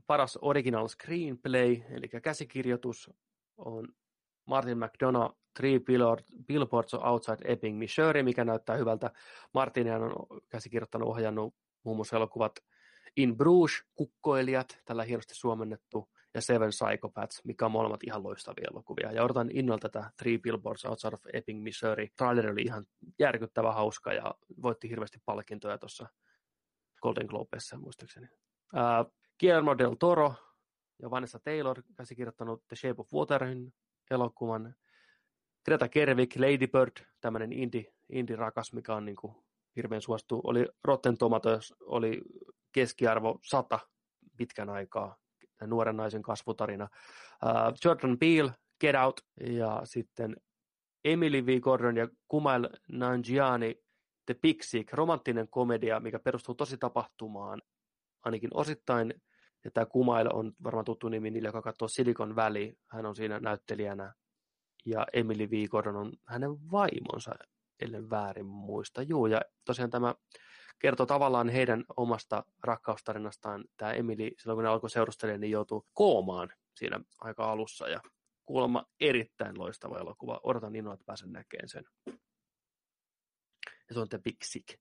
paras 0.07 0.39
original 0.41 0.88
screenplay, 0.88 1.81
eli 1.89 2.07
käsikirjoitus, 2.23 3.11
on 3.57 3.88
Martin 4.45 4.77
McDonough 4.77 5.39
Three 5.53 5.80
Billboards 6.45 6.93
Outside 6.93 7.51
Ebbing, 7.51 7.77
Missouri, 7.80 8.23
mikä 8.23 8.45
näyttää 8.45 8.76
hyvältä. 8.76 9.11
Martin 9.53 9.91
on 9.91 10.41
käsikirjoittanut, 10.49 11.10
ohjannut 11.10 11.56
muun 11.84 11.97
muassa 11.97 12.15
elokuvat 12.15 12.51
In 13.19 13.37
Bruges, 13.37 13.83
Kukkoilijat, 13.95 14.79
tällä 14.85 15.03
hienosti 15.03 15.35
suomennettu, 15.35 16.09
ja 16.33 16.41
Seven 16.41 16.69
Psychopaths, 16.69 17.41
mikä 17.45 17.65
on 17.65 17.71
molemmat 17.71 18.03
ihan 18.03 18.23
loistavia 18.23 18.67
elokuvia. 18.71 19.11
Ja 19.11 19.23
odotan 19.23 19.49
innolla 19.51 19.79
tätä 19.79 20.11
Three 20.17 20.37
Billboards 20.37 20.85
Outside 20.85 21.13
of 21.13 21.25
Ebbing, 21.33 21.63
Missouri. 21.63 22.07
Trailer 22.17 22.51
oli 22.51 22.61
ihan 22.61 22.85
järkyttävä 23.19 23.71
hauska 23.71 24.13
ja 24.13 24.35
voitti 24.61 24.89
hirveästi 24.89 25.19
palkintoja 25.25 25.77
tuossa 25.77 26.07
Golden 27.01 27.25
Globessa 27.25 27.77
muistaakseni. 27.77 28.27
Uh, 28.73 29.13
Guillermo 29.39 29.77
del 29.77 29.95
Toro 29.99 30.33
ja 31.01 31.11
Vanessa 31.11 31.39
Taylor 31.39 31.81
käsikirjoittanut 31.97 32.67
The 32.67 32.75
Shape 32.75 33.01
of 33.01 33.13
Waterin 33.13 33.73
elokuvan. 34.11 34.75
Greta 35.65 35.89
Gerwig, 35.89 36.35
Lady 36.35 36.67
Bird, 36.67 37.05
tämmöinen 37.21 37.53
indie, 37.53 37.93
indie-rakas, 38.09 38.73
mikä 38.73 38.95
on 38.95 39.05
niin 39.05 39.15
kuin 39.15 39.35
hirveän 39.75 40.01
suosittu. 40.01 40.41
Oli 40.43 40.65
Rotten 40.83 41.17
Tomatoes, 41.17 41.73
oli 41.81 42.21
keskiarvo 42.71 43.39
100 43.43 43.79
pitkän 44.37 44.69
aikaa, 44.69 45.15
nuoren 45.67 45.97
naisen 45.97 46.21
kasvutarina. 46.21 46.87
Uh, 47.43 47.77
Jordan 47.85 48.17
Peele, 48.19 48.51
Get 48.81 48.95
Out, 48.95 49.21
ja 49.41 49.81
sitten 49.83 50.35
Emily 51.05 51.45
V. 51.45 51.59
Gordon 51.59 51.97
ja 51.97 52.07
Kumail 52.27 52.69
Nanjiani, 52.91 53.75
The 54.25 54.35
Big 54.41 54.61
Sick, 54.63 54.93
romanttinen 54.93 55.47
komedia, 55.49 55.99
mikä 55.99 56.19
perustuu 56.19 56.55
tosi 56.55 56.77
tapahtumaan, 56.77 57.61
ainakin 58.25 58.49
osittain, 58.53 59.13
ja 59.65 59.71
tämä 59.71 59.85
Kumail 59.85 60.27
on 60.33 60.53
varmaan 60.63 60.85
tuttu 60.85 61.09
nimi 61.09 61.31
niille, 61.31 61.47
joka 61.47 61.61
katsoo 61.61 61.87
Silicon 61.87 62.35
Valley, 62.35 62.73
hän 62.87 63.05
on 63.05 63.15
siinä 63.15 63.39
näyttelijänä, 63.39 64.13
ja 64.85 65.07
Emily 65.13 65.49
V. 65.49 65.67
Gordon 65.67 65.95
on 65.95 66.13
hänen 66.27 66.71
vaimonsa, 66.71 67.35
ellen 67.79 68.09
väärin 68.09 68.45
muista. 68.45 69.01
Juu, 69.01 69.25
ja 69.25 69.41
tosiaan 69.65 69.89
tämä 69.89 70.15
kertoo 70.80 71.06
tavallaan 71.06 71.49
heidän 71.49 71.85
omasta 71.97 72.43
rakkaustarinastaan. 72.64 73.65
Tämä 73.77 73.91
Emily, 73.91 74.31
silloin 74.38 74.57
kun 74.57 74.64
ne 74.64 74.69
alkoi 74.69 74.89
seurustelemaan, 74.89 75.41
niin 75.41 75.51
joutui 75.51 75.81
koomaan 75.93 76.49
siinä 76.76 76.99
aika 77.22 77.51
alussa, 77.51 77.89
ja 77.89 78.01
kuulemma 78.45 78.85
erittäin 78.99 79.60
loistava 79.60 79.99
elokuva. 79.99 80.39
Odotan 80.43 80.76
innolla, 80.76 80.93
että 80.93 81.06
pääsen 81.06 81.31
näkemään 81.31 81.69
sen 81.69 81.85
ja 83.89 83.93
se 83.93 83.99
on 83.99 84.10
The 84.10 84.18
Big 84.18 84.38
Sick. 84.43 84.80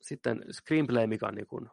Sitten 0.00 0.44
screenplay, 0.52 1.06
mikä 1.06 1.26
on 1.26 1.34
niin 1.34 1.46
kuin 1.46 1.70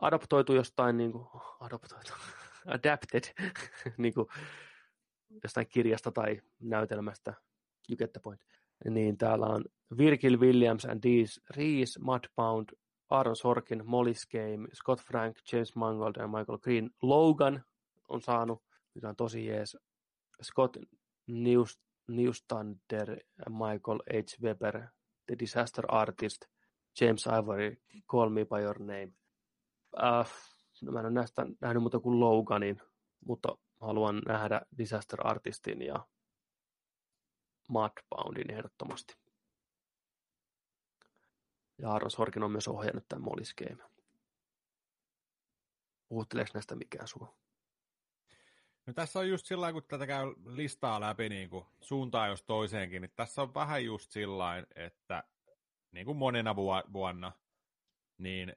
adaptoitu 0.00 0.54
jostain, 0.54 0.96
niin 0.96 1.12
kuin, 1.12 1.26
adaptoitu, 1.60 2.12
adapted, 2.66 3.24
niin 3.98 4.14
kuin 4.14 4.26
jostain 5.42 5.66
kirjasta 5.68 6.12
tai 6.12 6.42
näytelmästä, 6.60 7.34
you 7.90 7.96
get 7.96 8.12
the 8.12 8.20
point. 8.20 8.40
Niin 8.90 9.18
täällä 9.18 9.46
on 9.46 9.64
Virgil 9.98 10.40
Williams 10.40 10.84
and 10.84 11.02
Dees 11.02 11.40
Reese, 11.56 12.00
Mudbound, 12.00 12.78
Aaron 13.10 13.36
Sorkin, 13.36 13.84
Molly's 13.84 14.26
Game, 14.30 14.68
Scott 14.74 15.00
Frank, 15.00 15.36
James 15.52 15.74
Mangold 15.74 16.14
ja 16.18 16.26
Michael 16.26 16.58
Green. 16.58 16.90
Logan 17.02 17.64
on 18.08 18.20
saanut, 18.20 18.62
mikä 18.94 19.08
on 19.08 19.16
tosi 19.16 19.46
jees. 19.46 19.76
Scott 20.42 20.76
Neust, 21.26 21.80
Neustander 22.08 23.10
ja 23.10 23.50
Michael 23.50 23.98
H. 24.12 24.42
Weber 24.42 24.88
The 25.26 25.36
Disaster 25.38 25.84
Artist, 25.88 26.44
James 27.00 27.26
Ivory, 27.26 27.76
Call 28.10 28.30
Me 28.30 28.44
By 28.44 28.62
Your 28.62 28.78
Name. 28.78 29.12
Uh, 29.96 30.26
no 30.82 30.92
mä 30.92 31.00
en 31.00 31.06
ole 31.06 31.14
näistä 31.14 31.46
nähnyt 31.60 31.82
muuta 31.82 32.00
kuin 32.00 32.20
Loganin, 32.20 32.80
mutta 33.26 33.58
haluan 33.80 34.22
nähdä 34.26 34.60
Disaster 34.78 35.26
Artistin 35.26 35.82
ja 35.82 36.06
Mudboundin 37.68 38.50
ehdottomasti. 38.50 39.21
Ja 41.78 41.90
Aaron 41.90 42.10
Sorkin 42.10 42.42
on 42.42 42.52
myös 42.52 42.68
ohjannut 42.68 43.08
tämän 43.08 43.28
Molly's 43.28 43.64
Game. 43.64 43.82
Puhutteleeko 46.08 46.50
näistä 46.54 46.74
mikään 46.74 47.08
sua? 47.08 47.34
No 48.86 48.92
tässä 48.92 49.18
on 49.18 49.28
just 49.28 49.46
sillä 49.46 49.72
kun 49.72 49.82
tätä 49.82 50.06
käy 50.06 50.34
listaa 50.44 51.00
läpi 51.00 51.28
niin 51.28 51.50
kuin 51.50 51.66
suuntaan 51.80 52.28
jos 52.28 52.42
toiseenkin, 52.42 53.02
niin 53.02 53.12
tässä 53.16 53.42
on 53.42 53.54
vähän 53.54 53.84
just 53.84 54.10
sillä 54.10 54.64
että 54.74 55.24
niin 55.92 56.06
kuin 56.06 56.18
monena 56.18 56.56
vuonna, 56.92 57.32
niin 58.18 58.56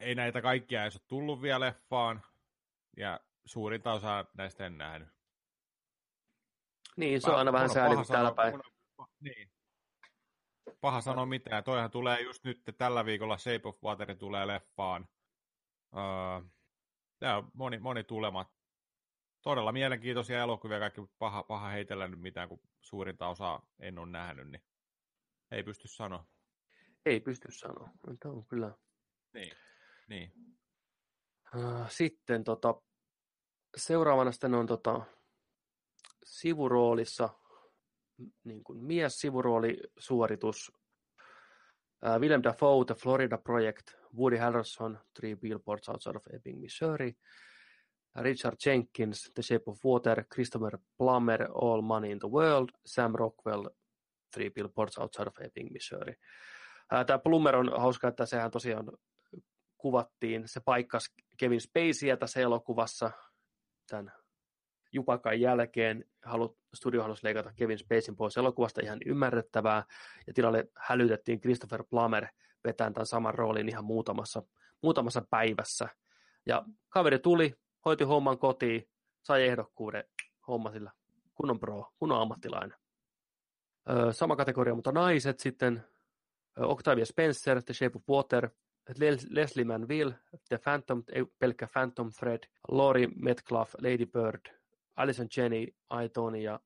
ei 0.00 0.14
näitä 0.14 0.42
kaikkia 0.42 0.82
edes 0.82 0.96
ole 0.96 1.02
tullut 1.08 1.42
vielä 1.42 1.66
leffaan, 1.66 2.22
ja 2.96 3.20
suurinta 3.44 3.92
osa 3.92 4.24
näistä 4.34 4.66
en 4.66 4.78
nähnyt. 4.78 5.08
Niin, 6.96 7.20
se 7.20 7.30
on 7.30 7.38
aina 7.38 7.52
vähän 7.52 7.70
sääli 7.70 8.06
täällä 8.06 8.32
päin. 8.32 8.60
niin. 9.20 9.50
Paha 10.80 11.00
sanoa 11.00 11.26
mitään. 11.26 11.64
Toihan 11.64 11.90
tulee 11.90 12.20
just 12.20 12.44
nyt 12.44 12.62
tällä 12.78 13.04
viikolla 13.04 13.38
Shape 13.38 13.68
of 13.68 13.82
Water 13.84 14.16
tulee 14.16 14.46
leffaan. 14.46 15.08
Öö, 15.96 16.48
ja 17.20 17.44
moni, 17.54 17.78
moni 17.78 18.04
tulemat 18.04 18.48
todella 19.42 19.72
mielenkiintoisia 19.72 20.42
elokuvia, 20.42 20.78
kaikki 20.78 21.00
paha, 21.18 21.42
paha 21.42 21.68
heitellä 21.68 22.08
nyt 22.08 22.20
mitään, 22.20 22.48
kun 22.48 22.60
suurinta 22.80 23.28
osaa 23.28 23.66
en 23.78 23.98
ole 23.98 24.10
nähnyt, 24.10 24.50
niin 24.50 24.64
ei 25.50 25.62
pysty 25.62 25.88
sanoa. 25.88 26.26
Ei 27.06 27.20
pysty 27.20 27.52
sanoa. 27.52 27.90
Tämä 28.20 28.34
on 28.34 28.46
kyllä. 28.46 28.74
Niin. 29.34 29.52
niin. 30.08 30.32
Äh, 31.56 31.90
sitten 31.90 32.44
tota, 32.44 32.82
seuraavana 33.76 34.32
sitten 34.32 34.54
on 34.54 34.66
tota, 34.66 35.00
sivuroolissa 36.24 37.28
niin 38.44 38.64
kuin 38.64 38.84
mies 38.84 39.20
sivuroolisuoritus. 39.20 40.72
Uh, 42.06 42.20
Willem 42.20 42.42
Dafoe, 42.42 42.84
The 42.84 42.94
Florida 42.94 43.38
Project, 43.38 43.92
Woody 44.16 44.36
Harrelson, 44.36 44.98
Three 45.14 45.36
Billboards 45.36 45.88
Outside 45.88 46.16
of 46.16 46.26
Ebbing, 46.34 46.60
Missouri, 46.60 47.12
Richard 48.20 48.56
Jenkins, 48.66 49.30
The 49.34 49.42
Shape 49.42 49.62
of 49.66 49.84
Water, 49.84 50.24
Christopher 50.34 50.78
Plummer, 50.98 51.48
All 51.54 51.82
Money 51.82 52.10
in 52.10 52.18
the 52.18 52.28
World, 52.28 52.68
Sam 52.86 53.14
Rockwell, 53.14 53.68
Three 54.34 54.50
Billboards 54.50 54.98
Outside 54.98 55.26
of 55.26 55.40
Ebbing, 55.40 55.72
Missouri. 55.72 56.14
Uh, 56.92 57.04
Tämä 57.06 57.18
Plummer 57.18 57.56
on 57.56 57.72
hauska, 57.76 58.08
että 58.08 58.26
sehän 58.26 58.50
tosiaan 58.50 58.92
kuvattiin, 59.78 60.42
se 60.46 60.60
paikkas 60.60 61.14
Kevin 61.36 61.60
Spaceyä 61.60 62.16
tässä 62.16 62.40
elokuvassa 62.40 63.10
tämän 63.90 64.12
Jupakan 64.92 65.40
jälkeen 65.40 66.04
halu, 66.24 66.58
studio 66.74 67.02
halusi 67.02 67.24
leikata 67.24 67.52
Kevin 67.56 67.78
Spacein 67.78 68.16
pois 68.16 68.36
elokuvasta 68.36 68.80
ihan 68.84 68.98
ymmärrettävää, 69.06 69.84
ja 70.26 70.32
tilalle 70.32 70.68
hälytettiin 70.76 71.40
Christopher 71.40 71.84
Plummer 71.90 72.26
vetämään 72.64 72.94
tämän 72.94 73.06
saman 73.06 73.34
roolin 73.34 73.68
ihan 73.68 73.84
muutamassa, 73.84 74.42
muutamassa 74.82 75.22
päivässä. 75.30 75.88
Ja 76.46 76.64
kaveri 76.88 77.18
tuli, 77.18 77.54
hoiti 77.84 78.04
homman 78.04 78.38
kotiin, 78.38 78.88
sai 79.22 79.46
ehdokkuuden 79.46 80.04
homma 80.48 80.70
sillä 80.70 80.90
kunnon 81.34 81.60
pro, 81.60 81.92
kunnon 81.98 82.20
ammattilainen. 82.20 82.78
Öö, 83.90 84.12
sama 84.12 84.36
kategoria, 84.36 84.74
mutta 84.74 84.92
naiset 84.92 85.40
sitten, 85.40 85.84
Octavia 86.58 87.06
Spencer, 87.06 87.62
The 87.62 87.74
Shape 87.74 87.96
of 87.96 88.08
Water, 88.08 88.50
Leslie 89.30 89.64
Manville, 89.64 90.14
The 90.48 90.58
Phantom, 90.58 91.04
pelkkä 91.38 91.66
Phantom 91.72 92.10
Thread, 92.18 92.40
Laurie 92.68 93.08
Metcalf, 93.16 93.74
Lady 93.82 94.06
Bird, 94.06 94.59
Alison 95.00 95.28
Jenny, 95.36 95.66
Aitoni 95.90 96.42
ja, 96.42 96.60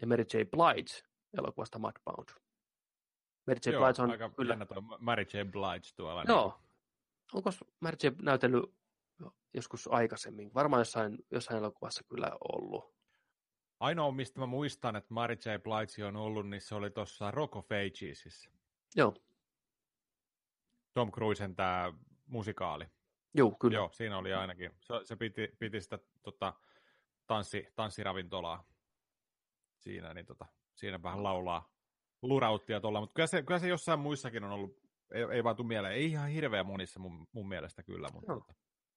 ja 0.00 0.06
Mary 0.06 0.24
J. 0.34 0.36
Blige 0.50 1.02
elokuvasta 1.38 1.78
Mudbound. 1.78 2.28
Mary 3.46 3.60
J. 3.66 3.70
Joo, 3.70 3.84
Blige 3.84 4.02
on 4.02 4.10
aika 4.10 4.30
kyllä... 4.30 4.66
tuo 4.66 4.80
Mary 4.98 5.22
J. 5.22 5.50
Blige 5.50 5.88
tuolla. 5.96 6.24
Joo. 6.28 6.48
Niin. 6.48 6.68
Onko 7.34 7.50
Mary 7.80 7.96
J. 8.02 8.06
näytellyt 8.22 8.78
joskus 9.54 9.88
aikaisemmin? 9.92 10.54
Varmaan 10.54 10.80
jossain, 10.80 11.18
jossain 11.30 11.58
elokuvassa 11.58 12.04
kyllä 12.04 12.30
ollut. 12.40 12.94
Ainoa, 13.80 14.12
mistä 14.12 14.40
mä 14.40 14.46
muistan, 14.46 14.96
että 14.96 15.14
Mary 15.14 15.34
J. 15.34 15.58
Blige 15.62 16.04
on 16.04 16.16
ollut, 16.16 16.48
niin 16.48 16.60
se 16.60 16.74
oli 16.74 16.90
tuossa 16.90 17.30
Rock 17.30 17.56
of 17.56 17.66
Agesissa. 17.72 18.50
Joo. 18.96 19.14
Tom 20.94 21.12
Cruisen 21.12 21.56
tämä 21.56 21.92
musikaali. 22.26 22.86
Joo, 23.34 23.50
kyllä. 23.50 23.74
Joo, 23.74 23.88
siinä 23.92 24.18
oli 24.18 24.34
ainakin. 24.34 24.70
Se, 24.80 24.94
se 25.04 25.16
piti, 25.16 25.48
piti 25.58 25.80
sitä 25.80 25.98
tota, 26.22 26.54
tanssi, 27.28 27.68
tanssiravintolaa 27.76 28.64
siinä, 29.78 30.14
niin 30.14 30.26
tota, 30.26 30.46
siinä 30.74 31.02
vähän 31.02 31.22
laulaa 31.22 31.70
lurauttia 32.22 32.80
tuolla, 32.80 33.00
mutta 33.00 33.14
kyllä 33.14 33.26
se, 33.26 33.42
kyllä 33.42 33.60
se 33.60 33.68
jossain 33.68 34.00
muissakin 34.00 34.44
on 34.44 34.50
ollut, 34.50 34.76
ei, 35.12 35.22
ei 35.32 35.44
vaan 35.44 35.56
tule 35.56 35.68
mieleen, 35.68 35.94
ei 35.94 36.10
ihan 36.10 36.28
hirveä 36.28 36.64
monissa 36.64 37.00
mun, 37.00 37.26
mun 37.32 37.48
mielestä 37.48 37.82
kyllä. 37.82 38.08
Mutta, 38.12 38.32
no. 38.32 38.42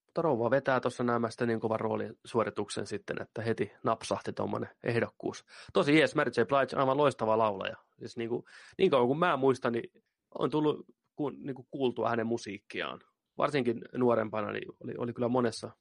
mutta 0.05 0.21
rouva 0.21 0.51
vetää 0.51 0.79
tuossa 0.79 1.03
nämä 1.03 1.29
niin 1.45 1.59
kovan 1.59 1.79
roolisuorituksen 1.79 2.87
sitten, 2.87 3.21
että 3.21 3.41
heti 3.41 3.71
napsahti 3.83 4.33
tuommoinen 4.33 4.69
ehdokkuus. 4.83 5.45
Tosi 5.73 5.97
jees, 5.97 6.15
Mary 6.15 6.31
J. 6.37 6.41
Blige, 6.41 6.75
aivan 6.75 6.97
loistava 6.97 7.37
laulaja. 7.37 7.75
Siis 7.99 8.17
niin, 8.17 8.29
kuin, 8.29 8.43
niin 8.77 8.91
kauan 8.91 9.07
kuin 9.07 9.19
mä 9.19 9.37
muistan, 9.37 9.73
niin 9.73 10.03
on 10.39 10.49
tullut 10.49 10.85
ku, 11.15 11.29
niin 11.29 11.55
kuin 11.55 11.67
kuultua 11.71 12.09
hänen 12.09 12.27
musiikkiaan. 12.27 13.01
Varsinkin 13.37 13.81
nuorempana 13.93 14.51
niin 14.51 14.71
oli, 14.79 14.93
oli 14.97 15.13
kyllä 15.13 15.27
monessa, 15.27 15.71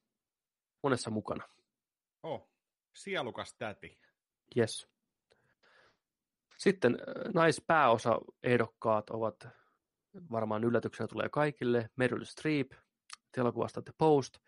monessa 0.82 1.10
mukana. 1.10 1.44
Oh, 2.22 2.50
sielukas 2.94 3.54
täti. 3.54 3.98
Yes. 4.56 4.88
Sitten 6.58 6.94
äh, 6.94 7.32
naispääosa 7.34 8.20
ehdokkaat 8.42 9.10
ovat 9.10 9.48
varmaan 10.30 10.64
yllätyksenä 10.64 11.06
tulee 11.06 11.28
kaikille. 11.28 11.90
Meryl 11.96 12.24
Streep, 12.24 12.72
elokuvasta 13.36 13.82
The 13.82 13.92
Post, 13.98 14.38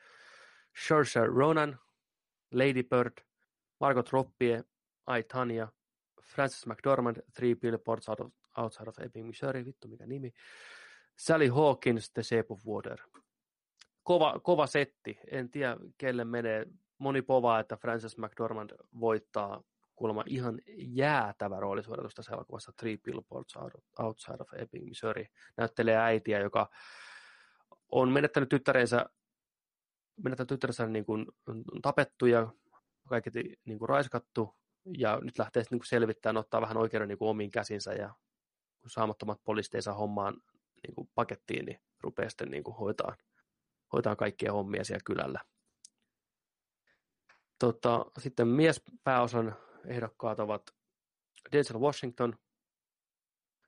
Saoirse 0.88 1.26
Ronan, 1.26 1.78
Lady 2.52 2.82
Bird, 2.82 3.24
Margot 3.80 4.12
Robbie, 4.12 4.64
I, 5.18 5.22
Tanya, 5.22 5.68
Frances 6.22 6.66
McDormand, 6.66 7.16
Three 7.34 7.54
Billboards 7.54 8.08
out 8.08 8.20
of, 8.20 8.32
Outside 8.58 8.88
of 8.88 8.98
Ebbing, 8.98 9.26
Missouri, 9.26 9.64
vittu 9.64 9.88
mikä 9.88 10.06
nimi, 10.06 10.32
Sally 11.18 11.48
Hawkins, 11.48 12.10
The 12.10 12.22
Shape 12.22 12.46
of 12.48 12.66
Water. 12.66 12.98
Kova, 14.02 14.40
kova 14.42 14.66
setti, 14.66 15.18
en 15.30 15.50
tiedä 15.50 15.76
kelle 15.98 16.24
menee 16.24 16.66
moni 17.02 17.22
povaa, 17.22 17.60
että 17.60 17.76
Frances 17.76 18.18
McDormand 18.18 18.70
voittaa 19.00 19.62
kuulemma 19.96 20.24
ihan 20.26 20.60
jäätävä 20.76 21.60
roolisuoritus 21.60 22.14
tässä 22.14 22.32
elokuvassa 22.32 22.72
Three 22.76 22.96
Billboards 22.96 23.54
Outside 23.98 24.36
of 24.40 24.54
Ebbing, 24.54 24.84
Missouri. 24.84 25.26
Näyttelee 25.56 25.96
äitiä, 25.96 26.40
joka 26.40 26.70
on 27.88 28.08
menettänyt 28.08 28.48
tyttärensä, 28.48 29.06
menettänyt 30.16 30.48
tyttärensä 30.48 30.86
niin 30.86 31.04
kuin 31.04 31.26
tapettu 31.82 32.26
ja 32.26 32.52
kaikki 33.08 33.30
niin 33.64 33.78
kuin 33.78 33.88
raiskattu 33.88 34.54
ja 34.98 35.18
nyt 35.22 35.38
lähtee 35.38 35.62
niin 35.70 35.80
selvittämään, 35.84 36.36
ottaa 36.36 36.60
vähän 36.60 36.76
oikeuden 36.76 37.08
niin 37.08 37.18
kuin 37.18 37.28
omiin 37.28 37.50
käsinsä 37.50 37.92
ja 37.92 38.14
kun 38.80 38.90
saamattomat 38.90 39.40
saa 39.80 39.94
hommaan 39.94 40.34
niin 40.86 40.94
kuin 40.94 41.10
pakettiin, 41.14 41.66
niin 41.66 41.80
rupeaa 42.00 42.30
sitten 42.30 42.50
niin 42.50 42.64
kuin 42.64 42.76
hoitaa, 42.76 43.16
hoitaa 43.92 44.16
kaikkia 44.16 44.52
hommia 44.52 44.84
siellä 44.84 45.02
kylällä. 45.04 45.40
Tota, 47.62 48.06
sitten 48.18 48.48
miespääosan 48.48 49.56
ehdokkaat 49.86 50.40
ovat 50.40 50.62
Denzel 51.52 51.80
Washington 51.80 52.38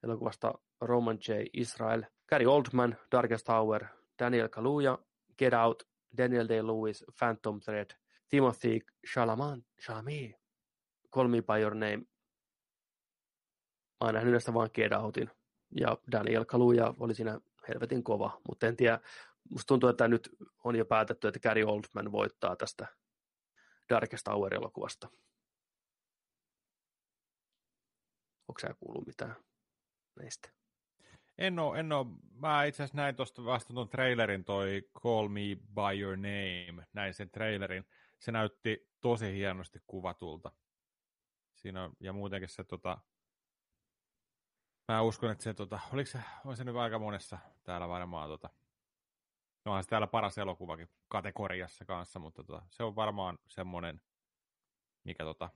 elokuvasta 0.02 0.54
Roman 0.80 1.16
J. 1.16 1.32
Israel, 1.52 2.02
Gary 2.28 2.46
Oldman, 2.46 2.96
Darkest 3.12 3.44
Tower, 3.46 3.84
Daniel 4.18 4.48
Kaluuya, 4.48 4.98
Get 5.38 5.52
Out, 5.52 5.82
Daniel 6.16 6.48
Day-Lewis, 6.48 7.04
Phantom 7.18 7.60
Thread, 7.60 7.90
Timothy 8.28 8.80
Chalamet, 9.12 9.64
Chalamet, 9.82 10.32
Call 11.14 11.28
Me 11.28 11.42
By 11.42 11.60
Your 11.60 11.74
Name. 11.74 11.96
Mä 11.96 12.06
oon 14.00 14.14
nähnyt 14.14 14.54
vaan 14.54 14.70
Get 14.74 14.92
Outin. 14.92 15.30
Ja 15.80 15.98
Daniel 16.12 16.44
Kaluuya 16.44 16.94
oli 17.00 17.14
siinä 17.14 17.40
helvetin 17.68 18.04
kova, 18.04 18.40
mutta 18.48 18.66
en 18.66 18.76
tiedä, 18.76 19.00
musta 19.50 19.66
tuntuu, 19.66 19.88
että 19.88 20.08
nyt 20.08 20.28
on 20.64 20.76
jo 20.76 20.84
päätetty, 20.84 21.28
että 21.28 21.40
Gary 21.40 21.62
Oldman 21.62 22.12
voittaa 22.12 22.56
tästä 22.56 22.86
Darkest 23.94 24.28
Hour-elokuvasta. 24.28 25.08
Onko 28.48 28.58
sä 28.60 28.74
kuullut 28.78 29.06
mitään 29.06 29.36
näistä? 30.16 30.48
En 31.38 31.58
ole, 31.58 31.80
en 31.80 31.92
ole. 31.92 32.06
Mä 32.32 32.64
itse 32.64 32.82
asiassa 32.82 32.96
näin 32.96 33.16
tuosta 33.16 33.44
vasta 33.44 33.74
tuon 33.74 33.88
trailerin, 33.88 34.44
toi 34.44 34.82
Call 35.02 35.28
Me 35.28 35.40
By 35.74 36.00
Your 36.00 36.16
Name, 36.16 36.86
näin 36.92 37.14
sen 37.14 37.30
trailerin. 37.30 37.84
Se 38.18 38.32
näytti 38.32 38.90
tosi 39.00 39.32
hienosti 39.32 39.78
kuvatulta. 39.86 40.52
Siinä 41.54 41.84
on, 41.84 41.92
ja 42.00 42.12
muutenkin 42.12 42.48
se 42.48 42.64
tota, 42.64 42.98
mä 44.88 45.02
uskon, 45.02 45.30
että 45.30 45.44
se 45.44 45.54
tota, 45.54 45.80
oliko 45.92 46.10
se, 46.10 46.20
on 46.44 46.56
se 46.56 46.64
nyt 46.64 46.76
aika 46.76 46.98
monessa 46.98 47.38
täällä 47.62 47.88
varmaan 47.88 48.28
tota, 48.28 48.50
onhan 49.70 49.84
se 49.84 49.88
täällä 49.88 50.06
paras 50.06 50.38
elokuvakin 50.38 50.88
kategoriassa 51.08 51.84
kanssa, 51.84 52.18
mutta 52.18 52.44
tota, 52.44 52.62
se 52.70 52.82
on 52.82 52.96
varmaan 52.96 53.38
semmoinen, 53.46 54.00
mikä 55.04 55.24
tota, 55.24 55.50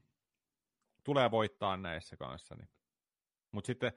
tulee 1.05 1.31
voittaa 1.31 1.77
näissä 1.77 2.17
kanssa. 2.17 2.55
Niin. 2.55 2.69
Mutta 3.53 3.67
sitten 3.67 3.93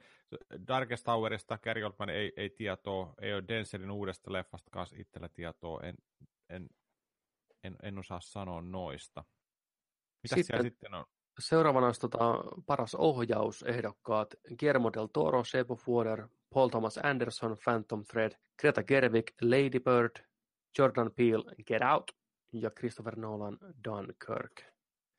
Darkest 0.68 1.04
Towerista 1.04 1.58
Gary 1.58 1.82
Oldman 1.82 2.10
ei, 2.10 2.32
ei 2.36 2.50
tietoa, 2.50 3.14
ei 3.20 3.34
ole 3.34 3.44
Denzelin 3.48 3.90
uudesta 3.90 4.32
leffasta 4.32 4.70
kanssa 4.70 4.96
itsellä 4.98 5.28
tietoa, 5.28 5.80
en, 5.82 5.94
en, 6.48 6.70
en, 7.64 7.76
en 7.82 7.98
osaa 7.98 8.20
sanoa 8.20 8.62
noista. 8.62 9.24
Mitä 10.22 10.36
sitten, 10.36 10.44
siellä 10.44 10.62
sitten 10.62 10.94
on? 10.94 11.04
Seuraavana 11.38 11.92
tota, 12.00 12.18
paras 12.66 12.94
ohjausehdokkaat 12.94 14.34
Guillermo 14.58 14.90
del 14.92 15.06
Toro, 15.12 15.44
Shape 15.44 15.72
of 15.72 15.88
Water, 15.88 16.28
Paul 16.54 16.68
Thomas 16.68 16.98
Anderson, 17.02 17.56
Phantom 17.64 18.04
Thread, 18.04 18.32
Greta 18.60 18.82
Gerwig, 18.82 19.30
Lady 19.42 19.80
Bird, 19.80 20.24
Jordan 20.78 21.10
Peele, 21.16 21.54
Get 21.66 21.82
Out 21.82 22.10
ja 22.52 22.70
Christopher 22.70 23.18
Nolan, 23.18 23.58
Dunkirk. 23.84 24.62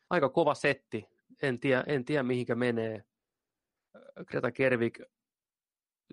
Aika 0.10 0.30
kova 0.30 0.54
setti. 0.54 1.06
En 1.42 1.60
tiedä, 1.60 1.84
en 1.88 2.06
tiedä 2.06 2.24
mihinkä 2.24 2.56
menee. 2.56 3.04
Greta 4.28 4.52
Gerwig 4.52 5.00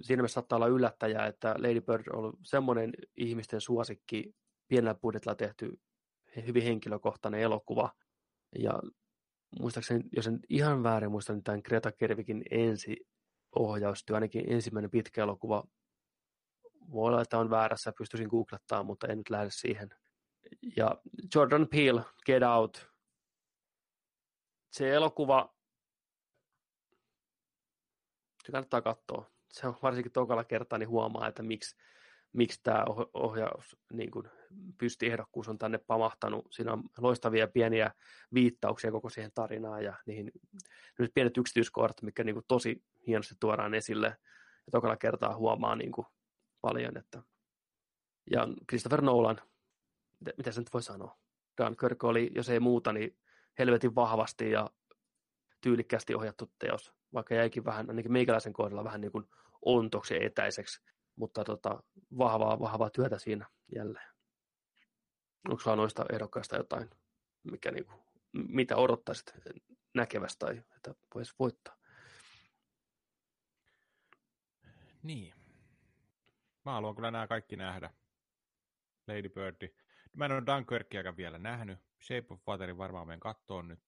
siinä 0.02 0.20
mielessä 0.20 0.34
saattaa 0.34 0.56
olla 0.56 0.66
yllättäjä, 0.66 1.26
että 1.26 1.54
Lady 1.58 1.80
Bird 1.80 2.06
on 2.08 2.18
ollut 2.18 2.38
semmoinen 2.42 2.92
ihmisten 3.16 3.60
suosikki, 3.60 4.34
pienellä 4.68 4.94
budjetilla 4.94 5.34
tehty 5.34 5.80
hyvin 6.46 6.62
henkilökohtainen 6.62 7.40
elokuva. 7.40 7.90
Ja 8.58 8.82
muistaakseni, 9.58 10.04
jos 10.12 10.26
en 10.26 10.40
ihan 10.48 10.82
väärin 10.82 11.10
muista, 11.10 11.32
niin 11.32 11.44
tämän 11.44 11.60
Greta 11.64 11.92
Kervikin 11.92 12.42
ensi 12.50 13.08
ohjaustyö, 13.54 14.16
ainakin 14.16 14.52
ensimmäinen 14.52 14.90
pitkä 14.90 15.22
elokuva. 15.22 15.64
Voi 16.92 17.08
olla, 17.08 17.22
että 17.22 17.38
on 17.38 17.50
väärässä, 17.50 17.92
pystyisin 17.98 18.28
googlettaa, 18.28 18.82
mutta 18.82 19.06
en 19.06 19.18
nyt 19.18 19.30
lähde 19.30 19.50
siihen. 19.50 19.90
Ja 20.76 21.02
Jordan 21.34 21.68
Peele, 21.68 22.04
Get 22.26 22.42
Out. 22.42 22.90
Se 24.72 24.94
elokuva, 24.94 25.54
se 28.44 28.52
kannattaa 28.52 28.82
katsoa. 28.82 29.30
Se 29.52 29.66
on 29.66 29.76
varsinkin 29.82 30.12
tokalla 30.12 30.44
kertaa, 30.44 30.78
niin 30.78 30.88
huomaa, 30.88 31.28
että 31.28 31.42
miksi, 31.42 31.76
miksi 32.32 32.60
tämä 32.62 32.84
ohjaus 33.14 33.76
niin 33.92 34.10
kuin 34.10 34.28
pystiehdokkuus 34.78 35.48
on 35.48 35.58
tänne 35.58 35.78
pamahtanut. 35.78 36.46
Siinä 36.50 36.72
on 36.72 36.82
loistavia 36.98 37.48
pieniä 37.48 37.92
viittauksia 38.34 38.90
koko 38.90 39.10
siihen 39.10 39.30
tarinaan 39.34 39.84
ja 39.84 39.96
niihin 40.06 40.32
nyt 40.98 41.14
pienet 41.14 41.36
yksityiskohdat, 41.36 42.02
mikä 42.02 42.24
niin 42.24 42.34
kuin 42.34 42.44
tosi 42.48 42.84
hienosti 43.06 43.34
tuodaan 43.40 43.74
esille. 43.74 44.06
Ja 44.66 44.70
tokalla 44.72 44.96
kertaa 44.96 45.36
huomaa 45.36 45.76
niin 45.76 45.92
kuin 45.92 46.06
paljon. 46.60 46.96
Että... 46.96 47.22
Ja 48.30 48.48
Christopher 48.68 49.00
Nolan, 49.02 49.40
mitä 50.36 50.52
se 50.52 50.60
nyt 50.60 50.72
voi 50.72 50.82
sanoa? 50.82 51.18
Dunkirk 51.64 52.04
oli, 52.04 52.30
jos 52.34 52.48
ei 52.48 52.60
muuta, 52.60 52.92
niin 52.92 53.18
helvetin 53.58 53.94
vahvasti 53.94 54.50
ja 54.50 54.70
tyylikkästi 55.60 56.14
ohjattu 56.14 56.52
teos, 56.58 56.92
vaikka 57.14 57.34
jäikin 57.34 57.64
vähän, 57.64 57.88
ainakin 57.88 58.12
meikäläisen 58.12 58.52
kohdalla 58.52 58.84
vähän 58.84 59.00
niin 59.00 59.12
kuin 59.12 59.24
ontoksi 59.64 60.24
etäiseksi, 60.24 60.82
mutta 61.16 61.44
tota, 61.44 61.82
vahvaa, 62.18 62.60
vahvaa 62.60 62.90
työtä 62.90 63.18
siinä 63.18 63.46
jälleen. 63.74 64.10
Onko 65.48 65.62
sulla 65.62 65.76
noista 65.76 66.04
ehdokkaista 66.12 66.56
jotain, 66.56 66.90
mikä 67.42 67.70
niin 67.70 67.84
kuin, 67.84 68.00
mitä 68.32 68.76
odottaisit 68.76 69.34
näkevästä 69.94 70.46
tai 70.46 70.62
että 70.76 70.94
voisi 71.14 71.34
voittaa? 71.38 71.76
Niin. 75.02 75.34
Mä 76.64 76.72
haluan 76.72 76.94
kyllä 76.94 77.10
nämä 77.10 77.26
kaikki 77.26 77.56
nähdä. 77.56 77.90
Lady 79.08 79.28
Bird. 79.28 79.74
Mä 80.16 80.24
en 80.24 80.32
ole 80.32 80.42
Dunkirkiäkään 80.46 81.16
vielä 81.16 81.38
nähnyt. 81.38 81.78
Shape 82.02 82.26
of 82.30 82.40
Waterin 82.48 82.78
varmaan 82.78 83.06
menen 83.06 83.20
kattoon 83.20 83.68
nyt. 83.68 83.80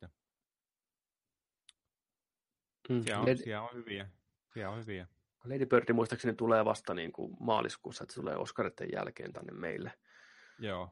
Mm, 2.89 3.03
siellä, 3.03 3.21
on, 3.21 3.29
Lady... 3.29 3.37
siellä 3.37 3.63
on 3.63 3.75
hyviä. 3.75 4.11
Siellä 4.53 4.73
on 4.73 4.79
hyviä. 4.79 5.07
Lady 5.45 5.67
Bird 5.67 5.93
muistaakseni 5.93 6.35
tulee 6.35 6.65
vasta 6.65 6.95
niin 6.95 7.13
kuin 7.13 7.37
maaliskuussa, 7.41 8.05
että 8.05 8.15
se 8.15 8.21
tulee 8.21 8.37
Oscaritten 8.37 8.89
jälkeen 8.93 9.33
tänne 9.33 9.53
meille. 9.53 9.93
Joo. 10.59 10.89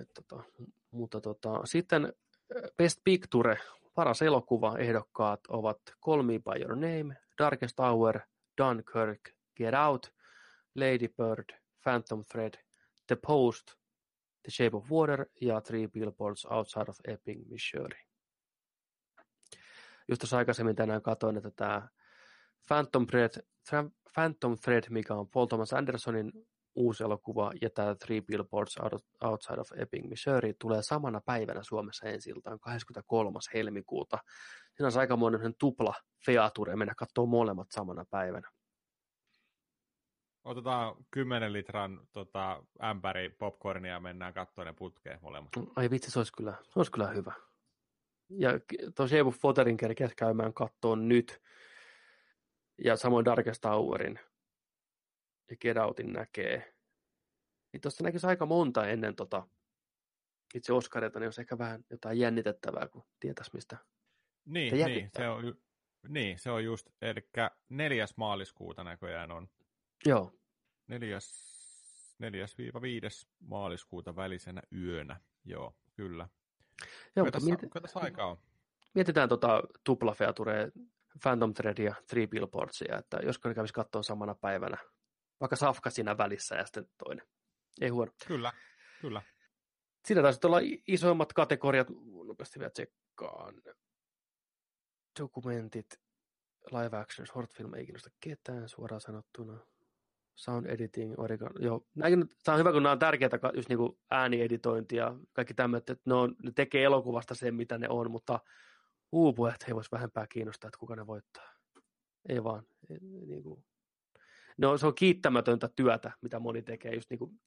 Et, 0.00 0.10
tota, 0.14 0.42
mutta 0.90 1.20
tota, 1.20 1.60
sitten 1.64 2.04
äh, 2.04 2.70
Best 2.76 3.00
Picture, 3.04 3.58
paras 3.94 4.22
elokuva 4.22 4.78
ehdokkaat 4.78 5.40
ovat 5.48 5.78
Call 6.04 6.22
Me 6.22 6.32
By 6.32 6.62
Your 6.62 6.74
Name, 6.74 7.16
Darkest 7.38 7.80
Hour, 7.80 8.20
Dunkirk, 8.58 9.20
Get 9.56 9.74
Out, 9.74 10.14
Lady 10.74 11.08
Bird, 11.08 11.60
Phantom 11.82 12.24
Thread, 12.24 12.54
The 13.06 13.16
Post, 13.26 13.66
The 14.42 14.50
Shape 14.50 14.76
of 14.76 14.90
Water 14.90 15.26
ja 15.40 15.60
Three 15.60 15.88
Billboards 15.88 16.46
Outside 16.50 16.86
of 16.88 16.96
Epping, 17.04 17.48
Missouri. 17.48 17.98
Just 20.08 20.20
tuossa 20.20 20.36
aikaisemmin 20.36 20.76
tänään 20.76 21.02
katsoin, 21.02 21.36
että 21.36 21.50
tämä 21.50 21.88
Phantom 22.68 23.06
Thread, 23.06 23.30
Phantom 24.14 24.56
Thread, 24.58 24.84
mikä 24.90 25.14
on 25.14 25.28
Paul 25.28 25.46
Thomas 25.46 25.72
Andersonin 25.72 26.32
uusi 26.74 27.04
elokuva, 27.04 27.52
ja 27.62 27.70
tämä 27.70 27.94
Three 27.94 28.20
Billboards 28.20 28.76
Outside 29.24 29.60
of 29.60 29.68
Epping, 29.76 30.08
Missouri, 30.08 30.54
tulee 30.58 30.82
samana 30.82 31.20
päivänä 31.20 31.62
Suomessa 31.62 32.06
ensi 32.06 32.30
iltaan 32.30 32.60
23. 32.60 33.38
helmikuuta. 33.54 34.18
Siinä 34.76 34.88
on 34.94 35.00
aikamoinen 35.00 35.54
tupla 35.58 35.94
feature 36.26 36.76
mennä 36.76 36.94
katsoa 36.96 37.26
molemmat 37.26 37.70
samana 37.70 38.04
päivänä. 38.10 38.50
Otetaan 40.44 40.94
10 41.10 41.52
litran 41.52 42.00
tota, 42.12 42.62
ämpäri 42.82 43.28
popcornia 43.28 43.92
ja 43.92 44.00
mennään 44.00 44.34
katsoa 44.34 44.64
ne 44.64 44.72
putkeen 44.72 45.18
molemmat. 45.22 45.52
Ai 45.76 45.90
vitsi, 45.90 46.10
se 46.10 46.18
olisi 46.18 46.32
kyllä, 46.32 46.54
se 46.62 46.78
olisi 46.78 46.92
kyllä 46.92 47.06
hyvä. 47.06 47.32
Ja 48.28 48.50
tosiaan 48.94 49.32
Foterin 49.32 49.76
kerkeä 49.76 50.10
käymään 50.16 50.54
kattoon 50.54 51.08
nyt. 51.08 51.40
Ja 52.84 52.96
samoin 52.96 53.24
Darkest 53.24 53.64
Hourin 53.64 54.20
ja 55.50 55.56
Get 55.56 55.76
Outin 55.76 56.12
näkee. 56.12 56.74
Niin 57.72 57.80
tuossa 57.80 58.04
näkisi 58.04 58.26
aika 58.26 58.46
monta 58.46 58.86
ennen 58.86 59.16
tota, 59.16 59.48
itse 60.54 60.72
Oscarilta, 60.72 61.20
niin 61.20 61.26
olisi 61.26 61.40
ehkä 61.40 61.58
vähän 61.58 61.84
jotain 61.90 62.18
jännitettävää, 62.18 62.88
kun 62.88 63.04
tietäisi 63.20 63.50
mistä. 63.54 63.76
Niin, 64.44 64.74
niin, 64.74 65.10
se 65.16 65.28
on, 65.28 65.54
niin, 66.08 66.38
se 66.38 66.50
on 66.50 66.64
just, 66.64 66.88
eli 67.02 67.28
neljäs 67.68 68.16
maaliskuuta 68.16 68.84
näköjään 68.84 69.32
on. 69.32 69.48
Joo. 70.06 70.32
Neljäs, 70.86 71.50
neljäs 72.18 72.58
viiva 72.58 72.82
viides 72.82 73.28
maaliskuuta 73.40 74.16
välisenä 74.16 74.62
yönä, 74.72 75.20
joo, 75.44 75.74
kyllä. 75.94 76.28
Joo, 77.16 77.24
mutta 77.24 77.40
mieti... 77.40 77.66
aikaa 77.94 78.26
on? 78.26 78.38
Mietitään 78.94 79.28
tota 79.28 79.62
tuplafeature, 79.84 80.72
Phantom 81.22 81.54
Thread 81.54 81.78
ja 81.78 81.94
Three 82.08 82.26
Billboardsia, 82.26 82.98
että 82.98 83.18
josko 83.22 83.48
ne 83.48 83.54
kävisi 83.54 83.74
katsoa 83.74 84.02
samana 84.02 84.34
päivänä. 84.34 84.76
Vaikka 85.40 85.56
Safka 85.56 85.90
siinä 85.90 86.18
välissä 86.18 86.56
ja 86.56 86.64
sitten 86.64 86.86
toinen. 87.04 87.26
Ei 87.80 87.88
huono. 87.88 88.12
Kyllä, 88.26 88.52
kyllä. 89.00 89.22
Siinä 90.04 90.22
taisi 90.22 90.40
olla 90.44 90.58
isoimmat 90.86 91.32
kategoriat, 91.32 91.88
nopeasti 92.26 92.58
vielä 92.58 92.70
tsekkaan. 92.70 93.62
Dokumentit, 95.20 96.00
live 96.70 96.96
action, 96.96 97.26
short 97.26 97.54
film 97.54 97.74
ei 97.74 97.84
kiinnosta 97.84 98.10
ketään 98.20 98.68
suoraan 98.68 99.00
sanottuna 99.00 99.60
sound 100.40 100.66
editing, 100.66 101.14
origan, 101.18 101.52
joo. 101.58 101.86
Näin, 101.94 102.28
tämä 102.44 102.54
on 102.54 102.58
hyvä, 102.58 102.72
kun 102.72 102.82
nämä 102.82 102.92
on 102.92 102.98
tärkeää, 102.98 103.30
just 103.54 103.68
niin 103.68 103.78
kuin 103.78 103.98
äänieditointi 104.10 104.96
ja 104.96 105.14
kaikki 105.32 105.54
tämmöiset, 105.54 105.90
että 105.90 106.10
ne, 106.10 106.14
on, 106.14 106.36
ne 106.42 106.52
tekee 106.54 106.84
elokuvasta 106.84 107.34
sen, 107.34 107.54
mitä 107.54 107.78
ne 107.78 107.88
on, 107.88 108.10
mutta 108.10 108.40
uupujat 109.12 109.68
he 109.68 109.74
vois 109.74 109.92
vähempää 109.92 110.26
kiinnostaa, 110.26 110.68
että 110.68 110.78
kuka 110.78 110.96
ne 110.96 111.06
voittaa. 111.06 111.52
Ei 112.28 112.44
vaan. 112.44 112.66
Niin 113.26 113.42
kuin. 113.42 113.64
No, 114.58 114.78
se 114.78 114.86
on 114.86 114.94
kiittämätöntä 114.94 115.68
työtä, 115.76 116.12
mitä 116.20 116.38
moni 116.40 116.62
tekee, 116.62 116.94
just 116.94 117.10
niin 117.10 117.18
kuin, 117.18 117.40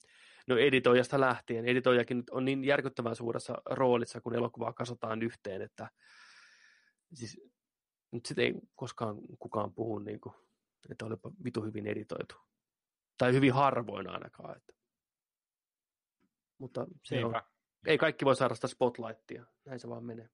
no 0.47 0.57
editoijasta 0.57 1.19
lähtien. 1.19 1.65
Editoijakin 1.65 2.23
on 2.31 2.45
niin 2.45 2.63
järkyttävän 2.63 3.15
suuressa 3.15 3.61
roolissa, 3.65 4.21
kun 4.21 4.35
elokuvaa 4.35 4.73
kasataan 4.73 5.21
yhteen, 5.21 5.61
että 5.61 5.89
siis 7.13 7.41
nyt 8.11 8.25
sitten 8.25 8.45
ei 8.45 8.53
koskaan 8.75 9.15
kukaan 9.39 9.73
puhu, 9.73 9.99
niin 9.99 10.21
kuin, 10.21 10.35
että 10.89 11.05
olipa 11.05 11.31
vitu 11.43 11.61
hyvin 11.61 11.87
editoitu. 11.87 12.35
Tai 13.17 13.33
hyvin 13.33 13.53
harvoin 13.53 14.09
ainakaan. 14.09 14.57
Että. 14.57 14.73
Mutta 16.57 16.87
se 17.03 17.15
Niinpä. 17.15 17.37
on, 17.37 17.43
ei 17.87 17.97
kaikki 17.97 18.25
voi 18.25 18.35
saada 18.35 18.55
sitä 18.55 18.67
spotlightia. 18.67 19.45
Näin 19.65 19.79
se 19.79 19.89
vaan 19.89 20.05
menee. 20.05 20.29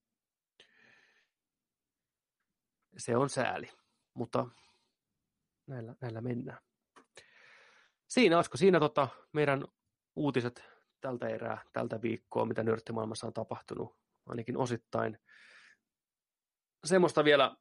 Se 2.98 3.18
on 3.18 3.30
sääli, 3.30 3.70
mutta 4.14 4.48
näillä, 5.68 5.96
näillä 6.02 6.22
mennään. 6.22 6.60
Siinä, 8.08 8.36
olisiko 8.36 8.58
siinä 8.58 8.80
tota, 8.80 9.08
meidän 9.34 9.66
uutiset 10.16 10.64
tältä 11.02 11.28
erää, 11.28 11.62
tältä 11.74 12.02
viikkoa, 12.02 12.46
mitä 12.46 12.64
nörttimaailmassa 12.64 13.28
on 13.28 13.34
tapahtunut, 13.34 13.98
ainakin 14.26 14.58
osittain. 14.58 15.18
Semmoista 16.84 17.24
vielä 17.24 17.56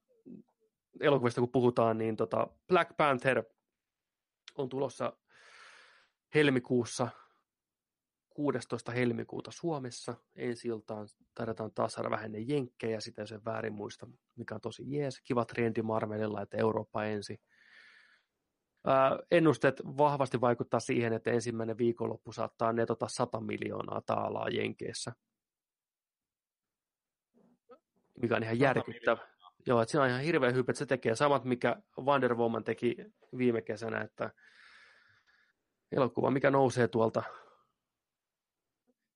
elokuvista, 1.00 1.40
kun 1.40 1.52
puhutaan, 1.52 1.98
niin 1.98 2.16
tota 2.16 2.48
Black 2.68 2.96
Panther– 2.96 3.44
on 4.59 4.68
tulossa 4.68 5.12
helmikuussa 6.34 7.09
16. 8.39 8.93
helmikuuta 8.93 9.51
Suomessa. 9.51 10.15
Ensi 10.36 10.69
iltaan 10.69 11.09
taidetaan 11.35 11.73
taas 11.74 11.93
saada 11.93 12.10
vähän 12.10 12.32
ne 12.32 12.39
jenkkejä, 12.39 13.01
sitä 13.01 13.23
jos 13.23 13.32
en 13.32 13.44
väärin 13.44 13.73
muista, 13.73 14.06
mikä 14.36 14.55
on 14.55 14.60
tosi 14.60 14.82
jees. 14.86 15.20
Kiva 15.20 15.44
trendi 15.44 15.82
Marvelilla, 15.82 16.43
että 16.43 16.56
Eurooppa 16.56 17.05
ensi. 17.05 17.40
Ää, 18.86 19.19
ennusteet 19.31 19.82
vahvasti 19.85 20.40
vaikuttaa 20.40 20.81
siihen, 20.81 21.12
että 21.12 21.31
ensimmäinen 21.31 21.78
viikonloppu 21.78 22.32
saattaa 22.32 22.73
netota 22.73 23.09
100 23.09 23.40
miljoonaa 23.40 24.02
taalaa 24.06 24.48
Jenkeissä. 24.48 25.12
Mikä 28.23 28.36
on 28.36 28.43
ihan 28.43 28.59
järkyttävä. 28.59 29.27
Joo, 29.66 29.82
että 29.82 29.90
siinä 29.90 30.02
on 30.02 30.10
ihan 30.10 30.23
hirveä 30.23 30.51
hype, 30.51 30.73
että 30.73 30.78
se 30.78 30.86
tekee 30.86 31.15
samat, 31.15 31.44
mikä 31.44 31.77
Wonder 32.01 32.35
Woman 32.35 32.65
teki 32.65 32.97
viime 33.39 33.62
kesänä, 33.62 34.01
että 34.01 34.31
elokuva, 35.93 36.31
mikä 36.31 36.51
nousee 36.51 36.89
tuolta 36.89 37.23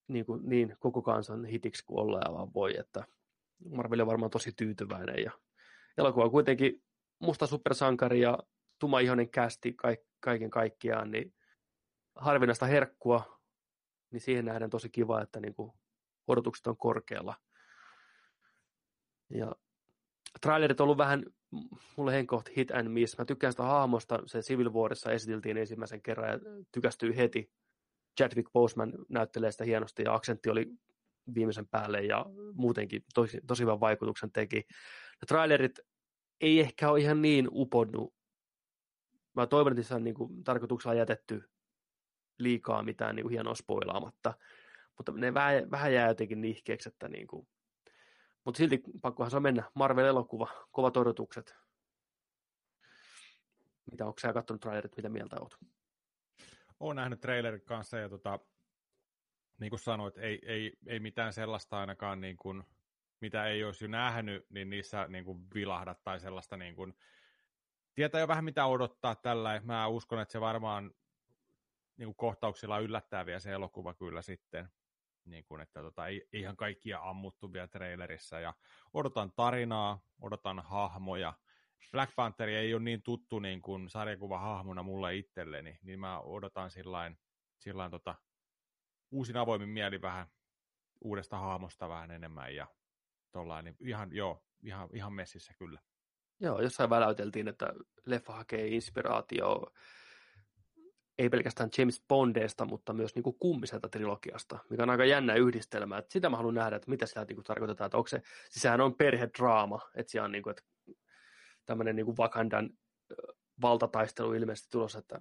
niin, 0.08 0.26
kuin, 0.26 0.40
niin 0.48 0.76
koko 0.80 1.02
kansan 1.02 1.44
hitiksi 1.44 1.84
kuin 1.84 2.00
ollaan 2.00 2.34
vaan 2.34 2.54
voi, 2.54 2.76
että 2.78 3.04
Marvel 3.70 4.00
on 4.00 4.06
varmaan 4.06 4.30
tosi 4.30 4.52
tyytyväinen 4.52 5.24
ja 5.24 5.32
elokuva 5.98 6.24
on 6.24 6.30
kuitenkin 6.30 6.82
musta 7.18 7.46
supersankari 7.46 8.20
ja 8.20 8.38
tumaihoinen 8.78 9.30
kästi 9.30 9.76
kaiken 10.20 10.50
kaikkiaan, 10.50 11.10
niin 11.10 11.34
harvinaista 12.14 12.66
herkkua, 12.66 13.40
niin 14.10 14.20
siihen 14.20 14.44
nähdään 14.44 14.70
tosi 14.70 14.90
kiva, 14.90 15.22
että 15.22 15.40
niin 15.40 15.54
kuin 15.54 15.72
odotukset 16.26 16.66
on 16.66 16.76
korkealla. 16.76 17.34
Ja 19.30 19.56
trailerit 20.40 20.80
on 20.80 20.84
ollut 20.84 20.98
vähän 20.98 21.24
mulle 21.96 22.12
henkkoht 22.12 22.56
hit 22.56 22.70
and 22.70 22.88
miss. 22.88 23.18
Mä 23.18 23.24
tykkään 23.24 23.52
sitä 23.52 23.62
hahmosta, 23.62 24.22
se 24.26 24.40
Civil 24.40 24.72
Warissa 24.72 25.12
esiteltiin 25.12 25.56
ensimmäisen 25.56 26.02
kerran 26.02 26.30
ja 26.30 26.38
tykästyy 26.72 27.16
heti. 27.16 27.52
Chadwick 28.18 28.52
Boseman 28.52 28.93
näyttelee 29.09 29.52
sitä 29.52 29.64
hienosti 29.64 30.02
ja 30.02 30.14
aksentti 30.14 30.51
oli 30.51 30.72
viimeisen 31.34 31.68
päälle 31.68 32.01
ja 32.01 32.26
muutenkin 32.55 33.05
tosi, 33.14 33.40
tosi 33.47 33.62
hyvän 33.62 33.80
vaikutuksen 33.80 34.32
teki. 34.32 34.56
Ne 34.56 35.26
trailerit 35.28 35.80
ei 36.40 36.60
ehkä 36.60 36.90
ole 36.90 37.01
ihan 37.01 37.22
niin 37.22 37.48
uponnut. 37.52 38.14
Mä 39.34 39.47
toivon, 39.47 39.72
että 39.72 39.82
se 39.82 39.94
on 39.94 40.05
niin 40.05 40.14
kuin, 40.14 40.44
tarkoituksella 40.44 40.94
jätetty 40.94 41.51
liikaa 42.39 42.82
mitään 42.82 43.16
niin 43.16 43.24
kuin 43.24 43.32
hienoa 43.32 43.55
spoilaamatta. 43.55 44.34
Mutta 44.97 45.12
ne 45.12 45.34
vähän, 45.34 45.70
vähän 45.70 45.94
jää 45.94 46.09
jotenkin 46.09 46.40
nihkeeksi, 46.40 46.89
että 46.89 47.09
niin 47.09 47.26
kuin, 47.26 47.48
mutta 48.44 48.59
silti 48.59 48.82
pakkohan 49.01 49.30
se 49.30 49.40
mennä. 49.40 49.70
Marvel-elokuva, 49.74 50.48
kovat 50.70 50.97
odotukset. 50.97 51.55
Mitä 53.90 54.06
onko 54.06 54.18
sä 54.20 54.32
katsonut 54.32 54.60
trailerit, 54.60 54.97
mitä 54.97 55.09
mieltä 55.09 55.36
oot? 55.40 55.59
Olen 56.82 56.96
nähnyt 56.96 57.20
trailerin 57.20 57.62
kanssa 57.62 57.98
ja 57.98 58.09
tota, 58.09 58.38
niin 59.60 59.70
kuin 59.70 59.80
sanoit, 59.80 60.18
ei, 60.18 60.38
ei, 60.46 60.72
ei 60.86 61.00
mitään 61.00 61.32
sellaista 61.32 61.80
ainakaan, 61.80 62.20
niin 62.20 62.36
kuin, 62.36 62.64
mitä 63.20 63.46
ei 63.46 63.64
olisi 63.64 63.84
jo 63.84 63.88
nähnyt, 63.88 64.46
niin 64.50 64.70
niissä 64.70 65.06
niin 65.09 65.24
kuin 65.24 65.46
vilahdat 65.54 66.04
tai 66.04 66.20
sellaista 66.20 66.56
niin 66.56 66.76
kuin, 66.76 66.94
tietää 67.94 68.20
jo 68.20 68.28
vähän 68.28 68.44
mitä 68.44 68.66
odottaa 68.66 69.14
tällä. 69.14 69.60
Mä 69.64 69.86
uskon, 69.86 70.20
että 70.20 70.32
se 70.32 70.40
varmaan 70.40 70.94
niin 71.96 72.06
kuin 72.06 72.16
kohtauksilla 72.16 72.78
yllättää 72.78 73.26
vielä 73.26 73.40
se 73.40 73.52
elokuva 73.52 73.94
kyllä 73.94 74.22
sitten 74.22 74.68
niin 75.24 75.44
kuin, 75.44 75.60
että 75.60 75.82
tota, 75.82 76.06
ei, 76.06 76.28
ihan 76.32 76.56
kaikkia 76.56 77.00
ammuttu 77.02 77.52
vielä 77.52 77.68
trailerissa, 77.68 78.40
ja 78.40 78.54
odotan 78.92 79.32
tarinaa, 79.32 80.00
odotan 80.20 80.60
hahmoja, 80.60 81.34
Black 81.92 82.14
Panther 82.16 82.48
ei 82.48 82.74
ole 82.74 82.82
niin 82.82 83.02
tuttu 83.02 83.38
niin 83.38 83.62
kuin 83.62 83.88
sarjakuva 83.88 84.38
hahmona 84.38 84.82
mulle 84.82 85.16
itselleni, 85.16 85.78
niin 85.82 86.00
mä 86.00 86.20
odotan 86.20 86.70
sillain, 86.70 87.18
sillain 87.59 87.90
tota, 87.90 88.14
uusin 89.10 89.36
avoimin 89.36 89.68
mieli 89.68 90.02
vähän 90.02 90.26
uudesta 91.00 91.38
hahmosta 91.38 91.88
vähän 91.88 92.10
enemmän 92.10 92.54
ja 92.54 92.66
tollain, 93.32 93.64
niin 93.64 93.76
ihan, 93.80 94.12
joo, 94.12 94.44
ihan, 94.62 94.88
ihan 94.92 95.12
messissä 95.12 95.54
kyllä. 95.59 95.80
Joo, 96.40 96.60
jossain 96.60 96.90
väläyteltiin, 96.90 97.48
että 97.48 97.72
leffa 98.06 98.32
hakee 98.32 98.66
inspiraatio 98.66 99.72
ei 101.18 101.28
pelkästään 101.28 101.70
James 101.78 102.04
Bondesta, 102.09 102.64
mutta 102.64 102.92
myös 102.92 103.14
niin 103.14 103.22
kuin 103.22 103.36
kummiselta 103.38 103.88
trilogiasta, 103.88 104.59
mikä 104.70 104.82
on 104.82 104.90
aika 104.90 105.04
jännä 105.04 105.34
yhdistelmä. 105.34 105.98
Että 105.98 106.12
sitä 106.12 106.30
mä 106.30 106.36
haluan 106.36 106.54
nähdä, 106.54 106.76
että 106.76 106.90
mitä 106.90 107.06
sillä 107.06 107.24
niin 107.24 107.36
kuin 107.36 107.44
tarkoitetaan, 107.44 107.86
että 107.86 107.96
onko 107.96 108.09
se, 108.09 108.22
siis 108.50 108.62
sehän 108.62 108.80
on 108.80 108.94
perhedraama, 108.94 109.80
että 109.94 110.10
siellä 110.10 110.24
on 110.24 110.32
niin 110.32 110.42
kuin, 110.42 110.50
että 110.50 110.62
tämmöinen 111.66 111.97
niin 111.97 112.06
kuin 112.06 112.16
Wakandan 112.16 112.70
valtataistelu 113.62 114.32
ilmeisesti 114.32 114.68
tulossa, 114.70 114.98
että, 114.98 115.20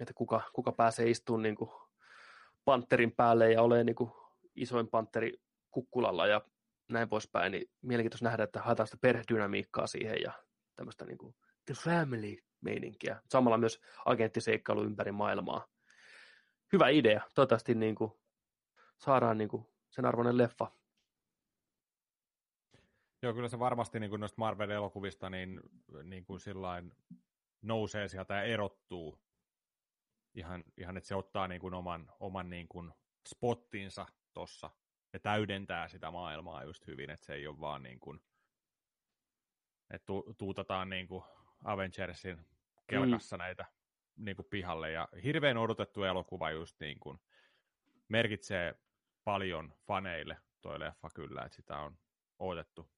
että 0.00 0.14
kuka, 0.14 0.40
kuka 0.52 0.72
pääsee 0.72 1.10
istumaan 1.10 1.42
niin 1.42 1.56
kuin 1.56 1.70
panterin 2.64 3.12
päälle 3.12 3.52
ja 3.52 3.62
olemaan 3.62 3.86
niin 3.86 3.96
kuin 3.96 4.12
isoin 4.56 4.88
panteri 4.88 5.32
kukkulalla 5.70 6.26
ja 6.26 6.40
näin 6.88 7.08
poispäin, 7.08 7.52
niin 7.52 7.70
mielenkiintoista 7.82 8.24
nähdä, 8.24 8.44
että 8.44 8.62
haetaan 8.62 8.86
sitä 8.86 8.98
perhedynamiikkaa 9.00 9.86
siihen 9.86 10.16
ja 10.22 10.32
tämmöistä 10.76 11.04
niin 11.04 11.18
kuin 11.18 11.34
the 11.64 11.74
family 11.74 12.36
meininkiä. 12.60 13.20
Samalla 13.30 13.58
myös 13.58 13.80
agenttiseikkailu 14.04 14.84
ympäri 14.84 15.12
maailmaa. 15.12 15.66
Hyvä 16.72 16.88
idea. 16.88 17.20
Toivottavasti 17.34 17.74
niin 17.74 17.94
kuin, 17.94 18.12
saadaan 18.98 19.38
niin 19.38 19.48
kuin, 19.48 19.66
sen 19.90 20.06
arvoinen 20.06 20.38
leffa. 20.38 20.72
Joo, 23.24 23.34
kyllä 23.34 23.48
se 23.48 23.58
varmasti 23.58 24.00
niin 24.00 24.10
kuin 24.10 24.20
noista 24.20 24.38
Marvel-elokuvista 24.38 25.30
niin, 25.30 25.60
niin 26.02 26.24
kuin 26.24 26.40
sillain 26.40 26.92
nousee 27.62 28.08
sieltä 28.08 28.34
ja 28.34 28.42
erottuu. 28.42 29.22
Ihan, 30.34 30.64
ihan 30.76 30.96
että 30.96 31.08
se 31.08 31.14
ottaa 31.14 31.48
niin 31.48 31.60
kuin 31.60 31.74
oman, 31.74 32.12
oman 32.20 32.50
niin 32.50 32.68
kuin 32.68 32.92
spottinsa 33.28 34.06
tuossa 34.32 34.70
ja 35.12 35.18
täydentää 35.20 35.88
sitä 35.88 36.10
maailmaa 36.10 36.64
just 36.64 36.86
hyvin, 36.86 37.10
että 37.10 37.26
se 37.26 37.34
ei 37.34 37.46
ole 37.46 37.60
vaan 37.60 37.82
niin 37.82 38.00
kuin, 38.00 38.20
että 39.90 40.06
tu, 40.06 40.34
tuutataan 40.38 40.90
niin 40.90 41.08
kuin 41.08 41.24
Avengersin 41.64 42.46
kelkassa 42.86 43.36
mm. 43.36 43.38
näitä 43.38 43.64
niin 44.16 44.36
kuin 44.36 44.46
pihalle. 44.50 44.90
Ja 44.90 45.08
hirveän 45.22 45.56
odotettu 45.56 46.02
elokuva 46.02 46.50
just 46.50 46.80
niin 46.80 47.00
kuin 47.00 47.20
merkitsee 48.08 48.74
paljon 49.24 49.74
faneille 49.86 50.36
toi 50.60 50.80
leffa 50.80 51.10
kyllä, 51.14 51.42
että 51.42 51.56
sitä 51.56 51.78
on 51.78 51.98
odotettu. 52.38 52.93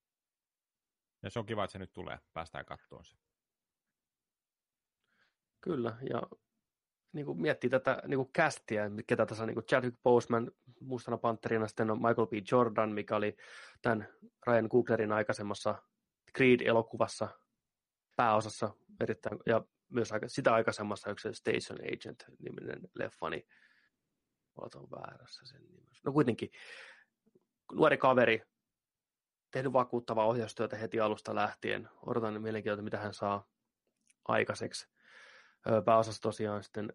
Ja 1.27 1.31
se 1.31 1.39
on 1.39 1.47
kiva, 1.47 1.65
että 1.65 1.73
se 1.73 1.79
nyt 1.79 1.93
tulee, 1.93 2.19
päästään 2.33 2.65
kattoon 2.65 3.05
se. 3.05 3.17
Kyllä, 5.61 5.97
ja 6.11 6.23
niin 7.13 7.27
kuin 7.27 7.41
miettii 7.41 7.71
tätä 7.71 8.03
niin 8.07 8.19
kuin 8.19 8.33
castia, 8.33 8.83
ketä 9.07 9.27
tässä 9.27 9.45
on 9.45 9.49
niin 9.49 9.65
Chadwick 9.65 10.03
Boseman 10.03 10.53
mustana 10.81 11.19
panterina, 11.19 11.69
sitten 11.69 11.91
on 11.91 11.99
Michael 11.99 12.27
B. 12.27 12.33
Jordan, 12.53 12.93
mikä 12.93 13.17
oli 13.17 13.37
tämän 13.83 14.09
Ryan 14.47 14.69
Cooglerin 14.69 15.13
aikaisemmassa 15.13 15.83
Creed-elokuvassa 16.37 17.29
pääosassa 18.17 18.75
erittäin, 19.01 19.39
ja 19.47 19.65
myös 19.89 20.13
aika, 20.13 20.29
sitä 20.29 20.55
aikaisemmassa 20.55 21.11
yksi 21.11 21.35
Station 21.35 21.79
Agent-niminen 21.93 22.81
leffa, 22.95 23.31
niin 23.31 23.47
on 24.57 24.91
väärässä 24.91 25.47
sen 25.47 25.63
nimessä. 25.63 26.03
No 26.05 26.13
kuitenkin, 26.13 26.51
nuori 27.73 27.97
kaveri, 27.97 28.43
tehnyt 29.51 29.73
vakuuttavaa 29.73 30.27
ohjaustyötä 30.27 30.77
heti 30.77 31.01
alusta 31.01 31.35
lähtien. 31.35 31.89
Odotan 32.07 32.43
mielenkiintoista, 32.43 32.83
mitä 32.83 32.99
hän 32.99 33.15
saa 33.15 33.49
aikaiseksi. 34.29 34.89
Pääosassa 35.85 36.23
tosiaan 36.23 36.63
sitten 36.63 36.93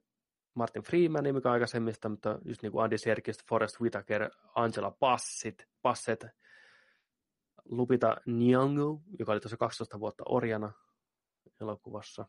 Martin 0.54 0.84
Freeman, 0.84 1.24
mikä 1.34 1.52
aikaisemmista, 1.52 2.10
mutta 2.10 2.40
just 2.46 2.62
niin 2.62 2.72
kuin 2.72 2.84
Andy 2.84 2.98
Serkis, 2.98 3.38
Forrest 3.50 3.82
Whitaker, 3.82 4.30
Angela 4.56 4.92
Bassett, 4.92 5.62
Bassett 5.82 6.24
Lupita 7.66 8.16
Nyong'o, 8.26 9.02
joka 9.20 9.32
oli 9.32 9.40
tuossa 9.40 9.58
12 9.58 10.00
vuotta 10.00 10.24
orjana 10.30 10.72
elokuvassa. 11.62 12.26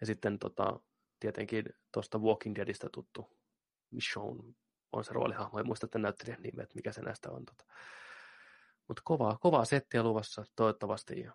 Ja 0.00 0.06
sitten 0.06 0.38
tota, 0.38 0.80
tietenkin 1.20 1.64
tuosta 1.92 2.18
Walking 2.18 2.56
Deadistä 2.56 2.88
tuttu 2.92 3.36
Michonne 3.90 4.54
on 4.92 5.04
se 5.04 5.12
roolihahmo. 5.12 5.58
En 5.58 5.66
muista 5.66 5.88
tämän 5.88 6.02
näyttelijän 6.02 6.42
nimet, 6.42 6.74
mikä 6.74 6.92
se 6.92 7.02
näistä 7.02 7.30
on. 7.30 7.44
Tota. 7.44 7.64
Mutta 8.92 9.02
kovaa, 9.04 9.38
kovaa 9.40 9.64
settiä 9.64 10.02
luvassa 10.02 10.44
toivottavasti 10.56 11.20
ja 11.20 11.32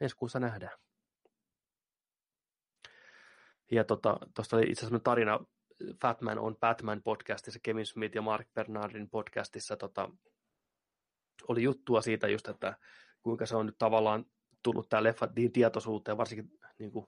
ensi 0.00 0.16
kuussa 0.16 0.40
nähdään. 0.40 0.78
Ja 3.70 3.84
tuosta 3.84 4.18
tota, 4.34 4.56
oli 4.56 4.70
itse 4.70 4.86
asiassa 4.86 5.04
tarina 5.04 5.38
Fatman 6.02 6.38
on 6.38 6.56
Batman 6.56 7.02
podcastissa, 7.02 7.60
Kevin 7.62 7.86
Smith 7.86 8.14
ja 8.14 8.22
Mark 8.22 8.48
Bernardin 8.54 9.10
podcastissa 9.10 9.76
tota, 9.76 10.10
oli 11.48 11.62
juttua 11.62 12.00
siitä 12.00 12.28
just, 12.28 12.48
että 12.48 12.78
kuinka 13.22 13.46
se 13.46 13.56
on 13.56 13.66
nyt 13.66 13.78
tavallaan 13.78 14.26
tullut 14.62 14.88
tämä 14.88 15.02
leffa 15.02 15.28
niin 15.36 15.52
tietoisuuteen, 15.52 16.16
varsinkin 16.16 16.50
niin 16.78 16.92
kuin, 16.92 17.06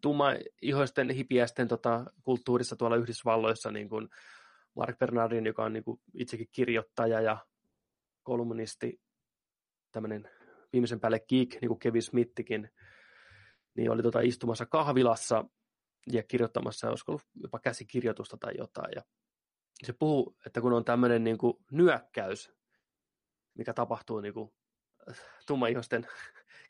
tumma-ihoisten 0.00 1.10
hipiäisten 1.10 1.68
tota, 1.68 2.04
kulttuurissa 2.22 2.76
tuolla 2.76 2.96
Yhdysvalloissa, 2.96 3.70
niin 3.70 3.88
kuin 3.88 4.08
Mark 4.76 4.98
Bernardin, 4.98 5.46
joka 5.46 5.64
on 5.64 5.72
niin 5.72 5.84
kuin 5.84 6.00
itsekin 6.14 6.48
kirjoittaja 6.52 7.20
ja 7.20 7.38
kolumnisti, 8.24 9.00
tämmöinen 9.92 10.30
viimeisen 10.72 11.00
päälle 11.00 11.20
geek, 11.20 11.48
niin 11.60 11.68
kuin 11.68 11.78
Kevin 11.78 12.02
Smithikin, 12.02 12.70
niin 13.74 13.90
oli 13.90 14.02
tota 14.02 14.20
istumassa 14.20 14.66
kahvilassa 14.66 15.44
ja 16.12 16.22
kirjoittamassa, 16.22 16.90
olisiko 16.90 17.12
ollut 17.12 17.26
jopa 17.34 17.58
käsikirjoitusta 17.58 18.36
tai 18.36 18.52
jotain. 18.58 18.92
Ja 18.94 19.02
se 19.82 19.92
puhuu, 19.92 20.36
että 20.46 20.60
kun 20.60 20.72
on 20.72 20.84
tämmöinen 20.84 21.24
niin 21.24 21.38
kuin 21.38 21.54
nyökkäys, 21.70 22.52
mikä 23.54 23.72
tapahtuu 23.74 24.20
niin 24.20 24.34
kuin 24.34 24.52
tummaihosten 25.46 26.06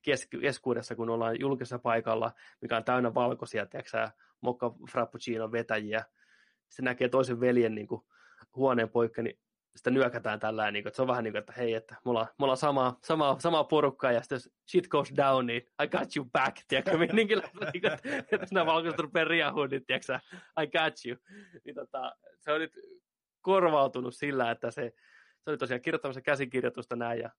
keskuudessa, 0.43 0.95
kun 0.95 1.11
ollaan 1.11 1.41
julkisessa 1.41 1.79
paikalla, 1.79 2.33
mikä 2.61 2.77
on 2.77 2.85
täynnä 2.85 3.15
valkoisia, 3.15 3.67
tiedätkö 3.67 4.09
mokka 4.41 4.75
frappuccino 4.91 5.53
vetäjiä. 5.53 6.05
Se 6.69 6.83
näkee 6.83 7.09
toisen 7.09 7.41
veljen 7.41 7.75
niin 7.75 7.87
kuin, 7.87 8.03
huoneen 8.57 8.91
poikka, 8.91 9.23
niin 9.23 9.39
sitä 9.77 9.91
nyökätään 9.91 10.41
tällä 10.41 10.71
niin 10.71 10.89
että 10.89 10.97
se 10.97 11.03
on 11.03 11.09
vähän 11.09 11.25
niin 11.25 11.33
kuin, 11.33 11.39
että 11.39 11.53
hei, 11.57 11.75
että 11.75 11.97
me 12.05 12.11
ollaan, 12.11 12.27
me 12.39 12.45
ollaan 12.45 12.57
samaa, 12.57 12.99
samaa, 13.03 13.39
samaa 13.39 13.69
ja 14.15 14.21
sitten 14.21 14.37
jos 14.37 14.51
shit 14.71 14.89
goes 14.89 15.13
down, 15.17 15.47
niin 15.47 15.63
I 15.83 15.89
got 15.89 16.17
you 16.17 16.25
back, 16.33 16.57
tiedätkö, 16.69 16.99
niin, 16.99 17.17
niin 17.17 17.29
kuin, 17.29 17.43
että 17.95 18.37
jos 18.41 18.53
nämä 18.53 18.67
valkoiset 18.67 19.01
rupeaa 19.01 19.25
riahuun, 19.25 19.69
niin 19.71 19.87
tiedätkö, 19.87 20.19
I 20.63 20.67
got 20.67 20.95
you. 21.07 21.17
Niin, 21.65 21.75
tota, 21.75 22.17
se 22.41 22.53
on 22.53 22.61
nyt 22.61 22.73
korvautunut 23.41 24.15
sillä, 24.15 24.51
että 24.51 24.71
se, 24.71 24.93
se 25.41 25.51
oli 25.51 25.59
tosiaan 25.59 25.83
kirjoittamassa 25.83 26.21
käsikirjoitusta 26.21 26.97
näin, 26.97 27.21
ja 27.21 27.31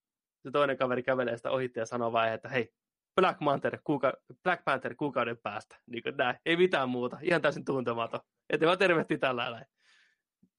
se 0.42 0.50
toinen 0.50 0.76
kaveri 0.76 1.02
kävelee 1.02 1.36
sitä 1.36 1.50
ohitti 1.50 1.80
ja 1.80 1.86
sanoo 1.86 2.12
vain, 2.12 2.32
että 2.32 2.48
hei, 2.48 2.72
Black 3.20 3.38
Panther, 3.44 3.78
kuuka, 3.84 4.12
Black 4.42 4.64
Panther 4.64 4.94
kuukauden 4.94 5.38
päästä. 5.38 5.76
Niin 5.86 6.02
kuin 6.02 6.16
näin. 6.16 6.38
Ei 6.46 6.56
mitään 6.56 6.88
muuta. 6.88 7.18
Ihan 7.22 7.42
täysin 7.42 7.64
tuntematon. 7.64 8.20
Että 8.50 8.66
mä 8.66 8.76
tervehti 8.76 9.18
tällä 9.18 9.50
näin. 9.50 9.66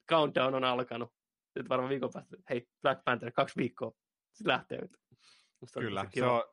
Countdown 0.09 0.55
on 0.55 0.63
alkanut. 0.63 1.16
Nyt 1.57 1.69
varmaan 1.69 1.89
viikon 1.89 2.09
päästä. 2.13 2.37
Hei, 2.49 2.67
Black 2.81 3.01
Panther, 3.05 3.31
kaksi 3.31 3.55
viikkoa. 3.57 3.91
Se 4.33 4.47
lähtee 4.47 4.81
nyt. 4.81 4.97
Musta 5.61 5.79
Kyllä, 5.79 6.05
se 6.13 6.25
on, 6.25 6.43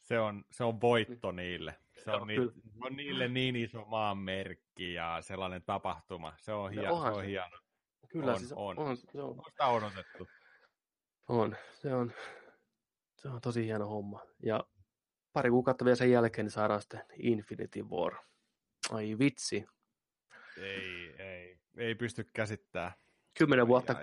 se, 0.00 0.20
on, 0.20 0.44
se 0.50 0.64
on 0.64 0.80
voitto 0.80 1.32
niille. 1.32 1.78
Se 2.04 2.10
on, 2.10 2.30
Joo, 2.30 2.44
ni, 2.44 2.52
on 2.80 2.96
niille 2.96 3.28
niin 3.28 3.56
iso 3.56 3.84
maanmerkki 3.84 4.94
ja 4.94 5.18
sellainen 5.20 5.62
tapahtuma. 5.62 6.34
Se 6.38 6.52
on, 6.52 6.72
hia, 6.72 6.88
no, 6.88 7.02
se 7.02 7.10
on 7.10 7.24
hieno. 7.24 7.58
Kyllä, 8.08 8.32
on, 8.32 8.38
siis 8.38 8.52
on. 8.52 8.78
on, 8.78 8.96
se 8.96 9.22
on. 9.22 9.38
on 9.38 9.44
sitä 9.50 9.66
odotettu. 9.66 10.28
On, 11.28 11.56
se 11.72 11.94
on, 11.94 12.12
se 13.16 13.28
on 13.28 13.40
tosi 13.40 13.64
hieno 13.64 13.86
homma. 13.86 14.22
Ja 14.42 14.64
pari 15.32 15.50
kuukautta 15.50 15.84
vielä 15.84 15.96
sen 15.96 16.10
jälkeen 16.10 16.44
niin 16.44 16.52
saadaan 16.52 16.80
sitten 16.80 17.04
Infinity 17.16 17.82
War. 17.82 18.14
Ai 18.90 19.18
vitsi. 19.18 19.66
Ei, 20.56 21.14
ei, 21.18 21.58
ei 21.76 21.94
pysty 21.94 22.24
käsittämään. 22.34 22.92
Kymmenen 23.38 23.68
vuotta, 23.68 23.94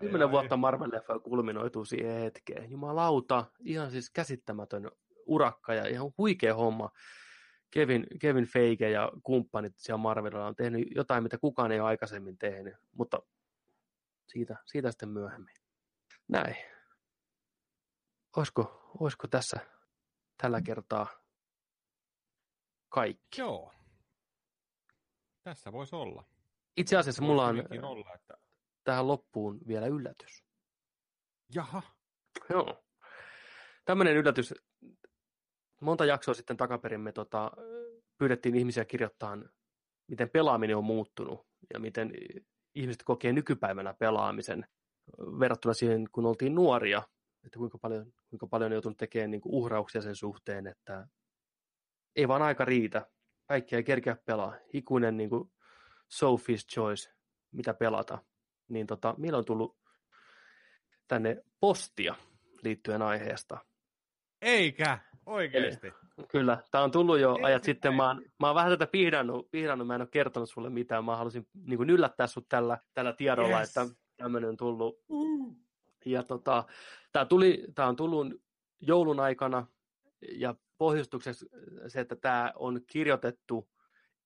kymmenen 0.00 0.30
vuotta 0.30 0.56
Marvel-leffa 0.56 1.20
kulminoituu 1.20 1.84
siihen 1.84 2.20
hetkeen. 2.20 2.70
Jumalauta, 2.70 3.44
ihan 3.60 3.90
siis 3.90 4.10
käsittämätön 4.10 4.90
urakka 5.26 5.74
ja 5.74 5.86
ihan 5.86 6.12
huikea 6.18 6.54
homma. 6.54 6.90
Kevin, 7.70 8.06
Kevin 8.20 8.44
Feige 8.44 8.90
ja 8.90 9.12
kumppanit 9.22 9.72
siellä 9.76 9.98
Marvelilla 9.98 10.46
on 10.46 10.56
tehnyt 10.56 10.88
jotain, 10.94 11.22
mitä 11.22 11.38
kukaan 11.38 11.72
ei 11.72 11.80
ole 11.80 11.88
aikaisemmin 11.88 12.38
tehnyt, 12.38 12.74
mutta 12.92 13.22
siitä, 14.26 14.56
siitä 14.66 14.90
sitten 14.90 15.08
myöhemmin. 15.08 15.54
Näin. 16.28 16.56
Olisiko, 18.36 18.90
olisiko 19.00 19.28
tässä 19.28 19.60
tällä 20.42 20.62
kertaa 20.62 21.06
kaikki? 22.88 23.40
Joo. 23.40 23.72
Tässä 25.42 25.72
voisi 25.72 25.96
olla. 25.96 26.24
Itse 26.76 26.96
asiassa 26.96 27.22
mulla 27.22 27.46
on 27.46 27.56
olla, 27.82 28.14
että... 28.14 28.39
tähän 28.90 29.08
loppuun 29.08 29.60
vielä 29.66 29.86
yllätys. 29.86 30.44
Jaha. 31.54 31.82
Joo. 32.48 32.84
Tämmöinen 33.84 34.16
yllätys. 34.16 34.54
Monta 35.80 36.04
jaksoa 36.04 36.34
sitten 36.34 36.56
takaperin 36.56 37.00
me 37.00 37.12
tota, 37.12 37.50
pyydettiin 38.18 38.54
ihmisiä 38.54 38.84
kirjoittamaan, 38.84 39.50
miten 40.06 40.30
pelaaminen 40.30 40.76
on 40.76 40.84
muuttunut 40.84 41.46
ja 41.74 41.80
miten 41.80 42.12
ihmiset 42.74 43.02
kokee 43.02 43.32
nykypäivänä 43.32 43.94
pelaamisen 43.94 44.66
verrattuna 45.18 45.74
siihen, 45.74 46.06
kun 46.12 46.26
oltiin 46.26 46.54
nuoria, 46.54 47.02
että 47.44 47.58
kuinka 47.58 47.78
paljon, 47.78 48.12
kuinka 48.30 48.46
paljon 48.46 48.66
on 48.66 48.74
joutunut 48.74 48.98
tekemään 48.98 49.30
niin 49.30 49.40
kuin 49.40 49.54
uhrauksia 49.54 50.02
sen 50.02 50.16
suhteen, 50.16 50.66
että 50.66 51.08
ei 52.16 52.28
vaan 52.28 52.42
aika 52.42 52.64
riitä. 52.64 53.10
Kaikki 53.48 53.76
ei 53.76 53.84
kerkeä 53.84 54.16
pelaa. 54.24 54.54
Ikuinen 54.72 55.16
niin 55.16 55.30
kuin 55.30 55.52
Sophie's 56.14 56.66
Choice, 56.74 57.10
mitä 57.52 57.74
pelata. 57.74 58.29
Niin 58.70 58.86
tota, 58.86 59.14
meillä 59.18 59.38
on 59.38 59.44
tullut 59.44 59.76
tänne 61.08 61.42
postia 61.60 62.14
liittyen 62.62 63.02
aiheesta. 63.02 63.58
Eikä, 64.42 64.98
oikeasti. 65.26 65.86
Eli, 65.86 66.26
kyllä, 66.28 66.62
tämä 66.70 66.84
on 66.84 66.90
tullut 66.90 67.18
jo 67.18 67.34
Eikä. 67.34 67.46
ajat 67.46 67.64
sitten. 67.64 67.94
Mä 67.94 68.06
oon, 68.06 68.22
mä 68.40 68.46
oon 68.46 68.54
vähän 68.54 68.72
tätä 68.72 68.86
pihdannut, 68.86 69.50
pihdannut, 69.50 69.86
mä 69.86 69.94
en 69.94 70.00
ole 70.00 70.08
kertonut 70.12 70.50
sulle 70.50 70.70
mitään. 70.70 71.04
Mä 71.04 71.16
halusin 71.16 71.46
niin 71.66 71.76
kuin 71.76 71.90
yllättää 71.90 72.26
sut 72.26 72.48
tällä, 72.48 72.78
tällä 72.94 73.12
tiedolla, 73.12 73.58
yes. 73.58 73.68
että 73.68 73.94
tämmöinen 74.16 74.50
on 74.50 74.56
tullut. 74.56 74.98
Mm. 75.08 75.56
Ja 76.06 76.22
tota, 76.22 76.64
tämä, 77.12 77.24
tuli, 77.24 77.64
tämä 77.74 77.88
on 77.88 77.96
tullut 77.96 78.26
joulun 78.80 79.20
aikana 79.20 79.66
ja 80.32 80.54
pohjustukseksi 80.78 81.46
se, 81.88 82.00
että 82.00 82.16
tämä 82.16 82.52
on 82.56 82.80
kirjoitettu 82.86 83.68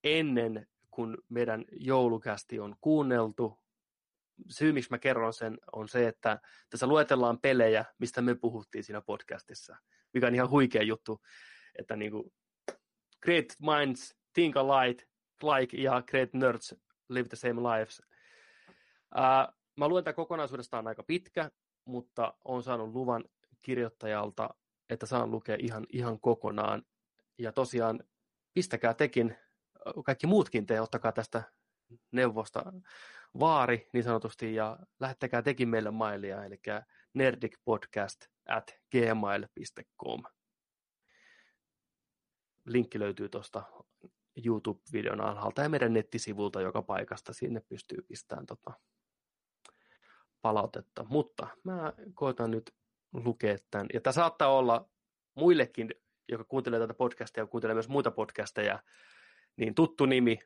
ennen 0.05 0.67
kuin 0.91 1.17
meidän 1.29 1.65
joulukästi 1.73 2.61
on 2.61 2.77
kuunneltu. 2.81 3.59
Syy, 4.51 4.73
miksi 4.73 4.91
mä 4.91 4.99
kerron 4.99 5.33
sen, 5.33 5.59
on 5.73 5.89
se, 5.89 6.09
että 6.09 6.39
tässä 6.71 6.87
luetellaan 6.87 7.41
pelejä, 7.41 7.85
mistä 7.99 8.23
me 8.23 8.35
puhuttiin 8.35 8.85
siinä 8.85 9.01
podcastissa, 9.01 9.77
mikä 10.15 10.27
on 10.27 10.35
ihan 10.35 10.51
huikea 10.51 10.83
juttu, 10.83 11.21
että 11.79 11.97
niin 11.97 12.13
kuin 12.13 12.33
great 13.23 13.47
minds 13.61 14.17
think 14.33 14.57
alike, 14.57 15.05
like 15.43 15.77
ja 15.77 16.03
great 16.03 16.33
nerds 16.33 16.75
live 17.09 17.29
the 17.29 17.37
same 17.37 17.61
lives. 17.61 18.03
Uh, 19.15 19.55
mä 19.77 19.89
luen 19.89 20.05
tämän 20.05 20.15
kokonaisuudestaan 20.15 20.87
aika 20.87 21.03
pitkä, 21.03 21.51
mutta 21.85 22.35
on 22.45 22.63
saanut 22.63 22.93
luvan 22.95 23.25
kirjoittajalta, 23.63 24.55
että 24.91 25.07
saan 25.07 25.31
lukea 25.31 25.57
ihan, 25.61 25.87
ihan 25.93 26.21
kokonaan. 26.21 26.83
Ja 27.39 27.53
tosiaan 27.53 28.01
pistäkää 28.55 28.95
tekin, 28.95 29.37
kaikki 30.05 30.27
muutkin 30.27 30.67
te, 30.67 30.81
ottakaa 30.81 31.13
tästä 31.13 31.43
neuvosta 32.13 32.73
vaari 33.41 33.89
niin 33.93 34.05
sanotusti 34.05 34.55
ja 34.55 34.79
lähettäkää 35.01 35.43
tekin 35.43 35.69
meille 35.69 35.91
mailia, 35.91 36.45
eli 36.45 36.61
nerdicpodcast 37.15 38.27
at 38.49 38.75
gmail.com. 38.91 40.23
Linkki 42.67 42.99
löytyy 42.99 43.29
tuosta 43.29 43.63
YouTube-videon 44.45 45.21
alhaalta 45.21 45.63
ja 45.63 45.69
meidän 45.69 45.93
nettisivulta 45.93 46.61
joka 46.61 46.83
paikasta. 46.83 47.33
Sinne 47.33 47.61
pystyy 47.61 48.03
pistämään 48.09 48.47
tota 48.47 48.73
palautetta, 50.43 51.05
mutta 51.09 51.49
mä 51.65 51.93
koitan 52.15 52.51
nyt 52.51 52.75
lukea 53.13 53.57
tämän. 53.71 53.87
Ja 53.95 54.01
tämä 54.01 54.13
saattaa 54.13 54.57
olla 54.57 54.89
muillekin, 55.35 55.95
joka 56.29 56.45
kuuntelee 56.45 56.81
tätä 56.81 56.95
podcastia 56.95 57.43
ja 57.43 57.47
kuuntelee 57.47 57.75
myös 57.75 57.89
muita 57.89 58.11
podcasteja, 58.11 58.83
niin 59.57 59.75
tuttu 59.75 60.07
nimi 60.07 60.39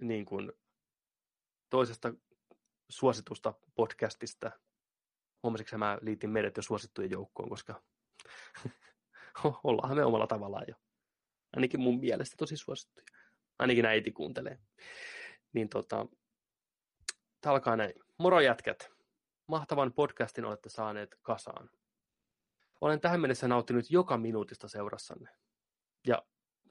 niin 0.00 0.24
kuin 0.24 0.52
toisesta 1.70 2.12
suositusta 2.88 3.54
podcastista. 3.74 4.50
Huomasitko 5.42 5.78
mä 5.78 5.98
liitin 6.02 6.30
meidät 6.30 6.56
jo 6.56 6.62
suosittujen 6.62 7.10
joukkoon, 7.10 7.48
koska 7.48 7.82
ollaanhan 9.64 9.96
me 9.96 10.04
omalla 10.04 10.26
tavallaan 10.26 10.64
jo. 10.68 10.74
Ainakin 11.56 11.80
mun 11.80 12.00
mielestä 12.00 12.36
tosi 12.36 12.56
suosittuja. 12.56 13.06
Ainakin 13.58 13.86
äiti 13.86 14.12
kuuntelee. 14.12 14.58
Niin 15.52 15.68
tota, 15.68 16.06
alkaa 17.46 17.76
näin. 17.76 17.94
Moro 18.18 18.40
jätkät. 18.40 18.90
Mahtavan 19.46 19.92
podcastin 19.92 20.44
olette 20.44 20.68
saaneet 20.68 21.16
kasaan. 21.22 21.70
Olen 22.80 23.00
tähän 23.00 23.20
mennessä 23.20 23.48
nauttinut 23.48 23.90
joka 23.90 24.18
minuutista 24.18 24.68
seurassanne. 24.68 25.30
Ja 26.06 26.22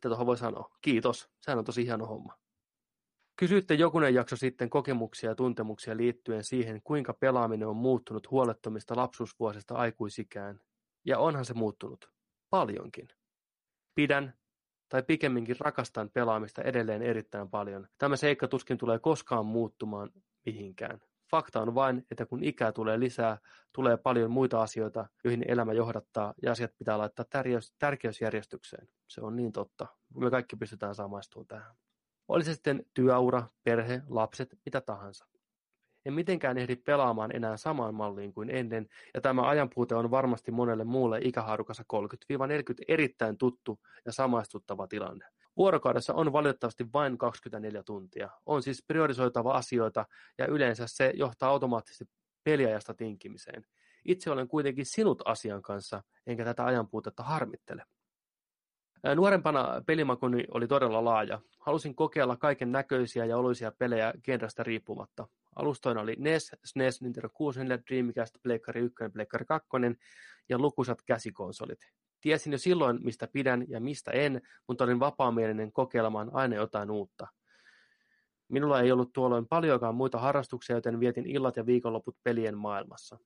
tuohon 0.01 0.25
voi 0.25 0.37
sanoa? 0.37 0.77
Kiitos. 0.81 1.29
Sehän 1.41 1.59
on 1.59 1.65
tosi 1.65 1.85
hieno 1.85 2.05
homma. 2.05 2.33
Kysyitte 3.39 3.73
jokunen 3.73 4.13
jakso 4.13 4.35
sitten 4.35 4.69
kokemuksia 4.69 5.29
ja 5.29 5.35
tuntemuksia 5.35 5.97
liittyen 5.97 6.43
siihen, 6.43 6.81
kuinka 6.83 7.13
pelaaminen 7.13 7.67
on 7.67 7.75
muuttunut 7.75 8.31
huolettomista 8.31 8.95
lapsuusvuosista 8.95 9.75
aikuisikään. 9.75 10.59
Ja 11.05 11.19
onhan 11.19 11.45
se 11.45 11.53
muuttunut. 11.53 12.11
Paljonkin. 12.49 13.07
Pidän, 13.95 14.33
tai 14.89 15.03
pikemminkin 15.03 15.55
rakastan 15.59 16.09
pelaamista 16.09 16.61
edelleen 16.61 17.01
erittäin 17.01 17.49
paljon. 17.49 17.87
Tämä 17.97 18.15
seikka 18.15 18.47
tuskin 18.47 18.77
tulee 18.77 18.99
koskaan 18.99 19.45
muuttumaan 19.45 20.11
mihinkään. 20.45 20.99
Fakta 21.31 21.61
on 21.61 21.75
vain, 21.75 22.05
että 22.11 22.25
kun 22.25 22.43
ikää 22.43 22.71
tulee 22.71 22.99
lisää, 22.99 23.37
tulee 23.73 23.97
paljon 23.97 24.31
muita 24.31 24.61
asioita, 24.61 25.07
joihin 25.23 25.45
elämä 25.47 25.73
johdattaa 25.73 26.33
ja 26.43 26.51
asiat 26.51 26.71
pitää 26.77 26.97
laittaa 26.97 27.25
tärkeys, 27.29 27.73
tärkeysjärjestykseen. 27.79 28.87
Se 29.07 29.21
on 29.21 29.35
niin 29.35 29.51
totta. 29.51 29.87
Me 30.15 30.29
kaikki 30.29 30.55
pystytään 30.55 30.95
samaistumaan 30.95 31.47
tähän. 31.47 31.75
Oli 32.27 32.43
se 32.43 32.53
sitten 32.53 32.85
työura, 32.93 33.43
perhe, 33.63 34.01
lapset, 34.09 34.49
mitä 34.65 34.81
tahansa. 34.81 35.25
En 36.05 36.13
mitenkään 36.13 36.57
ehdi 36.57 36.75
pelaamaan 36.75 37.35
enää 37.35 37.57
samaan 37.57 37.95
malliin 37.95 38.33
kuin 38.33 38.49
ennen, 38.49 38.87
ja 39.13 39.21
tämä 39.21 39.49
ajanpuute 39.49 39.95
on 39.95 40.11
varmasti 40.11 40.51
monelle 40.51 40.83
muulle 40.83 41.19
ikähaarukassa 41.23 41.83
30-40 41.93 41.95
erittäin 42.87 43.37
tuttu 43.37 43.79
ja 44.05 44.11
samaistuttava 44.11 44.87
tilanne. 44.87 45.25
Vuorokaudessa 45.57 46.13
on 46.13 46.33
valitettavasti 46.33 46.85
vain 46.93 47.17
24 47.17 47.83
tuntia. 47.83 48.29
On 48.45 48.63
siis 48.63 48.83
priorisoitava 48.87 49.51
asioita 49.51 50.05
ja 50.37 50.47
yleensä 50.47 50.83
se 50.87 51.13
johtaa 51.15 51.49
automaattisesti 51.49 52.05
peliajasta 52.43 52.93
tinkimiseen. 52.93 53.65
Itse 54.05 54.31
olen 54.31 54.47
kuitenkin 54.47 54.85
sinut 54.85 55.21
asian 55.25 55.61
kanssa, 55.61 56.03
enkä 56.27 56.45
tätä 56.45 56.65
ajanpuutetta 56.65 57.23
harmittele. 57.23 57.83
Nuorempana 59.15 59.81
pelimakoni 59.85 60.43
oli 60.53 60.67
todella 60.67 61.05
laaja. 61.05 61.41
Halusin 61.59 61.95
kokeilla 61.95 62.37
kaiken 62.37 62.71
näköisiä 62.71 63.25
ja 63.25 63.37
oloisia 63.37 63.71
pelejä 63.71 64.13
genrestä 64.23 64.63
riippumatta. 64.63 65.27
Alustoina 65.55 66.01
oli 66.01 66.15
NES, 66.19 66.51
SNES, 66.65 67.01
Nintendo 67.01 67.29
64, 67.33 67.83
Dreamcast, 67.87 68.35
Pleikkari 68.43 68.81
1, 68.81 68.95
Pleikkari 69.13 69.45
2 69.45 69.69
ja 70.49 70.59
lukuisat 70.59 71.01
käsikonsolit. 71.05 71.79
Tiesin 72.21 72.51
jo 72.51 72.57
silloin, 72.57 72.99
mistä 73.03 73.27
pidän 73.27 73.65
ja 73.67 73.79
mistä 73.79 74.11
en, 74.11 74.41
mutta 74.67 74.83
olin 74.83 74.99
vapaamielinen 74.99 75.71
kokeilemaan 75.71 76.29
aina 76.33 76.55
jotain 76.55 76.91
uutta. 76.91 77.27
Minulla 78.49 78.81
ei 78.81 78.91
ollut 78.91 79.13
tuolloin 79.13 79.47
paljonkaan 79.47 79.95
muita 79.95 80.19
harrastuksia, 80.19 80.75
joten 80.75 80.99
vietin 80.99 81.25
illat 81.25 81.57
ja 81.57 81.65
viikonloput 81.65 82.17
pelien 82.23 82.57
maailmassa. 82.57 83.17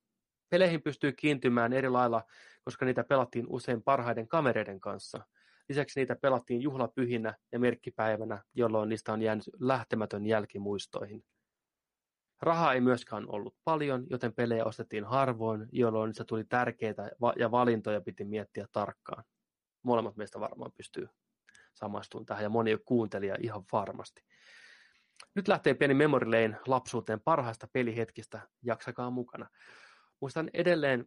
Peleihin 0.49 0.81
pystyy 0.81 1.11
kiintymään 1.11 1.73
eri 1.73 1.89
lailla, 1.89 2.23
koska 2.63 2.85
niitä 2.85 3.03
pelattiin 3.03 3.45
usein 3.49 3.83
parhaiden 3.83 4.27
kamereiden 4.27 4.79
kanssa. 4.79 5.25
Lisäksi 5.71 5.99
niitä 5.99 6.15
pelattiin 6.15 6.61
juhlapyhinä 6.61 7.33
ja 7.51 7.59
merkkipäivänä, 7.59 8.43
jolloin 8.53 8.89
niistä 8.89 9.13
on 9.13 9.21
jäänyt 9.21 9.43
lähtemätön 9.59 10.25
jälki 10.25 10.59
muistoihin. 10.59 11.23
Ei 12.73 12.81
myöskään 12.81 13.25
ollut 13.29 13.55
paljon, 13.63 14.07
joten 14.09 14.33
pelejä 14.33 14.65
ostettiin 14.65 15.05
harvoin, 15.05 15.67
jolloin 15.71 16.13
se 16.13 16.23
tuli 16.23 16.43
tärkeitä 16.43 17.11
ja 17.35 17.51
valintoja 17.51 18.01
piti 18.01 18.25
miettiä 18.25 18.65
tarkkaan. 18.71 19.23
Molemmat 19.83 20.17
meistä 20.17 20.39
varmaan 20.39 20.71
pystyy 20.77 21.07
samastumaan 21.73 22.25
tähän 22.25 22.43
ja 22.43 22.49
moni 22.49 22.77
kuuntelija 22.85 23.35
ihan 23.39 23.63
varmasti. 23.71 24.21
Nyt 25.35 25.47
lähtee 25.47 25.73
pieni 25.73 25.93
memory 25.93 26.25
lane 26.25 26.57
lapsuuteen 26.67 27.21
parhaista 27.21 27.67
pelihetkistä, 27.73 28.41
jaksakaa 28.61 29.09
mukana. 29.09 29.49
Muistan 30.21 30.49
edelleen, 30.53 31.05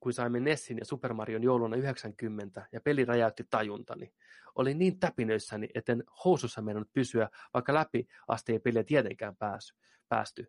kun 0.00 0.12
saimme 0.12 0.40
Nessin 0.40 0.78
ja 0.78 0.84
Super 0.84 1.12
Marion 1.12 1.42
jouluna 1.42 1.76
90 1.76 2.66
ja 2.72 2.80
peli 2.80 3.04
räjäytti 3.04 3.44
tajuntani. 3.50 4.12
Olin 4.54 4.78
niin 4.78 4.98
täpinöissäni, 4.98 5.68
etten 5.74 6.04
housussa 6.24 6.62
mennyt 6.62 6.88
pysyä, 6.92 7.28
vaikka 7.54 7.74
läpi 7.74 8.06
asti 8.28 8.52
ei 8.52 8.58
peliä 8.58 8.84
tietenkään 8.84 9.36
pääsy, 9.36 9.74
päästy. 10.08 10.48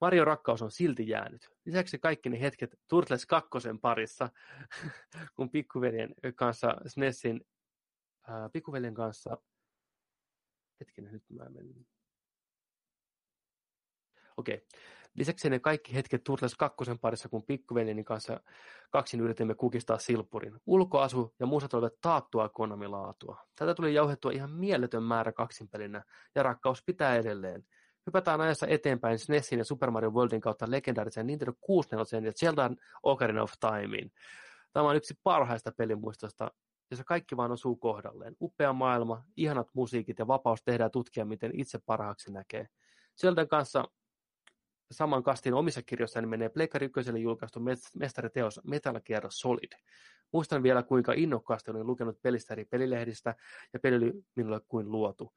Mario 0.00 0.24
rakkaus 0.24 0.62
on 0.62 0.70
silti 0.70 1.08
jäänyt. 1.08 1.48
Lisäksi 1.64 1.98
kaikki 1.98 2.28
ne 2.28 2.40
hetket 2.40 2.78
Turtles 2.88 3.26
2 3.26 3.50
parissa, 3.80 4.28
kun 5.36 5.50
pikkuveljen 5.50 6.14
kanssa 6.34 6.76
SNESin, 6.86 7.40
ää, 8.28 8.48
pikkuveljen 8.48 8.94
kanssa, 8.94 9.38
hetkinen 10.80 11.12
nyt 11.12 11.24
mä 11.30 11.48
menin. 11.48 11.86
Okei. 14.36 14.54
Okay. 14.54 14.80
Lisäksi 15.16 15.50
ne 15.50 15.58
kaikki 15.58 15.94
hetket 15.94 16.24
Turtles 16.24 16.54
2 16.54 16.76
parissa, 17.00 17.28
kun 17.28 17.42
pikkuveljeni 17.42 18.04
kanssa 18.04 18.40
kaksin 18.90 19.20
yritimme 19.20 19.54
kukistaa 19.54 19.98
silppurin. 19.98 20.60
Ulkoasu 20.66 21.34
ja 21.40 21.46
muusat 21.46 21.74
olivat 21.74 22.00
taattua 22.00 22.48
konamilaatua. 22.48 23.38
Tätä 23.58 23.74
tuli 23.74 23.94
jauhettua 23.94 24.30
ihan 24.30 24.50
mieletön 24.50 25.02
määrä 25.02 25.32
kaksinpelinä, 25.32 26.02
ja 26.34 26.42
rakkaus 26.42 26.82
pitää 26.86 27.16
edelleen. 27.16 27.64
Hypätään 28.06 28.40
ajassa 28.40 28.66
eteenpäin 28.66 29.18
SNESin 29.18 29.58
ja 29.58 29.64
Super 29.64 29.90
Mario 29.90 30.10
Worldin 30.10 30.40
kautta 30.40 30.70
legendaarisen 30.70 31.26
Nintendo 31.26 31.52
64 31.60 32.28
ja 32.28 32.32
Zelda 32.32 32.70
Ocarina 33.02 33.42
of 33.42 33.52
Timein. 33.60 34.12
Tämä 34.72 34.88
on 34.88 34.96
yksi 34.96 35.14
parhaista 35.22 35.72
pelimuistosta, 35.72 36.50
jossa 36.90 37.04
kaikki 37.04 37.36
vaan 37.36 37.52
osuu 37.52 37.76
kohdalleen. 37.76 38.36
Upea 38.40 38.72
maailma, 38.72 39.24
ihanat 39.36 39.68
musiikit 39.74 40.18
ja 40.18 40.26
vapaus 40.26 40.62
tehdä 40.62 40.90
tutkia, 40.90 41.24
miten 41.24 41.60
itse 41.60 41.78
parhaaksi 41.86 42.32
näkee. 42.32 42.66
Zeldan 43.20 43.48
kanssa 43.48 43.84
saman 44.90 45.22
kastin 45.22 45.54
omissa 45.54 45.82
kirjoissani 45.82 46.26
menee 46.26 46.48
Pleikkari 46.48 46.86
ykköselle 46.86 47.18
julkaistu 47.18 47.60
mestariteos 47.98 48.60
Metal 48.64 49.00
Gear 49.00 49.26
Solid. 49.28 49.72
Muistan 50.32 50.62
vielä, 50.62 50.82
kuinka 50.82 51.12
innokkaasti 51.12 51.70
olin 51.70 51.86
lukenut 51.86 52.22
pelistä 52.22 52.54
eri 52.54 52.64
pelilehdistä 52.64 53.34
ja 53.72 53.80
peli 53.80 53.96
oli 53.96 54.12
minulle 54.34 54.60
kuin 54.68 54.90
luotu. 54.90 55.32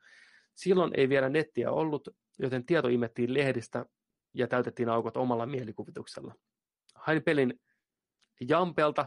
Silloin 0.55 0.91
ei 0.97 1.09
vielä 1.09 1.29
nettiä 1.29 1.71
ollut, 1.71 2.09
joten 2.39 2.65
tieto 2.65 2.87
imettiin 2.87 3.33
lehdistä 3.33 3.85
ja 4.33 4.47
täytettiin 4.47 4.89
aukot 4.89 5.17
omalla 5.17 5.45
mielikuvituksella. 5.45 6.35
Hain 6.95 7.23
pelin 7.23 7.59
Jampelta, 8.49 9.05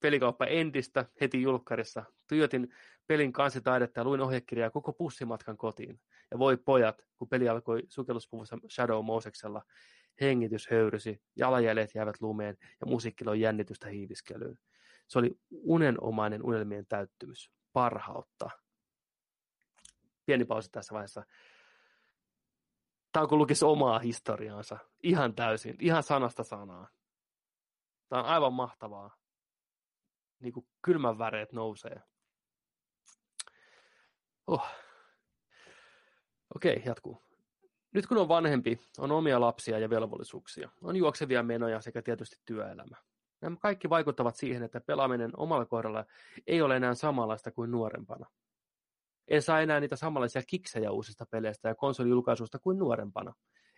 pelikauppa 0.00 0.46
Endistä 0.46 1.06
heti 1.20 1.42
julkkarissa. 1.42 2.04
Tuijotin 2.28 2.74
pelin 3.06 3.32
kansitaidetta 3.32 4.00
ja 4.00 4.04
luin 4.04 4.20
ohjekirjaa 4.20 4.70
koko 4.70 4.92
pussimatkan 4.92 5.56
kotiin. 5.56 6.00
Ja 6.30 6.38
voi 6.38 6.56
pojat, 6.56 7.06
kun 7.16 7.28
peli 7.28 7.48
alkoi 7.48 7.82
sukelluspuvussa 7.88 8.58
Shadow 8.70 9.04
Moseksella, 9.04 9.62
hengitys 10.20 10.70
höyrysi, 10.70 11.22
jalanjäljet 11.36 11.94
jäivät 11.94 12.20
lumeen 12.20 12.56
ja 12.80 12.86
musiikki 12.86 13.24
loi 13.24 13.40
jännitystä 13.40 13.88
hiiviskelyyn. 13.88 14.58
Se 15.08 15.18
oli 15.18 15.40
unenomainen 15.50 16.42
unelmien 16.42 16.86
täyttymys, 16.86 17.50
parhautta. 17.72 18.50
Pieni 20.26 20.44
pausi 20.44 20.70
tässä 20.70 20.94
vaiheessa. 20.94 21.24
Tämä 23.12 23.26
on 23.30 23.38
lukisi 23.38 23.64
omaa 23.64 23.98
historiaansa. 23.98 24.78
Ihan 25.02 25.34
täysin, 25.34 25.76
ihan 25.80 26.02
sanasta 26.02 26.44
sanaa. 26.44 26.88
Tämä 28.08 28.22
on 28.22 28.28
aivan 28.28 28.52
mahtavaa. 28.52 29.16
Niin 30.40 30.52
kuin 30.52 30.66
kylmän 30.82 31.18
väreet 31.18 31.52
nousee. 31.52 32.02
Oh. 34.46 34.85
Okei, 36.54 36.82
jatkuu. 36.84 37.22
Nyt 37.94 38.06
kun 38.06 38.18
on 38.18 38.28
vanhempi, 38.28 38.80
on 38.98 39.12
omia 39.12 39.40
lapsia 39.40 39.78
ja 39.78 39.90
velvollisuuksia, 39.90 40.70
on 40.82 40.96
juoksevia 40.96 41.42
menoja 41.42 41.80
sekä 41.80 42.02
tietysti 42.02 42.36
työelämä. 42.44 42.96
Nämä 43.40 43.56
kaikki 43.56 43.90
vaikuttavat 43.90 44.36
siihen, 44.36 44.62
että 44.62 44.80
pelaaminen 44.80 45.30
omalla 45.36 45.64
kohdalla 45.64 46.04
ei 46.46 46.62
ole 46.62 46.76
enää 46.76 46.94
samanlaista 46.94 47.50
kuin 47.50 47.70
nuorempana. 47.70 48.26
En 49.28 49.42
saa 49.42 49.60
enää 49.60 49.80
niitä 49.80 49.96
samanlaisia 49.96 50.42
kiksejä 50.46 50.90
uusista 50.90 51.26
peleistä 51.26 51.68
ja 51.68 51.74
konsolijulkaisuista 51.74 52.58
kuin 52.58 52.78
nuorempana. 52.78 53.34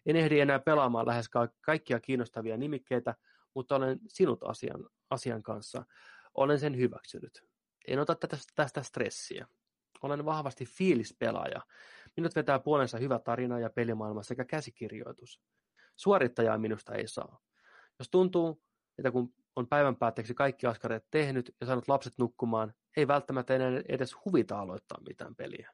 En 0.07 0.17
ehdi 0.17 0.41
enää 0.41 0.59
pelaamaan 0.59 1.07
lähes 1.07 1.31
kaikkia 1.61 2.01
kiinnostavia 2.01 2.57
nimikkeitä, 2.57 3.15
mutta 3.55 3.77
olen 3.77 3.99
sinut 4.09 4.43
asian, 4.43 4.89
asian 5.11 5.43
kanssa. 5.43 5.85
Olen 6.35 6.59
sen 6.59 6.77
hyväksynyt. 6.77 7.45
En 7.89 7.99
ota 7.99 8.17
tästä 8.55 8.83
stressiä. 8.83 9.47
Olen 10.03 10.25
vahvasti 10.25 10.65
fiilispelaaja. 10.65 11.61
Minut 12.19 12.37
vetää 12.37 12.59
puolensa 12.59 12.99
hyvä 12.99 13.19
tarina 13.19 13.59
ja 13.59 13.71
pelimaailma 13.71 14.23
sekä 14.23 14.45
käsikirjoitus. 14.45 15.41
Suorittajaa 15.97 16.59
minusta 16.59 16.95
ei 16.95 17.09
saa. 17.09 17.41
Jos 17.99 18.11
tuntuu, 18.11 18.63
että 18.99 19.11
kun 19.11 19.35
on 19.57 19.69
päivän 19.69 19.97
päätteeksi 19.97 20.35
kaikki 20.35 20.67
askareet 20.67 21.07
tehnyt 21.11 21.55
ja 21.61 21.67
saanut 21.67 21.89
lapset 21.89 22.13
nukkumaan, 22.19 22.75
ei 22.97 23.09
välttämättä 23.09 23.55
enää 23.55 23.83
edes 23.89 24.17
huvita 24.25 24.61
aloittaa 24.61 25.01
mitään 25.09 25.37
peliä. 25.37 25.73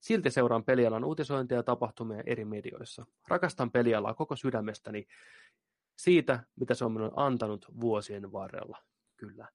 Silti 0.00 0.30
seuraan 0.30 0.64
pelialan 0.64 1.04
uutisointia 1.04 1.56
ja 1.56 1.62
tapahtumia 1.62 2.22
eri 2.26 2.44
medioissa. 2.44 3.06
Rakastan 3.28 3.70
pelialaa 3.70 4.14
koko 4.14 4.36
sydämestäni 4.36 5.06
siitä, 5.96 6.44
mitä 6.56 6.74
se 6.74 6.84
on 6.84 6.92
minulle 6.92 7.12
antanut 7.16 7.66
vuosien 7.80 8.32
varrella. 8.32 8.78
Kyllä. 9.16 9.48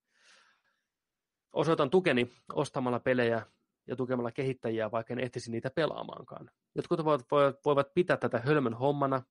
Osoitan 1.53 1.89
tukeni 1.89 2.31
ostamalla 2.53 2.99
pelejä 2.99 3.45
ja 3.89 3.95
tukemalla 3.95 4.31
kehittäjiä, 4.31 4.91
vaikka 4.91 5.13
en 5.13 5.19
ehtisi 5.19 5.51
niitä 5.51 5.69
pelaamaankaan. 5.75 6.49
Jotkut 6.75 7.05
voivat, 7.05 7.25
voivat 7.65 7.93
pitää 7.93 8.17
tätä 8.17 8.39
hölmön 8.39 8.73
hommana, 8.73 9.23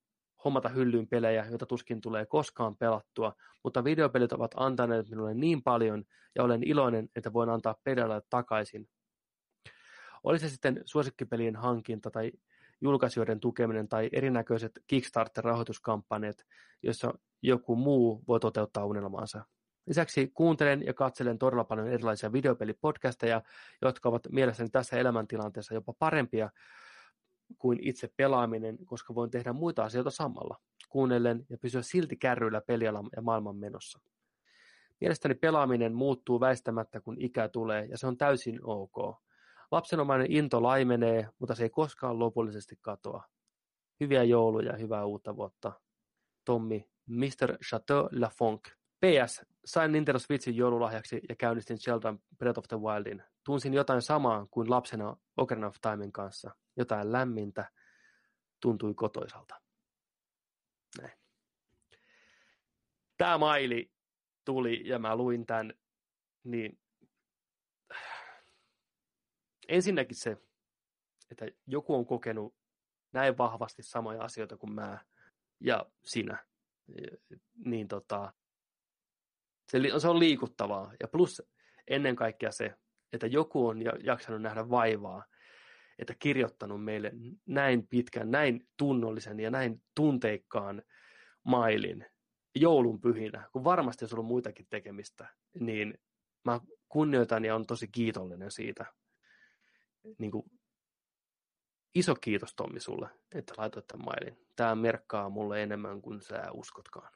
hommata 0.44 0.68
hyllyyn 0.68 1.08
pelejä, 1.08 1.46
joita 1.50 1.66
tuskin 1.66 2.00
tulee 2.00 2.26
koskaan 2.26 2.76
pelattua, 2.76 3.34
mutta 3.64 3.84
videopelit 3.84 4.32
ovat 4.32 4.50
antaneet 4.56 5.08
minulle 5.08 5.34
niin 5.34 5.62
paljon 5.62 6.04
ja 6.34 6.44
olen 6.44 6.62
iloinen, 6.62 7.08
että 7.16 7.32
voin 7.32 7.48
antaa 7.48 7.76
pelejä 7.84 8.20
takaisin. 8.30 8.88
Oli 10.24 10.38
se 10.38 10.48
sitten 10.48 10.82
suosikkipelien 10.84 11.56
hankinta 11.56 12.10
tai 12.10 12.32
julkaisijoiden 12.80 13.40
tukeminen 13.40 13.88
tai 13.88 14.08
erinäköiset 14.12 14.72
Kickstarter-rahoituskampanjat, 14.86 16.36
joissa 16.82 17.14
joku 17.42 17.76
muu 17.76 18.24
voi 18.28 18.40
toteuttaa 18.40 18.84
unelmaansa. 18.84 19.44
Lisäksi 19.88 20.30
kuuntelen 20.34 20.86
ja 20.86 20.94
katselen 20.94 21.38
todella 21.38 21.64
paljon 21.64 21.88
erilaisia 21.88 22.32
videopelipodcasteja, 22.32 23.42
jotka 23.82 24.08
ovat 24.08 24.22
mielestäni 24.30 24.68
tässä 24.70 24.96
elämäntilanteessa 24.96 25.74
jopa 25.74 25.92
parempia 25.98 26.50
kuin 27.58 27.78
itse 27.82 28.08
pelaaminen, 28.16 28.78
koska 28.86 29.14
voin 29.14 29.30
tehdä 29.30 29.52
muita 29.52 29.84
asioita 29.84 30.10
samalla, 30.10 30.56
kuunnellen 30.88 31.46
ja 31.50 31.58
pysyä 31.58 31.82
silti 31.82 32.16
kärryillä 32.16 32.60
pelialan 32.60 33.08
ja 33.16 33.22
maailman 33.22 33.56
menossa. 33.56 34.00
Mielestäni 35.00 35.34
pelaaminen 35.34 35.94
muuttuu 35.94 36.40
väistämättä, 36.40 37.00
kun 37.00 37.16
ikä 37.20 37.48
tulee, 37.48 37.84
ja 37.84 37.98
se 37.98 38.06
on 38.06 38.16
täysin 38.16 38.58
ok. 38.62 39.22
Lapsenomainen 39.70 40.32
into 40.32 40.62
laimenee, 40.62 41.28
mutta 41.38 41.54
se 41.54 41.62
ei 41.62 41.70
koskaan 41.70 42.18
lopullisesti 42.18 42.78
katoa. 42.80 43.24
Hyviä 44.00 44.24
jouluja 44.24 44.72
ja 44.72 44.78
hyvää 44.78 45.04
uutta 45.04 45.36
vuotta. 45.36 45.72
Tommi, 46.44 46.88
Mr. 47.06 47.58
Chateau 47.64 48.08
Lafonk. 48.12 48.68
PS. 49.00 49.46
Sain 49.68 49.92
Nintendo 49.92 50.18
Switchin 50.18 50.56
joululahjaksi 50.56 51.20
ja 51.28 51.36
käynnistin 51.36 51.78
Zelda 51.78 52.14
Breath 52.38 52.58
of 52.58 52.68
the 52.68 52.76
Wildin. 52.76 53.22
Tunsin 53.44 53.74
jotain 53.74 54.02
samaa 54.02 54.46
kuin 54.50 54.70
lapsena 54.70 55.16
Ocarina 55.36 55.66
of 55.66 55.76
Timein 55.80 56.12
kanssa. 56.12 56.50
Jotain 56.76 57.12
lämmintä. 57.12 57.70
Tuntui 58.60 58.94
kotoisalta. 58.94 59.60
Näin. 61.00 61.12
Tämä 63.16 63.38
maili 63.38 63.92
tuli 64.44 64.88
ja 64.88 64.98
mä 64.98 65.16
luin 65.16 65.46
tämän, 65.46 65.74
niin 66.44 66.80
ensinnäkin 69.68 70.16
se, 70.16 70.36
että 71.30 71.46
joku 71.66 71.94
on 71.94 72.06
kokenut 72.06 72.54
näin 73.12 73.38
vahvasti 73.38 73.82
samoja 73.82 74.22
asioita 74.22 74.56
kuin 74.56 74.72
mä 74.72 75.04
ja 75.60 75.86
sinä. 76.04 76.46
Niin 77.64 77.88
tota, 77.88 78.32
se, 79.70 79.78
se 79.98 80.08
on 80.08 80.18
liikuttavaa. 80.18 80.92
Ja 81.00 81.08
plus 81.08 81.42
ennen 81.88 82.16
kaikkea 82.16 82.52
se, 82.52 82.74
että 83.12 83.26
joku 83.26 83.66
on 83.66 83.78
jaksanut 84.04 84.42
nähdä 84.42 84.70
vaivaa, 84.70 85.24
että 85.98 86.14
kirjoittanut 86.18 86.84
meille 86.84 87.12
näin 87.46 87.86
pitkän, 87.86 88.30
näin 88.30 88.68
tunnollisen 88.76 89.40
ja 89.40 89.50
näin 89.50 89.82
tunteikkaan 89.94 90.82
mailin 91.44 92.06
joulun 92.54 93.00
pyhinä, 93.00 93.48
kun 93.52 93.64
varmasti 93.64 94.04
olisi 94.04 94.14
ollut 94.14 94.28
muitakin 94.28 94.66
tekemistä, 94.70 95.28
niin 95.60 95.98
mä 96.44 96.60
kunnioitan 96.88 97.44
ja 97.44 97.54
on 97.54 97.66
tosi 97.66 97.88
kiitollinen 97.88 98.50
siitä. 98.50 98.86
Niin 100.18 100.30
kuin, 100.30 100.50
iso 101.94 102.14
kiitos 102.14 102.54
Tommi 102.54 102.80
sulle, 102.80 103.08
että 103.34 103.54
laitoit 103.56 103.86
tämän 103.86 104.04
mailin. 104.04 104.46
Tämä 104.56 104.74
merkkaa 104.74 105.28
mulle 105.28 105.62
enemmän 105.62 106.02
kuin 106.02 106.22
sä 106.22 106.42
uskotkaan. 106.52 107.12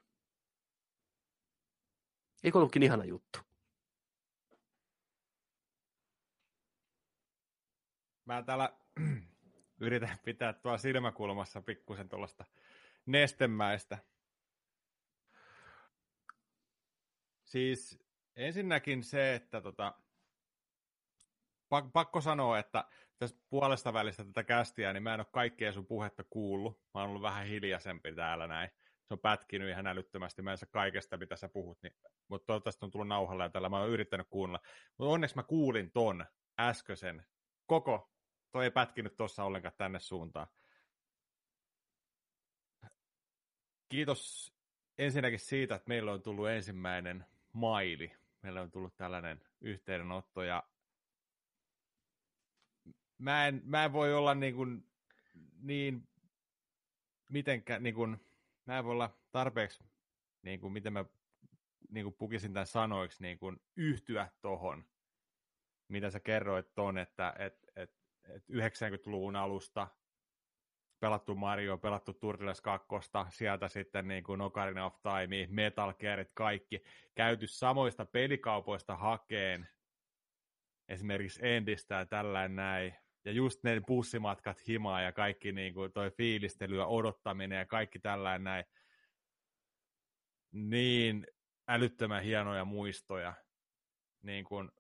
Eikö 2.45 2.59
ollutkin 2.59 2.83
ihana 2.83 3.05
juttu? 3.05 3.39
Mä 8.25 8.43
täällä 8.43 8.77
yritän 9.81 10.19
pitää 10.25 10.53
tuolla 10.53 10.79
silmäkulmassa 10.79 11.63
pikkusen 11.63 12.09
tuollaista 12.09 12.45
nestemäistä. 13.07 13.99
Siis 17.45 17.99
ensinnäkin 18.37 19.05
se, 19.05 19.35
että 19.35 19.61
tota, 19.61 19.95
pakko 21.93 22.21
sanoa, 22.21 22.59
että 22.59 22.85
tästä 23.19 23.41
puolesta 23.51 23.93
välistä 23.93 24.25
tätä 24.25 24.45
kästiä, 24.45 24.93
niin 24.93 25.03
mä 25.03 25.15
en 25.15 25.21
ole 25.21 25.27
kaikkea 25.33 25.73
sun 25.73 25.87
puhetta 25.87 26.25
kuullut. 26.25 26.81
Mä 26.95 27.01
oon 27.01 27.09
ollut 27.09 27.23
vähän 27.23 27.47
hiljaisempi 27.47 28.13
täällä 28.13 28.47
näin. 28.47 28.71
Se 29.09 29.15
on 29.15 29.19
pätkinyt 29.19 29.71
ihan 29.71 29.87
älyttömästi. 29.87 30.43
Mä 30.43 30.51
en 30.51 30.59
saa 30.59 30.69
kaikesta, 30.73 31.17
mitä 31.17 31.37
sä 31.37 31.49
puhut, 31.49 31.79
niin, 31.83 31.93
mutta 32.29 32.47
toivottavasti 32.47 32.85
on 32.85 32.91
tullut 32.91 33.09
nauhalle 33.09 33.45
ja 33.45 33.51
tällä 33.51 33.69
mä 33.69 33.81
oon 33.81 33.91
yrittänyt 33.91 34.27
kuunnella. 34.31 34.67
Mutta 34.99 35.13
onneksi 35.13 35.37
mä 35.37 35.43
kuulin 35.43 35.91
ton 35.91 36.27
äskeisen 36.61 37.27
koko. 37.67 38.13
Toi 38.53 38.65
ei 38.65 38.71
pätkinyt 38.71 39.17
tuossa 39.17 39.45
ollenkaan 39.45 39.75
tänne 39.79 40.01
suuntaan. 40.01 40.47
Kiitos 43.89 44.53
ensinnäkin 44.99 45.39
siitä, 45.39 45.75
että 45.75 45.89
meillä 45.89 46.13
on 46.13 46.23
tullut 46.23 46.49
ensimmäinen 46.49 47.27
maili. 47.53 48.13
Meillä 48.43 48.61
on 48.61 48.71
tullut 48.71 48.97
tällainen 48.97 49.43
yhteydenotto 49.61 50.43
ja 50.43 50.63
mä 53.19 53.47
en, 53.47 53.63
mä 53.65 53.85
en 53.85 53.93
voi 53.93 54.15
olla 54.15 54.35
niin, 54.35 54.55
kuin, 54.55 54.87
niin 55.61 56.09
mitenkään, 57.29 57.83
niin 57.83 57.95
kuin, 57.95 58.32
mä 58.73 58.79
en 58.79 58.85
voi 58.85 58.93
olla 58.93 59.19
tarpeeksi, 59.33 59.85
niin 60.43 60.61
kuin, 60.61 60.73
miten 60.73 60.93
mä 60.93 61.05
niin 61.89 62.05
kuin 62.05 62.15
pukisin 62.15 62.53
tämän 62.53 62.67
sanoiksi, 62.67 63.23
niin 63.23 63.39
kuin, 63.39 63.57
yhtyä 63.77 64.31
tohon, 64.41 64.85
mitä 65.89 66.11
sä 66.11 66.21
kerroit 66.21 66.75
ton, 66.75 66.99
että 66.99 67.35
et, 67.39 67.67
et, 67.77 67.91
et 68.29 68.45
90-luvun 68.51 69.37
alusta 69.37 69.89
pelattu 71.01 71.35
Mario, 71.35 71.79
pelattu 71.79 72.13
Turtles 72.13 72.61
2, 72.61 72.89
sieltä 73.29 73.69
sitten 73.69 74.09
niin 74.09 74.25
kuin 74.25 74.41
Ocarina 74.41 74.87
of 74.87 74.97
Time, 75.03 75.47
Metal 75.51 75.95
Gearit, 75.95 76.31
kaikki, 76.35 76.83
käyty 77.15 77.47
samoista 77.47 78.05
pelikaupoista 78.07 78.97
hakeen. 78.97 79.69
Esimerkiksi 80.89 81.41
Endistä 81.47 81.95
ja 81.95 82.07
tällainen 82.07 82.57
näin, 82.57 82.95
ja 83.25 83.33
just 83.33 83.63
ne 83.63 83.81
bussimatkat 83.87 84.69
himaa 84.69 85.01
ja 85.01 85.13
kaikki 85.13 85.53
niin 85.53 85.75
kuin 85.75 85.93
toi 85.93 86.11
fiilistely 86.11 86.77
ja 86.77 86.87
odottaminen 86.87 87.59
ja 87.59 87.67
kaikki 87.67 87.99
tällainen 87.99 88.45
näin, 88.45 88.65
niin 90.53 91.27
älyttömän 91.69 92.23
hienoja 92.23 92.65
muistoja. 92.65 93.35
Niin 94.23 94.45
kuin, 94.45 94.71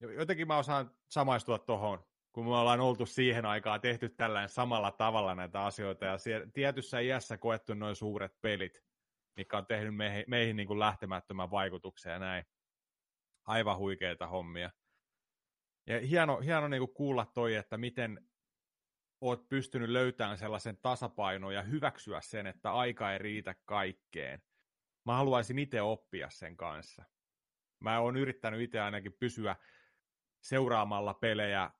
jotenkin 0.00 0.46
mä 0.46 0.58
osaan 0.58 0.90
samaistua 1.10 1.58
tuohon, 1.58 2.04
kun 2.32 2.44
me 2.44 2.56
ollaan 2.56 2.80
oltu 2.80 3.06
siihen 3.06 3.46
aikaan 3.46 3.80
tehty 3.80 4.08
tällainen 4.08 4.48
samalla 4.48 4.90
tavalla 4.90 5.34
näitä 5.34 5.64
asioita 5.64 6.04
ja 6.04 6.16
tietyssä 6.52 7.00
iässä 7.00 7.38
koettu 7.38 7.74
noin 7.74 7.96
suuret 7.96 8.40
pelit, 8.40 8.84
mikä 9.36 9.58
on 9.58 9.66
tehnyt 9.66 9.96
meihin, 9.96 10.24
meihin 10.28 10.56
niin 10.56 10.66
kuin 10.66 10.78
lähtemättömän 10.78 11.50
vaikutuksen 11.50 12.12
ja 12.12 12.18
näin. 12.18 12.44
Aivan 13.46 13.78
huikeita 13.78 14.26
hommia. 14.26 14.70
Ja 15.86 16.00
hieno, 16.00 16.40
hieno 16.40 16.68
niin 16.68 16.80
kuin 16.80 16.94
kuulla 16.94 17.26
toi, 17.26 17.54
että 17.54 17.78
miten 17.78 18.28
oot 19.20 19.48
pystynyt 19.48 19.90
löytämään 19.90 20.38
sellaisen 20.38 20.78
tasapainon 20.82 21.54
ja 21.54 21.62
hyväksyä 21.62 22.20
sen, 22.20 22.46
että 22.46 22.72
aika 22.72 23.12
ei 23.12 23.18
riitä 23.18 23.54
kaikkeen. 23.64 24.42
Mä 25.06 25.16
haluaisin 25.16 25.58
itse 25.58 25.82
oppia 25.82 26.30
sen 26.30 26.56
kanssa. 26.56 27.04
Mä 27.80 28.00
oon 28.00 28.16
yrittänyt 28.16 28.60
itse 28.60 28.80
ainakin 28.80 29.12
pysyä 29.12 29.56
seuraamalla 30.42 31.14
pelejä, 31.14 31.70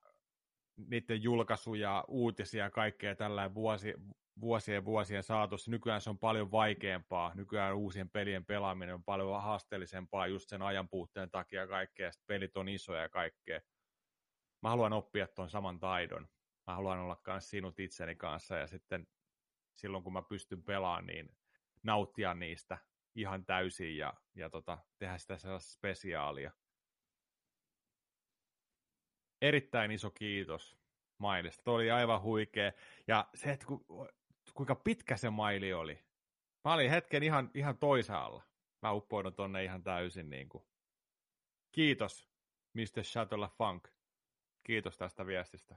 niiden 0.77 1.23
julkaisuja, 1.23 2.05
uutisia 2.07 2.63
ja 2.63 2.71
kaikkea 2.71 3.15
tällä 3.15 3.53
vuosi, 3.53 3.93
vuosien 4.41 4.85
vuosien 4.85 5.23
saatossa. 5.23 5.71
Nykyään 5.71 6.01
se 6.01 6.09
on 6.09 6.19
paljon 6.19 6.51
vaikeampaa. 6.51 7.31
Nykyään 7.35 7.75
uusien 7.75 8.09
pelien 8.09 8.45
pelaaminen 8.45 8.95
on 8.95 9.03
paljon 9.03 9.41
haasteellisempaa 9.41 10.27
just 10.27 10.49
sen 10.49 10.61
ajan 10.61 10.89
puutteen 10.89 11.31
takia 11.31 11.67
kaikkea. 11.67 12.11
Sitten 12.11 12.27
pelit 12.27 12.57
on 12.57 12.69
isoja 12.69 13.01
ja 13.01 13.09
kaikkea 13.09 13.61
mä 14.65 14.69
haluan 14.69 14.93
oppia 14.93 15.27
tuon 15.27 15.49
saman 15.49 15.79
taidon. 15.79 16.27
Mä 16.67 16.75
haluan 16.75 16.99
olla 16.99 17.21
myös 17.27 17.49
sinut 17.49 17.79
itseni 17.79 18.15
kanssa 18.15 18.55
ja 18.55 18.67
sitten 18.67 19.07
silloin 19.73 20.03
kun 20.03 20.13
mä 20.13 20.21
pystyn 20.21 20.63
pelaamaan, 20.63 21.05
niin 21.05 21.37
nauttia 21.83 22.33
niistä 22.33 22.77
ihan 23.15 23.45
täysin 23.45 23.97
ja, 23.97 24.13
ja 24.35 24.49
tota, 24.49 24.77
tehdä 24.97 25.17
sitä 25.17 25.37
sellaista 25.37 25.71
spesiaalia. 25.71 26.51
Erittäin 29.41 29.91
iso 29.91 30.09
kiitos 30.09 30.77
mailista. 31.17 31.63
Tuo 31.63 31.75
oli 31.75 31.91
aivan 31.91 32.21
huikea. 32.21 32.71
Ja 33.07 33.29
se, 33.35 33.51
että 33.51 33.65
ku, 33.65 33.85
kuinka 34.53 34.75
pitkä 34.75 35.17
se 35.17 35.29
maili 35.29 35.73
oli. 35.73 36.05
Mä 36.63 36.73
olin 36.73 36.89
hetken 36.89 37.23
ihan, 37.23 37.51
ihan 37.53 37.77
toisaalla. 37.77 38.43
Mä 38.81 38.91
uppoidun 38.91 39.33
tonne 39.33 39.63
ihan 39.63 39.83
täysin. 39.83 40.29
Niin 40.29 40.49
kuin. 40.49 40.63
Kiitos, 41.71 42.29
Mr. 42.73 43.03
Shuttle 43.03 43.49
Funk. 43.57 43.94
Kiitos 44.65 44.97
tästä 44.97 45.25
viestistä. 45.25 45.75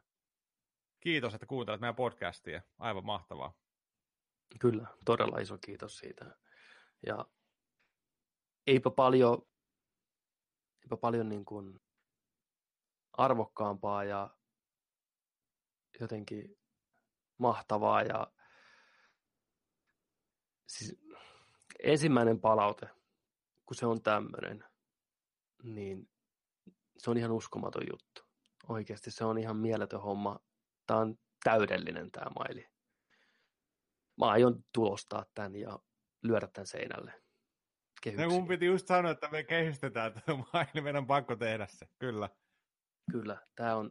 Kiitos, 1.00 1.34
että 1.34 1.46
kuuntelet 1.46 1.80
meidän 1.80 1.96
podcastia. 1.96 2.62
Aivan 2.78 3.04
mahtavaa. 3.04 3.54
Kyllä, 4.60 4.86
todella 5.04 5.38
iso 5.38 5.58
kiitos 5.58 5.98
siitä. 5.98 6.36
Ja 7.06 7.24
eipä 8.66 8.90
paljon, 8.90 9.46
eipä 10.82 10.96
paljon 10.96 11.28
niin 11.28 11.44
kuin 11.44 11.80
arvokkaampaa 13.12 14.04
ja 14.04 14.36
jotenkin 16.00 16.58
mahtavaa 17.38 18.02
ja 18.02 18.32
siis 20.66 21.00
ensimmäinen 21.82 22.40
palaute, 22.40 22.88
kun 23.66 23.76
se 23.76 23.86
on 23.86 24.02
tämmöinen, 24.02 24.64
niin 25.62 26.10
se 26.98 27.10
on 27.10 27.18
ihan 27.18 27.32
uskomaton 27.32 27.82
juttu. 27.90 28.27
Oikeasti 28.68 29.10
se 29.10 29.24
on 29.24 29.38
ihan 29.38 29.56
mieletön 29.56 30.00
homma. 30.00 30.40
Tämä 30.86 31.00
on 31.00 31.18
täydellinen 31.44 32.10
tämä 32.10 32.30
maili. 32.38 32.68
Mä 34.18 34.26
aion 34.26 34.64
tulostaa 34.74 35.26
tämän 35.34 35.56
ja 35.56 35.78
lyödä 36.22 36.48
tämän 36.52 36.66
seinälle. 36.66 37.22
No 38.16 38.28
mun 38.28 38.48
piti 38.48 38.66
just 38.66 38.86
sanoa, 38.86 39.10
että 39.10 39.28
me 39.28 39.42
kehystetään 39.42 40.12
tämä 40.12 40.44
maili, 40.52 40.80
meidän 40.80 41.02
on 41.02 41.06
pakko 41.06 41.36
tehdä 41.36 41.66
se, 41.66 41.86
kyllä. 41.98 42.28
Kyllä, 43.12 43.38
tämä 43.54 43.76
on... 43.76 43.90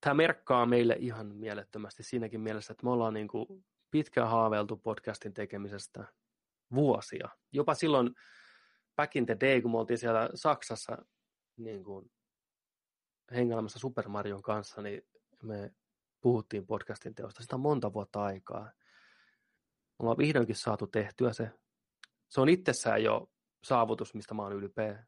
Tämä 0.00 0.14
merkkaa 0.14 0.66
meille 0.66 0.96
ihan 0.98 1.26
mielettömästi 1.26 2.02
siinäkin 2.02 2.40
mielessä, 2.40 2.72
että 2.72 2.84
me 2.84 2.90
ollaan 2.90 3.14
niin 3.14 3.28
kuin 3.28 3.64
pitkään 3.90 4.28
haaveiltu 4.28 4.76
podcastin 4.76 5.34
tekemisestä 5.34 6.04
vuosia. 6.74 7.28
Jopa 7.52 7.74
silloin 7.74 8.14
back 8.96 9.16
in 9.16 9.26
the 9.26 9.36
day, 9.40 9.62
kun 9.62 9.70
me 9.70 9.78
oltiin 9.78 9.98
siellä 9.98 10.30
Saksassa 10.34 11.04
niin 11.56 11.84
kuin 11.84 12.12
hengailemassa 13.34 13.78
Super 13.78 14.08
Marion 14.08 14.42
kanssa, 14.42 14.82
niin 14.82 15.02
me 15.42 15.74
puhuttiin 16.20 16.66
podcastin 16.66 17.14
teosta. 17.14 17.42
Sitä 17.42 17.56
on 17.56 17.60
monta 17.60 17.92
vuotta 17.92 18.22
aikaa. 18.22 18.62
Me 18.62 18.72
ollaan 19.98 20.18
vihdoinkin 20.18 20.56
saatu 20.56 20.86
tehtyä 20.86 21.32
se. 21.32 21.50
Se 22.28 22.40
on 22.40 22.48
itsessään 22.48 23.02
jo 23.02 23.30
saavutus, 23.64 24.14
mistä 24.14 24.34
mä 24.34 24.42
oon 24.42 24.52
ylpeä. 24.52 25.06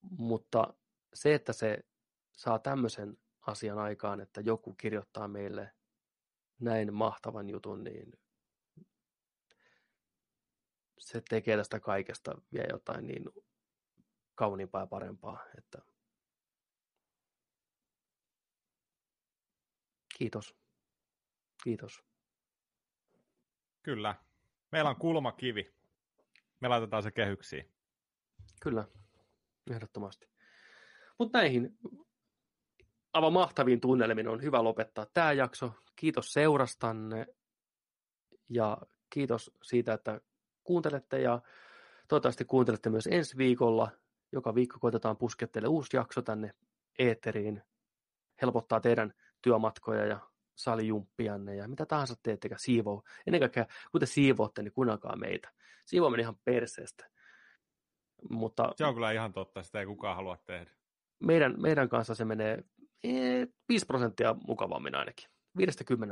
Mutta 0.00 0.74
se, 1.14 1.34
että 1.34 1.52
se 1.52 1.78
saa 2.32 2.58
tämmöisen 2.58 3.18
asian 3.40 3.78
aikaan, 3.78 4.20
että 4.20 4.40
joku 4.40 4.74
kirjoittaa 4.74 5.28
meille 5.28 5.74
näin 6.60 6.94
mahtavan 6.94 7.50
jutun, 7.50 7.84
niin 7.84 8.12
se 10.98 11.22
tekee 11.28 11.56
tästä 11.56 11.80
kaikesta 11.80 12.40
vielä 12.52 12.68
jotain 12.70 13.06
niin 13.06 13.24
kauniimpaa 14.38 14.82
ja 14.82 14.86
parempaa. 14.86 15.44
Että... 15.58 15.78
Kiitos. 20.18 20.56
Kiitos. 21.64 22.04
Kyllä. 23.82 24.14
Meillä 24.72 24.90
on 24.90 24.96
kulmakivi. 24.96 25.74
Me 26.60 26.68
laitetaan 26.68 27.02
se 27.02 27.10
kehyksiin. 27.10 27.72
Kyllä, 28.62 28.84
ehdottomasti. 29.70 30.30
Mutta 31.18 31.38
näihin 31.38 31.78
aivan 33.12 33.32
mahtaviin 33.32 33.80
tunnelmiin 33.80 34.28
on 34.28 34.42
hyvä 34.42 34.64
lopettaa 34.64 35.06
tämä 35.14 35.32
jakso. 35.32 35.72
Kiitos 35.96 36.32
seurastanne 36.32 37.26
ja 38.48 38.78
kiitos 39.10 39.50
siitä, 39.62 39.92
että 39.92 40.20
kuuntelette 40.64 41.20
ja 41.20 41.40
toivottavasti 42.08 42.44
kuuntelette 42.44 42.90
myös 42.90 43.08
ensi 43.10 43.36
viikolla 43.36 43.90
joka 44.32 44.54
viikko 44.54 44.78
koitetaan 44.80 45.16
puskettele 45.16 45.68
uusi 45.68 45.96
jakso 45.96 46.22
tänne 46.22 46.50
eetteriin, 46.98 47.62
helpottaa 48.42 48.80
teidän 48.80 49.12
työmatkoja 49.42 50.06
ja 50.06 50.20
salijumppianne 50.56 51.54
ja 51.54 51.68
mitä 51.68 51.86
tahansa 51.86 52.14
teettekään, 52.22 52.58
siivoo. 52.58 53.02
Ennen 53.26 53.40
kaikkea, 53.40 53.66
kun 53.92 54.00
te 54.00 54.06
siivootte, 54.06 54.62
niin 54.62 54.72
kuunnelkaa 54.72 55.16
meitä. 55.16 55.52
Siivoaminen 55.86 56.22
ihan 56.22 56.38
perseestä. 56.44 57.08
Mutta 58.30 58.72
Se 58.76 58.84
on 58.84 58.94
kyllä 58.94 59.12
ihan 59.12 59.32
totta, 59.32 59.62
sitä 59.62 59.80
ei 59.80 59.86
kukaan 59.86 60.16
halua 60.16 60.36
tehdä. 60.46 60.70
meidän, 61.20 61.54
meidän 61.62 61.88
kanssa 61.88 62.14
se 62.14 62.24
menee 62.24 62.64
eh, 63.04 63.48
5 63.68 63.86
prosenttia 63.86 64.36
mukavammin 64.46 64.94
ainakin. 64.94 65.30
5-10 65.58 65.62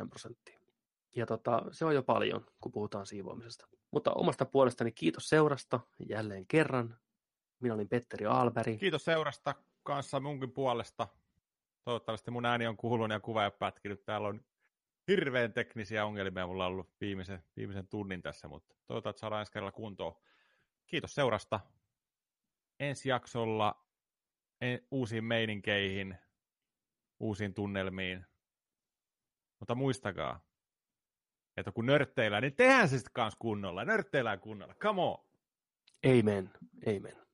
prosenttia. 0.08 0.60
Ja 1.16 1.26
tota, 1.26 1.62
se 1.70 1.84
on 1.84 1.94
jo 1.94 2.02
paljon, 2.02 2.46
kun 2.60 2.72
puhutaan 2.72 3.06
siivoamisesta. 3.06 3.66
Mutta 3.90 4.12
omasta 4.12 4.44
puolestani 4.44 4.92
kiitos 4.92 5.28
seurasta 5.28 5.80
jälleen 6.08 6.46
kerran. 6.46 6.98
Minä 7.60 7.74
olin 7.74 7.88
Petteri 7.88 8.26
Alberg. 8.26 8.78
Kiitos 8.78 9.04
seurasta 9.04 9.54
kanssa 9.82 10.20
munkin 10.20 10.52
puolesta. 10.52 11.08
Toivottavasti 11.84 12.30
mun 12.30 12.46
ääni 12.46 12.66
on 12.66 12.76
kuulunut 12.76 13.14
ja 13.14 13.20
kuva 13.20 13.42
ei 13.42 13.46
ole 13.46 13.52
pätkinyt. 13.58 14.04
Täällä 14.04 14.28
on 14.28 14.44
hirveän 15.08 15.52
teknisiä 15.52 16.06
ongelmia 16.06 16.46
mulla 16.46 16.66
on 16.66 16.72
ollut 16.72 16.90
viimeisen, 17.00 17.44
viimeisen 17.56 17.88
tunnin 17.88 18.22
tässä, 18.22 18.48
mutta 18.48 18.74
toivotaan, 18.86 19.10
että 19.10 19.20
saadaan 19.20 19.40
ensi 19.40 19.52
kerralla 19.52 19.72
kuntoon. 19.72 20.14
Kiitos 20.86 21.14
seurasta. 21.14 21.60
Ensi 22.80 23.08
jaksolla 23.08 23.86
en, 24.60 24.80
uusiin 24.90 25.24
meininkeihin, 25.24 26.18
uusiin 27.20 27.54
tunnelmiin. 27.54 28.26
Mutta 29.58 29.74
muistakaa, 29.74 30.40
että 31.56 31.72
kun 31.72 31.86
nörtteillään, 31.86 32.42
niin 32.42 32.56
tehdään 32.56 32.88
se 32.88 32.98
sitten 32.98 33.12
kanssa 33.12 33.36
kunnolla. 33.38 33.84
Nörtteillään 33.84 34.40
kunnolla. 34.40 34.74
Come 34.74 35.02
on! 35.02 35.26
Amen. 36.06 36.50
Amen. 36.86 37.25